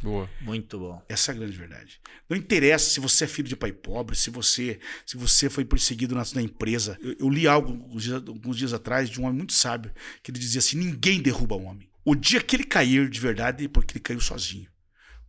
Boa. 0.03 0.31
Muito 0.41 0.79
bom. 0.79 1.03
Essa 1.09 1.33
é 1.33 1.35
a 1.35 1.39
grande 1.39 1.57
verdade. 1.57 2.01
Não 2.29 2.37
interessa 2.37 2.91
se 2.91 3.01
você 3.01 3.25
é 3.25 3.27
filho 3.27 3.49
de 3.49 3.57
pai 3.57 3.73
pobre, 3.73 4.17
se 4.17 4.31
você 4.31 4.79
se 5.05 5.17
você 5.17 5.51
foi 5.51 5.65
perseguido 5.65 6.15
na, 6.15 6.23
na 6.35 6.43
empresa. 6.43 6.97
Eu, 7.01 7.17
eu, 7.19 7.31
li 7.31 7.47
algo 7.47 7.73
alguns 7.73 8.03
dias, 8.03 8.23
alguns 8.27 8.57
dias 8.57 8.73
atrás 8.73 9.11
de 9.11 9.21
um 9.21 9.25
homem 9.25 9.39
muito 9.39 9.53
sábio, 9.53 9.93
que 10.23 10.31
ele 10.31 10.39
dizia 10.39 10.61
assim: 10.61 10.77
ninguém 10.77 11.21
derruba 11.21 11.57
um 11.57 11.67
homem. 11.67 11.89
O 12.05 12.15
dia 12.15 12.41
que 12.41 12.57
ele 12.57 12.65
cair 12.65 13.09
de 13.09 13.21
verdade 13.21 13.65
é 13.65 13.69
porque 13.69 13.93
ele 13.93 14.01
caiu 14.01 14.21
sozinho. 14.21 14.69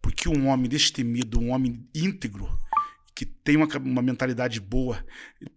Porque 0.01 0.29
um 0.29 0.47
homem 0.47 0.69
destemido, 0.69 1.39
um 1.39 1.51
homem 1.51 1.85
íntegro, 1.93 2.47
que 3.19 3.25
tem 3.25 3.57
uma, 3.57 3.67
uma 3.79 4.01
mentalidade 4.01 4.61
boa, 4.61 5.05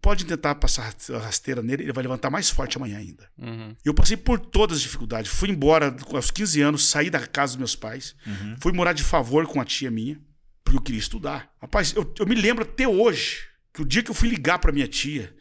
pode 0.01 0.27
tentar 0.27 0.57
passar 0.57 0.93
a 1.11 1.19
rasteira 1.19 1.63
nele, 1.63 1.85
ele 1.85 1.93
vai 1.93 2.03
levantar 2.03 2.29
mais 2.29 2.51
forte 2.51 2.77
amanhã 2.77 2.99
ainda. 2.99 3.31
Uhum. 3.39 3.77
Eu 3.85 3.95
passei 3.95 4.17
por 4.17 4.41
todas 4.41 4.79
as 4.79 4.83
dificuldades. 4.83 5.31
Fui 5.31 5.49
embora 5.49 5.97
aos 6.13 6.33
15 6.33 6.61
anos, 6.61 6.89
saí 6.89 7.09
da 7.09 7.25
casa 7.25 7.53
dos 7.53 7.59
meus 7.59 7.77
pais, 7.77 8.17
uhum. 8.27 8.57
fui 8.61 8.73
morar 8.73 8.93
de 8.93 9.05
favor 9.05 9.47
com 9.47 9.61
a 9.61 9.65
tia 9.65 9.93
minha, 9.93 10.21
porque 10.65 10.77
eu 10.77 10.83
queria 10.83 10.99
estudar. 10.99 11.53
Rapaz, 11.61 11.95
eu, 11.95 12.13
eu 12.19 12.27
me 12.27 12.35
lembro 12.35 12.65
até 12.65 12.89
hoje 12.89 13.45
que 13.73 13.81
o 13.81 13.85
dia 13.85 14.03
que 14.03 14.11
eu 14.11 14.15
fui 14.15 14.29
ligar 14.29 14.59
para 14.59 14.73
minha 14.73 14.89
tia, 14.89 15.33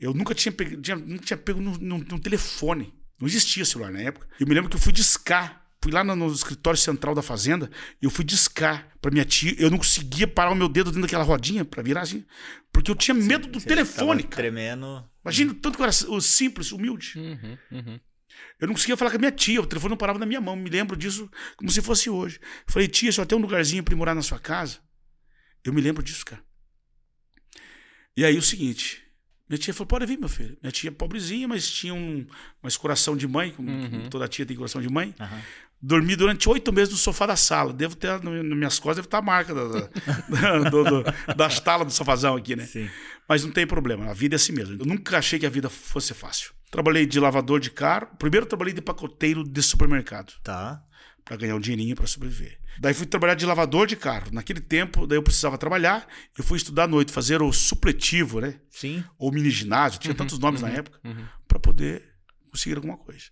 eu 0.00 0.12
nunca 0.12 0.34
tinha 0.34 0.50
pego, 0.50 0.80
tinha, 0.80 0.96
nunca 0.96 1.24
tinha 1.26 1.36
pego 1.36 1.60
no, 1.60 1.78
no, 1.78 1.98
no 1.98 2.18
telefone. 2.18 2.92
Não 3.20 3.28
existia 3.28 3.64
celular 3.64 3.92
na 3.92 4.00
época. 4.00 4.26
Eu 4.40 4.48
me 4.48 4.54
lembro 4.54 4.68
que 4.68 4.74
eu 4.74 4.80
fui 4.80 4.92
discar 4.92 5.57
Fui 5.80 5.92
lá 5.92 6.02
no, 6.02 6.16
no, 6.16 6.32
escritório 6.32 6.78
central 6.78 7.14
da 7.14 7.22
fazenda 7.22 7.70
e 8.02 8.04
eu 8.04 8.10
fui 8.10 8.24
discar 8.24 8.88
para 9.00 9.10
minha 9.10 9.24
tia. 9.24 9.54
Eu 9.58 9.70
não 9.70 9.78
conseguia 9.78 10.26
parar 10.26 10.50
o 10.50 10.54
meu 10.54 10.68
dedo 10.68 10.90
dentro 10.90 11.02
daquela 11.02 11.22
rodinha 11.22 11.64
para 11.64 11.82
virar 11.82 12.02
assim, 12.02 12.24
porque 12.72 12.90
eu 12.90 12.96
tinha 12.96 13.14
medo 13.14 13.46
do 13.46 13.60
telefone. 13.60 14.24
Cara. 14.24 14.36
Tremendo. 14.36 15.08
Imagina 15.24 15.54
tanto 15.54 15.76
que 15.76 15.82
eu 15.82 15.84
era 15.84 16.20
simples, 16.20 16.72
humilde. 16.72 17.14
Uhum, 17.16 17.58
uhum. 17.70 18.00
Eu 18.60 18.66
não 18.66 18.74
conseguia 18.74 18.96
falar 18.96 19.10
com 19.10 19.16
a 19.16 19.20
minha 19.20 19.32
tia, 19.32 19.60
o 19.60 19.66
telefone 19.66 19.90
não 19.90 19.96
parava 19.96 20.18
na 20.18 20.26
minha 20.26 20.40
mão. 20.40 20.56
Me 20.56 20.68
lembro 20.68 20.96
disso 20.96 21.30
como 21.56 21.70
se 21.70 21.80
fosse 21.80 22.10
hoje. 22.10 22.40
Eu 22.42 22.72
falei, 22.72 22.88
tia, 22.88 23.12
só 23.12 23.24
tem 23.24 23.38
um 23.38 23.40
lugarzinho 23.40 23.82
para 23.82 23.94
morar 23.94 24.14
na 24.14 24.22
sua 24.22 24.38
casa? 24.38 24.78
Eu 25.64 25.72
me 25.72 25.80
lembro 25.80 26.02
disso, 26.02 26.24
cara. 26.24 26.42
E 28.16 28.24
aí 28.24 28.36
o 28.36 28.42
seguinte, 28.42 29.08
minha 29.48 29.58
tia 29.58 29.72
falou: 29.72 29.86
pode 29.86 30.04
vir, 30.06 30.18
meu 30.18 30.28
filho. 30.28 30.56
Minha 30.62 30.70
tia 30.70 30.90
é 30.90 30.92
pobrezinha, 30.92 31.48
mas 31.48 31.70
tinha 31.70 31.94
um 31.94 32.26
mais 32.62 32.76
coração 32.76 33.16
de 33.16 33.26
mãe, 33.26 33.50
como 33.52 33.70
uhum. 33.70 34.08
toda 34.10 34.28
tia 34.28 34.44
tem 34.44 34.56
coração 34.56 34.82
de 34.82 34.88
mãe. 34.88 35.14
Uhum. 35.18 35.40
Dormi 35.80 36.16
durante 36.16 36.48
oito 36.48 36.72
meses 36.72 36.92
no 36.92 36.98
sofá 36.98 37.26
da 37.26 37.36
sala. 37.36 37.72
Devo 37.72 37.94
ter, 37.94 38.22
nas 38.22 38.56
minhas 38.56 38.78
costas, 38.78 38.96
deve 38.96 39.06
estar 39.06 39.18
a 39.18 39.22
marca 39.22 39.54
da, 39.54 39.64
da, 39.68 40.58
do, 40.70 40.84
do, 40.84 41.34
das 41.36 41.60
talas 41.60 41.86
do 41.86 41.92
sofazão 41.92 42.36
aqui, 42.36 42.56
né? 42.56 42.66
Sim. 42.66 42.90
Mas 43.28 43.44
não 43.44 43.52
tem 43.52 43.66
problema, 43.66 44.10
a 44.10 44.14
vida 44.14 44.34
é 44.34 44.36
assim 44.36 44.52
mesmo. 44.52 44.76
Eu 44.80 44.86
nunca 44.86 45.18
achei 45.18 45.38
que 45.38 45.46
a 45.46 45.50
vida 45.50 45.68
fosse 45.68 46.14
fácil. 46.14 46.52
Trabalhei 46.70 47.06
de 47.06 47.20
lavador 47.20 47.60
de 47.60 47.70
carro. 47.70 48.08
Primeiro 48.18 48.46
trabalhei 48.46 48.74
de 48.74 48.80
pacoteiro 48.80 49.44
de 49.44 49.62
supermercado. 49.62 50.32
Tá. 50.42 50.82
Para 51.24 51.36
ganhar 51.36 51.54
um 51.54 51.60
dinheirinho 51.60 51.94
para 51.94 52.06
sobreviver. 52.06 52.58
Daí 52.80 52.94
fui 52.94 53.06
trabalhar 53.06 53.34
de 53.34 53.44
lavador 53.44 53.86
de 53.86 53.96
carro. 53.96 54.30
Naquele 54.32 54.60
tempo, 54.60 55.06
daí 55.06 55.18
eu 55.18 55.22
precisava 55.22 55.58
trabalhar. 55.58 56.06
Eu 56.36 56.44
fui 56.44 56.56
estudar 56.56 56.84
à 56.84 56.86
noite, 56.86 57.12
fazer 57.12 57.42
o 57.42 57.52
supletivo, 57.52 58.40
né? 58.40 58.60
Sim. 58.70 59.04
Ou 59.18 59.32
mini 59.32 59.50
ginásio, 59.50 60.00
tinha 60.00 60.12
uhum, 60.12 60.16
tantos 60.16 60.38
nomes 60.38 60.62
uhum, 60.62 60.68
na 60.68 60.74
época, 60.74 60.98
uhum. 61.04 61.24
para 61.46 61.58
poder 61.58 62.02
conseguir 62.50 62.76
alguma 62.76 62.96
coisa. 62.96 63.24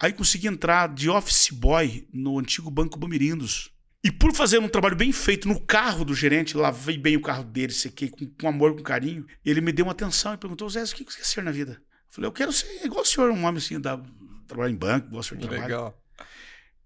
Aí 0.00 0.12
consegui 0.12 0.48
entrar 0.48 0.92
de 0.92 1.08
office 1.08 1.50
boy 1.50 2.06
no 2.12 2.38
antigo 2.38 2.70
Banco 2.70 2.98
Bamirindos. 2.98 3.70
E 4.02 4.12
por 4.12 4.34
fazer 4.34 4.58
um 4.58 4.68
trabalho 4.68 4.96
bem 4.96 5.12
feito 5.12 5.48
no 5.48 5.58
carro 5.58 6.04
do 6.04 6.14
gerente, 6.14 6.56
lavei 6.56 6.98
bem 6.98 7.16
o 7.16 7.22
carro 7.22 7.42
dele, 7.42 7.72
sequei 7.72 8.10
com, 8.10 8.26
com 8.26 8.48
amor, 8.48 8.76
com 8.76 8.82
carinho, 8.82 9.26
ele 9.42 9.62
me 9.62 9.72
deu 9.72 9.86
uma 9.86 9.92
atenção 9.92 10.34
e 10.34 10.36
perguntou: 10.36 10.68
Zé, 10.68 10.82
o 10.82 10.86
que 10.86 11.04
você 11.04 11.18
quer 11.18 11.24
ser 11.24 11.42
na 11.42 11.50
vida? 11.50 11.80
Eu 11.80 12.06
falei: 12.10 12.28
Eu 12.28 12.32
quero 12.32 12.52
ser 12.52 12.84
igual 12.84 13.02
o 13.02 13.06
senhor, 13.06 13.30
um 13.30 13.44
homem 13.44 13.56
assim, 13.56 13.80
da, 13.80 13.98
trabalhar 14.46 14.70
em 14.70 14.76
banco, 14.76 15.06
igual 15.06 15.20
o 15.20 15.24
senhor 15.24 15.40
trabalha. 15.40 15.62
Legal. 15.62 16.02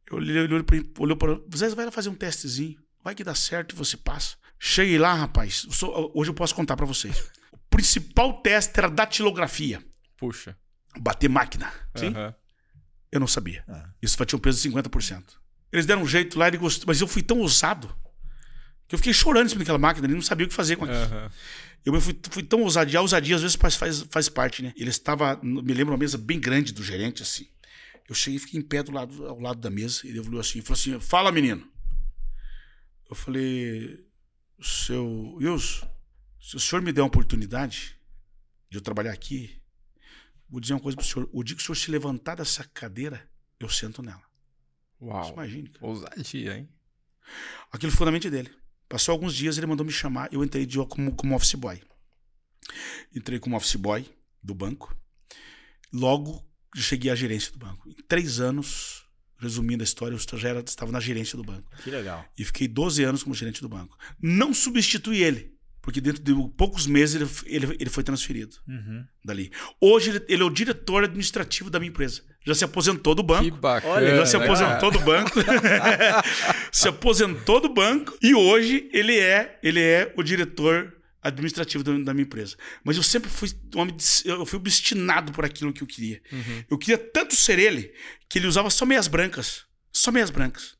Eu 0.08 0.16
olhei, 0.16 0.38
olhou 0.38 0.64
para 0.64 0.76
olhou 1.00 1.16
para 1.16 1.40
Zé, 1.56 1.68
vai 1.70 1.86
lá 1.86 1.90
fazer 1.90 2.08
um 2.08 2.14
testezinho, 2.14 2.78
vai 3.02 3.16
que 3.16 3.24
dá 3.24 3.34
certo 3.34 3.72
e 3.72 3.76
você 3.76 3.96
passa. 3.96 4.36
Cheguei 4.58 4.98
lá, 4.98 5.12
rapaz, 5.14 5.66
sou, 5.70 6.12
hoje 6.14 6.30
eu 6.30 6.34
posso 6.34 6.54
contar 6.54 6.76
para 6.76 6.86
vocês. 6.86 7.30
O 7.52 7.58
principal 7.68 8.40
teste 8.42 8.78
era 8.78 8.88
datilografia. 8.88 9.82
Puxa. 10.16 10.56
Bater 10.98 11.28
máquina. 11.28 11.72
Sim. 11.96 12.12
Eu 13.10 13.20
não 13.20 13.26
sabia. 13.26 13.64
Ah. 13.68 13.90
Isso 14.02 14.22
tinha 14.24 14.36
um 14.36 14.40
peso 14.40 14.62
de 14.62 14.70
50%. 14.70 15.24
Eles 15.72 15.86
deram 15.86 16.02
um 16.02 16.06
jeito 16.06 16.38
lá, 16.38 16.48
ele 16.48 16.56
gostou, 16.56 16.86
mas 16.86 17.00
eu 17.00 17.06
fui 17.06 17.22
tão 17.22 17.38
ousado 17.38 17.94
que 18.86 18.94
eu 18.94 18.98
fiquei 18.98 19.12
chorando 19.12 19.46
em 19.46 19.48
cima 19.50 19.60
daquela 19.60 19.78
máquina, 19.78 20.06
ele 20.06 20.14
não 20.14 20.22
sabia 20.22 20.46
o 20.46 20.48
que 20.48 20.54
fazer 20.54 20.76
com 20.76 20.86
aquilo. 20.86 21.00
Uhum. 21.00 21.28
Eu 21.84 22.00
fui, 22.00 22.18
fui, 22.30 22.42
tão 22.42 22.62
ousado, 22.62 22.90
e 22.90 22.96
a 22.96 23.00
ousadia 23.00 23.36
às 23.36 23.42
vezes 23.42 23.56
faz, 23.56 23.76
faz, 23.76 24.00
faz 24.10 24.28
parte, 24.28 24.62
né? 24.62 24.72
Ele 24.76 24.90
estava, 24.90 25.38
me 25.42 25.74
lembro, 25.74 25.92
uma 25.92 25.98
mesa 25.98 26.16
bem 26.16 26.40
grande 26.40 26.72
do 26.72 26.82
gerente, 26.82 27.22
assim. 27.22 27.46
Eu 28.08 28.14
cheguei 28.14 28.38
e 28.38 28.40
fiquei 28.40 28.58
em 28.58 28.62
pé 28.62 28.82
do 28.82 28.90
lado, 28.90 29.26
ao 29.26 29.38
lado 29.38 29.60
da 29.60 29.68
mesa, 29.68 30.00
ele 30.04 30.18
olhou 30.18 30.40
assim, 30.40 30.62
falou 30.62 30.78
assim, 30.78 30.98
fala 31.00 31.30
menino. 31.30 31.66
Eu 33.08 33.14
falei, 33.14 34.06
seu 34.60 35.34
Wilson, 35.36 35.86
se 36.40 36.56
o 36.56 36.60
senhor 36.60 36.80
me 36.80 36.92
der 36.92 37.02
uma 37.02 37.08
oportunidade 37.08 37.96
de 38.70 38.78
eu 38.78 38.82
trabalhar 38.82 39.12
aqui, 39.12 39.60
Vou 40.48 40.60
dizer 40.60 40.74
uma 40.74 40.80
coisa 40.80 40.96
para 40.96 41.04
o 41.04 41.06
senhor. 41.06 41.28
O 41.32 41.42
dia 41.42 41.56
que 41.56 41.62
o 41.62 41.64
senhor 41.64 41.76
se 41.76 41.90
levantar 41.90 42.36
dessa 42.36 42.64
cadeira, 42.64 43.28
eu 43.60 43.68
sento 43.68 44.02
nela. 44.02 44.22
Uau. 45.00 45.32
Imagine. 45.32 45.72
Ousadia, 45.80 46.58
hein? 46.58 46.68
Aquilo 47.70 47.92
foi 47.92 48.06
na 48.06 48.12
mente 48.12 48.30
dele. 48.30 48.50
Passou 48.88 49.12
alguns 49.12 49.34
dias, 49.34 49.58
ele 49.58 49.66
mandou 49.66 49.84
me 49.84 49.92
chamar. 49.92 50.32
Eu 50.32 50.42
entrei 50.42 50.64
de, 50.64 50.78
como, 50.86 51.14
como 51.14 51.34
office 51.34 51.54
boy. 51.54 51.82
Entrei 53.14 53.38
como 53.38 53.56
office 53.56 53.76
boy 53.76 54.08
do 54.42 54.54
banco. 54.54 54.96
Logo 55.92 56.44
cheguei 56.74 57.10
à 57.10 57.14
gerência 57.14 57.52
do 57.52 57.58
banco. 57.58 57.88
Em 57.88 57.94
três 58.08 58.40
anos, 58.40 59.04
resumindo 59.38 59.82
a 59.82 59.84
história, 59.84 60.14
eu 60.14 60.38
já 60.38 60.48
era, 60.48 60.60
estava 60.60 60.92
na 60.92 61.00
gerência 61.00 61.36
do 61.36 61.44
banco. 61.44 61.70
Que 61.82 61.90
legal. 61.90 62.24
E 62.36 62.44
fiquei 62.44 62.68
12 62.68 63.04
anos 63.04 63.22
como 63.22 63.34
gerente 63.34 63.60
do 63.60 63.68
banco. 63.68 63.96
Não 64.20 64.54
substituí 64.54 65.22
ele. 65.22 65.57
Porque 65.80 66.00
dentro 66.00 66.22
de 66.22 66.34
poucos 66.56 66.86
meses 66.86 67.14
ele, 67.14 67.30
ele, 67.46 67.76
ele 67.80 67.90
foi 67.90 68.02
transferido 68.02 68.56
uhum. 68.66 69.04
dali. 69.24 69.50
Hoje 69.80 70.10
ele, 70.10 70.24
ele, 70.28 70.42
é 70.42 70.44
o 70.44 70.50
diretor 70.50 71.04
administrativo 71.04 71.70
da 71.70 71.78
minha 71.78 71.88
empresa. 71.88 72.22
Já 72.44 72.54
se 72.54 72.64
aposentou 72.64 73.14
do 73.14 73.22
banco. 73.22 73.44
Que 73.44 73.50
bacana. 73.50 74.16
já 74.16 74.26
se 74.26 74.36
aposentou 74.36 74.90
do 74.90 75.00
banco. 75.00 75.38
se 76.72 76.88
aposentou 76.88 77.60
do 77.60 77.68
banco. 77.68 78.16
E 78.22 78.34
hoje 78.34 78.88
ele 78.92 79.18
é, 79.18 79.58
ele 79.62 79.80
é 79.80 80.12
o 80.16 80.22
diretor 80.22 80.94
administrativo 81.22 81.84
da, 81.84 81.92
da 81.92 82.14
minha 82.14 82.24
empresa. 82.24 82.56
Mas 82.84 82.96
eu 82.96 83.02
sempre 83.02 83.30
fui 83.30 83.50
um 83.74 83.80
homem, 83.80 83.96
eu 84.24 84.46
fui 84.46 84.58
obstinado 84.58 85.32
por 85.32 85.44
aquilo 85.44 85.72
que 85.72 85.82
eu 85.82 85.86
queria. 85.86 86.20
Uhum. 86.32 86.64
Eu 86.70 86.78
queria 86.78 86.98
tanto 86.98 87.34
ser 87.36 87.58
ele 87.58 87.92
que 88.28 88.38
ele 88.38 88.46
usava 88.46 88.70
só 88.70 88.84
meias 88.84 89.08
brancas. 89.08 89.64
Só 89.92 90.10
meias 90.10 90.30
brancas. 90.30 90.76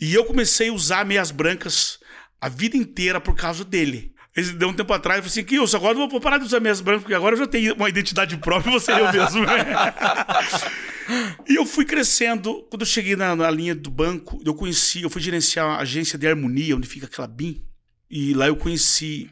E 0.00 0.14
eu 0.14 0.24
comecei 0.24 0.68
a 0.68 0.72
usar 0.72 1.04
meias 1.04 1.30
brancas 1.30 1.98
a 2.40 2.48
vida 2.48 2.76
inteira 2.76 3.20
por 3.20 3.34
causa 3.34 3.64
dele. 3.64 4.14
Ele 4.36 4.52
deu 4.52 4.68
um 4.68 4.74
tempo 4.74 4.92
atrás 4.92 5.18
e 5.18 5.22
falou 5.22 5.32
assim: 5.32 5.44
Kilson, 5.44 5.78
agora 5.78 5.98
eu 5.98 6.08
vou 6.08 6.20
parar 6.20 6.36
de 6.36 6.44
usar 6.44 6.60
meias 6.60 6.82
brancas, 6.82 7.02
porque 7.02 7.14
agora 7.14 7.34
eu 7.34 7.38
já 7.38 7.46
tenho 7.46 7.74
uma 7.74 7.88
identidade 7.88 8.36
própria, 8.36 8.70
você 8.70 8.92
eu 8.92 9.10
mesmo. 9.10 9.44
e 11.48 11.54
eu 11.54 11.64
fui 11.64 11.86
crescendo. 11.86 12.62
Quando 12.68 12.82
eu 12.82 12.86
cheguei 12.86 13.16
na, 13.16 13.34
na, 13.34 13.50
linha 13.50 13.74
do 13.74 13.90
banco, 13.90 14.38
eu 14.44 14.54
conheci, 14.54 15.02
eu 15.02 15.08
fui 15.08 15.22
gerenciar 15.22 15.66
a 15.66 15.78
agência 15.78 16.18
de 16.18 16.26
harmonia, 16.26 16.76
onde 16.76 16.86
fica 16.86 17.06
aquela 17.06 17.26
BIM. 17.26 17.64
E 18.10 18.34
lá 18.34 18.46
eu 18.46 18.56
conheci. 18.56 19.30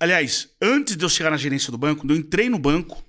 Aliás, 0.00 0.48
antes 0.60 0.96
de 0.96 1.04
eu 1.04 1.08
chegar 1.08 1.30
na 1.30 1.36
gerência 1.36 1.70
do 1.70 1.76
banco, 1.76 2.00
quando 2.00 2.12
eu 2.12 2.16
entrei 2.16 2.48
no 2.48 2.58
banco, 2.58 3.04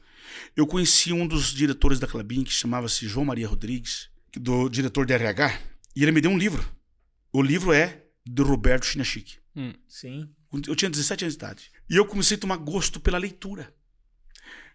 eu 0.56 0.68
conheci 0.68 1.14
um 1.14 1.26
dos 1.26 1.54
diretores 1.54 1.98
da 1.98 2.08
Clabin, 2.08 2.44
que 2.44 2.52
chamava-se 2.52 3.08
João 3.08 3.26
Maria 3.26 3.48
Rodrigues, 3.48 4.10
do 4.36 4.68
diretor 4.68 5.06
de 5.06 5.14
RH, 5.14 5.60
e 5.96 6.04
ele 6.04 6.12
me 6.12 6.20
deu 6.20 6.32
um 6.32 6.38
livro. 6.38 6.66
O 7.32 7.42
livro 7.42 7.72
é 7.72 8.04
do 8.26 8.44
Roberto 8.44 8.86
Chinachique. 8.86 9.38
Hum. 9.56 9.74
Sim. 9.88 10.30
Eu 10.68 10.76
tinha 10.76 10.90
17 10.90 11.26
anos 11.26 11.36
de 11.36 11.44
idade. 11.44 11.72
E 11.90 11.96
eu 11.96 12.06
comecei 12.06 12.38
a 12.38 12.40
tomar 12.40 12.58
gosto 12.58 13.00
pela 13.00 13.18
leitura. 13.18 13.74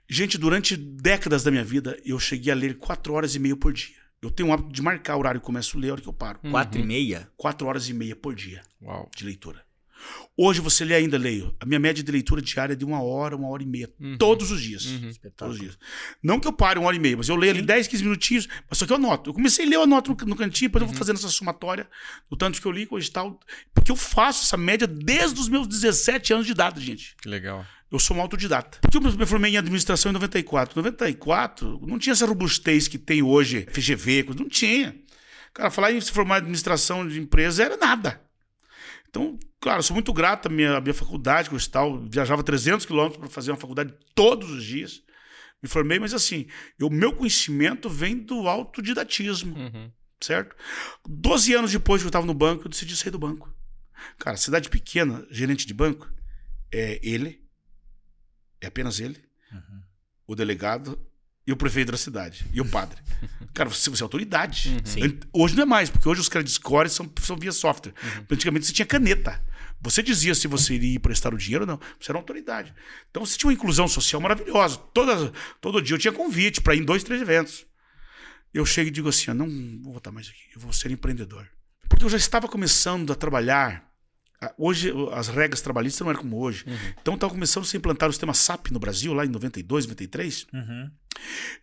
Gente, 0.09 0.37
durante 0.37 0.76
décadas 0.76 1.43
da 1.43 1.51
minha 1.51 1.64
vida, 1.64 1.99
eu 2.05 2.18
cheguei 2.18 2.53
a 2.53 2.57
ler 2.57 2.76
quatro 2.78 3.14
horas 3.14 3.35
e 3.35 3.39
meia 3.39 3.57
por 3.57 3.72
dia. 3.72 3.97
Eu 4.20 4.30
tenho 4.30 4.51
o 4.51 4.53
hábito 4.53 4.72
de 4.72 4.83
marcar 4.83 5.16
o 5.16 5.18
horário 5.18 5.41
que 5.41 5.47
começo 5.47 5.76
a 5.76 5.80
ler, 5.80 5.91
a 5.91 5.93
hora 5.93 6.03
que 6.03 6.09
eu 6.09 6.12
paro. 6.12 6.39
Uhum. 6.45 6.51
Quatro 6.51 6.80
e 6.80 6.85
meia? 6.85 7.28
Quatro 7.37 7.66
horas 7.66 7.89
e 7.89 7.93
meia 7.93 8.14
por 8.14 8.35
dia 8.35 8.62
Uau. 8.80 9.11
de 9.16 9.24
leitura. 9.24 9.64
Hoje 10.36 10.61
você 10.61 10.84
lê 10.84 10.94
ainda, 10.94 11.18
leio. 11.18 11.55
A 11.61 11.66
minha 11.66 11.78
média 11.78 12.03
de 12.03 12.11
leitura 12.11 12.40
diária 12.40 12.72
é 12.72 12.76
de 12.76 12.84
uma 12.84 13.03
hora, 13.03 13.36
uma 13.36 13.48
hora 13.48 13.62
e 13.62 13.66
meia. 13.66 13.90
Uhum. 14.00 14.16
Todos 14.16 14.50
os 14.50 14.61
dias. 14.61 14.86
Uhum. 14.86 15.11
Todos 15.36 15.55
os 15.55 15.61
dias. 15.61 15.78
Não 16.22 16.40
que 16.40 16.48
eu 16.48 16.53
pare 16.53 16.78
uma 16.78 16.88
hora 16.88 16.96
e 16.96 16.98
meia, 16.98 17.16
mas 17.16 17.28
eu 17.28 17.36
leio 17.36 17.53
Sim. 17.53 17.59
ali 17.59 17.66
10, 17.66 17.88
15 17.88 18.03
minutinhos. 18.03 18.48
Mas 18.68 18.78
só 18.78 18.86
que 18.86 18.92
eu 18.92 18.96
anoto. 18.96 19.30
Eu 19.30 19.34
comecei 19.34 19.66
a 19.66 19.68
ler, 19.68 19.76
eu 19.76 19.82
anoto 19.82 20.16
no, 20.18 20.26
no 20.28 20.36
cantinho, 20.36 20.70
depois 20.70 20.82
uhum. 20.82 20.86
eu 20.86 20.88
vou 20.88 20.94
uhum. 20.94 20.98
fazendo 20.98 21.16
essa 21.16 21.28
somatória 21.28 21.86
do 22.30 22.36
tanto 22.36 22.61
que 22.61 22.66
eu 22.66 22.72
li, 22.72 22.86
coisa 22.86 23.07
e 23.07 23.11
tal. 23.11 23.38
Porque 23.74 23.92
eu 23.92 23.96
faço 23.96 24.44
essa 24.44 24.57
média 24.57 24.86
desde 24.86 25.38
os 25.38 25.48
meus 25.48 25.66
17 25.66 26.32
anos 26.32 26.46
de 26.46 26.53
idade, 26.53 26.80
gente. 26.80 27.14
Legal. 27.26 27.66
Eu 27.90 27.98
sou 27.98 28.16
um 28.16 28.22
autodidata. 28.22 28.78
Porque 28.80 28.96
eu 28.96 29.03
me 29.03 29.26
formei 29.26 29.53
em 29.53 29.59
administração 29.59 30.09
em 30.11 30.14
94. 30.14 30.74
94 30.74 31.78
não 31.86 31.98
tinha 31.98 32.14
essa 32.14 32.24
robustez 32.24 32.88
que 32.88 32.96
tem 32.96 33.22
hoje, 33.22 33.66
FGV, 33.70 34.28
não 34.34 34.48
tinha. 34.48 34.96
Cara, 35.53 35.70
falar 35.70 35.92
em 35.92 36.00
se 36.00 36.11
formar 36.11 36.36
em 36.36 36.38
administração 36.38 37.07
de 37.07 37.20
empresa 37.20 37.62
era 37.62 37.76
nada. 37.76 38.18
Então, 39.11 39.38
claro, 39.63 39.83
sou 39.83 39.95
muito 39.95 40.13
grato 40.13 40.49
à 40.49 40.51
minha, 40.51 40.77
à 40.77 40.81
minha 40.81 40.93
faculdade, 40.93 41.49
com 41.49 41.57
tal. 41.71 42.05
Viajava 42.07 42.43
300 42.43 42.85
quilômetros 42.85 43.19
para 43.19 43.31
fazer 43.31 43.53
uma 43.53 43.57
faculdade 43.57 43.95
todos 44.15 44.51
os 44.51 44.65
dias. 44.65 45.03
Me 45.63 45.69
formei, 45.69 46.01
mas 46.01 46.13
assim, 46.13 46.49
o 46.81 46.91
meu 46.91 47.15
conhecimento 47.15 47.89
vem 47.89 48.19
do 48.19 48.49
autodidatismo, 48.49 49.57
uhum. 49.57 49.91
certo? 50.21 50.57
Doze 51.09 51.55
anos 51.55 51.71
depois 51.71 52.03
que 52.03 52.07
eu 52.07 52.09
estava 52.09 52.27
no 52.27 52.35
banco, 52.35 52.65
eu 52.65 52.69
decidi 52.69 52.97
sair 52.97 53.13
do 53.13 53.19
banco. 53.19 53.55
Cara, 54.19 54.37
cidade 54.37 54.69
pequena, 54.69 55.25
gerente 55.31 55.65
de 55.65 55.73
banco, 55.73 56.13
é 56.73 56.99
ele, 57.01 57.41
é 58.61 58.67
apenas 58.67 58.99
ele, 58.99 59.25
uhum. 59.53 59.83
o 60.27 60.35
delegado 60.35 60.99
e 61.53 61.55
o 61.55 61.57
prefeito 61.57 61.92
da 61.92 61.98
cidade, 61.98 62.46
e 62.53 62.61
o 62.61 62.64
padre. 62.64 62.98
Cara, 63.53 63.68
você, 63.68 63.90
você 63.90 64.03
é 64.03 64.05
autoridade. 64.05 64.74
Uhum. 64.96 65.18
Hoje 65.32 65.55
não 65.55 65.62
é 65.62 65.66
mais, 65.66 65.90
porque 65.90 66.09
hoje 66.09 66.20
os 66.20 66.28
credit 66.28 66.53
scores 66.55 66.92
são, 66.92 67.11
são 67.20 67.36
via 67.36 67.53
software. 67.53 67.92
Uhum. 68.03 68.26
Antigamente 68.30 68.66
você 68.66 68.72
tinha 68.72 68.86
caneta. 68.86 69.40
Você 69.80 70.03
dizia 70.03 70.34
se 70.34 70.48
você 70.48 70.74
iria 70.74 70.98
prestar 70.98 71.34
o 71.34 71.36
dinheiro 71.36 71.64
ou 71.64 71.66
não. 71.66 71.80
Você 72.00 72.11
era 72.11 72.18
autoridade. 72.18 72.72
Então 73.11 73.24
você 73.26 73.36
tinha 73.36 73.48
uma 73.48 73.55
inclusão 73.55 73.86
social 73.86 74.22
maravilhosa. 74.22 74.78
Toda, 74.94 75.32
todo 75.61 75.82
dia 75.82 75.94
eu 75.96 75.98
tinha 75.98 76.12
convite 76.12 76.61
para 76.61 76.74
ir 76.74 76.80
em 76.80 76.84
dois, 76.84 77.03
três 77.03 77.20
eventos. 77.20 77.66
Eu 78.55 78.64
chego 78.64 78.88
e 78.88 78.92
digo 78.92 79.09
assim: 79.09 79.30
eu 79.30 79.34
não 79.34 79.48
vou 79.82 79.92
votar 79.94 80.12
mais 80.12 80.28
aqui, 80.28 80.42
eu 80.55 80.61
vou 80.61 80.72
ser 80.72 80.90
empreendedor. 80.90 81.46
Porque 81.88 82.05
eu 82.05 82.09
já 82.09 82.16
estava 82.16 82.48
começando 82.48 83.12
a 83.12 83.16
trabalhar. 83.16 83.91
Hoje 84.59 84.93
as 85.12 85.28
regras 85.28 85.61
trabalhistas 85.61 86.01
não 86.01 86.11
eram 86.11 86.20
como 86.20 86.40
hoje. 86.40 86.64
Uhum. 86.66 86.76
Então 87.01 87.14
estava 87.14 87.32
começando 87.32 87.64
a 87.64 87.66
se 87.66 87.76
implantar 87.76 88.09
o 88.09 88.12
sistema 88.12 88.34
SAP 88.34 88.70
no 88.70 88.78
Brasil, 88.78 89.12
lá 89.12 89.24
em 89.24 89.28
92, 89.28 89.86
93. 89.86 90.47
Uhum. 90.53 90.90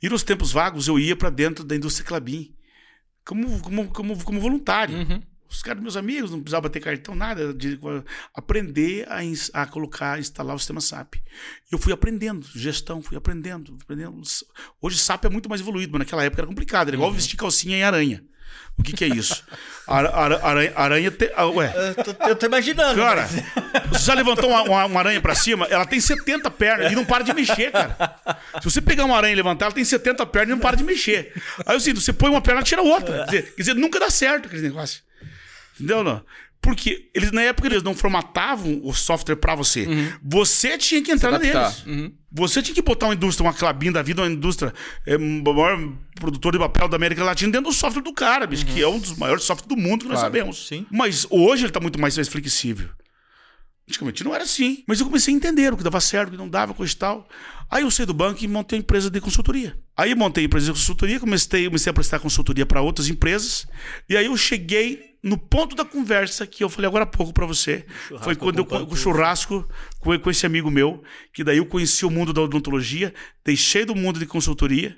E 0.01 0.09
nos 0.09 0.23
tempos 0.23 0.51
vagos 0.51 0.87
eu 0.87 0.99
ia 0.99 1.15
para 1.15 1.29
dentro 1.29 1.63
da 1.63 1.75
indústria 1.75 2.05
Clabin 2.05 2.53
como, 3.25 3.59
como, 3.59 3.87
como, 3.89 4.23
como 4.23 4.39
voluntário. 4.39 4.97
Uhum. 4.97 5.21
Os 5.49 5.63
caras, 5.63 5.81
meus 5.81 5.97
amigos, 5.97 6.29
não 6.29 6.39
precisava 6.39 6.69
ter 6.69 6.79
cartão, 6.79 7.15
nada, 7.15 7.51
de 7.51 7.79
aprender 8.35 9.07
a, 9.09 9.19
a 9.61 9.65
colocar, 9.65 10.19
instalar 10.19 10.55
o 10.55 10.59
sistema 10.59 10.79
SAP. 10.79 11.15
Eu 11.71 11.79
fui 11.79 11.91
aprendendo, 11.91 12.45
gestão, 12.53 13.01
fui 13.01 13.17
aprendendo, 13.17 13.75
aprendendo. 13.81 14.21
Hoje 14.79 14.99
SAP 14.99 15.25
é 15.25 15.29
muito 15.29 15.49
mais 15.49 15.59
evoluído, 15.59 15.91
mas 15.91 15.99
naquela 15.99 16.23
época 16.23 16.43
era 16.43 16.47
complicado, 16.47 16.89
era 16.89 16.95
igual 16.95 17.09
uhum. 17.09 17.15
vestir 17.15 17.35
calcinha 17.35 17.77
em 17.77 17.83
aranha. 17.83 18.23
O 18.77 18.83
que, 18.83 18.93
que 18.93 19.03
é 19.03 19.07
isso? 19.07 19.43
Ara, 19.85 20.09
ara, 20.09 20.39
aranha. 20.41 20.71
aranha 20.73 21.11
te, 21.11 21.29
ah, 21.35 21.47
ué. 21.47 21.73
Eu 21.75 22.03
tô, 22.03 22.27
eu 22.29 22.35
tô 22.35 22.45
imaginando. 22.45 23.01
Cara, 23.01 23.27
mas... 23.29 23.89
você 23.91 24.05
já 24.05 24.13
levantou 24.13 24.49
uma, 24.49 24.61
uma, 24.63 24.85
uma, 24.85 24.99
aranha 24.99 25.19
pra 25.19 25.35
cima? 25.35 25.67
Ela 25.69 25.85
tem 25.85 25.99
70 25.99 26.49
pernas 26.51 26.91
e 26.91 26.95
não 26.95 27.03
para 27.03 27.23
de 27.23 27.33
mexer, 27.33 27.71
cara. 27.71 28.15
Se 28.61 28.71
você 28.71 28.81
pegar 28.81 29.03
uma 29.03 29.17
aranha 29.17 29.33
e 29.33 29.35
levantar, 29.35 29.65
ela 29.65 29.75
tem 29.75 29.83
70 29.83 30.25
pernas 30.27 30.49
e 30.49 30.51
não 30.51 30.59
para 30.59 30.77
de 30.77 30.83
mexer. 30.83 31.33
Aí 31.65 31.75
eu 31.75 31.79
sinto, 31.79 31.99
você 31.99 32.13
põe 32.13 32.29
uma 32.29 32.41
perna, 32.41 32.63
tira 32.63 32.81
outra. 32.81 33.25
Quer 33.25 33.25
dizer, 33.25 33.43
quer 33.55 33.61
dizer 33.61 33.73
nunca 33.75 33.99
dá 33.99 34.09
certo 34.09 34.45
aquele 34.45 34.61
negócio. 34.61 35.01
Entendeu? 35.75 36.03
Não? 36.03 36.23
Porque 36.61 37.09
eles, 37.15 37.31
na 37.31 37.41
época 37.41 37.67
eles 37.67 37.81
não 37.81 37.95
formatavam 37.95 38.81
o 38.83 38.93
software 38.93 39.37
para 39.37 39.55
você. 39.55 39.85
Uhum. 39.85 40.11
Você 40.23 40.77
tinha 40.77 41.01
que 41.01 41.11
entrar 41.11 41.39
neles. 41.39 41.85
Uhum. 41.85 42.11
Você 42.31 42.61
tinha 42.61 42.75
que 42.75 42.81
botar 42.81 43.07
uma 43.07 43.15
indústria, 43.15 43.47
uma 43.47 43.53
Clabin 43.53 43.91
da 43.91 44.01
vida, 44.01 44.21
uma 44.21 44.29
indústria, 44.29 44.73
é, 45.05 45.15
o 45.15 45.19
maior 45.19 45.79
produtor 46.15 46.51
de 46.51 46.59
papel 46.59 46.87
da 46.87 46.95
América 46.95 47.23
Latina 47.23 47.51
dentro 47.51 47.71
do 47.71 47.75
software 47.75 48.03
do 48.03 48.13
cara, 48.13 48.45
bicho, 48.45 48.67
uhum. 48.67 48.73
que 48.73 48.81
é 48.81 48.87
um 48.87 48.99
dos 48.99 49.17
maiores 49.17 49.43
softwares 49.43 49.67
do 49.67 49.81
mundo 49.81 50.01
que 50.01 50.07
claro. 50.07 50.13
nós 50.13 50.21
sabemos. 50.21 50.67
Sim. 50.67 50.85
Mas 50.91 51.25
hoje 51.29 51.63
ele 51.63 51.69
está 51.69 51.79
muito 51.79 51.99
mais 51.99 52.15
flexível. 52.27 52.89
Antigamente 53.89 54.23
não 54.23 54.35
era 54.35 54.43
assim. 54.43 54.83
Mas 54.87 54.99
eu 54.99 55.07
comecei 55.07 55.33
a 55.33 55.37
entender 55.37 55.73
o 55.73 55.77
que 55.77 55.83
dava 55.83 55.99
certo, 55.99 56.29
o 56.29 56.31
que 56.31 56.37
não 56.37 56.47
dava, 56.47 56.75
coisa 56.75 56.93
e 56.93 56.95
tal. 56.95 57.27
Aí 57.71 57.83
eu 57.83 57.89
saí 57.89 58.05
do 58.05 58.13
banco 58.13 58.43
e 58.43 58.47
montei 58.47 58.77
uma 58.77 58.81
empresa 58.81 59.09
de 59.09 59.19
consultoria. 59.19 59.75
Aí 59.97 60.13
montei 60.13 60.43
a 60.43 60.45
empresa 60.45 60.67
de 60.67 60.73
consultoria, 60.73 61.19
comecei, 61.19 61.65
comecei 61.65 61.89
a 61.89 61.93
prestar 61.93 62.19
consultoria 62.19 62.65
para 62.65 62.81
outras 62.81 63.09
empresas. 63.09 63.67
E 64.07 64.15
aí 64.15 64.27
eu 64.27 64.37
cheguei 64.37 65.15
no 65.23 65.37
ponto 65.37 65.75
da 65.75 65.83
conversa 65.83 66.45
que 66.45 66.63
eu 66.63 66.69
falei 66.69 66.87
agora 66.87 67.03
há 67.03 67.07
pouco 67.07 67.33
para 67.33 67.47
você. 67.47 67.85
Foi 68.21 68.35
quando 68.35 68.59
eu 68.59 68.65
com 68.65 68.77
o 68.77 68.95
churrasco 68.95 69.67
com, 69.99 70.17
com 70.19 70.29
esse 70.29 70.45
amigo 70.45 70.69
meu, 70.69 71.03
que 71.33 71.43
daí 71.43 71.57
eu 71.57 71.65
conheci 71.65 72.05
o 72.05 72.11
mundo 72.11 72.31
da 72.31 72.41
odontologia, 72.41 73.13
deixei 73.43 73.85
do 73.85 73.95
mundo 73.95 74.19
de 74.19 74.25
consultoria 74.27 74.95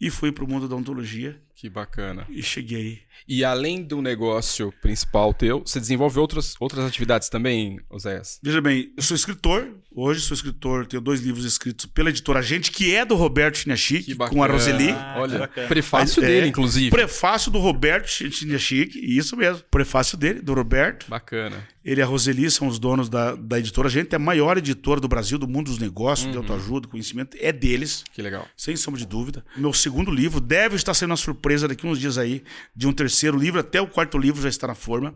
e 0.00 0.10
fui 0.10 0.32
para 0.32 0.44
o 0.44 0.48
mundo 0.48 0.66
da 0.66 0.74
odontologia. 0.74 1.40
Que 1.62 1.70
bacana. 1.70 2.26
E 2.28 2.42
cheguei. 2.42 3.02
E 3.28 3.44
além 3.44 3.84
do 3.84 4.02
negócio 4.02 4.74
principal 4.82 5.32
teu, 5.32 5.60
você 5.60 5.78
desenvolve 5.78 6.18
outras, 6.18 6.56
outras 6.58 6.84
atividades 6.84 7.28
também, 7.28 7.78
Oséias? 7.88 8.40
Veja 8.42 8.60
bem, 8.60 8.92
eu 8.96 9.02
sou 9.04 9.14
escritor. 9.14 9.72
Hoje 9.94 10.20
sou 10.20 10.34
escritor, 10.34 10.86
tenho 10.86 11.02
dois 11.02 11.20
livros 11.20 11.44
escritos 11.44 11.84
pela 11.84 12.08
editora 12.08 12.40
Gente, 12.40 12.72
que 12.72 12.94
é 12.94 13.04
do 13.04 13.14
Roberto 13.14 13.58
Chinachique, 13.58 14.14
com 14.14 14.42
a 14.42 14.46
Roseli. 14.46 14.90
Ah, 14.90 15.16
Olha, 15.18 15.48
prefácio 15.68 16.24
é, 16.24 16.26
dele, 16.26 16.46
inclusive. 16.48 16.90
Prefácio 16.90 17.50
do 17.50 17.58
Roberto 17.58 18.08
Chinachique, 18.08 18.98
isso 18.98 19.36
mesmo. 19.36 19.62
Prefácio 19.70 20.16
dele, 20.16 20.40
do 20.40 20.54
Roberto. 20.54 21.06
Bacana. 21.10 21.68
Ele 21.84 22.00
e 22.00 22.02
a 22.02 22.06
Roseli 22.06 22.50
são 22.50 22.68
os 22.68 22.78
donos 22.78 23.10
da, 23.10 23.34
da 23.34 23.58
editora 23.58 23.88
Gente, 23.90 24.14
é 24.14 24.16
a 24.16 24.18
maior 24.18 24.56
editora 24.56 24.98
do 24.98 25.08
Brasil, 25.08 25.38
do 25.38 25.46
mundo 25.46 25.66
dos 25.66 25.78
negócios, 25.78 26.26
uhum. 26.26 26.32
de 26.32 26.38
autoajuda, 26.38 26.88
conhecimento. 26.88 27.36
É 27.38 27.52
deles. 27.52 28.02
Que 28.14 28.22
legal. 28.22 28.48
Sem 28.56 28.74
sombra 28.76 28.98
de 28.98 29.06
dúvida. 29.06 29.44
Meu 29.54 29.74
segundo 29.74 30.10
livro 30.10 30.40
deve 30.40 30.76
estar 30.76 30.94
sendo 30.94 31.10
uma 31.10 31.16
surpresa 31.16 31.68
daqui 31.68 31.86
uns 31.86 31.98
dias 31.98 32.16
aí, 32.16 32.42
de 32.74 32.86
um 32.86 32.92
terceiro 32.92 33.36
livro, 33.38 33.60
até 33.60 33.80
o 33.80 33.86
quarto 33.86 34.16
livro 34.16 34.40
já 34.40 34.48
está 34.48 34.66
na 34.66 34.74
forma. 34.74 35.14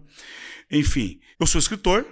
Enfim, 0.70 1.19
eu 1.40 1.47
sou 1.47 1.59
escritor, 1.59 2.05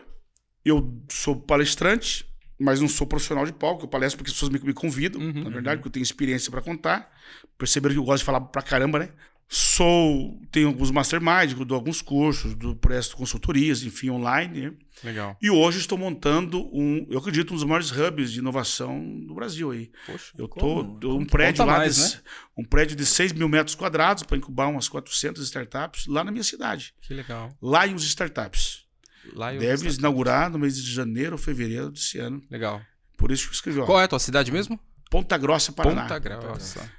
eu 0.64 0.98
sou 1.10 1.36
palestrante, 1.36 2.24
mas 2.58 2.80
não 2.80 2.88
sou 2.88 3.06
profissional 3.06 3.44
de 3.44 3.52
palco. 3.52 3.84
Eu 3.84 3.88
palestro 3.88 4.18
porque 4.18 4.30
as 4.30 4.34
pessoas 4.34 4.50
me, 4.50 4.58
me 4.60 4.72
convidam, 4.72 5.20
uhum, 5.20 5.44
na 5.44 5.50
verdade, 5.50 5.76
uhum. 5.76 5.76
porque 5.76 5.88
eu 5.88 5.92
tenho 5.92 6.02
experiência 6.02 6.50
para 6.50 6.62
contar. 6.62 7.10
Perceberam 7.58 7.94
que 7.94 7.98
eu 7.98 8.04
gosto 8.04 8.18
de 8.20 8.24
falar 8.24 8.40
pra 8.40 8.62
caramba, 8.62 8.98
né? 8.98 9.10
Sou, 9.46 10.40
tenho 10.50 10.68
alguns 10.68 10.90
masterminds, 10.90 11.54
dou 11.54 11.76
alguns 11.76 12.00
cursos, 12.00 12.54
do, 12.54 12.74
presto 12.74 13.16
consultorias, 13.16 13.82
enfim, 13.82 14.08
online. 14.10 14.60
Né? 14.62 14.72
Legal. 15.04 15.36
E 15.40 15.50
hoje 15.50 15.78
estou 15.78 15.98
montando 15.98 16.66
um, 16.72 17.06
eu 17.10 17.18
acredito, 17.18 17.52
um 17.52 17.54
dos 17.54 17.64
maiores 17.64 17.90
hubs 17.90 18.32
de 18.32 18.38
inovação 18.38 18.98
do 19.26 19.34
Brasil 19.34 19.70
aí. 19.70 19.92
Poxa, 20.06 20.32
eu 20.38 20.48
tô 20.48 20.80
um 21.16 21.26
prédio 21.26 21.64
lá 21.64 21.78
mais, 21.78 21.96
de, 21.96 22.14
né? 22.16 22.22
um 22.56 22.64
prédio 22.64 22.96
de 22.96 23.04
6 23.04 23.32
mil 23.32 23.48
metros 23.48 23.74
quadrados 23.74 24.22
para 24.22 24.36
incubar 24.36 24.70
umas 24.70 24.88
400 24.88 25.44
startups 25.44 26.06
lá 26.06 26.24
na 26.24 26.30
minha 26.30 26.44
cidade. 26.44 26.94
Que 27.02 27.12
legal. 27.12 27.54
Lions 27.62 28.02
Startups. 28.04 28.83
Lions 29.32 29.60
Deve 29.60 29.88
inaugurar 29.90 30.50
no 30.50 30.58
mês 30.58 30.76
de 30.76 30.92
janeiro 30.92 31.32
ou 31.32 31.38
fevereiro 31.38 31.90
desse 31.90 32.18
ano. 32.18 32.42
Legal. 32.50 32.80
Por 33.16 33.30
isso 33.30 33.44
que 33.44 33.50
eu 33.50 33.54
escrevi. 33.54 33.80
Ó, 33.80 33.86
Qual 33.86 34.00
é 34.00 34.04
a 34.04 34.08
tua 34.08 34.18
cidade 34.18 34.50
mesmo? 34.52 34.78
Ponta 35.10 35.38
Grossa, 35.38 35.72
Paraná. 35.72 36.02
Ponta 36.02 36.18
Grossa. 36.18 36.90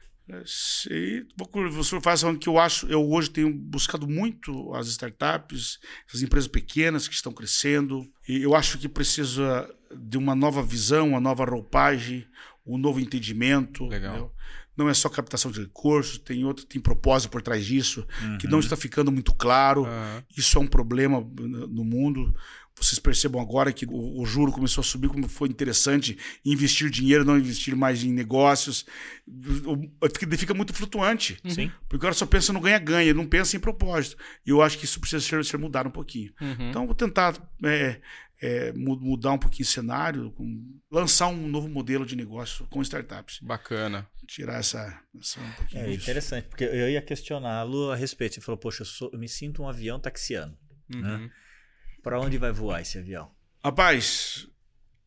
E 0.90 1.26
você 1.72 2.02
faz 2.02 2.22
falando 2.22 2.40
que 2.40 2.50
eu 2.50 2.58
acho, 2.58 2.88
eu 2.88 3.08
hoje 3.08 3.30
tenho 3.30 3.54
buscado 3.54 4.08
muito 4.08 4.74
as 4.74 4.88
startups, 4.88 5.78
essas 6.08 6.24
empresas 6.24 6.48
pequenas 6.48 7.08
que 7.08 7.14
estão 7.14 7.32
crescendo, 7.32 8.04
e 8.28 8.42
eu 8.42 8.56
acho 8.56 8.80
que 8.80 8.90
precisa 8.90 9.70
de 9.96 10.18
uma 10.18 10.34
nova 10.34 10.64
visão, 10.64 11.10
uma 11.10 11.20
nova 11.20 11.46
roupagem, 11.46 12.26
um 12.66 12.78
novo 12.78 13.00
entendimento. 13.00 13.86
Legal. 13.86 14.20
Né? 14.20 14.30
Não 14.78 14.90
é 14.90 14.94
só 14.94 15.10
captação 15.10 15.52
de 15.52 15.62
recursos, 15.62 16.18
tem 16.18 16.44
outro, 16.44 16.66
tem 16.66 16.82
propósito 16.82 17.32
por 17.32 17.42
trás 17.42 17.66
disso, 17.66 18.06
uhum. 18.22 18.38
que 18.38 18.48
não 18.48 18.60
está 18.60 18.76
ficando 18.76 19.12
muito 19.12 19.34
claro. 19.34 19.84
Uhum. 19.84 20.24
Isso 20.38 20.58
é 20.58 20.62
um 20.62 20.68
problema 20.68 21.20
no 21.20 21.84
mundo 21.84 22.34
vocês 22.78 23.00
percebam 23.00 23.42
agora 23.42 23.72
que 23.72 23.86
o, 23.86 24.22
o, 24.22 24.26
juro 24.26 24.52
começou 24.52 24.82
a 24.82 24.84
subir, 24.84 25.08
como 25.08 25.30
foi 25.30 25.48
interessante 25.48 26.18
investir 26.44 26.90
dinheiro, 26.90 27.24
não 27.24 27.38
investir 27.38 27.76
mais 27.76 28.04
em 28.04 28.12
negócios. 28.12 28.86
Fica, 30.14 30.38
fica 30.38 30.54
muito 30.54 30.74
flutuante. 30.74 31.38
Uhum. 31.44 31.52
Sim. 31.52 31.72
Porque 31.88 32.02
cara 32.02 32.14
só 32.14 32.26
pensa 32.26 32.52
no 32.52 32.60
ganha-ganha, 32.60 33.14
não 33.14 33.26
pensa 33.26 33.56
em 33.56 33.60
propósito. 33.60 34.18
E 34.46 34.50
eu 34.50 34.62
acho 34.62 34.78
que 34.78 34.84
isso 34.84 35.00
precisa 35.00 35.26
ser, 35.26 35.44
ser 35.46 35.58
mudado 35.58 35.88
um 35.88 35.92
pouquinho. 35.92 36.34
Uhum. 36.42 36.70
Então, 36.70 36.86
vou 36.86 36.96
tentar 36.96 37.36
é, 37.64 38.02
é, 38.46 38.72
mudar 38.74 39.32
um 39.32 39.38
pouquinho 39.40 39.66
o 39.66 39.72
cenário, 39.72 40.36
lançar 40.92 41.28
um 41.28 41.48
novo 41.48 41.68
modelo 41.68 42.06
de 42.06 42.16
negócio 42.16 42.68
com 42.68 42.82
startups. 42.82 43.40
Bacana. 43.42 44.08
Tirar 44.28 44.60
essa. 44.60 45.02
essa 45.20 45.40
um 45.40 45.78
é 45.78 45.88
disso. 45.88 46.04
interessante, 46.04 46.48
porque 46.48 46.64
eu 46.64 46.90
ia 46.90 47.02
questioná-lo 47.02 47.92
a 47.92 47.96
respeito. 47.96 48.36
Você 48.36 48.42
falou, 48.42 48.58
poxa, 48.58 48.84
eu, 48.84 48.86
sou, 48.86 49.10
eu 49.12 49.18
me 49.18 49.28
sinto 49.28 49.64
um 49.64 49.68
avião 49.68 50.00
taxiano. 50.00 50.56
Né? 50.88 50.98
Uhum. 50.98 51.18
Né? 51.20 51.32
Para 52.04 52.20
onde 52.20 52.38
vai 52.38 52.52
voar 52.52 52.82
esse 52.82 53.00
avião? 53.00 53.32
Rapaz, 53.64 54.48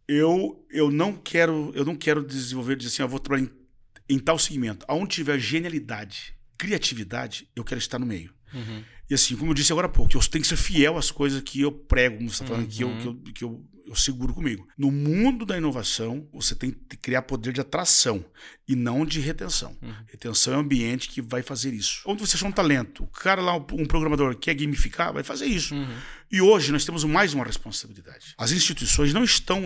eu 0.08 0.66
eu 0.68 0.90
não 0.90 1.14
quero 1.14 1.70
eu 1.76 1.84
não 1.84 1.94
quero 1.94 2.24
desenvolver 2.24 2.74
dizer 2.74 2.88
assim, 2.88 3.02
eu 3.02 3.08
vou 3.08 3.20
trabalhar 3.20 3.46
em, 3.46 4.16
em, 4.16 4.18
tal 4.18 4.36
segmento. 4.36 4.84
Aonde 4.88 5.14
tiver 5.14 5.38
genialidade, 5.38 6.34
criatividade, 6.56 7.48
eu 7.54 7.62
quero 7.62 7.78
estar 7.78 8.00
no 8.00 8.06
meio. 8.06 8.34
Uhum. 8.52 8.82
E 9.08 9.14
assim, 9.14 9.36
como 9.36 9.50
eu 9.50 9.54
disse 9.54 9.72
agora 9.72 9.86
há 9.86 9.90
pouco, 9.90 10.16
eu 10.16 10.20
tenho 10.20 10.42
que 10.42 10.48
ser 10.48 10.56
fiel 10.56 10.98
às 10.98 11.10
coisas 11.10 11.40
que 11.42 11.60
eu 11.60 11.72
prego, 11.72 12.18
como 12.18 12.28
você 12.28 12.42
está 12.42 12.46
falando, 12.46 12.64
uhum. 12.64 12.68
que, 12.68 12.82
eu, 12.84 12.98
que, 12.98 13.06
eu, 13.06 13.32
que 13.32 13.44
eu 13.44 13.64
eu 13.88 13.94
seguro 13.94 14.34
comigo. 14.34 14.68
No 14.76 14.90
mundo 14.90 15.46
da 15.46 15.56
inovação, 15.56 16.28
você 16.32 16.54
tem 16.54 16.70
que 16.70 16.96
criar 16.96 17.22
poder 17.22 17.52
de 17.52 17.60
atração 17.60 18.24
e 18.66 18.76
não 18.76 19.04
de 19.04 19.18
retenção. 19.18 19.76
Uhum. 19.80 19.94
Retenção 20.06 20.54
é 20.54 20.56
o 20.56 20.60
ambiente 20.60 21.08
que 21.08 21.22
vai 21.22 21.42
fazer 21.42 21.72
isso. 21.72 22.02
Onde 22.04 22.20
você 22.20 22.36
achar 22.36 22.46
um 22.46 22.52
talento, 22.52 23.04
o 23.04 23.06
cara 23.06 23.40
lá, 23.40 23.56
um 23.56 23.86
programador 23.86 24.36
quer 24.36 24.54
gamificar, 24.54 25.12
vai 25.12 25.22
fazer 25.22 25.46
isso. 25.46 25.74
Uhum. 25.74 25.96
E 26.30 26.40
hoje 26.40 26.70
nós 26.70 26.84
temos 26.84 27.02
mais 27.04 27.32
uma 27.32 27.44
responsabilidade. 27.44 28.34
As 28.36 28.52
instituições 28.52 29.14
não 29.14 29.24
estão 29.24 29.62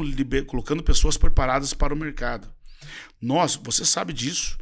colocando 0.46 0.82
pessoas 0.82 1.16
preparadas 1.16 1.74
para 1.74 1.92
o 1.92 1.96
mercado. 1.96 2.48
Nós, 3.20 3.56
você 3.56 3.84
sabe 3.84 4.12
disso, 4.12 4.56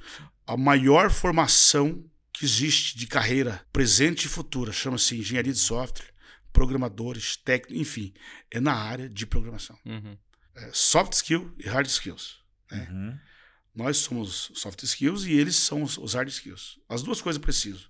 a 0.46 0.56
maior 0.56 1.10
formação 1.10 2.02
que 2.40 2.46
existe 2.46 2.96
de 2.96 3.06
carreira 3.06 3.62
presente 3.70 4.24
e 4.24 4.28
futura 4.28 4.72
chama-se 4.72 5.14
engenharia 5.14 5.52
de 5.52 5.58
software 5.58 6.08
programadores, 6.54 7.36
técnicos, 7.36 7.76
enfim, 7.76 8.14
é 8.50 8.58
na 8.58 8.72
área 8.72 9.10
de 9.10 9.26
programação. 9.26 9.78
Uhum. 9.84 10.16
É 10.56 10.70
soft 10.72 11.12
skill 11.12 11.54
e 11.58 11.68
hard 11.68 11.86
skills. 11.86 12.38
Né? 12.70 12.88
Uhum. 12.90 13.18
Nós 13.74 13.98
somos 13.98 14.50
soft 14.54 14.82
skills 14.84 15.26
e 15.26 15.32
eles 15.32 15.54
são 15.54 15.82
os 15.82 16.14
hard 16.14 16.30
skills. 16.30 16.80
As 16.88 17.02
duas 17.02 17.20
coisas 17.20 17.40
precisam. 17.40 17.82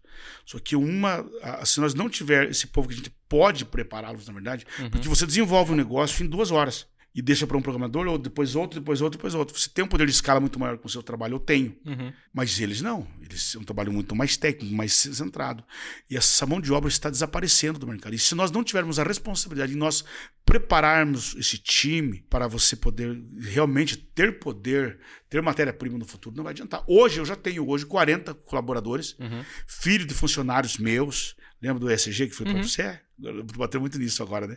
Só 0.44 0.58
que 0.58 0.74
uma, 0.74 1.24
se 1.64 1.78
nós 1.78 1.94
não 1.94 2.10
tiver 2.10 2.50
esse 2.50 2.66
povo 2.66 2.88
que 2.88 2.94
a 2.94 2.96
gente 2.96 3.14
pode 3.28 3.64
prepará-los, 3.64 4.26
na 4.26 4.32
verdade, 4.32 4.66
uhum. 4.80 4.90
porque 4.90 5.08
você 5.08 5.24
desenvolve 5.24 5.70
um 5.70 5.76
negócio 5.76 6.24
em 6.24 6.28
duas 6.28 6.50
horas 6.50 6.88
e 7.12 7.20
deixa 7.20 7.46
para 7.46 7.56
um 7.56 7.62
programador, 7.62 8.06
ou 8.06 8.16
depois 8.16 8.54
outro, 8.54 8.78
depois 8.78 9.00
outro, 9.00 9.18
depois 9.18 9.34
outro. 9.34 9.58
Você 9.58 9.68
tem 9.68 9.84
um 9.84 9.88
poder 9.88 10.06
de 10.06 10.12
escala 10.12 10.38
muito 10.38 10.60
maior 10.60 10.78
com 10.78 10.86
o 10.86 10.90
seu 10.90 11.02
trabalho, 11.02 11.34
eu 11.34 11.40
tenho. 11.40 11.76
Uhum. 11.84 12.12
Mas 12.32 12.60
eles 12.60 12.80
não. 12.80 13.06
Eles 13.20 13.50
têm 13.50 13.60
um 13.60 13.64
trabalho 13.64 13.92
muito 13.92 14.14
mais 14.14 14.36
técnico, 14.36 14.74
mais 14.74 14.92
centrado. 14.92 15.64
E 16.08 16.16
essa 16.16 16.46
mão 16.46 16.60
de 16.60 16.72
obra 16.72 16.88
está 16.88 17.10
desaparecendo 17.10 17.80
do 17.80 17.86
mercado. 17.86 18.14
E 18.14 18.18
se 18.18 18.34
nós 18.36 18.52
não 18.52 18.62
tivermos 18.62 19.00
a 19.00 19.02
responsabilidade 19.02 19.72
de 19.72 19.78
nós 19.78 20.04
prepararmos 20.44 21.34
esse 21.36 21.58
time 21.58 22.24
para 22.30 22.46
você 22.46 22.76
poder 22.76 23.20
realmente 23.40 23.96
ter 23.96 24.38
poder, 24.38 25.00
ter 25.28 25.42
matéria-prima 25.42 25.98
no 25.98 26.04
futuro, 26.04 26.36
não 26.36 26.44
vai 26.44 26.52
adiantar. 26.52 26.84
Hoje, 26.86 27.18
eu 27.18 27.24
já 27.26 27.34
tenho 27.34 27.68
hoje 27.68 27.86
40 27.86 28.34
colaboradores, 28.34 29.16
uhum. 29.18 29.44
filho 29.66 30.06
de 30.06 30.14
funcionários 30.14 30.78
meus. 30.78 31.34
Lembra 31.60 31.80
do 31.80 31.90
ESG 31.90 32.28
que 32.28 32.34
foi 32.34 32.46
uhum. 32.46 32.54
para 32.54 32.62
você? 32.62 33.00
Eu 33.22 33.44
vou 33.44 33.58
bater 33.58 33.78
muito 33.78 33.98
nisso 33.98 34.22
agora, 34.22 34.46
né? 34.46 34.56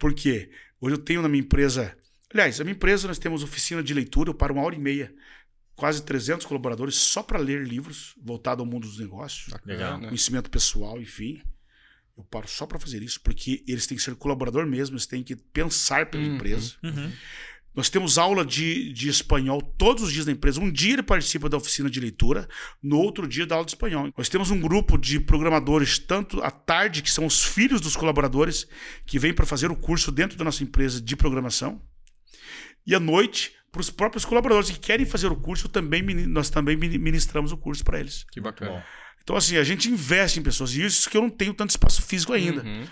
Por 0.00 0.14
quê? 0.14 0.50
Hoje 0.80 0.94
eu 0.96 0.98
tenho 0.98 1.20
na 1.20 1.28
minha 1.28 1.42
empresa. 1.42 1.94
Aliás, 2.32 2.58
a 2.58 2.64
minha 2.64 2.74
empresa 2.74 3.06
nós 3.06 3.18
temos 3.18 3.42
oficina 3.42 3.82
de 3.82 3.92
leitura 3.92 4.32
para 4.32 4.50
uma 4.50 4.62
hora 4.62 4.74
e 4.74 4.78
meia. 4.78 5.14
Quase 5.76 6.02
300 6.02 6.46
colaboradores 6.46 6.94
só 6.94 7.22
para 7.22 7.38
ler 7.38 7.62
livros 7.66 8.14
voltados 8.20 8.64
ao 8.64 8.70
mundo 8.70 8.88
dos 8.88 8.98
negócios. 8.98 9.54
Legal, 9.64 9.98
né? 9.98 10.06
Conhecimento 10.08 10.50
pessoal, 10.50 11.00
enfim. 11.00 11.42
Eu 12.16 12.24
paro 12.24 12.48
só 12.48 12.66
para 12.66 12.78
fazer 12.78 13.02
isso, 13.02 13.20
porque 13.20 13.62
eles 13.68 13.86
têm 13.86 13.96
que 13.96 14.02
ser 14.02 14.14
colaborador 14.16 14.66
mesmo, 14.66 14.96
eles 14.96 15.06
têm 15.06 15.22
que 15.22 15.36
pensar 15.36 16.06
pela 16.10 16.24
uhum, 16.24 16.34
empresa. 16.34 16.74
Uhum. 16.82 17.12
Nós 17.74 17.88
temos 17.88 18.18
aula 18.18 18.44
de, 18.44 18.92
de 18.92 19.08
espanhol 19.08 19.62
todos 19.62 20.02
os 20.02 20.12
dias 20.12 20.26
na 20.26 20.32
empresa. 20.32 20.60
Um 20.60 20.70
dia 20.70 20.94
ele 20.94 21.02
participa 21.02 21.48
da 21.48 21.56
oficina 21.56 21.88
de 21.88 22.00
leitura, 22.00 22.48
no 22.82 22.98
outro 22.98 23.28
dia 23.28 23.46
da 23.46 23.54
aula 23.54 23.64
de 23.64 23.72
espanhol. 23.72 24.12
Nós 24.16 24.28
temos 24.28 24.50
um 24.50 24.60
grupo 24.60 24.98
de 24.98 25.20
programadores, 25.20 25.98
tanto 25.98 26.42
à 26.42 26.50
tarde, 26.50 27.02
que 27.02 27.10
são 27.10 27.24
os 27.26 27.44
filhos 27.44 27.80
dos 27.80 27.96
colaboradores, 27.96 28.66
que 29.06 29.18
vêm 29.18 29.32
para 29.32 29.46
fazer 29.46 29.70
o 29.70 29.76
curso 29.76 30.10
dentro 30.10 30.36
da 30.36 30.44
nossa 30.44 30.62
empresa 30.64 31.00
de 31.00 31.14
programação, 31.14 31.80
e 32.86 32.94
à 32.94 33.00
noite, 33.00 33.52
para 33.70 33.80
os 33.80 33.90
próprios 33.90 34.24
colaboradores 34.24 34.70
que 34.70 34.78
querem 34.78 35.06
fazer 35.06 35.28
o 35.28 35.36
curso, 35.36 35.68
também, 35.68 36.02
nós 36.26 36.50
também 36.50 36.76
ministramos 36.76 37.52
o 37.52 37.56
curso 37.56 37.84
para 37.84 38.00
eles. 38.00 38.24
Que 38.32 38.40
bacana. 38.40 38.84
Então, 39.22 39.36
assim, 39.36 39.56
a 39.56 39.62
gente 39.62 39.88
investe 39.88 40.40
em 40.40 40.42
pessoas, 40.42 40.74
e 40.74 40.84
isso 40.84 41.08
que 41.08 41.16
eu 41.16 41.22
não 41.22 41.30
tenho 41.30 41.54
tanto 41.54 41.70
espaço 41.70 42.02
físico 42.02 42.32
ainda. 42.32 42.62
Uhum. 42.62 42.84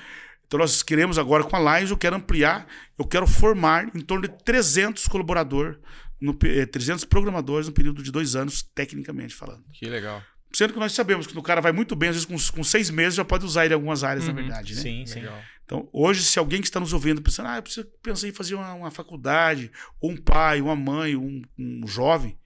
Então 0.48 0.58
nós 0.58 0.82
queremos 0.82 1.18
agora 1.18 1.44
com 1.44 1.54
a 1.54 1.78
Lions, 1.78 1.90
eu 1.90 1.96
quero 1.96 2.16
ampliar, 2.16 2.66
eu 2.98 3.04
quero 3.04 3.26
formar 3.26 3.94
em 3.94 4.00
torno 4.00 4.26
de 4.26 4.34
300 4.44 5.06
colaboradores, 5.06 5.76
no, 6.18 6.32
300 6.32 7.04
eh, 7.04 7.06
programadores 7.06 7.68
no 7.68 7.72
período 7.72 8.02
de 8.02 8.10
dois 8.10 8.34
anos, 8.34 8.62
tecnicamente 8.74 9.34
falando. 9.34 9.62
Que 9.72 9.86
legal. 9.86 10.22
Sendo 10.50 10.72
que 10.72 10.78
nós 10.78 10.92
sabemos 10.92 11.26
que 11.26 11.36
o 11.36 11.42
cara 11.42 11.60
vai 11.60 11.70
muito 11.70 11.94
bem, 11.94 12.08
às 12.08 12.16
vezes 12.16 12.50
com, 12.50 12.56
com 12.56 12.64
seis 12.64 12.88
meses 12.88 13.14
já 13.14 13.24
pode 13.24 13.44
usar 13.44 13.66
ele 13.66 13.74
em 13.74 13.76
algumas 13.76 14.02
áreas, 14.02 14.26
uhum. 14.26 14.32
na 14.32 14.40
verdade, 14.40 14.74
né? 14.74 14.80
Sim, 14.80 15.06
sim. 15.06 15.20
Legal. 15.20 15.38
Então, 15.66 15.86
hoje, 15.92 16.22
se 16.22 16.38
alguém 16.38 16.62
que 16.62 16.66
está 16.66 16.80
nos 16.80 16.94
ouvindo 16.94 17.20
pensando, 17.20 17.50
ah, 17.50 17.56
eu 17.56 17.62
preciso 17.62 17.86
pensar 18.02 18.26
em 18.26 18.32
fazer 18.32 18.54
uma, 18.54 18.72
uma 18.72 18.90
faculdade, 18.90 19.70
ou 20.00 20.12
um 20.12 20.16
pai, 20.16 20.62
uma 20.62 20.74
mãe, 20.74 21.14
um, 21.14 21.42
um 21.58 21.86
jovem, 21.86 22.38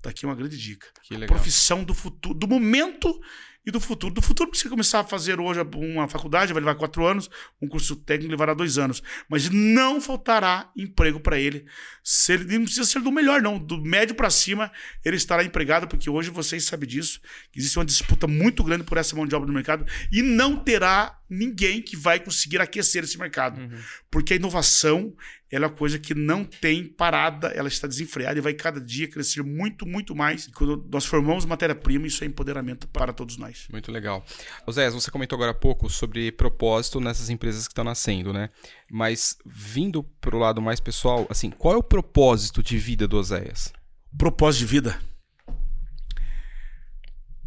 tá 0.00 0.10
aqui 0.10 0.24
uma 0.24 0.36
grande 0.36 0.56
dica. 0.56 0.86
Que 1.02 1.14
legal. 1.14 1.36
Profissão 1.36 1.82
do 1.82 1.92
futuro, 1.92 2.38
do 2.38 2.46
momento 2.46 3.20
e 3.68 3.70
do 3.70 3.78
futuro. 3.78 4.14
Do 4.14 4.22
futuro, 4.22 4.50
que 4.50 4.56
você 4.56 4.68
começar 4.68 5.00
a 5.00 5.04
fazer 5.04 5.38
hoje 5.38 5.60
uma 5.60 6.08
faculdade, 6.08 6.54
vai 6.54 6.60
levar 6.60 6.74
quatro 6.74 7.06
anos, 7.06 7.28
um 7.60 7.68
curso 7.68 7.94
técnico 7.94 8.30
levará 8.30 8.54
dois 8.54 8.78
anos. 8.78 9.02
Mas 9.28 9.50
não 9.50 10.00
faltará 10.00 10.70
emprego 10.74 11.20
para 11.20 11.38
ele. 11.38 11.66
Se 12.02 12.32
ele 12.32 12.56
não 12.56 12.64
precisa 12.64 12.86
ser 12.86 13.02
do 13.02 13.12
melhor, 13.12 13.42
não. 13.42 13.58
Do 13.58 13.78
médio 13.78 14.14
para 14.14 14.30
cima, 14.30 14.72
ele 15.04 15.16
estará 15.16 15.44
empregado, 15.44 15.86
porque 15.86 16.08
hoje 16.08 16.30
vocês 16.30 16.64
sabem 16.64 16.88
disso. 16.88 17.20
Existe 17.54 17.78
uma 17.78 17.84
disputa 17.84 18.26
muito 18.26 18.64
grande 18.64 18.84
por 18.84 18.96
essa 18.96 19.14
mão 19.14 19.26
de 19.26 19.34
obra 19.34 19.46
no 19.46 19.52
mercado 19.52 19.86
e 20.10 20.22
não 20.22 20.56
terá 20.56 21.17
ninguém 21.28 21.82
que 21.82 21.96
vai 21.96 22.18
conseguir 22.18 22.60
aquecer 22.60 23.04
esse 23.04 23.18
mercado. 23.18 23.60
Uhum. 23.60 23.78
Porque 24.10 24.32
a 24.32 24.36
inovação 24.36 25.14
ela 25.50 25.64
é 25.64 25.68
uma 25.68 25.74
coisa 25.74 25.98
que 25.98 26.14
não 26.14 26.44
tem 26.44 26.84
parada, 26.84 27.48
ela 27.48 27.68
está 27.68 27.86
desenfreada 27.86 28.38
e 28.38 28.42
vai 28.42 28.52
cada 28.52 28.80
dia 28.80 29.08
crescer 29.08 29.42
muito, 29.42 29.86
muito 29.86 30.14
mais. 30.14 30.46
E 30.46 30.52
quando 30.52 30.86
nós 30.90 31.06
formamos 31.06 31.46
matéria-prima, 31.46 32.06
isso 32.06 32.22
é 32.22 32.26
empoderamento 32.26 32.86
para 32.88 33.12
todos 33.12 33.38
nós. 33.38 33.66
Muito 33.72 33.90
legal. 33.90 34.24
Zé, 34.70 34.90
você 34.90 35.10
comentou 35.10 35.36
agora 35.36 35.52
há 35.52 35.54
pouco 35.54 35.88
sobre 35.88 36.30
propósito 36.30 37.00
nessas 37.00 37.30
empresas 37.30 37.66
que 37.66 37.72
estão 37.72 37.84
nascendo, 37.84 38.32
né? 38.32 38.50
Mas 38.90 39.38
vindo 39.46 40.02
para 40.02 40.36
o 40.36 40.38
lado 40.38 40.60
mais 40.60 40.80
pessoal, 40.80 41.26
assim, 41.30 41.50
qual 41.50 41.74
é 41.74 41.78
o 41.78 41.82
propósito 41.82 42.62
de 42.62 42.76
vida 42.76 43.08
do 43.08 43.16
Oséias? 43.16 43.72
Propósito 44.16 44.60
de 44.60 44.66
vida? 44.66 45.00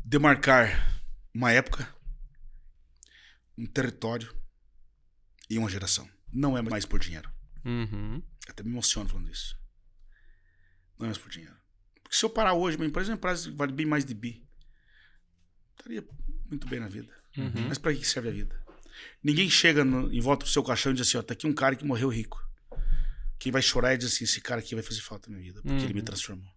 Demarcar 0.04 1.02
uma 1.34 1.52
época, 1.52 1.88
um 3.58 3.66
território 3.66 4.34
e 5.50 5.58
uma 5.58 5.70
geração. 5.70 6.10
Não 6.32 6.58
é 6.58 6.62
mais 6.62 6.86
por 6.86 7.00
dinheiro. 7.00 7.30
Uhum. 7.66 8.22
Até 8.48 8.64
me 8.64 8.70
emociono 8.72 9.10
falando 9.10 9.30
isso. 9.30 9.60
Não 10.98 11.06
é 11.06 11.10
mais 11.10 11.18
por 11.18 11.30
dinheiro. 11.30 11.56
Porque 12.02 12.16
se 12.16 12.24
eu 12.26 12.30
parar 12.30 12.54
hoje, 12.54 12.78
minha 12.78 12.88
empresa 12.90 13.10
é 13.10 13.14
uma 13.14 13.18
empresa 13.18 13.50
que 13.50 13.56
vale 13.56 13.72
bem 13.72 13.86
mais 13.86 14.06
de 14.06 14.14
bi. 14.14 14.48
estaria 15.78 16.06
muito 16.50 16.68
bem 16.68 16.80
na 16.80 16.88
vida. 16.88 17.14
Uhum. 17.38 17.68
Mas 17.68 17.78
para 17.78 17.94
que 17.96 18.06
serve 18.06 18.30
a 18.30 18.32
vida? 18.32 18.60
Ninguém 19.24 19.50
chega 19.50 19.84
no, 19.86 20.12
em 20.14 20.20
volta 20.20 20.46
do 20.46 20.50
seu 20.52 20.64
caixão 20.64 20.92
e 20.92 20.96
diz 20.96 21.08
assim: 21.08 21.18
ó, 21.18 21.22
tá 21.24 21.34
aqui 21.34 21.48
um 21.48 21.54
cara 21.54 21.76
que 21.76 21.86
morreu 21.86 22.10
rico. 22.10 22.46
Quem 23.40 23.52
vai 23.52 23.62
chorar 23.62 23.94
e 23.94 23.98
diz 23.98 24.14
assim: 24.14 24.24
esse 24.26 24.42
cara 24.42 24.60
aqui 24.60 24.76
vai 24.76 24.84
fazer 24.84 25.02
falta 25.02 25.30
na 25.30 25.38
minha 25.38 25.48
vida, 25.52 25.62
porque 25.62 25.76
Uhum. 25.78 25.84
ele 25.84 25.94
me 25.94 26.02
transformou. 26.02 26.52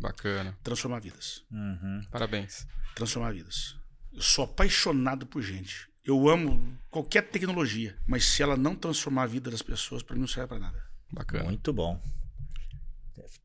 Bacana. 0.00 0.58
Transformar 0.62 1.00
vidas. 1.00 1.44
Uhum. 1.50 2.02
Parabéns. 2.10 2.66
Transformar 2.94 3.32
vidas. 3.32 3.76
Eu 4.12 4.22
sou 4.22 4.44
apaixonado 4.44 5.26
por 5.26 5.42
gente. 5.42 5.88
Eu 6.04 6.28
amo 6.28 6.76
qualquer 6.90 7.22
tecnologia, 7.22 7.96
mas 8.06 8.24
se 8.26 8.42
ela 8.42 8.56
não 8.56 8.76
transformar 8.76 9.22
a 9.22 9.26
vida 9.26 9.50
das 9.50 9.62
pessoas, 9.62 10.02
para 10.02 10.14
mim 10.14 10.20
não 10.20 10.28
serve 10.28 10.48
para 10.48 10.58
nada. 10.58 10.82
Bacana. 11.10 11.44
Muito 11.44 11.72
bom. 11.72 11.98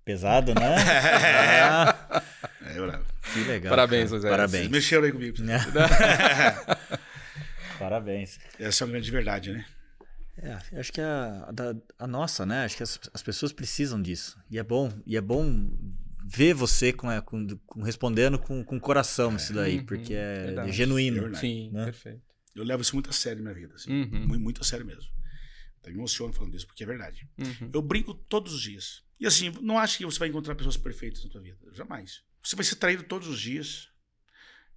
Pesado, 0.03 0.53
né? 0.55 0.75
Ah, 1.63 2.23
É, 2.61 2.77
eu, 2.77 2.91
que 3.33 3.39
legal. 3.45 3.69
Parabéns. 3.69 4.09
José. 4.09 4.29
Parabéns. 4.29 4.67
mexeram 4.69 5.03
aí 5.05 5.11
comigo. 5.11 5.37
Parabéns. 7.77 8.39
Essa 8.59 8.83
é 8.83 8.85
uma 8.85 8.91
grande 8.91 9.11
verdade, 9.11 9.51
né? 9.53 9.65
É, 10.41 10.79
acho 10.79 10.91
que 10.91 11.01
a, 11.01 11.49
a, 11.99 12.03
a 12.03 12.07
nossa, 12.07 12.45
né? 12.45 12.63
Acho 12.65 12.77
que 12.77 12.83
as, 12.83 12.99
as 13.13 13.21
pessoas 13.21 13.51
precisam 13.51 14.01
disso. 14.01 14.37
E 14.49 14.57
é 14.57 14.63
bom, 14.63 14.91
e 15.05 15.15
é 15.17 15.21
bom 15.21 15.69
ver 16.25 16.53
você 16.53 16.91
com, 16.93 17.11
é, 17.11 17.21
com, 17.21 17.45
com- 17.65 17.81
respondendo 17.83 18.37
com, 18.39 18.63
com 18.63 18.79
coração 18.79 19.35
isso 19.35 19.53
daí, 19.53 19.77
Uhum, 19.79 19.85
porque 19.85 20.13
é, 20.13 20.45
verdade. 20.45 20.71
genuíno. 20.71 21.17
É 21.17 21.21
verdade. 21.21 21.41
Sim, 21.41 21.69
Né? 21.71 21.85
perfeito. 21.85 22.21
Eu 22.61 22.65
levo 22.65 22.81
isso 22.81 22.95
muito 22.95 23.09
a 23.09 23.13
sério 23.13 23.41
na 23.43 23.51
minha 23.51 23.61
vida. 23.61 23.75
Assim. 23.75 23.91
Uhum. 23.91 24.27
Muito, 24.27 24.39
muito 24.43 24.61
a 24.61 24.63
sério 24.63 24.85
mesmo. 24.85 25.09
Até 25.79 25.91
me 25.91 25.97
emociono 25.97 26.33
falando 26.33 26.55
isso, 26.55 26.67
porque 26.67 26.83
é 26.83 26.87
verdade. 26.87 27.29
Uhum. 27.37 27.71
Eu 27.73 27.81
brinco 27.81 28.13
todos 28.13 28.53
os 28.53 28.61
dias. 28.61 29.03
E 29.19 29.25
assim, 29.25 29.49
não 29.61 29.77
acho 29.77 29.97
que 29.97 30.05
você 30.05 30.19
vai 30.19 30.27
encontrar 30.29 30.55
pessoas 30.55 30.77
perfeitas 30.77 31.23
na 31.23 31.29
tua 31.29 31.41
vida. 31.41 31.57
Jamais. 31.73 32.21
Você 32.43 32.55
vai 32.55 32.65
ser 32.65 32.75
traído 32.75 33.03
todos 33.03 33.27
os 33.27 33.39
dias. 33.39 33.89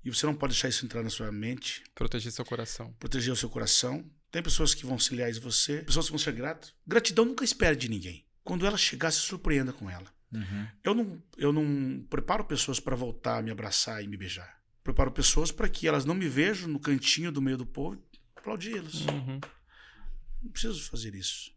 E 0.05 0.11
você 0.11 0.27
não 0.27 0.35
pode 0.35 0.53
deixar 0.53 0.69
isso 0.69 0.85
entrar 0.85 1.03
na 1.03 1.11
sua 1.11 1.31
mente, 1.31 1.85
Proteger 1.95 2.33
seu 2.33 2.45
coração. 2.45 2.93
proteger 2.99 3.33
o 3.33 3.37
seu 3.37 3.49
coração. 3.49 4.05
Tem 4.33 4.43
pessoas 4.43 4.75
que 4.75 4.85
vão 4.85 4.99
ser 4.99 5.15
leais 5.15 5.37
a 5.37 5.41
você, 5.41 5.83
pessoas 5.83 6.07
que 6.07 6.13
vão 6.13 6.19
ser 6.19 6.33
gratas. 6.33 6.75
Gratidão 6.87 7.25
nunca 7.25 7.45
espera 7.45 7.77
de 7.77 7.89
ninguém. 7.89 8.27
Quando 8.43 8.67
ela 8.67 8.77
chegar, 8.77 9.13
se 9.13 9.21
surpreenda 9.21 9.73
com 9.73 9.89
ela. 9.89 10.13
Uhum. 10.33 10.67
Eu 10.83 10.95
não, 10.95 11.23
eu 11.37 11.53
não 11.53 12.05
preparo 12.09 12.45
pessoas 12.45 12.81
para 12.81 12.97
voltar 12.97 13.39
a 13.39 13.43
me 13.43 13.51
abraçar 13.51 14.03
e 14.03 14.09
me 14.09 14.17
beijar. 14.17 14.61
Preparo 14.83 15.13
pessoas 15.13 15.53
para 15.53 15.69
que 15.69 15.87
elas 15.87 16.05
não 16.05 16.15
me 16.15 16.29
vejam 16.29 16.69
no 16.69 16.81
cantinho 16.81 17.31
do 17.31 17.41
meio 17.41 17.57
do 17.57 17.67
povo 17.67 17.97
e 18.13 18.19
aplaudi-las. 18.37 19.07
Uhum. 19.07 19.41
Não 20.43 20.51
preciso 20.51 20.83
fazer 20.91 21.15
isso. 21.15 21.53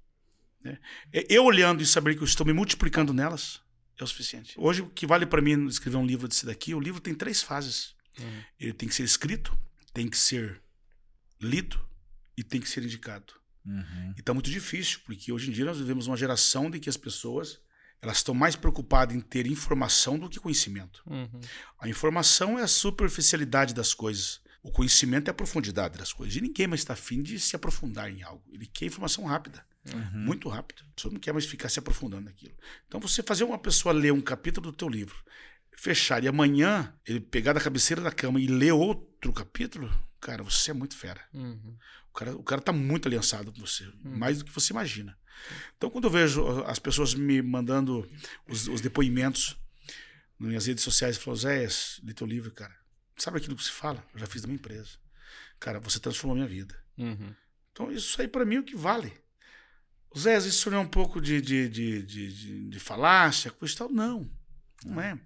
né? 0.64 0.78
É, 1.12 1.26
Eu 1.30 1.44
olhando 1.46 1.82
e 1.82 1.86
saber 1.86 2.16
que 2.16 2.22
eu 2.22 2.26
estou 2.26 2.46
me 2.46 2.54
multiplicando 2.54 3.14
nelas 3.14 3.62
é 3.98 4.04
o 4.04 4.08
suficiente. 4.08 4.54
Hoje, 4.58 4.82
o 4.82 4.90
que 4.90 5.08
vale 5.08 5.26
para 5.26 5.42
mim 5.42 5.68
escrever 5.68 5.98
um 5.98 6.06
livro 6.06 6.28
desse 6.28 6.46
daqui, 6.46 6.76
o 6.76 6.80
livro 6.80 7.00
tem 7.02 7.16
três 7.16 7.42
fases. 7.42 7.96
Uhum. 8.20 8.44
Ele 8.60 8.74
tem 8.74 8.88
que 8.90 8.96
ser 8.96 9.04
escrito, 9.04 9.58
tem 9.94 10.08
que 10.10 10.18
ser 10.18 10.62
lido 11.42 11.80
e 12.38 12.44
tem 12.44 12.60
que 12.62 12.70
ser 12.70 12.84
indicado. 12.84 13.34
Uhum. 13.66 14.14
E 14.16 14.20
está 14.20 14.34
muito 14.34 14.52
difícil, 14.52 15.00
porque 15.06 15.32
hoje 15.32 15.50
em 15.50 15.54
dia 15.54 15.66
nós 15.66 15.78
vivemos 15.78 16.08
uma 16.08 16.18
geração 16.18 16.70
de 16.70 16.80
que 16.80 16.90
as 16.90 16.98
pessoas 16.98 17.60
elas 18.06 18.18
estão 18.18 18.34
mais 18.36 18.56
preocupadas 18.56 19.16
em 19.16 19.20
ter 19.20 19.48
informação 19.48 20.18
do 20.20 20.30
que 20.30 20.40
conhecimento. 20.40 21.02
Uhum. 21.08 21.42
A 21.80 21.90
informação 21.90 22.58
é 22.60 22.62
a 22.64 22.68
superficialidade 22.68 23.74
das 23.74 23.94
coisas. 23.94 24.40
O 24.62 24.72
conhecimento 24.72 25.28
é 25.28 25.32
a 25.32 25.34
profundidade 25.34 25.98
das 25.98 26.14
coisas. 26.14 26.36
E 26.36 26.42
ninguém 26.42 26.68
mais 26.68 26.82
está 26.82 26.94
afim 26.94 27.22
de 27.22 27.40
se 27.40 27.56
aprofundar 27.56 28.10
em 28.12 28.24
algo. 28.24 28.44
Ele 28.52 28.66
quer 28.66 28.86
informação 28.86 29.26
rápida, 29.26 29.66
Uhum. 29.94 30.20
muito 30.26 30.50
rápida. 30.50 30.82
A 30.84 30.94
pessoa 30.96 31.14
não 31.14 31.20
quer 31.20 31.34
mais 31.34 31.46
ficar 31.46 31.70
se 31.70 31.78
aprofundando 31.80 32.26
naquilo. 32.26 32.54
Então, 32.88 33.00
você 33.00 33.22
fazer 33.22 33.44
uma 33.44 33.58
pessoa 33.60 33.94
ler 33.94 34.12
um 34.14 34.22
capítulo 34.22 34.72
do 34.72 34.76
teu 34.78 34.90
livro, 34.90 35.16
fechar 35.78 36.24
e 36.24 36.28
amanhã 36.28 36.94
ele 37.06 37.20
pegar 37.20 37.54
da 37.54 37.60
cabeceira 37.62 38.02
da 38.02 38.12
cama 38.12 38.40
e 38.40 38.48
ler 38.48 38.72
outro 38.72 39.32
capítulo, 39.34 39.92
cara, 40.20 40.42
você 40.42 40.72
é 40.72 40.74
muito 40.74 40.96
fera. 40.96 41.22
Uhum. 41.34 41.76
O 42.10 42.14
cara, 42.14 42.36
o 42.36 42.44
cara 42.44 42.62
tá 42.62 42.72
muito 42.72 43.08
aliançado 43.08 43.52
com 43.52 43.60
você, 43.60 43.86
mais 44.04 44.40
do 44.40 44.46
que 44.46 44.52
você 44.52 44.72
imagina. 44.74 45.16
Então, 45.78 45.90
quando 45.90 46.06
eu 46.06 46.12
vejo 46.12 46.64
as 46.64 46.80
pessoas 46.80 47.14
me 47.14 47.42
mandando 47.42 48.08
os, 48.48 48.68
os 48.68 48.82
depoimentos 48.82 49.58
nas 50.40 50.50
minhas 50.50 50.66
redes 50.66 50.84
sociais, 50.84 51.18
falam, 51.18 51.36
Zé, 51.36 51.68
li 52.04 52.14
teu 52.14 52.28
livro, 52.28 52.52
cara. 52.52 52.76
Sabe 53.18 53.38
aquilo 53.38 53.56
que 53.56 53.64
se 53.64 53.72
fala? 53.72 54.06
Eu 54.14 54.20
já 54.20 54.26
fiz 54.26 54.42
da 54.42 54.48
minha 54.48 54.58
empresa. 54.58 54.98
Cara, 55.60 55.80
você 55.80 56.00
transformou 56.00 56.34
a 56.34 56.38
minha 56.38 56.48
vida. 56.48 56.78
Uhum. 56.98 57.34
Então, 57.72 57.92
isso 57.92 58.22
aí 58.22 58.28
para 58.28 58.46
mim 58.46 58.56
é 58.56 58.60
o 58.60 58.64
que 58.64 58.76
vale. 58.76 59.14
Zé, 60.18 60.38
isso 60.38 60.72
não 60.72 60.78
é 60.78 60.82
um 60.82 60.88
pouco 60.88 61.20
de, 61.20 61.42
de, 61.42 61.68
de, 61.68 62.02
de, 62.04 62.34
de, 62.34 62.70
de 62.70 62.80
falácia, 62.80 63.52
coisa 63.52 63.74
e 63.74 63.78
tal? 63.78 63.90
Não, 63.90 64.30
não 64.86 65.02
é. 65.02 65.20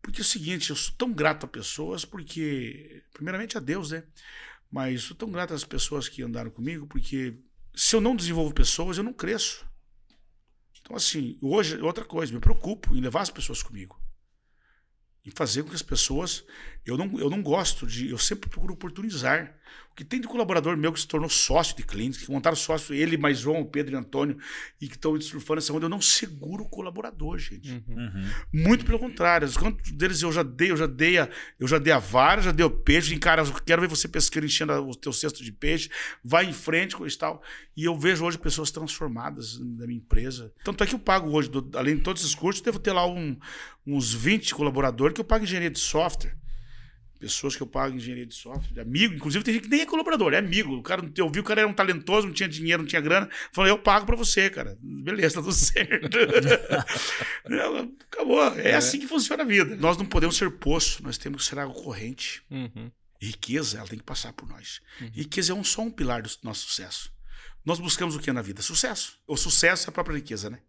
Porque 0.00 0.20
é 0.20 0.22
o 0.22 0.24
seguinte, 0.24 0.70
eu 0.70 0.76
sou 0.76 0.94
tão 0.96 1.12
grato 1.12 1.44
a 1.44 1.48
pessoas, 1.48 2.04
porque, 2.04 3.02
primeiramente 3.12 3.56
a 3.56 3.60
Deus, 3.60 3.90
né? 3.90 4.02
Mas 4.70 5.02
sou 5.02 5.16
tão 5.16 5.30
grato 5.30 5.54
às 5.54 5.64
pessoas 5.64 6.08
que 6.08 6.22
andaram 6.22 6.50
comigo, 6.50 6.86
porque 6.86 7.34
se 7.74 7.96
eu 7.96 8.00
não 8.00 8.14
desenvolvo 8.14 8.54
pessoas, 8.54 8.96
eu 8.96 9.04
não 9.04 9.12
cresço. 9.12 9.66
Então, 10.80 10.96
assim, 10.96 11.38
hoje, 11.40 11.80
outra 11.80 12.04
coisa, 12.04 12.32
me 12.32 12.40
preocupo 12.40 12.94
em 12.94 13.00
levar 13.00 13.22
as 13.22 13.30
pessoas 13.30 13.62
comigo. 13.62 13.98
Em 15.24 15.30
fazer 15.30 15.62
com 15.62 15.70
que 15.70 15.74
as 15.74 15.82
pessoas. 15.82 16.44
Eu 16.84 16.98
não, 16.98 17.18
eu 17.18 17.30
não 17.30 17.42
gosto 17.42 17.86
de. 17.86 18.10
Eu 18.10 18.18
sempre 18.18 18.48
procuro 18.48 18.74
oportunizar. 18.74 19.54
O 19.90 19.94
que 19.94 20.04
tem 20.04 20.20
de 20.20 20.26
colaborador 20.26 20.76
meu 20.76 20.92
que 20.92 20.98
se 21.00 21.06
tornou 21.06 21.28
sócio 21.30 21.74
de 21.76 21.84
clientes, 21.84 22.20
que 22.20 22.30
montaram 22.30 22.56
sócio, 22.56 22.92
ele 22.94 23.16
mais 23.16 23.38
João, 23.38 23.64
Pedro 23.64 23.94
e 23.94 23.96
Antônio, 23.98 24.36
e 24.80 24.88
que 24.88 24.96
estão 24.96 25.18
surfando 25.20 25.58
essa 25.60 25.72
onda, 25.72 25.86
eu 25.86 25.88
não 25.88 26.00
seguro 26.00 26.64
o 26.64 26.68
colaborador, 26.68 27.38
gente. 27.38 27.70
Uhum. 27.88 28.28
Muito 28.52 28.84
pelo 28.84 28.98
contrário. 28.98 29.48
Quantos 29.52 29.92
deles 29.92 30.20
eu 30.20 30.32
já 30.32 30.42
dei, 30.42 30.72
eu 30.72 30.76
já 30.76 30.86
dei 30.86 31.18
a, 31.18 31.28
eu 31.60 31.66
já 31.68 31.78
dei 31.78 31.92
a 31.92 31.98
vara, 32.00 32.42
já 32.42 32.50
dei 32.50 32.66
o 32.66 32.70
peixe, 32.70 33.16
cara, 33.18 33.42
eu 33.42 33.52
quero 33.64 33.80
ver 33.82 33.88
você 33.88 34.08
pesqueiro 34.08 34.44
enchendo 34.44 34.72
o 34.72 34.94
teu 34.96 35.12
cesto 35.12 35.44
de 35.44 35.52
peixe, 35.52 35.88
vai 36.24 36.44
em 36.44 36.52
frente, 36.52 36.96
coisa 36.96 37.14
e 37.14 37.18
tal. 37.18 37.40
E 37.76 37.84
eu 37.84 37.96
vejo 37.96 38.24
hoje 38.24 38.36
pessoas 38.36 38.70
transformadas 38.72 39.58
na 39.60 39.86
minha 39.86 39.98
empresa. 39.98 40.52
Tanto 40.64 40.82
é 40.82 40.86
que 40.88 40.94
eu 40.94 40.98
pago 40.98 41.30
hoje, 41.30 41.48
do- 41.48 41.70
além 41.78 41.96
de 41.96 42.02
todos 42.02 42.20
esses 42.22 42.34
cursos, 42.34 42.60
devo 42.60 42.78
ter 42.80 42.92
lá 42.92 43.06
um- 43.06 43.38
uns 43.86 44.12
20 44.12 44.54
colaboradores 44.54 45.13
que 45.14 45.20
eu 45.20 45.24
pago 45.24 45.44
engenharia 45.44 45.70
de 45.70 45.78
software. 45.78 46.36
Pessoas 47.18 47.56
que 47.56 47.62
eu 47.62 47.66
pago 47.66 47.96
engenharia 47.96 48.26
de 48.26 48.34
software, 48.34 48.82
amigo, 48.82 49.14
inclusive 49.14 49.42
tem 49.42 49.54
gente 49.54 49.64
que 49.64 49.70
nem 49.70 49.80
é 49.80 49.86
colaborador, 49.86 50.34
é 50.34 50.38
amigo. 50.38 50.74
O 50.74 50.82
cara, 50.82 51.02
eu 51.16 51.30
vi 51.30 51.40
o 51.40 51.44
cara 51.44 51.62
era 51.62 51.68
um 51.68 51.72
talentoso, 51.72 52.26
não 52.26 52.34
tinha 52.34 52.48
dinheiro, 52.48 52.82
não 52.82 52.88
tinha 52.88 53.00
grana. 53.00 53.30
Falei, 53.52 53.70
eu 53.72 53.78
pago 53.78 54.04
pra 54.04 54.16
você, 54.16 54.50
cara. 54.50 54.76
Beleza, 54.82 55.36
tá 55.36 55.40
tudo 55.40 55.54
certo. 55.54 56.18
Ela, 57.48 57.88
Acabou. 58.12 58.42
É, 58.58 58.74
assim 58.74 58.98
que 58.98 59.06
funciona 59.06 59.42
a 59.42 59.46
vida. 59.46 59.76
Nós 59.76 59.96
não 59.96 60.04
podemos 60.04 60.36
ser 60.36 60.50
poço, 60.50 61.02
nós 61.02 61.16
temos 61.16 61.42
que 61.42 61.48
ser 61.48 61.58
água 61.58 61.74
corrente. 61.74 62.42
Uhum. 62.50 62.90
Riqueza, 63.20 63.78
ela 63.78 63.88
tem 63.88 63.98
que 63.98 64.04
passar 64.04 64.34
por 64.34 64.46
nós. 64.46 64.82
Riqueza 65.12 65.52
é 65.52 65.54
um, 65.54 65.64
só 65.64 65.80
um 65.80 65.90
pilar 65.90 66.20
do 66.20 66.30
nosso 66.42 66.68
sucesso. 66.68 67.10
Nós 67.64 67.78
buscamos 67.78 68.14
o 68.14 68.20
que 68.20 68.30
na 68.30 68.42
vida? 68.42 68.60
Sucesso. 68.60 69.18
O 69.26 69.36
sucesso 69.36 69.86
é 69.86 69.88
a 69.88 69.92
própria 69.92 70.16
riqueza, 70.16 70.50
né? 70.50 70.60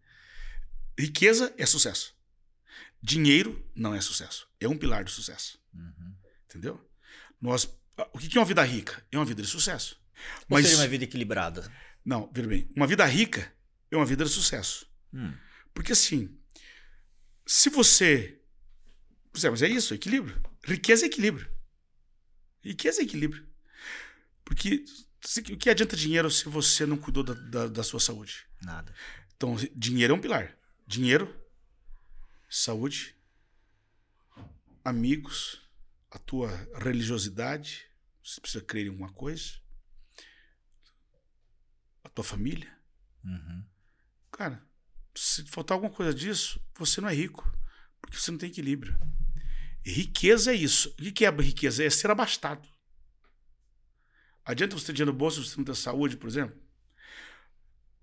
Riqueza 0.97 1.53
é 1.57 1.65
sucesso. 1.65 2.14
Dinheiro 3.05 3.63
não 3.75 3.93
é 3.93 4.01
sucesso. 4.01 4.47
É 4.59 4.67
um 4.67 4.75
pilar 4.77 5.03
do 5.03 5.11
sucesso. 5.11 5.59
Uhum. 5.73 6.15
Entendeu? 6.49 6.89
Nós, 7.39 7.65
o 8.13 8.17
que 8.17 8.35
é 8.35 8.39
uma 8.41 8.45
vida 8.47 8.63
rica? 8.63 9.05
É 9.11 9.17
uma 9.17 9.25
vida 9.25 9.41
de 9.43 9.47
sucesso. 9.47 10.01
Ou 10.41 10.45
Mas, 10.57 10.65
seria 10.65 10.79
uma 10.81 10.87
vida 10.87 11.03
equilibrada? 11.03 11.71
não, 12.03 12.31
veja 12.33 12.47
bem, 12.47 12.67
uma 12.75 12.87
vida 12.87 13.05
rica 13.05 13.53
é 13.91 13.95
uma 13.95 14.05
vida 14.05 14.23
de 14.25 14.29
sucesso. 14.31 14.87
Hum. 15.13 15.33
Porque 15.73 15.91
assim, 15.91 16.35
se 17.45 17.69
você. 17.69 18.41
Pois 19.31 19.43
é, 19.43 19.49
mas 19.51 19.61
é 19.61 19.67
isso, 19.67 19.93
equilíbrio. 19.93 20.41
Riqueza 20.63 21.05
é 21.05 21.07
equilíbrio. 21.07 21.47
Riqueza 22.63 23.01
é 23.01 23.03
equilíbrio. 23.03 23.47
Porque 24.43 24.83
se- 25.21 25.41
o 25.41 25.57
que 25.57 25.69
adianta 25.69 25.95
dinheiro 25.95 26.31
se 26.31 26.45
você 26.49 26.85
não 26.85 26.97
cuidou 26.97 27.23
da, 27.23 27.33
da, 27.33 27.67
da 27.67 27.83
sua 27.83 27.99
saúde? 27.99 28.45
Nada. 28.63 28.91
Então, 29.35 29.55
dinheiro 29.75 30.13
é 30.13 30.17
um 30.17 30.21
pilar. 30.21 30.57
Dinheiro, 30.87 31.35
saúde, 32.57 33.15
amigos, 34.83 35.61
a 36.09 36.17
tua 36.17 36.49
religiosidade, 36.75 37.85
você 38.23 38.39
precisa 38.39 38.63
crer 38.63 38.85
em 38.85 38.89
alguma 38.89 39.11
coisa, 39.11 39.59
a 42.03 42.09
tua 42.09 42.23
família. 42.23 42.71
Uhum. 43.23 43.65
Cara, 44.31 44.65
se 45.13 45.43
faltar 45.45 45.75
alguma 45.75 45.93
coisa 45.93 46.13
disso, 46.13 46.61
você 46.75 47.01
não 47.01 47.09
é 47.09 47.13
rico, 47.13 47.51
porque 48.01 48.17
você 48.17 48.31
não 48.31 48.37
tem 48.37 48.49
equilíbrio. 48.49 48.97
Riqueza 49.83 50.51
é 50.51 50.55
isso. 50.55 50.89
O 50.91 50.95
que 50.95 51.11
que 51.11 51.25
é 51.25 51.29
riqueza? 51.29 51.83
É 51.83 51.89
ser 51.89 52.09
abastado. 52.09 52.67
Adianta 54.43 54.75
você 54.75 54.87
ter 54.87 54.93
dinheiro 54.93 55.11
no 55.11 55.17
bolso 55.17 55.43
se 55.43 55.51
você 55.51 55.57
não 55.57 55.65
ter 55.65 55.75
saúde, 55.75 56.17
por 56.17 56.27
exemplo? 56.27 56.59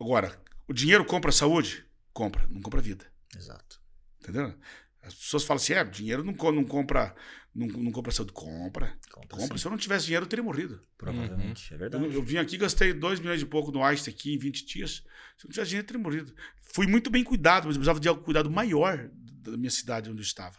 Agora, 0.00 0.40
o 0.68 0.72
dinheiro 0.72 1.04
compra 1.04 1.30
a 1.30 1.32
saúde? 1.32 1.84
Compra, 2.12 2.46
não 2.48 2.60
compra 2.60 2.80
a 2.80 2.82
vida. 2.82 3.10
Exato. 3.36 3.81
Entendeu? 4.22 4.54
As 5.02 5.14
pessoas 5.14 5.42
falam 5.42 5.60
assim: 5.60 5.72
é, 5.72 5.82
dinheiro 5.84 6.22
não, 6.22 6.32
não 6.52 6.64
compra 6.64 7.14
não, 7.54 7.66
não 7.66 7.92
compra 7.92 8.12
saúde. 8.12 8.32
Compra. 8.32 8.96
Compra 9.10 9.28
Compra. 9.38 9.56
sim. 9.56 9.58
Se 9.60 9.66
eu 9.66 9.70
não 9.70 9.78
tivesse 9.78 10.06
dinheiro, 10.06 10.24
eu 10.24 10.28
teria 10.28 10.42
morrido. 10.42 10.80
Provavelmente. 10.96 11.72
É 11.72 11.74
Eu, 11.74 11.78
verdade. 11.78 12.14
eu 12.14 12.22
vim 12.22 12.38
aqui 12.38 12.56
gastei 12.56 12.92
2 12.92 13.20
milhões 13.20 13.42
e 13.42 13.46
pouco 13.46 13.70
no 13.72 13.84
Einstein 13.84 14.14
aqui 14.14 14.34
em 14.34 14.38
20 14.38 14.64
dias. 14.64 14.90
Se 15.36 15.44
eu 15.44 15.48
não 15.48 15.50
tivesse 15.52 15.70
dinheiro, 15.70 15.84
eu 15.84 15.88
teria 15.88 16.02
morrido. 16.02 16.34
Fui 16.72 16.86
muito 16.86 17.10
bem 17.10 17.22
cuidado, 17.24 17.66
mas 17.66 17.76
eu 17.76 17.80
precisava 17.80 18.00
de 18.00 18.08
um 18.08 18.16
cuidado 18.22 18.50
maior 18.50 19.10
da 19.12 19.56
minha 19.56 19.70
cidade 19.70 20.08
onde 20.08 20.20
eu 20.20 20.24
estava. 20.24 20.56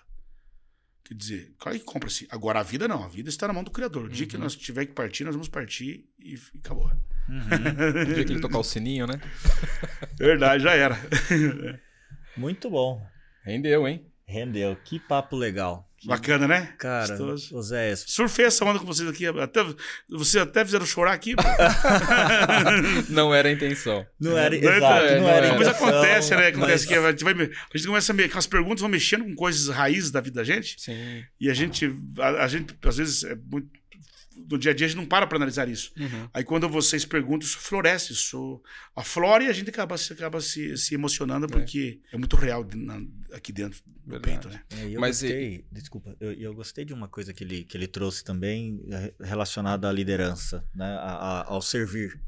Quer 1.05 1.15
dizer, 1.15 1.55
claro 1.57 1.77
que 1.77 1.83
compra-se. 1.83 2.27
Agora 2.29 2.59
a 2.59 2.63
vida 2.63 2.87
não, 2.87 3.03
a 3.03 3.07
vida 3.07 3.27
está 3.29 3.47
na 3.47 3.53
mão 3.53 3.63
do 3.63 3.71
Criador. 3.71 4.05
O 4.05 4.09
dia 4.09 4.25
que 4.27 4.37
nós 4.37 4.55
tiver 4.55 4.85
que 4.85 4.93
partir, 4.93 5.23
nós 5.23 5.35
vamos 5.35 5.49
partir 5.49 6.07
e, 6.19 6.35
e 6.35 6.59
acabou. 6.59 6.89
Uhum. 7.27 8.01
o 8.01 8.05
dia 8.05 8.23
que 8.25 8.33
ele 8.33 8.39
tocar 8.39 8.59
o 8.59 8.63
sininho, 8.63 9.07
né? 9.07 9.19
Verdade, 10.17 10.63
já 10.63 10.73
era. 10.73 10.97
Muito 12.37 12.69
bom. 12.69 13.05
Rendeu, 13.43 13.87
hein? 13.87 14.05
Rendeu. 14.25 14.75
Que 14.83 14.99
papo 14.99 15.35
legal. 15.35 15.89
Bacana, 16.05 16.47
né? 16.47 16.73
Cara, 16.77 17.15
José. 17.37 17.95
Surfei 17.95 18.45
essa 18.45 18.65
onda 18.65 18.77
com 18.79 18.85
vocês 18.85 19.07
aqui. 19.07 19.25
Até, 19.25 19.63
vocês 20.09 20.41
até 20.41 20.65
fizeram 20.65 20.85
chorar 20.85 21.13
aqui. 21.13 21.33
não 23.09 23.33
era 23.33 23.47
a 23.47 23.51
intenção. 23.51 24.05
Não 24.19 24.37
era, 24.37 24.49
não, 24.59 24.73
exato, 24.73 25.05
é, 25.05 25.15
não, 25.15 25.21
não 25.21 25.29
era 25.29 25.45
a 25.45 25.55
intenção. 25.55 25.73
Mas 25.73 25.81
acontece, 25.81 26.35
né? 26.35 26.47
Acontece 26.47 26.71
mas... 26.71 26.85
que 26.85 26.93
a 26.93 27.11
gente, 27.11 27.23
vai, 27.23 27.33
a 27.33 27.77
gente 27.77 27.87
começa 27.87 28.11
a 28.11 28.15
me, 28.15 28.29
as 28.33 28.47
perguntas 28.47 28.81
vão 28.81 28.89
mexendo 28.89 29.23
com 29.23 29.35
coisas 29.35 29.73
raízes 29.73 30.11
da 30.11 30.19
vida 30.19 30.35
da 30.35 30.43
gente. 30.43 30.75
Sim. 30.77 31.23
E 31.39 31.49
a 31.49 31.53
gente, 31.53 31.93
a, 32.19 32.43
a 32.43 32.47
gente 32.47 32.75
às 32.85 32.97
vezes, 32.97 33.23
é 33.23 33.35
muito 33.35 33.69
no 34.35 34.57
dia 34.57 34.71
a 34.71 34.73
dia 34.73 34.85
a 34.85 34.89
gente 34.89 34.97
não 34.97 35.05
para 35.05 35.27
para 35.27 35.37
analisar 35.37 35.67
isso. 35.67 35.91
Uhum. 35.97 36.29
Aí 36.33 36.43
quando 36.43 36.67
vocês 36.69 37.05
perguntam, 37.05 37.47
isso 37.47 37.57
floresce, 37.59 38.13
isso 38.13 38.61
aflora 38.95 39.43
e 39.43 39.47
a 39.47 39.53
gente 39.53 39.69
acaba, 39.69 39.95
acaba 39.95 40.41
se, 40.41 40.77
se 40.77 40.93
emocionando 40.95 41.47
porque 41.47 42.01
é, 42.11 42.15
é 42.15 42.17
muito 42.17 42.35
real 42.35 42.67
na, 42.73 43.01
aqui 43.33 43.51
dentro 43.51 43.81
do 43.85 44.11
Verdade. 44.11 44.39
peito, 44.39 44.49
né? 44.49 44.63
É, 44.71 44.89
eu 44.89 44.99
Mas 44.99 45.21
gostei, 45.21 45.55
e... 45.55 45.65
desculpa, 45.73 46.15
eu, 46.19 46.33
eu 46.33 46.53
gostei 46.53 46.85
de 46.85 46.93
uma 46.93 47.07
coisa 47.07 47.33
que 47.33 47.43
ele, 47.43 47.63
que 47.63 47.77
ele 47.77 47.87
trouxe 47.87 48.23
também 48.23 48.83
é, 48.89 49.13
relacionada 49.19 49.89
à 49.89 49.91
liderança, 49.91 50.65
né? 50.75 50.85
A, 50.85 51.41
a, 51.41 51.47
ao 51.47 51.61
servir. 51.61 52.19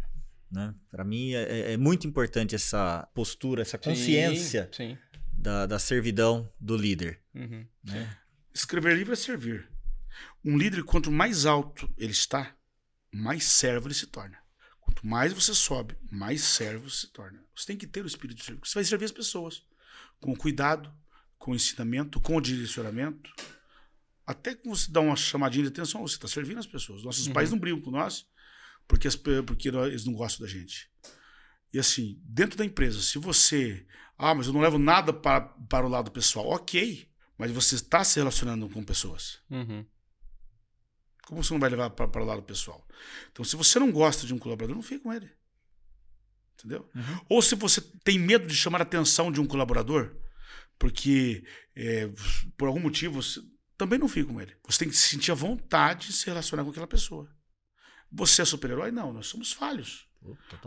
Né? 0.52 0.74
Para 0.90 1.04
mim 1.04 1.34
é, 1.34 1.42
é, 1.42 1.74
é, 1.74 1.78
muito 1.78 2.08
importante 2.08 2.56
essa 2.56 3.08
postura, 3.14 3.62
essa 3.62 3.78
consciência 3.78 4.70
sim, 4.72 4.90
sim. 4.90 4.98
Da, 5.38 5.66
da 5.66 5.80
servidão 5.80 6.50
do 6.60 6.78
líder. 6.78 7.20
Uhum. 7.34 7.66
Né? 7.84 8.18
Escrever 8.54 8.96
livro 8.96 9.12
é 9.14 9.16
servir. 9.18 9.68
Um 10.46 10.58
líder, 10.58 10.84
quanto 10.84 11.12
mais 11.12 11.48
alto 11.48 11.92
ele 11.98 12.12
está, 12.12 12.56
mais 13.12 13.46
servo 13.46 13.88
ele 13.88 13.96
se 13.96 14.06
torna. 14.06 14.38
Quanto 14.80 15.06
mais 15.08 15.34
você 15.34 15.56
sobe, 15.56 15.98
mais 16.12 16.44
servo 16.44 16.88
se 16.90 17.08
torna. 17.08 17.44
Você 17.56 17.66
tem 17.66 17.78
que 17.78 17.88
ter 17.88 18.04
o 18.04 18.08
espírito 18.08 18.38
de 18.38 18.44
serviço. 18.44 18.72
Você 18.72 18.76
vai 18.76 18.84
servir 18.84 19.06
as 19.06 19.12
pessoas 19.12 19.64
com 20.20 20.36
cuidado, 20.36 20.94
com 21.40 21.56
ensinamento, 21.56 22.22
com 22.22 22.40
direcionamento. 22.40 23.32
Até 24.26 24.54
que 24.54 24.68
você 24.68 24.92
dá 24.92 25.02
uma 25.02 25.16
chamadinha 25.16 25.64
de 25.64 25.70
atenção, 25.70 26.02
você 26.02 26.16
está 26.16 26.28
servindo 26.28 26.60
as 26.60 26.68
pessoas. 26.68 27.04
Nossos 27.04 27.26
uhum. 27.26 27.34
pais 27.34 27.50
não 27.50 27.58
brigam 27.58 27.82
com 27.82 27.90
nós 27.90 28.28
porque, 28.88 29.08
as, 29.08 29.16
porque 29.16 29.70
eles 29.70 30.06
não 30.06 30.14
gostam 30.14 30.46
da 30.46 30.52
gente. 30.52 30.90
E 31.74 31.80
assim, 31.80 32.20
dentro 32.24 32.58
da 32.58 32.66
empresa, 32.66 33.02
se 33.02 33.18
você. 33.18 33.86
Ah, 34.18 34.34
mas 34.34 34.48
eu 34.48 34.54
não 34.54 34.62
levo 34.62 34.78
nada 34.78 35.12
para, 35.12 35.42
para 35.42 35.86
o 35.86 35.90
lado 35.90 36.12
pessoal. 36.12 36.48
Ok, 36.48 37.10
mas 37.38 37.52
você 37.52 37.76
está 37.76 38.04
se 38.04 38.20
relacionando 38.20 38.70
com 38.70 38.84
pessoas. 38.84 39.40
Uhum. 39.50 39.86
Como 41.26 41.44
você 41.44 41.54
não 41.54 41.60
vai 41.60 41.70
levar 41.70 41.90
para 41.90 42.22
o 42.22 42.26
lado 42.26 42.44
pessoal? 42.44 42.86
Então, 43.32 43.44
se 43.44 43.56
você 43.56 43.80
não 43.80 43.92
gosta 43.92 44.28
de 44.28 44.34
um 44.34 44.38
colaborador, 44.38 44.76
não 44.76 44.84
fique 44.84 45.04
com 45.04 45.14
ele. 45.14 45.30
Entendeu? 46.54 46.90
Uhum. 46.96 47.20
Ou 47.30 47.42
se 47.42 47.56
você 47.56 47.82
tem 48.04 48.18
medo 48.18 48.48
de 48.48 48.56
chamar 48.56 48.80
a 48.80 48.84
atenção 48.84 49.32
de 49.32 49.42
um 49.42 49.46
colaborador, 49.46 50.16
porque 50.78 51.44
é, 51.76 52.10
por 52.58 52.68
algum 52.68 52.80
motivo, 52.80 53.22
você, 53.22 53.42
também 53.78 54.00
não 54.00 54.08
fique 54.08 54.32
com 54.32 54.40
ele. 54.40 54.56
Você 54.66 54.80
tem 54.80 54.90
que 54.90 54.96
sentir 54.96 55.32
a 55.32 55.36
vontade 55.36 56.08
de 56.08 56.14
se 56.14 56.26
relacionar 56.26 56.64
com 56.64 56.70
aquela 56.70 56.88
pessoa. 56.88 57.30
Você 58.12 58.42
é 58.42 58.46
super-herói? 58.46 58.92
Não, 58.92 59.12
nós 59.12 59.28
somos 59.28 59.52
falhos. 59.52 60.08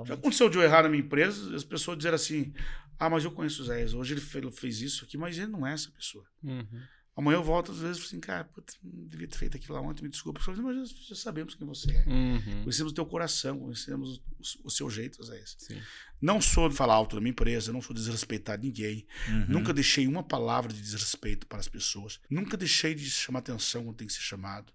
Já 0.05 0.14
aconteceu 0.14 0.48
de 0.48 0.56
eu 0.56 0.62
errar 0.62 0.82
na 0.82 0.89
minha 0.89 1.02
empresa, 1.02 1.55
as 1.55 1.64
pessoas 1.64 1.97
dizerem 1.97 2.14
assim: 2.14 2.55
Ah, 2.98 3.10
mas 3.10 3.24
eu 3.24 3.32
conheço 3.32 3.62
o 3.62 3.64
Zé, 3.64 3.85
hoje 3.86 4.14
ele 4.14 4.20
fez, 4.20 4.59
fez 4.59 4.80
isso 4.80 5.05
aqui, 5.05 5.16
mas 5.18 5.36
ele 5.36 5.48
não 5.48 5.66
é 5.66 5.72
essa 5.72 5.90
pessoa. 5.90 6.24
Uhum. 6.43 6.82
Amanhã 7.19 7.39
eu 7.39 7.43
volto, 7.43 7.73
às 7.73 7.78
vezes, 7.78 8.05
assim, 8.05 8.20
cara, 8.20 8.45
putz, 8.45 8.78
não 8.81 9.05
devia 9.09 9.27
ter 9.27 9.36
feito 9.36 9.57
aquilo 9.57 9.74
lá 9.74 9.81
ontem, 9.81 10.05
me 10.05 10.09
desculpa. 10.09 10.40
Eu 10.47 10.62
mas 10.62 10.89
já 11.09 11.16
sabemos 11.16 11.57
quem 11.57 11.66
você 11.66 11.90
é. 11.90 12.05
Uhum. 12.07 12.62
Conhecemos 12.62 12.93
o 12.93 12.95
teu 12.95 13.05
coração, 13.05 13.59
conhecemos 13.59 14.19
o, 14.19 14.69
o 14.69 14.70
seu 14.70 14.89
jeito, 14.89 15.20
Zé. 15.24 15.43
Sim. 15.45 15.82
Não 16.23 16.40
sou 16.40 16.69
de 16.69 16.77
falar 16.77 16.95
alto 16.95 17.16
da 17.16 17.20
minha 17.20 17.32
empresa, 17.32 17.73
não 17.73 17.82
sou 17.82 17.93
de 17.93 18.03
desrespeitar 18.03 18.61
ninguém. 18.61 19.05
Uhum. 19.27 19.47
Nunca 19.49 19.74
deixei 19.74 20.07
uma 20.07 20.23
palavra 20.23 20.73
de 20.73 20.81
desrespeito 20.81 21.45
para 21.49 21.59
as 21.59 21.66
pessoas. 21.66 22.20
Nunca 22.31 22.57
deixei 22.57 22.95
de 22.95 23.11
chamar 23.11 23.40
atenção 23.40 23.82
quando 23.82 23.97
tem 23.97 24.07
que 24.07 24.12
ser 24.12 24.20
chamado. 24.20 24.73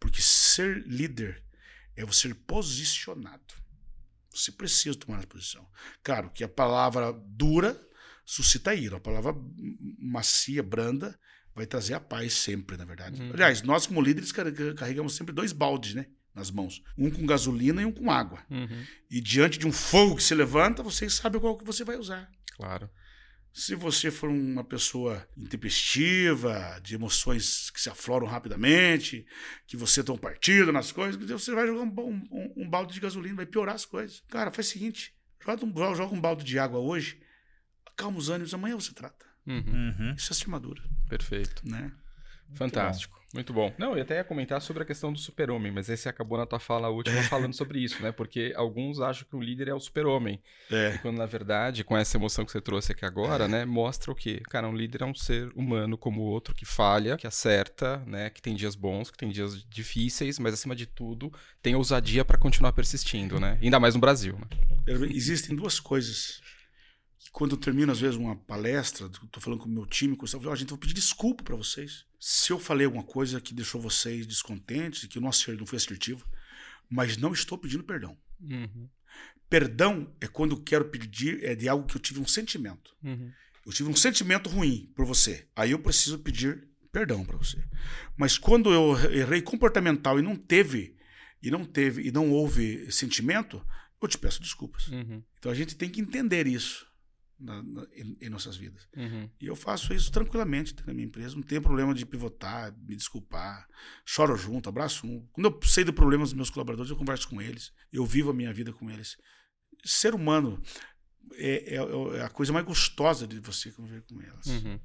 Porque 0.00 0.20
ser 0.20 0.84
líder 0.88 1.40
é 1.94 2.04
você 2.04 2.26
ser 2.26 2.34
posicionado. 2.34 3.54
Você 4.34 4.50
precisa 4.50 4.98
tomar 4.98 5.22
a 5.22 5.26
posição. 5.28 5.64
Claro 6.02 6.30
que 6.30 6.42
a 6.42 6.48
palavra 6.48 7.12
dura 7.12 7.80
suscita 8.24 8.74
ira. 8.74 8.96
A 8.96 9.00
palavra 9.00 9.36
macia, 10.00 10.64
branda, 10.64 11.16
vai 11.56 11.66
trazer 11.66 11.94
a 11.94 12.00
paz 12.00 12.34
sempre, 12.34 12.76
na 12.76 12.84
verdade. 12.84 13.20
Uhum. 13.20 13.30
Aliás, 13.32 13.62
nós 13.62 13.86
como 13.86 14.02
líderes 14.02 14.30
carregamos 14.30 15.16
sempre 15.16 15.34
dois 15.34 15.52
baldes, 15.52 15.94
né? 15.94 16.06
Nas 16.34 16.50
mãos. 16.50 16.82
Um 16.98 17.10
com 17.10 17.24
gasolina 17.24 17.80
e 17.80 17.86
um 17.86 17.90
com 17.90 18.10
água. 18.10 18.44
Uhum. 18.50 18.84
E 19.10 19.22
diante 19.22 19.58
de 19.58 19.66
um 19.66 19.72
fogo 19.72 20.16
que 20.16 20.22
se 20.22 20.34
levanta, 20.34 20.82
vocês 20.82 21.14
sabem 21.14 21.40
qual 21.40 21.56
que 21.56 21.64
você 21.64 21.82
vai 21.82 21.96
usar. 21.96 22.30
Claro. 22.54 22.90
Se 23.54 23.74
você 23.74 24.10
for 24.10 24.28
uma 24.28 24.62
pessoa 24.62 25.26
intempestiva, 25.34 26.78
de 26.82 26.94
emoções 26.94 27.70
que 27.70 27.80
se 27.80 27.88
afloram 27.88 28.26
rapidamente, 28.26 29.26
que 29.66 29.78
você 29.78 30.04
toma 30.04 30.18
partido 30.18 30.70
nas 30.70 30.92
coisas, 30.92 31.18
você 31.18 31.54
vai 31.54 31.66
jogar 31.66 31.80
um, 31.80 32.26
um, 32.30 32.52
um 32.54 32.68
balde 32.68 32.92
de 32.92 33.00
gasolina, 33.00 33.34
vai 33.34 33.46
piorar 33.46 33.74
as 33.74 33.86
coisas. 33.86 34.22
Cara, 34.28 34.50
faz 34.50 34.68
o 34.68 34.70
seguinte: 34.72 35.14
joga 35.42 35.64
um, 35.64 35.94
joga 35.94 36.14
um 36.14 36.20
balde 36.20 36.44
de 36.44 36.58
água 36.58 36.78
hoje, 36.78 37.18
acalma 37.86 38.18
os 38.18 38.28
ânimos, 38.28 38.52
amanhã 38.52 38.74
você 38.74 38.92
trata. 38.92 39.25
Uhum. 39.46 39.94
Uhum. 39.98 40.14
Isso 40.16 40.32
é 40.32 40.36
armadura. 40.44 40.82
Perfeito. 41.08 41.62
Né? 41.64 41.92
Fantástico. 42.54 43.16
Muito 43.34 43.52
bom. 43.52 43.72
Não, 43.76 43.94
eu 43.94 44.02
até 44.02 44.16
ia 44.16 44.24
comentar 44.24 44.62
sobre 44.62 44.82
a 44.82 44.86
questão 44.86 45.12
do 45.12 45.18
super-homem, 45.18 45.70
mas 45.70 45.88
esse 45.88 46.08
acabou 46.08 46.38
na 46.38 46.46
tua 46.46 46.58
fala 46.58 46.88
última 46.88 47.20
falando 47.24 47.52
sobre 47.52 47.80
isso, 47.80 48.00
né? 48.02 48.12
Porque 48.12 48.54
alguns 48.56 49.00
acham 49.00 49.26
que 49.28 49.36
o 49.36 49.42
líder 49.42 49.68
é 49.68 49.74
o 49.74 49.80
super-homem. 49.80 50.40
É. 50.70 50.94
E 50.94 50.98
quando, 50.98 51.18
na 51.18 51.26
verdade, 51.26 51.84
com 51.84 51.96
essa 51.96 52.16
emoção 52.16 52.46
que 52.46 52.52
você 52.52 52.60
trouxe 52.60 52.92
aqui 52.92 53.04
agora, 53.04 53.44
é. 53.44 53.48
né? 53.48 53.64
Mostra 53.64 54.10
o 54.10 54.14
quê? 54.14 54.40
Cara, 54.48 54.68
um 54.68 54.74
líder 54.74 55.02
é 55.02 55.04
um 55.04 55.14
ser 55.14 55.50
humano 55.54 55.98
como 55.98 56.22
o 56.22 56.24
outro, 56.24 56.54
que 56.54 56.64
falha, 56.64 57.16
que 57.16 57.26
acerta, 57.26 57.98
né? 58.06 58.30
Que 58.30 58.40
tem 58.40 58.54
dias 58.54 58.74
bons, 58.74 59.10
que 59.10 59.18
tem 59.18 59.28
dias 59.28 59.62
difíceis, 59.68 60.38
mas, 60.38 60.54
acima 60.54 60.74
de 60.74 60.86
tudo, 60.86 61.30
tem 61.60 61.74
ousadia 61.74 62.24
para 62.24 62.38
continuar 62.38 62.72
persistindo, 62.72 63.38
né? 63.38 63.58
Ainda 63.60 63.78
mais 63.78 63.94
no 63.94 64.00
Brasil, 64.00 64.38
né? 64.38 64.46
Existem 65.10 65.54
duas 65.54 65.80
coisas 65.80 66.40
quando 67.36 67.50
eu 67.50 67.58
termino, 67.58 67.92
às 67.92 68.00
vezes, 68.00 68.16
uma 68.16 68.34
palestra, 68.34 69.08
estou 69.08 69.42
falando 69.42 69.60
com 69.60 69.68
o 69.68 69.70
meu 69.70 69.84
time, 69.84 70.16
com 70.16 70.24
o 70.24 70.28
oh, 70.42 70.50
a 70.50 70.56
gente 70.56 70.70
vai 70.70 70.78
pedir 70.78 70.94
desculpa 70.94 71.44
para 71.44 71.54
vocês. 71.54 72.06
Se 72.18 72.50
eu 72.50 72.58
falei 72.58 72.86
alguma 72.86 73.04
coisa 73.04 73.42
que 73.42 73.52
deixou 73.52 73.78
vocês 73.78 74.26
descontentes, 74.26 75.04
que 75.04 75.20
não, 75.20 75.28
acerto, 75.28 75.60
não 75.60 75.66
fui 75.66 75.76
assertivo, 75.76 76.26
mas 76.88 77.18
não 77.18 77.34
estou 77.34 77.58
pedindo 77.58 77.84
perdão. 77.84 78.16
Uhum. 78.40 78.88
Perdão 79.50 80.10
é 80.18 80.26
quando 80.26 80.52
eu 80.52 80.62
quero 80.62 80.86
pedir 80.86 81.44
é 81.44 81.54
de 81.54 81.68
algo 81.68 81.86
que 81.86 81.98
eu 81.98 82.00
tive 82.00 82.20
um 82.20 82.26
sentimento. 82.26 82.96
Uhum. 83.04 83.30
Eu 83.66 83.70
tive 83.70 83.90
um 83.90 83.96
sentimento 83.96 84.48
ruim 84.48 84.90
por 84.96 85.04
você. 85.04 85.46
Aí 85.54 85.72
eu 85.72 85.78
preciso 85.78 86.18
pedir 86.18 86.66
perdão 86.90 87.22
para 87.22 87.36
você. 87.36 87.62
Mas 88.16 88.38
quando 88.38 88.72
eu 88.72 88.96
errei 89.12 89.42
comportamental 89.42 90.18
e 90.18 90.22
não 90.22 90.36
teve, 90.36 90.96
e 91.42 91.50
não 91.50 91.66
teve, 91.66 92.08
e 92.08 92.10
não 92.10 92.30
houve 92.30 92.90
sentimento, 92.90 93.62
eu 94.00 94.08
te 94.08 94.16
peço 94.16 94.40
desculpas. 94.40 94.88
Uhum. 94.88 95.22
Então 95.38 95.52
a 95.52 95.54
gente 95.54 95.76
tem 95.76 95.90
que 95.90 96.00
entender 96.00 96.46
isso 96.46 96.95
na, 97.38 97.62
na, 97.62 97.86
em, 97.94 98.16
em, 98.20 98.28
nossas 98.28 98.56
vidas. 98.56 98.88
Uhum. 98.96 99.28
E 99.40 99.46
eu 99.46 99.56
faço 99.56 99.92
isso 99.92 100.10
tranquilamente 100.10 100.74
na 100.86 100.92
minha 100.92 101.06
empresa. 101.06 101.34
Não 101.34 101.42
tenho 101.42 101.62
problema 101.62 101.94
de 101.94 102.06
pivotar, 102.06 102.74
me 102.86 102.96
desculpar. 102.96 103.66
Choro 104.04 104.36
junto, 104.36 104.68
abraço 104.68 105.06
um. 105.06 105.26
Quando 105.32 105.46
eu 105.46 105.60
sei 105.68 105.84
de 105.84 105.92
problemas 105.92 106.30
dos 106.30 106.36
meus 106.36 106.50
colaboradores, 106.50 106.90
eu 106.90 106.96
converso 106.96 107.28
com 107.28 107.40
eles. 107.40 107.72
Eu 107.92 108.04
vivo 108.06 108.30
a 108.30 108.34
minha 108.34 108.52
vida 108.52 108.72
com 108.72 108.90
eles. 108.90 109.16
Ser 109.84 110.14
humano 110.14 110.60
é, 111.34 111.76
é, 111.76 112.18
é 112.18 112.22
a 112.22 112.28
coisa 112.28 112.52
mais 112.52 112.64
gostosa 112.64 113.26
de 113.26 113.38
você 113.40 113.70
conviver 113.70 114.02
com 114.02 114.20
elas. 114.20 114.46
Uhum. 114.46 114.80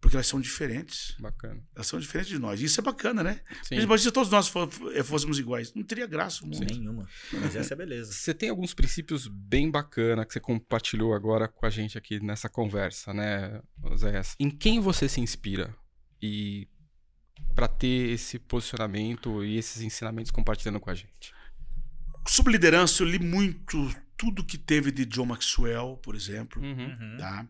Porque 0.00 0.16
elas 0.16 0.26
são 0.26 0.40
diferentes. 0.40 1.16
Bacana. 1.18 1.62
Elas 1.74 1.86
são 1.86 1.98
diferentes 1.98 2.30
de 2.30 2.38
nós. 2.38 2.60
Isso 2.60 2.80
é 2.80 2.82
bacana, 2.82 3.22
né? 3.22 3.40
Sim. 3.62 3.84
Mas 3.86 4.02
se 4.02 4.12
todos 4.12 4.30
nós 4.30 4.52
eh, 4.94 5.02
fôssemos 5.02 5.38
iguais, 5.38 5.72
não 5.74 5.82
teria 5.82 6.06
graça 6.06 6.44
o 6.44 6.46
mundo. 6.46 6.64
Nenhuma. 6.64 7.08
Mas 7.32 7.56
essa 7.56 7.72
é 7.72 7.74
a 7.74 7.78
beleza. 7.78 8.12
Você 8.12 8.34
tem 8.34 8.50
alguns 8.50 8.74
princípios 8.74 9.26
bem 9.26 9.70
bacana 9.70 10.24
que 10.24 10.32
você 10.32 10.40
compartilhou 10.40 11.14
agora 11.14 11.48
com 11.48 11.64
a 11.64 11.70
gente 11.70 11.96
aqui 11.96 12.20
nessa 12.20 12.48
conversa, 12.48 13.12
né, 13.14 13.60
Zé? 13.96 14.20
Em 14.38 14.50
quem 14.50 14.80
você 14.80 15.08
se 15.08 15.20
inspira? 15.20 15.74
E 16.22 16.68
para 17.54 17.68
ter 17.68 18.10
esse 18.10 18.38
posicionamento 18.38 19.44
e 19.44 19.56
esses 19.56 19.82
ensinamentos 19.82 20.30
compartilhando 20.30 20.80
com 20.80 20.90
a 20.90 20.94
gente? 20.94 21.34
Sobre 22.28 22.52
liderança, 22.52 23.02
eu 23.02 23.08
li 23.08 23.18
muito 23.18 23.88
tudo 24.16 24.44
que 24.44 24.58
teve 24.58 24.90
de 24.90 25.04
John 25.06 25.26
Maxwell, 25.26 25.98
por 26.02 26.14
exemplo. 26.14 26.62
Uhum. 26.62 27.16
Tá? 27.18 27.46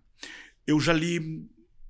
Eu 0.67 0.81
já 0.81 0.93
li 0.93 1.49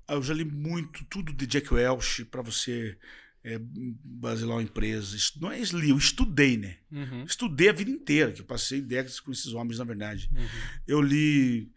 eu 0.08 0.22
já 0.22 0.34
li 0.34 0.44
muito, 0.44 1.04
tudo 1.06 1.32
de 1.32 1.46
Jack 1.46 1.72
Welch 1.72 2.24
para 2.26 2.42
você 2.42 2.96
é, 3.42 3.60
basilar 3.60 4.56
uma 4.56 4.62
empresa. 4.62 5.16
Não 5.40 5.50
é 5.50 5.60
li, 5.60 5.90
eu 5.90 5.96
estudei, 5.96 6.56
né? 6.56 6.76
Uhum. 6.90 7.24
Estudei 7.24 7.68
a 7.68 7.72
vida 7.72 7.90
inteira, 7.90 8.32
que 8.32 8.40
eu 8.40 8.44
passei 8.44 8.80
décadas 8.80 9.20
com 9.20 9.30
esses 9.30 9.52
homens, 9.52 9.78
na 9.78 9.84
verdade. 9.84 10.28
Uhum. 10.34 10.46
Eu 10.86 11.00
li. 11.00 11.70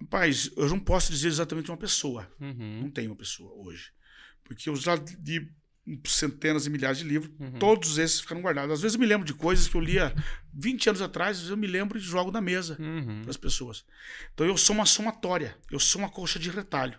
Rapaz, 0.00 0.50
eu 0.56 0.68
não 0.68 0.78
posso 0.78 1.10
dizer 1.10 1.28
exatamente 1.28 1.70
uma 1.70 1.76
pessoa. 1.76 2.30
Uhum. 2.38 2.82
Não 2.82 2.90
tenho 2.90 3.10
uma 3.10 3.16
pessoa 3.16 3.52
hoje. 3.54 3.90
Porque 4.42 4.68
eu 4.68 4.76
já 4.76 4.94
li 4.96 5.50
centenas 6.06 6.66
e 6.66 6.70
milhares 6.70 6.98
de 6.98 7.04
livros. 7.04 7.30
Uhum. 7.38 7.58
Todos 7.58 7.98
esses 7.98 8.20
ficaram 8.20 8.42
guardados. 8.42 8.72
Às 8.72 8.82
vezes 8.82 8.94
eu 8.94 9.00
me 9.00 9.06
lembro 9.06 9.26
de 9.26 9.34
coisas 9.34 9.68
que 9.68 9.74
eu 9.74 9.80
lia 9.80 10.14
20 10.52 10.90
anos 10.90 11.02
atrás, 11.02 11.48
eu 11.48 11.56
me 11.56 11.66
lembro 11.66 11.98
e 11.98 12.00
jogo 12.00 12.30
na 12.30 12.40
mesa 12.40 12.76
uhum. 12.80 13.22
para 13.22 13.30
as 13.30 13.36
pessoas. 13.36 13.84
Então 14.32 14.46
eu 14.46 14.56
sou 14.56 14.74
uma 14.74 14.86
somatória, 14.86 15.56
eu 15.70 15.78
sou 15.78 16.00
uma 16.00 16.10
coxa 16.10 16.38
de 16.38 16.50
retalho. 16.50 16.98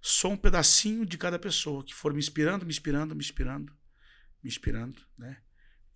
Sou 0.00 0.32
um 0.32 0.36
pedacinho 0.36 1.04
de 1.04 1.18
cada 1.18 1.38
pessoa 1.38 1.84
que 1.84 1.94
for 1.94 2.12
me 2.12 2.18
inspirando, 2.18 2.64
me 2.64 2.70
inspirando, 2.70 3.14
me 3.14 3.22
inspirando, 3.22 3.72
me 4.42 4.48
inspirando, 4.48 5.00
né? 5.16 5.42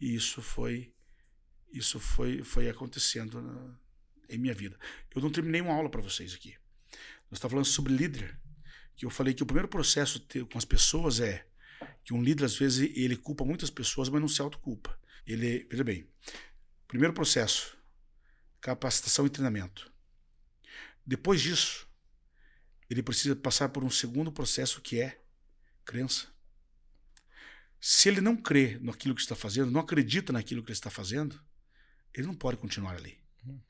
E 0.01 0.15
isso 0.15 0.43
foi 0.43 0.93
isso 1.73 1.99
foi 2.01 2.43
foi 2.43 2.69
acontecendo 2.69 3.41
na, 3.41 3.79
em 4.29 4.39
minha 4.39 4.55
vida. 4.55 4.79
Eu 5.15 5.23
não 5.23 5.31
terminei 5.31 5.61
uma 5.61 5.74
aula 5.74 5.89
para 5.89 6.01
vocês 6.01 6.35
aqui. 6.35 6.57
Nós 7.31 7.39
estamos 7.39 7.53
falando 7.53 7.66
sobre 7.66 7.93
líder, 7.95 8.39
que 8.97 9.07
eu 9.07 9.11
falei 9.11 9.33
que 9.33 9.43
o 9.43 9.47
primeiro 9.47 9.69
processo 9.69 10.20
com 10.51 10.59
as 10.59 10.65
pessoas 10.65 11.20
é 11.20 11.47
que 12.05 12.12
um 12.12 12.23
líder, 12.23 12.45
às 12.45 12.57
vezes, 12.57 12.91
ele 12.97 13.16
culpa 13.16 13.45
muitas 13.45 13.70
pessoas, 13.70 14.09
mas 14.09 14.20
não 14.20 14.29
se 14.29 14.41
autoculpa. 14.41 14.99
Ele, 15.27 15.66
veja 15.70 15.85
bem, 15.85 16.09
primeiro 16.89 17.15
processo, 17.15 17.77
capacitação 18.61 19.27
e 19.27 19.31
treinamento. 19.31 19.93
Depois 21.07 21.41
disso, 21.41 21.89
ele 22.93 23.02
precisa 23.02 23.35
passar 23.35 23.70
por 23.70 23.82
um 23.82 23.90
segundo 23.90 24.31
processo 24.31 24.81
que 24.81 25.01
é 25.01 25.20
crença. 25.85 26.27
Se 27.81 28.09
ele 28.09 28.20
não 28.20 28.36
crê 28.36 28.78
naquilo 28.81 29.14
que 29.14 29.23
está 29.23 29.35
fazendo, 29.35 29.70
não 29.70 29.81
acredita 29.81 30.32
naquilo 30.32 30.62
que 30.62 30.70
ele 30.70 30.77
está 30.77 30.90
fazendo, 30.90 31.43
ele 32.14 32.27
não 32.27 32.35
pode 32.35 32.59
continuar 32.59 32.94
ali. 32.94 33.19
Uhum. 33.44 33.60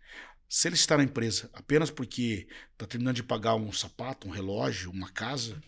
Se 0.48 0.68
ele 0.68 0.74
está 0.74 0.96
na 0.96 1.04
empresa 1.04 1.48
apenas 1.52 1.90
porque 1.90 2.48
está 2.72 2.86
terminando 2.86 3.16
de 3.16 3.22
pagar 3.22 3.54
um 3.54 3.72
sapato, 3.72 4.26
um 4.26 4.30
relógio, 4.30 4.90
uma 4.90 5.10
casa, 5.10 5.62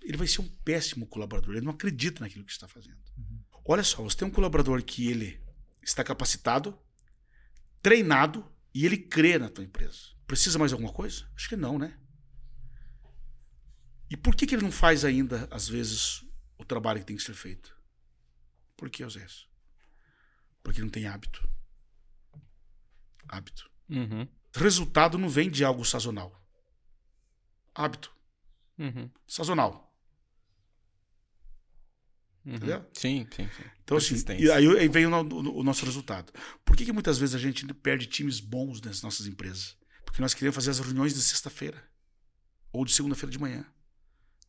ele 0.00 0.16
vai 0.16 0.26
ser 0.26 0.40
um 0.40 0.48
péssimo 0.48 1.06
colaborador. 1.06 1.54
Ele 1.56 1.64
não 1.66 1.72
acredita 1.72 2.20
naquilo 2.20 2.44
que 2.44 2.52
está 2.52 2.68
fazendo. 2.68 2.98
Uhum. 3.18 3.42
Olha 3.64 3.82
só, 3.82 4.02
você 4.02 4.16
tem 4.16 4.28
um 4.28 4.30
colaborador 4.30 4.82
que 4.82 5.08
ele 5.08 5.44
está 5.82 6.04
capacitado, 6.04 6.78
treinado 7.82 8.48
e 8.72 8.86
ele 8.86 8.96
crê 8.96 9.38
na 9.38 9.50
tua 9.50 9.64
empresa. 9.64 9.98
Precisa 10.26 10.58
mais 10.58 10.72
alguma 10.72 10.92
coisa? 10.92 11.28
Acho 11.34 11.48
que 11.48 11.56
não, 11.56 11.78
né? 11.78 11.98
E 14.10 14.16
por 14.16 14.36
que, 14.36 14.46
que 14.46 14.54
ele 14.54 14.62
não 14.62 14.72
faz 14.72 15.04
ainda, 15.04 15.48
às 15.50 15.68
vezes, 15.68 16.24
o 16.56 16.64
trabalho 16.64 17.00
que 17.00 17.06
tem 17.06 17.16
que 17.16 17.22
ser 17.22 17.34
feito? 17.34 17.76
Por 18.76 18.88
que, 18.90 19.04
vezes? 19.04 19.46
Porque 20.62 20.80
não 20.80 20.88
tem 20.88 21.06
hábito. 21.06 21.48
Hábito. 23.28 23.70
Uhum. 23.88 24.28
Resultado 24.54 25.18
não 25.18 25.28
vem 25.28 25.50
de 25.50 25.64
algo 25.64 25.84
sazonal. 25.84 26.32
Hábito. 27.74 28.14
Uhum. 28.78 29.10
Sazonal. 29.26 29.86
Uhum. 32.44 32.54
Entendeu? 32.54 32.86
Sim, 32.92 33.26
sim, 33.34 33.48
sim. 33.56 33.64
Então, 33.82 33.96
assim, 33.96 34.14
e 34.38 34.50
aí, 34.50 34.66
aí 34.78 34.88
vem 34.88 35.06
o, 35.06 35.10
o, 35.10 35.58
o, 35.58 35.62
nosso 35.64 35.84
resultado. 35.84 36.32
Por 36.64 36.76
que, 36.76 36.84
que 36.84 36.92
muitas 36.92 37.18
vezes 37.18 37.34
a 37.34 37.38
gente 37.38 37.66
perde 37.74 38.06
times 38.06 38.38
bons 38.38 38.80
nas 38.80 39.02
nossas 39.02 39.26
empresas? 39.26 39.76
Porque 40.04 40.22
nós 40.22 40.32
queremos 40.32 40.54
fazer 40.54 40.70
as 40.70 40.78
reuniões 40.78 41.14
de 41.14 41.22
sexta-feira 41.22 41.82
ou 42.72 42.84
de 42.84 42.92
segunda-feira 42.92 43.32
de 43.32 43.38
manhã. 43.38 43.66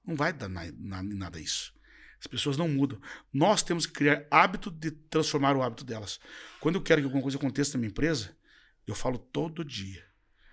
Não 0.07 0.15
vai 0.15 0.31
dar 0.31 0.47
na, 0.47 0.61
na, 0.71 1.03
nada 1.03 1.39
isso. 1.39 1.73
As 2.19 2.25
pessoas 2.25 2.57
não 2.57 2.67
mudam. 2.67 2.99
Nós 3.31 3.61
temos 3.61 3.85
que 3.85 3.93
criar 3.93 4.25
hábito 4.31 4.71
de 4.71 4.89
transformar 4.89 5.55
o 5.55 5.61
hábito 5.61 5.83
delas. 5.83 6.19
Quando 6.59 6.75
eu 6.75 6.81
quero 6.81 7.01
que 7.01 7.05
alguma 7.05 7.21
coisa 7.21 7.37
aconteça 7.37 7.73
na 7.73 7.79
minha 7.79 7.89
empresa, 7.89 8.35
eu 8.87 8.95
falo 8.95 9.17
todo 9.17 9.63
dia. 9.63 10.07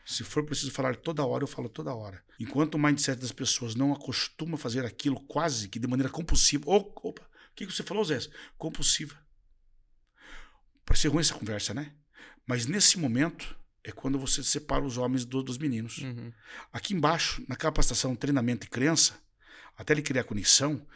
Se 0.05 0.22
for 0.22 0.44
preciso 0.44 0.70
falar 0.70 0.97
toda 0.97 1.24
hora, 1.24 1.44
eu 1.44 1.48
falo 1.48 1.68
toda 1.68 1.94
hora. 1.94 2.22
Enquanto 2.39 2.74
o 2.74 2.78
mindset 2.78 3.18
das 3.18 3.32
pessoas 3.32 3.74
não 3.74 3.93
acostuma 3.93 4.56
a 4.56 4.59
fazer 4.59 4.85
aquilo 4.85 5.18
quase 5.20 5.68
que 5.68 5.78
de 5.78 5.86
maneira 5.86 6.10
compulsiva. 6.10 6.64
opa, 6.66 7.22
o 7.22 7.55
que 7.55 7.64
você 7.64 7.82
falou, 7.82 8.05
Zé? 8.05 8.18
Compulsiva. 8.59 9.16
Parece 10.85 11.09
ruim 11.09 11.20
essa 11.20 11.35
conversa, 11.35 11.72
né? 11.72 11.94
Mas 12.47 12.66
nesse 12.66 12.98
momento 12.98 13.59
é 13.82 13.93
quando 13.93 14.18
você 14.18 14.43
separa 14.43 14.85
os 14.85 14.98
homens 14.98 15.24
do, 15.24 15.43
dos 15.43 15.56
meninos. 15.56 15.98
Uhum. 15.98 16.32
Aqui 16.72 16.93
embaixo, 16.93 17.43
na 17.48 17.56
capacitação, 17.56 18.14
treinamento 18.14 18.66
e 18.66 18.70
crença, 18.70 19.18
até 19.76 19.92
ele 19.92 20.02
criar 20.02 20.24
conexão, 20.24 20.86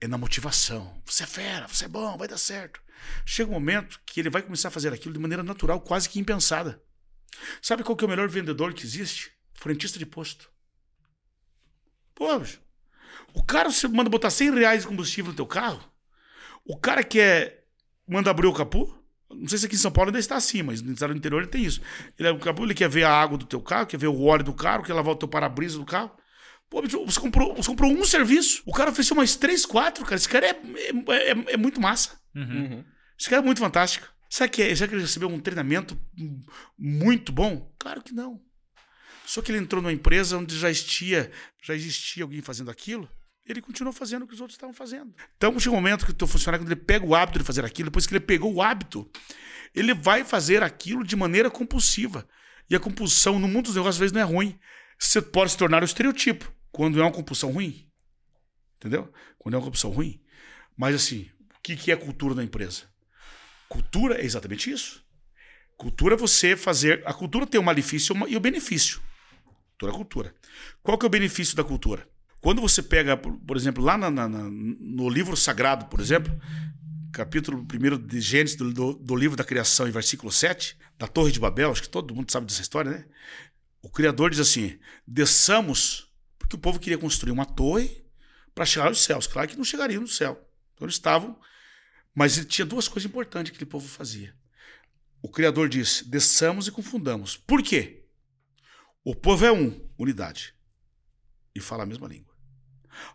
é 0.00 0.06
na 0.06 0.18
motivação. 0.18 1.02
Você 1.04 1.22
é 1.22 1.26
fera, 1.26 1.68
você 1.68 1.84
é 1.84 1.88
bom, 1.88 2.16
vai 2.16 2.28
dar 2.28 2.38
certo. 2.38 2.80
Chega 3.24 3.50
um 3.50 3.54
momento 3.54 4.00
que 4.04 4.20
ele 4.20 4.30
vai 4.30 4.42
começar 4.42 4.68
a 4.68 4.70
fazer 4.70 4.92
aquilo 4.92 5.14
de 5.14 5.20
maneira 5.20 5.42
natural, 5.42 5.80
quase 5.80 6.08
que 6.08 6.18
impensada. 6.18 6.82
Sabe 7.60 7.82
qual 7.82 7.96
que 7.96 8.04
é 8.04 8.06
o 8.06 8.10
melhor 8.10 8.28
vendedor 8.28 8.72
que 8.72 8.84
existe? 8.84 9.32
Frentista 9.54 9.98
de 9.98 10.06
posto. 10.06 10.50
Pô, 12.14 12.42
o 13.34 13.42
cara 13.42 13.70
você 13.70 13.86
manda 13.88 14.08
botar 14.08 14.30
100 14.30 14.54
reais 14.54 14.82
de 14.82 14.88
combustível 14.88 15.30
no 15.30 15.36
teu 15.36 15.46
carro, 15.46 15.82
o 16.64 16.76
cara 16.76 17.04
que 17.04 17.20
é, 17.20 17.62
manda 18.08 18.30
abrir 18.30 18.46
o 18.46 18.54
capô, 18.54 18.92
não 19.30 19.46
sei 19.48 19.58
se 19.58 19.66
aqui 19.66 19.74
em 19.74 19.78
São 19.78 19.90
Paulo 19.90 20.08
ainda 20.08 20.18
está 20.18 20.36
assim, 20.36 20.62
mas 20.62 20.80
no 20.80 20.92
interior 20.92 21.42
ele 21.42 21.50
tem 21.50 21.64
isso. 21.64 21.80
Ele, 22.18 22.30
o 22.30 22.38
capô, 22.38 22.64
ele 22.64 22.74
quer 22.74 22.88
ver 22.88 23.04
a 23.04 23.10
água 23.10 23.36
do 23.36 23.44
teu 23.44 23.60
carro, 23.60 23.86
quer 23.86 23.98
ver 23.98 24.06
o 24.06 24.22
óleo 24.22 24.44
do 24.44 24.54
carro, 24.54 24.82
quer 24.82 24.94
lavar 24.94 25.14
o 25.14 25.16
teu 25.16 25.28
para-brisa 25.28 25.78
do 25.78 25.84
carro. 25.84 26.10
Pô, 26.68 26.82
você 26.82 27.20
comprou, 27.20 27.54
você 27.54 27.68
comprou 27.68 27.92
um 27.92 28.04
serviço, 28.04 28.62
o 28.66 28.72
cara 28.72 28.90
ofereceu 28.90 29.16
mais 29.16 29.36
três, 29.36 29.64
quatro, 29.64 30.04
cara. 30.04 30.16
Esse 30.16 30.28
cara 30.28 30.46
é, 30.46 30.50
é, 30.50 31.30
é, 31.30 31.52
é 31.52 31.56
muito 31.56 31.80
massa. 31.80 32.18
Uhum. 32.34 32.84
Esse 33.18 33.30
cara 33.30 33.40
é 33.42 33.44
muito 33.44 33.60
fantástico. 33.60 34.08
Será 34.28 34.48
que, 34.48 34.62
é, 34.62 34.74
será 34.74 34.88
que 34.88 34.94
ele 34.94 35.02
recebeu 35.02 35.28
um 35.28 35.38
treinamento 35.38 35.98
muito 36.76 37.32
bom? 37.32 37.72
Claro 37.78 38.02
que 38.02 38.12
não. 38.12 38.40
Só 39.24 39.40
que 39.40 39.50
ele 39.50 39.58
entrou 39.58 39.80
numa 39.80 39.92
empresa 39.92 40.38
onde 40.38 40.58
já 40.58 40.68
existia, 40.68 41.30
já 41.62 41.74
existia 41.74 42.24
alguém 42.24 42.42
fazendo 42.42 42.70
aquilo 42.70 43.08
ele 43.46 43.62
continuou 43.62 43.92
fazendo 43.92 44.24
o 44.24 44.26
que 44.26 44.34
os 44.34 44.40
outros 44.40 44.56
estavam 44.56 44.74
fazendo. 44.74 45.14
Então, 45.36 45.58
chega 45.58 45.70
um 45.70 45.76
momento 45.76 46.04
que 46.04 46.10
o 46.10 46.14
teu 46.14 46.26
funcionário, 46.26 46.64
quando 46.64 46.72
ele 46.72 46.80
pega 46.80 47.06
o 47.06 47.14
hábito 47.14 47.38
de 47.38 47.44
fazer 47.44 47.64
aquilo, 47.64 47.88
depois 47.90 48.06
que 48.06 48.12
ele 48.12 48.20
pegou 48.20 48.52
o 48.52 48.60
hábito, 48.60 49.08
ele 49.74 49.94
vai 49.94 50.24
fazer 50.24 50.62
aquilo 50.62 51.04
de 51.04 51.14
maneira 51.14 51.48
compulsiva. 51.48 52.26
E 52.68 52.74
a 52.74 52.80
compulsão 52.80 53.38
no 53.38 53.46
mundo 53.46 53.66
dos 53.66 53.76
negócios, 53.76 53.96
às 53.96 54.00
vezes, 54.00 54.12
não 54.12 54.20
é 54.20 54.24
ruim. 54.24 54.58
Você 54.98 55.22
pode 55.22 55.52
se 55.52 55.56
tornar 55.56 55.82
o 55.82 55.84
estereotipo 55.84 56.52
quando 56.76 57.00
é 57.00 57.02
uma 57.02 57.10
compulsão 57.10 57.52
ruim. 57.52 57.88
Entendeu? 58.76 59.10
Quando 59.38 59.54
é 59.54 59.56
uma 59.56 59.64
compulsão 59.64 59.90
ruim. 59.90 60.20
Mas, 60.76 60.94
assim, 60.94 61.26
o 61.56 61.62
que 61.62 61.90
é 61.90 61.96
cultura 61.96 62.34
da 62.34 62.44
empresa? 62.44 62.82
Cultura 63.66 64.20
é 64.20 64.26
exatamente 64.26 64.70
isso. 64.70 65.02
Cultura 65.78 66.16
é 66.16 66.18
você 66.18 66.54
fazer. 66.54 67.02
A 67.06 67.14
cultura 67.14 67.46
tem 67.46 67.58
o 67.58 67.64
malefício 67.64 68.14
e 68.28 68.36
o 68.36 68.40
benefício. 68.40 69.00
Toda 69.78 69.90
a 69.90 69.94
cultura. 69.94 70.34
Qual 70.82 70.98
que 70.98 71.06
é 71.06 71.08
o 71.08 71.10
benefício 71.10 71.56
da 71.56 71.64
cultura? 71.64 72.06
Quando 72.42 72.60
você 72.60 72.82
pega, 72.82 73.16
por 73.16 73.56
exemplo, 73.56 73.82
lá 73.82 73.96
na, 73.96 74.10
na, 74.10 74.28
no 74.28 75.08
livro 75.08 75.34
sagrado, 75.34 75.86
por 75.86 75.98
exemplo, 75.98 76.38
capítulo 77.10 77.66
1 77.72 78.06
de 78.06 78.20
Gênesis, 78.20 78.54
do, 78.54 78.70
do, 78.70 78.92
do, 78.92 79.16
livro 79.16 79.34
da 79.34 79.44
criação, 79.44 79.88
em 79.88 79.90
versículo 79.90 80.30
7, 80.30 80.76
da 80.98 81.06
Torre 81.06 81.32
de 81.32 81.40
Babel, 81.40 81.70
acho 81.70 81.82
que 81.82 81.88
todo 81.88 82.14
mundo 82.14 82.30
sabe 82.30 82.44
dessa 82.44 82.60
história, 82.60 82.90
né? 82.90 83.06
O 83.80 83.88
Criador 83.88 84.28
diz 84.28 84.40
assim: 84.40 84.78
desçamos, 85.06 86.05
porque 86.46 86.56
o 86.56 86.60
povo 86.60 86.78
queria 86.78 86.96
construir 86.96 87.32
uma 87.32 87.44
torre 87.44 88.04
para 88.54 88.64
chegar 88.64 88.86
aos 88.86 89.02
céus. 89.02 89.26
Claro 89.26 89.48
que 89.48 89.56
não 89.56 89.64
chegariam 89.64 90.00
no 90.00 90.08
céu. 90.08 90.40
Então 90.74 90.86
eles 90.86 90.94
estavam. 90.94 91.38
Mas 92.14 92.44
tinha 92.46 92.64
duas 92.64 92.86
coisas 92.86 93.10
importantes 93.10 93.50
que 93.50 93.56
aquele 93.56 93.70
povo 93.70 93.86
fazia. 93.88 94.34
O 95.20 95.28
Criador 95.28 95.68
disse: 95.68 96.08
desçamos 96.08 96.68
e 96.68 96.70
confundamos. 96.70 97.36
Por 97.36 97.62
quê? 97.62 98.04
O 99.04 99.14
povo 99.14 99.44
é 99.44 99.52
um, 99.52 99.88
unidade 99.98 100.54
e 101.54 101.60
fala 101.60 101.82
a 101.82 101.86
mesma 101.86 102.06
língua. 102.06 102.34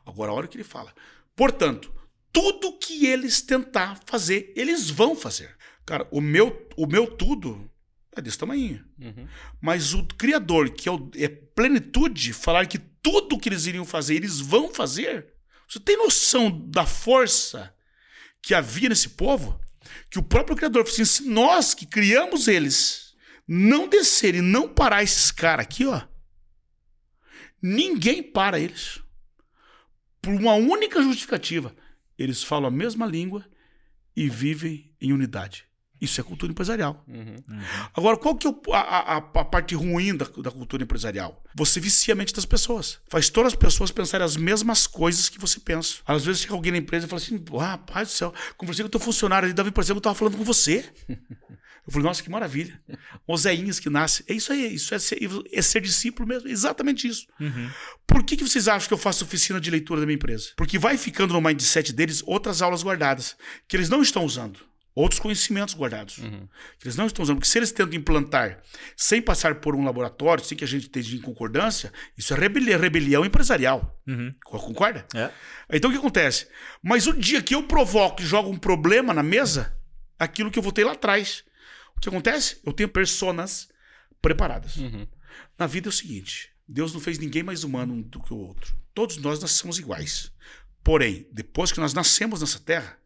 Agora, 0.05 0.31
a 0.31 0.35
hora 0.35 0.47
que 0.47 0.57
ele 0.57 0.63
fala. 0.63 0.93
Portanto, 1.35 1.91
tudo 2.33 2.77
que 2.77 3.05
eles 3.05 3.41
tentar 3.41 3.99
fazer, 4.05 4.53
eles 4.55 4.89
vão 4.89 5.15
fazer. 5.15 5.55
Cara, 5.85 6.07
o 6.11 6.19
meu, 6.19 6.67
o 6.77 6.85
meu 6.85 7.07
tudo 7.07 7.69
é 8.15 8.21
desse 8.21 8.37
tamanho. 8.37 8.85
Uhum. 8.99 9.27
Mas 9.59 9.93
o 9.93 10.05
Criador, 10.05 10.71
que 10.71 10.87
é, 10.87 10.91
o, 10.91 11.09
é 11.15 11.27
plenitude, 11.27 12.33
falar 12.33 12.65
que 12.67 12.90
tudo 13.01 13.39
que 13.39 13.49
eles 13.49 13.65
iriam 13.65 13.85
fazer, 13.85 14.15
eles 14.15 14.39
vão 14.39 14.73
fazer. 14.73 15.33
Você 15.67 15.79
tem 15.79 15.97
noção 15.97 16.49
da 16.69 16.85
força 16.85 17.73
que 18.41 18.53
havia 18.53 18.89
nesse 18.89 19.09
povo? 19.09 19.59
Que 20.09 20.19
o 20.19 20.23
próprio 20.23 20.55
Criador 20.55 20.83
falou 20.83 20.93
assim: 20.93 21.05
se 21.05 21.23
nós 21.23 21.73
que 21.73 21.85
criamos 21.85 22.47
eles 22.47 23.15
não 23.47 23.87
descer 23.87 24.35
e 24.35 24.41
não 24.41 24.67
parar 24.67 25.03
esses 25.03 25.31
caras 25.31 25.65
aqui, 25.65 25.85
ó, 25.85 26.01
Ninguém 27.61 28.23
para 28.23 28.59
eles. 28.59 28.99
Por 30.21 30.33
uma 30.33 30.53
única 30.53 31.01
justificativa. 31.01 31.75
Eles 32.17 32.43
falam 32.43 32.67
a 32.67 32.71
mesma 32.71 33.05
língua 33.05 33.45
e 34.15 34.29
vivem 34.29 34.95
em 34.99 35.13
unidade. 35.13 35.65
Isso 36.01 36.19
é 36.19 36.23
cultura 36.23 36.51
empresarial. 36.51 37.05
Uhum. 37.07 37.35
Uhum. 37.47 37.61
Agora, 37.93 38.17
qual 38.17 38.35
que 38.35 38.47
é 38.47 38.51
a, 38.73 38.79
a, 38.79 39.17
a 39.17 39.45
parte 39.45 39.75
ruim 39.75 40.17
da, 40.17 40.25
da, 40.25 40.49
cultura 40.49 40.81
empresarial? 40.81 41.43
Você 41.53 41.79
vicia 41.79 42.15
a 42.15 42.17
mente 42.17 42.33
das 42.33 42.43
pessoas. 42.43 42.99
Faz 43.07 43.29
todas 43.29 43.53
as 43.53 43.59
pessoas 43.59 43.91
pensarem 43.91 44.25
as 44.25 44.35
mesmas 44.35 44.87
coisas 44.87 45.29
que 45.29 45.39
você 45.39 45.59
pensa. 45.59 45.97
Às 46.07 46.25
vezes 46.25 46.41
chega 46.41 46.55
alguém 46.55 46.71
na 46.71 46.79
empresa 46.79 47.05
e 47.05 47.09
fala 47.09 47.21
assim: 47.21 47.43
ah, 47.59 47.65
rapaz 47.71 48.07
do 48.07 48.11
céu, 48.13 48.33
conversei 48.57 48.83
com 48.83 48.87
o 48.87 48.91
teu 48.91 48.99
funcionário 48.99 49.45
ali, 49.45 49.53
dava 49.53 49.69
a 49.69 49.71
impressão 49.71 49.93
que 49.93 49.97
eu 49.97 49.99
estava 49.99 50.15
falando 50.15 50.37
com 50.37 50.43
você. 50.43 50.83
Eu 51.85 51.91
falei, 51.91 52.07
nossa, 52.07 52.21
que 52.21 52.29
maravilha. 52.29 52.79
Oséinhas 53.25 53.79
que 53.79 53.89
nasce. 53.89 54.23
É 54.27 54.35
isso 54.35 54.53
aí, 54.53 54.75
isso 54.75 54.93
é 54.93 54.99
ser, 54.99 55.17
é 55.51 55.61
ser 55.63 55.81
discípulo 55.81 56.27
mesmo. 56.27 56.47
Exatamente 56.47 57.07
isso. 57.07 57.25
Uhum. 57.39 57.71
Por 58.05 58.23
que, 58.23 58.37
que 58.37 58.47
vocês 58.47 58.67
acham 58.67 58.87
que 58.87 58.93
eu 58.93 58.99
faço 58.99 59.23
oficina 59.23 59.59
de 59.59 59.71
leitura 59.71 59.99
da 59.99 60.05
minha 60.05 60.15
empresa? 60.15 60.51
Porque 60.55 60.77
vai 60.77 60.95
ficando 60.95 61.33
no 61.33 61.41
mindset 61.41 61.91
deles 61.91 62.21
outras 62.27 62.61
aulas 62.61 62.83
guardadas, 62.83 63.35
que 63.67 63.75
eles 63.75 63.89
não 63.89 63.99
estão 63.99 64.23
usando 64.23 64.59
outros 64.93 65.19
conhecimentos 65.19 65.73
guardados. 65.73 66.17
Uhum. 66.17 66.47
Que 66.79 66.87
eles 66.87 66.95
não 66.95 67.07
estão 67.07 67.23
usando. 67.23 67.37
Porque 67.37 67.49
se 67.49 67.57
eles 67.57 67.71
tentam 67.71 67.97
implantar 67.97 68.61
sem 68.95 69.21
passar 69.21 69.55
por 69.55 69.75
um 69.75 69.83
laboratório, 69.83 70.43
sem 70.43 70.57
que 70.57 70.63
a 70.63 70.67
gente 70.67 70.83
esteja 70.83 71.15
em 71.15 71.21
concordância, 71.21 71.91
isso 72.17 72.33
é 72.33 72.37
rebelião, 72.37 72.79
rebelião 72.79 73.25
empresarial. 73.25 73.99
Uhum. 74.07 74.31
Concorda? 74.43 75.05
É. 75.15 75.31
Então 75.71 75.89
o 75.89 75.93
que 75.93 75.99
acontece? 75.99 76.47
Mas 76.81 77.07
o 77.07 77.13
dia 77.13 77.41
que 77.41 77.55
eu 77.55 77.63
provoco 77.63 78.21
e 78.21 78.25
jogo 78.25 78.49
um 78.49 78.57
problema 78.57 79.13
na 79.13 79.23
mesa, 79.23 79.77
aquilo 80.19 80.51
que 80.51 80.59
eu 80.59 80.63
votei 80.63 80.83
lá 80.83 80.93
atrás, 80.93 81.43
o 81.95 81.99
que 81.99 82.09
acontece? 82.09 82.59
Eu 82.65 82.73
tenho 82.73 82.89
personas 82.89 83.69
preparadas. 84.21 84.77
Uhum. 84.77 85.07
Na 85.57 85.67
vida 85.67 85.87
é 85.87 85.89
o 85.89 85.93
seguinte: 85.93 86.49
Deus 86.67 86.93
não 86.93 86.99
fez 86.99 87.17
ninguém 87.17 87.43
mais 87.43 87.63
humano 87.63 88.01
do 88.03 88.21
que 88.21 88.33
o 88.33 88.37
outro. 88.37 88.75
Todos 88.93 89.17
nós 89.17 89.39
nascemos 89.39 89.79
iguais. 89.79 90.31
Porém, 90.83 91.27
depois 91.31 91.71
que 91.71 91.79
nós 91.79 91.93
nascemos 91.93 92.41
nessa 92.41 92.59
terra, 92.59 92.97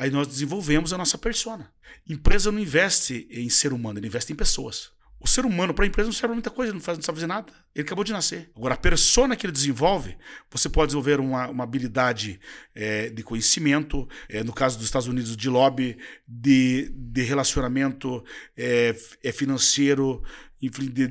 Aí 0.00 0.10
nós 0.10 0.26
desenvolvemos 0.26 0.94
a 0.94 0.98
nossa 0.98 1.18
persona. 1.18 1.70
Empresa 2.08 2.50
não 2.50 2.58
investe 2.58 3.28
em 3.30 3.50
ser 3.50 3.70
humano, 3.70 3.98
ele 3.98 4.06
investe 4.06 4.32
em 4.32 4.34
pessoas. 4.34 4.92
O 5.20 5.28
ser 5.28 5.44
humano, 5.44 5.74
para 5.74 5.84
a 5.84 5.88
empresa, 5.88 6.06
não 6.06 6.14
serve 6.14 6.32
muita 6.32 6.48
coisa, 6.48 6.72
não, 6.72 6.80
faz, 6.80 6.96
não 6.96 7.02
sabe 7.04 7.18
fazer 7.18 7.26
nada. 7.26 7.52
Ele 7.74 7.84
acabou 7.84 8.02
de 8.02 8.10
nascer. 8.10 8.50
Agora, 8.56 8.72
a 8.72 8.78
persona 8.78 9.36
que 9.36 9.44
ele 9.44 9.52
desenvolve, 9.52 10.16
você 10.50 10.70
pode 10.70 10.86
desenvolver 10.86 11.20
uma, 11.20 11.48
uma 11.48 11.64
habilidade 11.64 12.40
é, 12.74 13.10
de 13.10 13.22
conhecimento, 13.22 14.08
é, 14.30 14.42
no 14.42 14.54
caso 14.54 14.78
dos 14.78 14.86
Estados 14.86 15.06
Unidos, 15.06 15.36
de 15.36 15.50
lobby, 15.50 15.98
de, 16.26 16.90
de 16.94 17.20
relacionamento 17.20 18.24
é, 18.56 18.96
é 19.22 19.32
financeiro, 19.32 20.22
enfim, 20.62 20.86
de, 20.86 21.10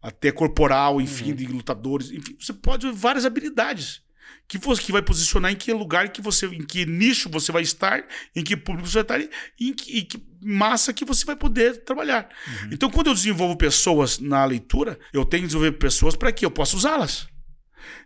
até 0.00 0.30
corporal, 0.30 1.00
enfim, 1.00 1.30
uhum. 1.30 1.36
de 1.36 1.46
lutadores. 1.48 2.12
Enfim, 2.12 2.36
você 2.38 2.52
pode 2.52 2.88
várias 2.92 3.26
habilidades 3.26 4.00
que 4.48 4.58
você 4.58 4.82
que 4.82 4.92
vai 4.92 5.02
posicionar 5.02 5.50
em 5.50 5.56
que 5.56 5.72
lugar 5.72 6.08
que 6.10 6.20
você, 6.20 6.46
em 6.46 6.64
que 6.64 6.84
nicho 6.84 7.28
você 7.30 7.50
vai 7.50 7.62
estar, 7.62 8.04
em 8.34 8.42
que 8.42 8.56
público 8.56 8.88
você 8.88 9.02
vai 9.02 9.20
estar, 9.20 9.36
em 9.60 9.72
que, 9.72 9.98
em 9.98 10.04
que 10.04 10.22
massa 10.42 10.92
que 10.92 11.04
você 11.04 11.24
vai 11.24 11.36
poder 11.36 11.84
trabalhar. 11.84 12.28
Uhum. 12.46 12.70
Então, 12.72 12.90
quando 12.90 13.06
eu 13.08 13.14
desenvolvo 13.14 13.56
pessoas 13.56 14.18
na 14.18 14.44
leitura, 14.44 14.98
eu 15.12 15.24
tenho 15.24 15.42
que 15.42 15.48
desenvolver 15.48 15.72
pessoas 15.78 16.16
para 16.16 16.32
que 16.32 16.44
eu 16.44 16.50
possa 16.50 16.76
usá-las. 16.76 17.28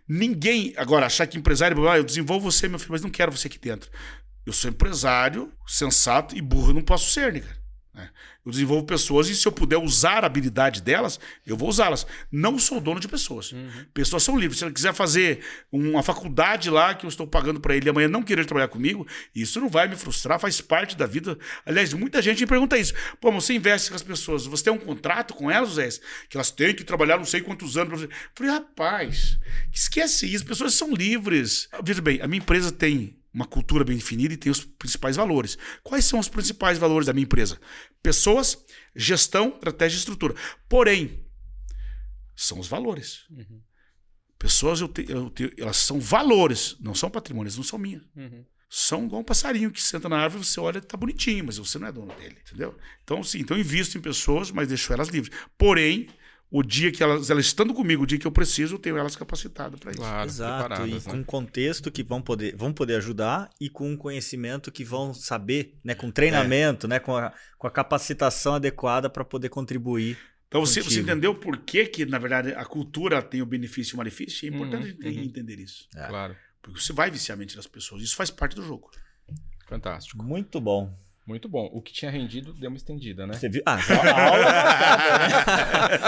Ninguém 0.07 0.73
agora 0.77 1.05
achar 1.05 1.27
que 1.27 1.37
empresário, 1.37 1.87
ah, 1.89 1.97
eu 1.97 2.03
desenvolvo 2.03 2.49
você, 2.49 2.67
meu 2.67 2.79
filho, 2.79 2.91
mas 2.91 3.01
não 3.01 3.09
quero 3.09 3.31
você 3.31 3.47
aqui 3.47 3.59
dentro. 3.59 3.89
Eu 4.45 4.53
sou 4.53 4.69
empresário, 4.69 5.51
sensato 5.67 6.35
e 6.35 6.41
burro 6.41 6.69
eu 6.69 6.75
não 6.75 6.81
posso 6.81 7.11
ser, 7.11 7.33
né, 7.33 7.41
cara? 7.41 7.66
É. 7.97 8.09
Eu 8.45 8.51
desenvolvo 8.51 8.85
pessoas 8.85 9.27
e 9.27 9.35
se 9.35 9.47
eu 9.47 9.51
puder 9.51 9.77
usar 9.77 10.23
a 10.23 10.27
habilidade 10.27 10.81
delas, 10.81 11.19
eu 11.45 11.57
vou 11.57 11.67
usá-las. 11.67 12.05
Não 12.31 12.59
sou 12.59 12.79
dono 12.79 12.99
de 12.99 13.07
pessoas. 13.07 13.51
Uhum. 13.51 13.85
Pessoas 13.93 14.21
são 14.23 14.37
livres. 14.37 14.59
Se 14.59 14.63
ela 14.63 14.71
quiser 14.71 14.93
fazer 14.93 15.43
uma 15.71 16.03
faculdade 16.03 16.69
lá 16.69 16.93
que 16.93 17.05
eu 17.05 17.09
estou 17.09 17.25
pagando 17.25 17.59
para 17.59 17.75
ele 17.75 17.89
amanhã 17.89 18.07
não 18.07 18.21
querer 18.21 18.45
trabalhar 18.45 18.67
comigo, 18.67 19.05
isso 19.35 19.59
não 19.59 19.67
vai 19.67 19.87
me 19.87 19.95
frustrar, 19.95 20.39
faz 20.39 20.61
parte 20.61 20.95
da 20.95 21.07
vida. 21.07 21.37
Aliás, 21.65 21.91
muita 21.93 22.21
gente 22.21 22.41
me 22.41 22.47
pergunta 22.47 22.77
isso. 22.77 22.93
Pô, 23.19 23.31
você 23.31 23.53
investe 23.53 23.89
com 23.89 23.95
as 23.95 24.03
pessoas, 24.03 24.45
você 24.45 24.65
tem 24.65 24.73
um 24.73 24.77
contrato 24.77 25.33
com 25.33 25.49
elas, 25.49 25.71
Zé? 25.71 25.89
Que 26.29 26.37
elas 26.37 26.51
têm 26.51 26.75
que 26.75 26.83
trabalhar 26.83 27.17
não 27.17 27.25
sei 27.25 27.41
quantos 27.41 27.77
anos 27.77 27.89
para 27.89 27.97
você. 27.97 28.05
Eu 28.05 28.31
falei, 28.35 28.51
rapaz, 28.51 29.39
esquece 29.73 30.27
isso, 30.27 30.43
as 30.43 30.49
pessoas 30.49 30.73
são 30.73 30.93
livres. 30.93 31.67
Veja 31.83 32.01
bem, 32.01 32.21
a 32.21 32.27
minha 32.27 32.39
empresa 32.39 32.71
tem 32.71 33.17
uma 33.37 33.45
cultura 33.45 33.83
bem 33.83 33.95
definida 33.95 34.33
e 34.33 34.37
tem 34.37 34.51
os 34.51 34.65
principais 34.65 35.15
valores. 35.15 35.59
Quais 35.83 36.05
são 36.05 36.17
os 36.19 36.27
principais 36.27 36.79
valores 36.79 37.05
da 37.05 37.13
minha 37.13 37.23
empresa? 37.23 37.59
Pessoas, 38.01 38.57
gestão, 38.95 39.49
estratégia 39.49 39.95
e 39.95 39.99
estrutura. 39.99 40.33
Porém, 40.67 41.23
são 42.35 42.59
os 42.59 42.67
valores. 42.67 43.25
Uhum. 43.29 43.61
Pessoas, 44.39 44.81
eu 44.81 44.87
te, 44.87 45.05
eu 45.07 45.29
te, 45.29 45.53
elas 45.55 45.77
são 45.77 45.99
valores, 45.99 46.77
não 46.79 46.95
são 46.95 47.11
patrimônios, 47.11 47.55
não 47.55 47.63
são 47.63 47.77
minhas. 47.77 48.01
Uhum. 48.15 48.43
São 48.67 49.05
igual 49.05 49.21
um 49.21 49.25
passarinho 49.25 49.71
que 49.71 49.81
senta 49.81 50.09
na 50.09 50.17
árvore, 50.17 50.43
você 50.43 50.59
olha, 50.59 50.81
tá 50.81 50.97
bonitinho, 50.97 51.45
mas 51.45 51.57
você 51.57 51.77
não 51.77 51.87
é 51.87 51.91
dono 51.91 52.13
dele, 52.15 52.37
entendeu? 52.41 52.75
Então, 53.03 53.23
sim, 53.23 53.39
então 53.39 53.55
eu 53.55 53.61
invisto 53.61 53.99
em 53.99 54.01
pessoas, 54.01 54.49
mas 54.49 54.67
deixo 54.67 54.91
elas 54.91 55.09
livres. 55.09 55.35
Porém, 55.57 56.09
o 56.49 56.63
dia 56.63 56.91
que 56.91 57.03
elas, 57.03 57.29
elas 57.29 57.45
estando 57.45 57.73
comigo, 57.73 58.03
o 58.03 58.05
dia 58.05 58.17
que 58.17 58.25
eu 58.25 58.31
preciso, 58.31 58.75
eu 58.75 58.79
tenho 58.79 58.97
elas 58.97 59.15
capacitadas 59.15 59.79
para 59.79 59.91
isso. 59.91 59.99
Claro, 59.99 60.29
Exato, 60.29 60.87
e 60.87 60.93
né? 60.93 61.01
com 61.03 61.23
contexto 61.23 61.91
que 61.91 62.01
vão 62.01 62.21
poder, 62.21 62.55
vão 62.55 62.71
poder 62.71 62.95
ajudar 62.95 63.49
e 63.59 63.69
com 63.69 63.97
conhecimento 63.97 64.71
que 64.71 64.83
vão 64.83 65.13
saber, 65.13 65.77
né, 65.83 65.93
com 65.93 66.09
treinamento, 66.09 66.85
é. 66.87 66.89
né, 66.89 66.99
com 66.99 67.17
a, 67.17 67.33
com 67.57 67.67
a 67.67 67.71
capacitação 67.71 68.55
adequada 68.55 69.09
para 69.09 69.25
poder 69.25 69.49
contribuir. 69.49 70.17
Então 70.47 70.65
você, 70.65 70.81
você, 70.81 71.01
entendeu 71.01 71.35
por 71.35 71.57
que, 71.57 71.85
que, 71.85 72.05
na 72.05 72.17
verdade, 72.17 72.53
a 72.53 72.63
cultura 72.63 73.21
tem 73.21 73.41
o 73.41 73.45
benefício 73.45 73.93
e 73.93 73.95
o 73.95 73.97
malefício? 73.97 74.47
É 74.47 74.55
importante 74.55 74.97
uhum, 75.03 75.11
uhum. 75.11 75.23
entender 75.23 75.59
isso. 75.59 75.89
É. 75.93 76.07
Claro. 76.07 76.35
Porque 76.61 76.79
você 76.79 76.93
vai 76.93 77.11
viciar 77.11 77.37
a 77.37 77.39
mente 77.39 77.57
das 77.57 77.67
pessoas. 77.67 78.01
Isso 78.01 78.15
faz 78.15 78.31
parte 78.31 78.55
do 78.55 78.63
jogo. 78.63 78.89
Fantástico. 79.67 80.23
Muito 80.23 80.61
bom. 80.61 80.97
Muito 81.27 81.49
bom. 81.49 81.69
O 81.73 81.81
que 81.81 81.91
tinha 81.91 82.09
rendido 82.09 82.53
deu 82.53 82.69
uma 82.69 82.77
estendida, 82.77 83.27
né? 83.27 83.33
Você 83.33 83.49
viu? 83.49 83.61
Ah, 83.65 83.77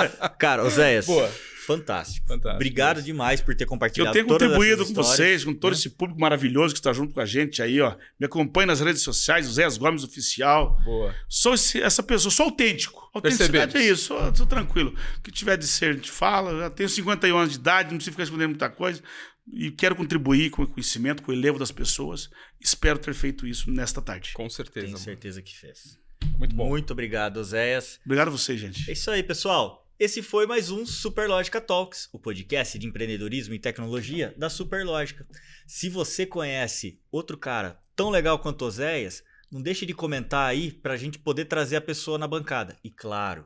aula. 0.08 0.30
Cara, 0.40 0.64
Oséias. 0.64 1.06
Boa. 1.06 1.30
Fantástico. 1.68 2.26
Fantástico. 2.26 2.56
Obrigado 2.56 3.02
demais 3.04 3.42
por 3.42 3.54
ter 3.54 3.66
compartilhado. 3.66 4.10
Eu 4.10 4.14
tenho 4.14 4.26
contribuído 4.26 4.88
com 4.88 4.94
vocês, 4.94 5.44
com 5.44 5.54
todo 5.54 5.74
né? 5.74 5.78
esse 5.78 5.90
público 5.90 6.20
maravilhoso 6.20 6.74
que 6.74 6.80
está 6.80 6.92
junto 6.94 7.14
com 7.14 7.20
a 7.20 7.26
gente 7.26 7.62
aí, 7.62 7.80
ó. 7.80 7.96
Me 8.20 8.26
acompanhe 8.26 8.66
nas 8.66 8.80
redes 8.80 9.04
sociais, 9.04 9.48
Oséias 9.48 9.78
Gomes 9.78 10.04
Oficial. 10.04 10.82
Boa. 10.84 11.14
Sou 11.28 11.54
esse, 11.54 11.80
essa 11.80 12.02
pessoa, 12.02 12.32
sou 12.32 12.46
autêntico. 12.46 13.08
Autenticidade 13.14 13.78
é 13.78 13.84
isso, 13.84 14.06
sou, 14.06 14.36
sou 14.36 14.46
tranquilo. 14.48 14.96
O 15.18 15.22
que 15.22 15.32
tiver 15.32 15.58
de 15.58 15.68
ser, 15.68 15.92
a 15.92 15.94
gente 15.94 16.10
fala. 16.10 16.58
Já 16.60 16.70
tenho 16.70 16.90
51 16.90 17.38
anos 17.38 17.52
de 17.52 17.60
idade, 17.60 17.90
não 17.92 17.98
preciso 17.98 18.14
ficar 18.14 18.24
escondendo 18.24 18.50
muita 18.50 18.70
coisa 18.70 19.04
e 19.48 19.72
quero 19.72 19.96
contribuir 19.96 20.50
com 20.50 20.64
o 20.64 20.68
conhecimento, 20.68 21.24
com 21.24 21.32
o 21.32 21.36
elevo 21.36 21.60
das 21.60 21.72
pessoas. 21.72 22.30
Espero 22.60 23.00
ter 23.00 23.14
feito 23.14 23.48
isso 23.48 23.72
nesta 23.72 24.02
tarde. 24.02 24.34
Com 24.34 24.50
certeza. 24.50 24.86
Tenho 24.86 24.98
certeza 24.98 25.42
que 25.42 25.56
fez. 25.58 26.00
Muito 26.38 26.56
bom. 26.56 26.70
Muito 26.70 26.92
obrigado, 26.92 27.44
Zéias. 27.44 28.00
Obrigado 28.06 28.28
a 28.28 28.32
você, 28.32 28.58
gente. 28.58 28.90
É 28.90 28.94
isso 28.94 29.10
aí, 29.10 29.24
pessoal. 29.24 29.88
Esse 30.00 30.22
foi 30.22 30.48
mais 30.48 30.70
um 30.70 30.86
Superlógica 30.86 31.60
Talks, 31.60 32.08
o 32.14 32.20
podcast 32.20 32.80
de 32.80 32.88
empreendedorismo 32.88 33.54
e 33.54 33.60
tecnologia 33.60 34.34
da 34.38 34.50
Superlógica. 34.50 35.28
Se 35.68 35.90
você 35.90 36.26
conhece 36.26 37.02
outro 37.12 37.38
cara 37.38 37.78
tão 37.96 38.10
legal 38.10 38.40
quanto 38.40 38.64
o 38.64 38.72
Zéias, 38.72 39.22
não 39.52 39.62
deixe 39.62 39.86
de 39.86 39.94
comentar 39.94 40.48
aí 40.48 40.72
para 40.72 40.94
a 40.94 40.98
gente 40.98 41.20
poder 41.20 41.46
trazer 41.46 41.76
a 41.76 41.82
pessoa 41.82 42.18
na 42.18 42.28
bancada. 42.28 42.78
E 42.82 42.90
claro, 42.90 43.46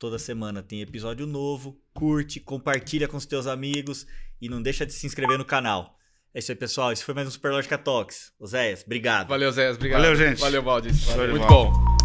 toda 0.00 0.18
semana 0.18 0.62
tem 0.62 0.80
episódio 0.80 1.26
novo. 1.26 1.78
Curte, 1.92 2.40
compartilha 2.40 3.06
com 3.06 3.18
os 3.18 3.26
teus 3.26 3.46
amigos 3.46 4.06
e 4.40 4.48
não 4.48 4.60
deixa 4.60 4.86
de 4.86 4.92
se 4.92 5.06
inscrever 5.06 5.38
no 5.38 5.44
canal. 5.44 5.96
É 6.34 6.38
isso 6.38 6.50
aí, 6.50 6.56
pessoal. 6.56 6.90
Esse 6.90 7.04
foi 7.04 7.14
mais 7.14 7.28
um 7.28 7.30
Superlógica 7.30 7.76
Talks. 7.76 8.32
Oséias, 8.38 8.82
obrigado. 8.82 9.28
Valeu, 9.28 9.52
Zéias. 9.52 9.76
Obrigado. 9.76 10.00
Valeu, 10.00 10.16
gente. 10.16 10.40
Valeu, 10.40 10.62
Valdis. 10.62 11.04
Valeu, 11.04 11.30
Muito 11.30 11.46
bom. 11.46 11.99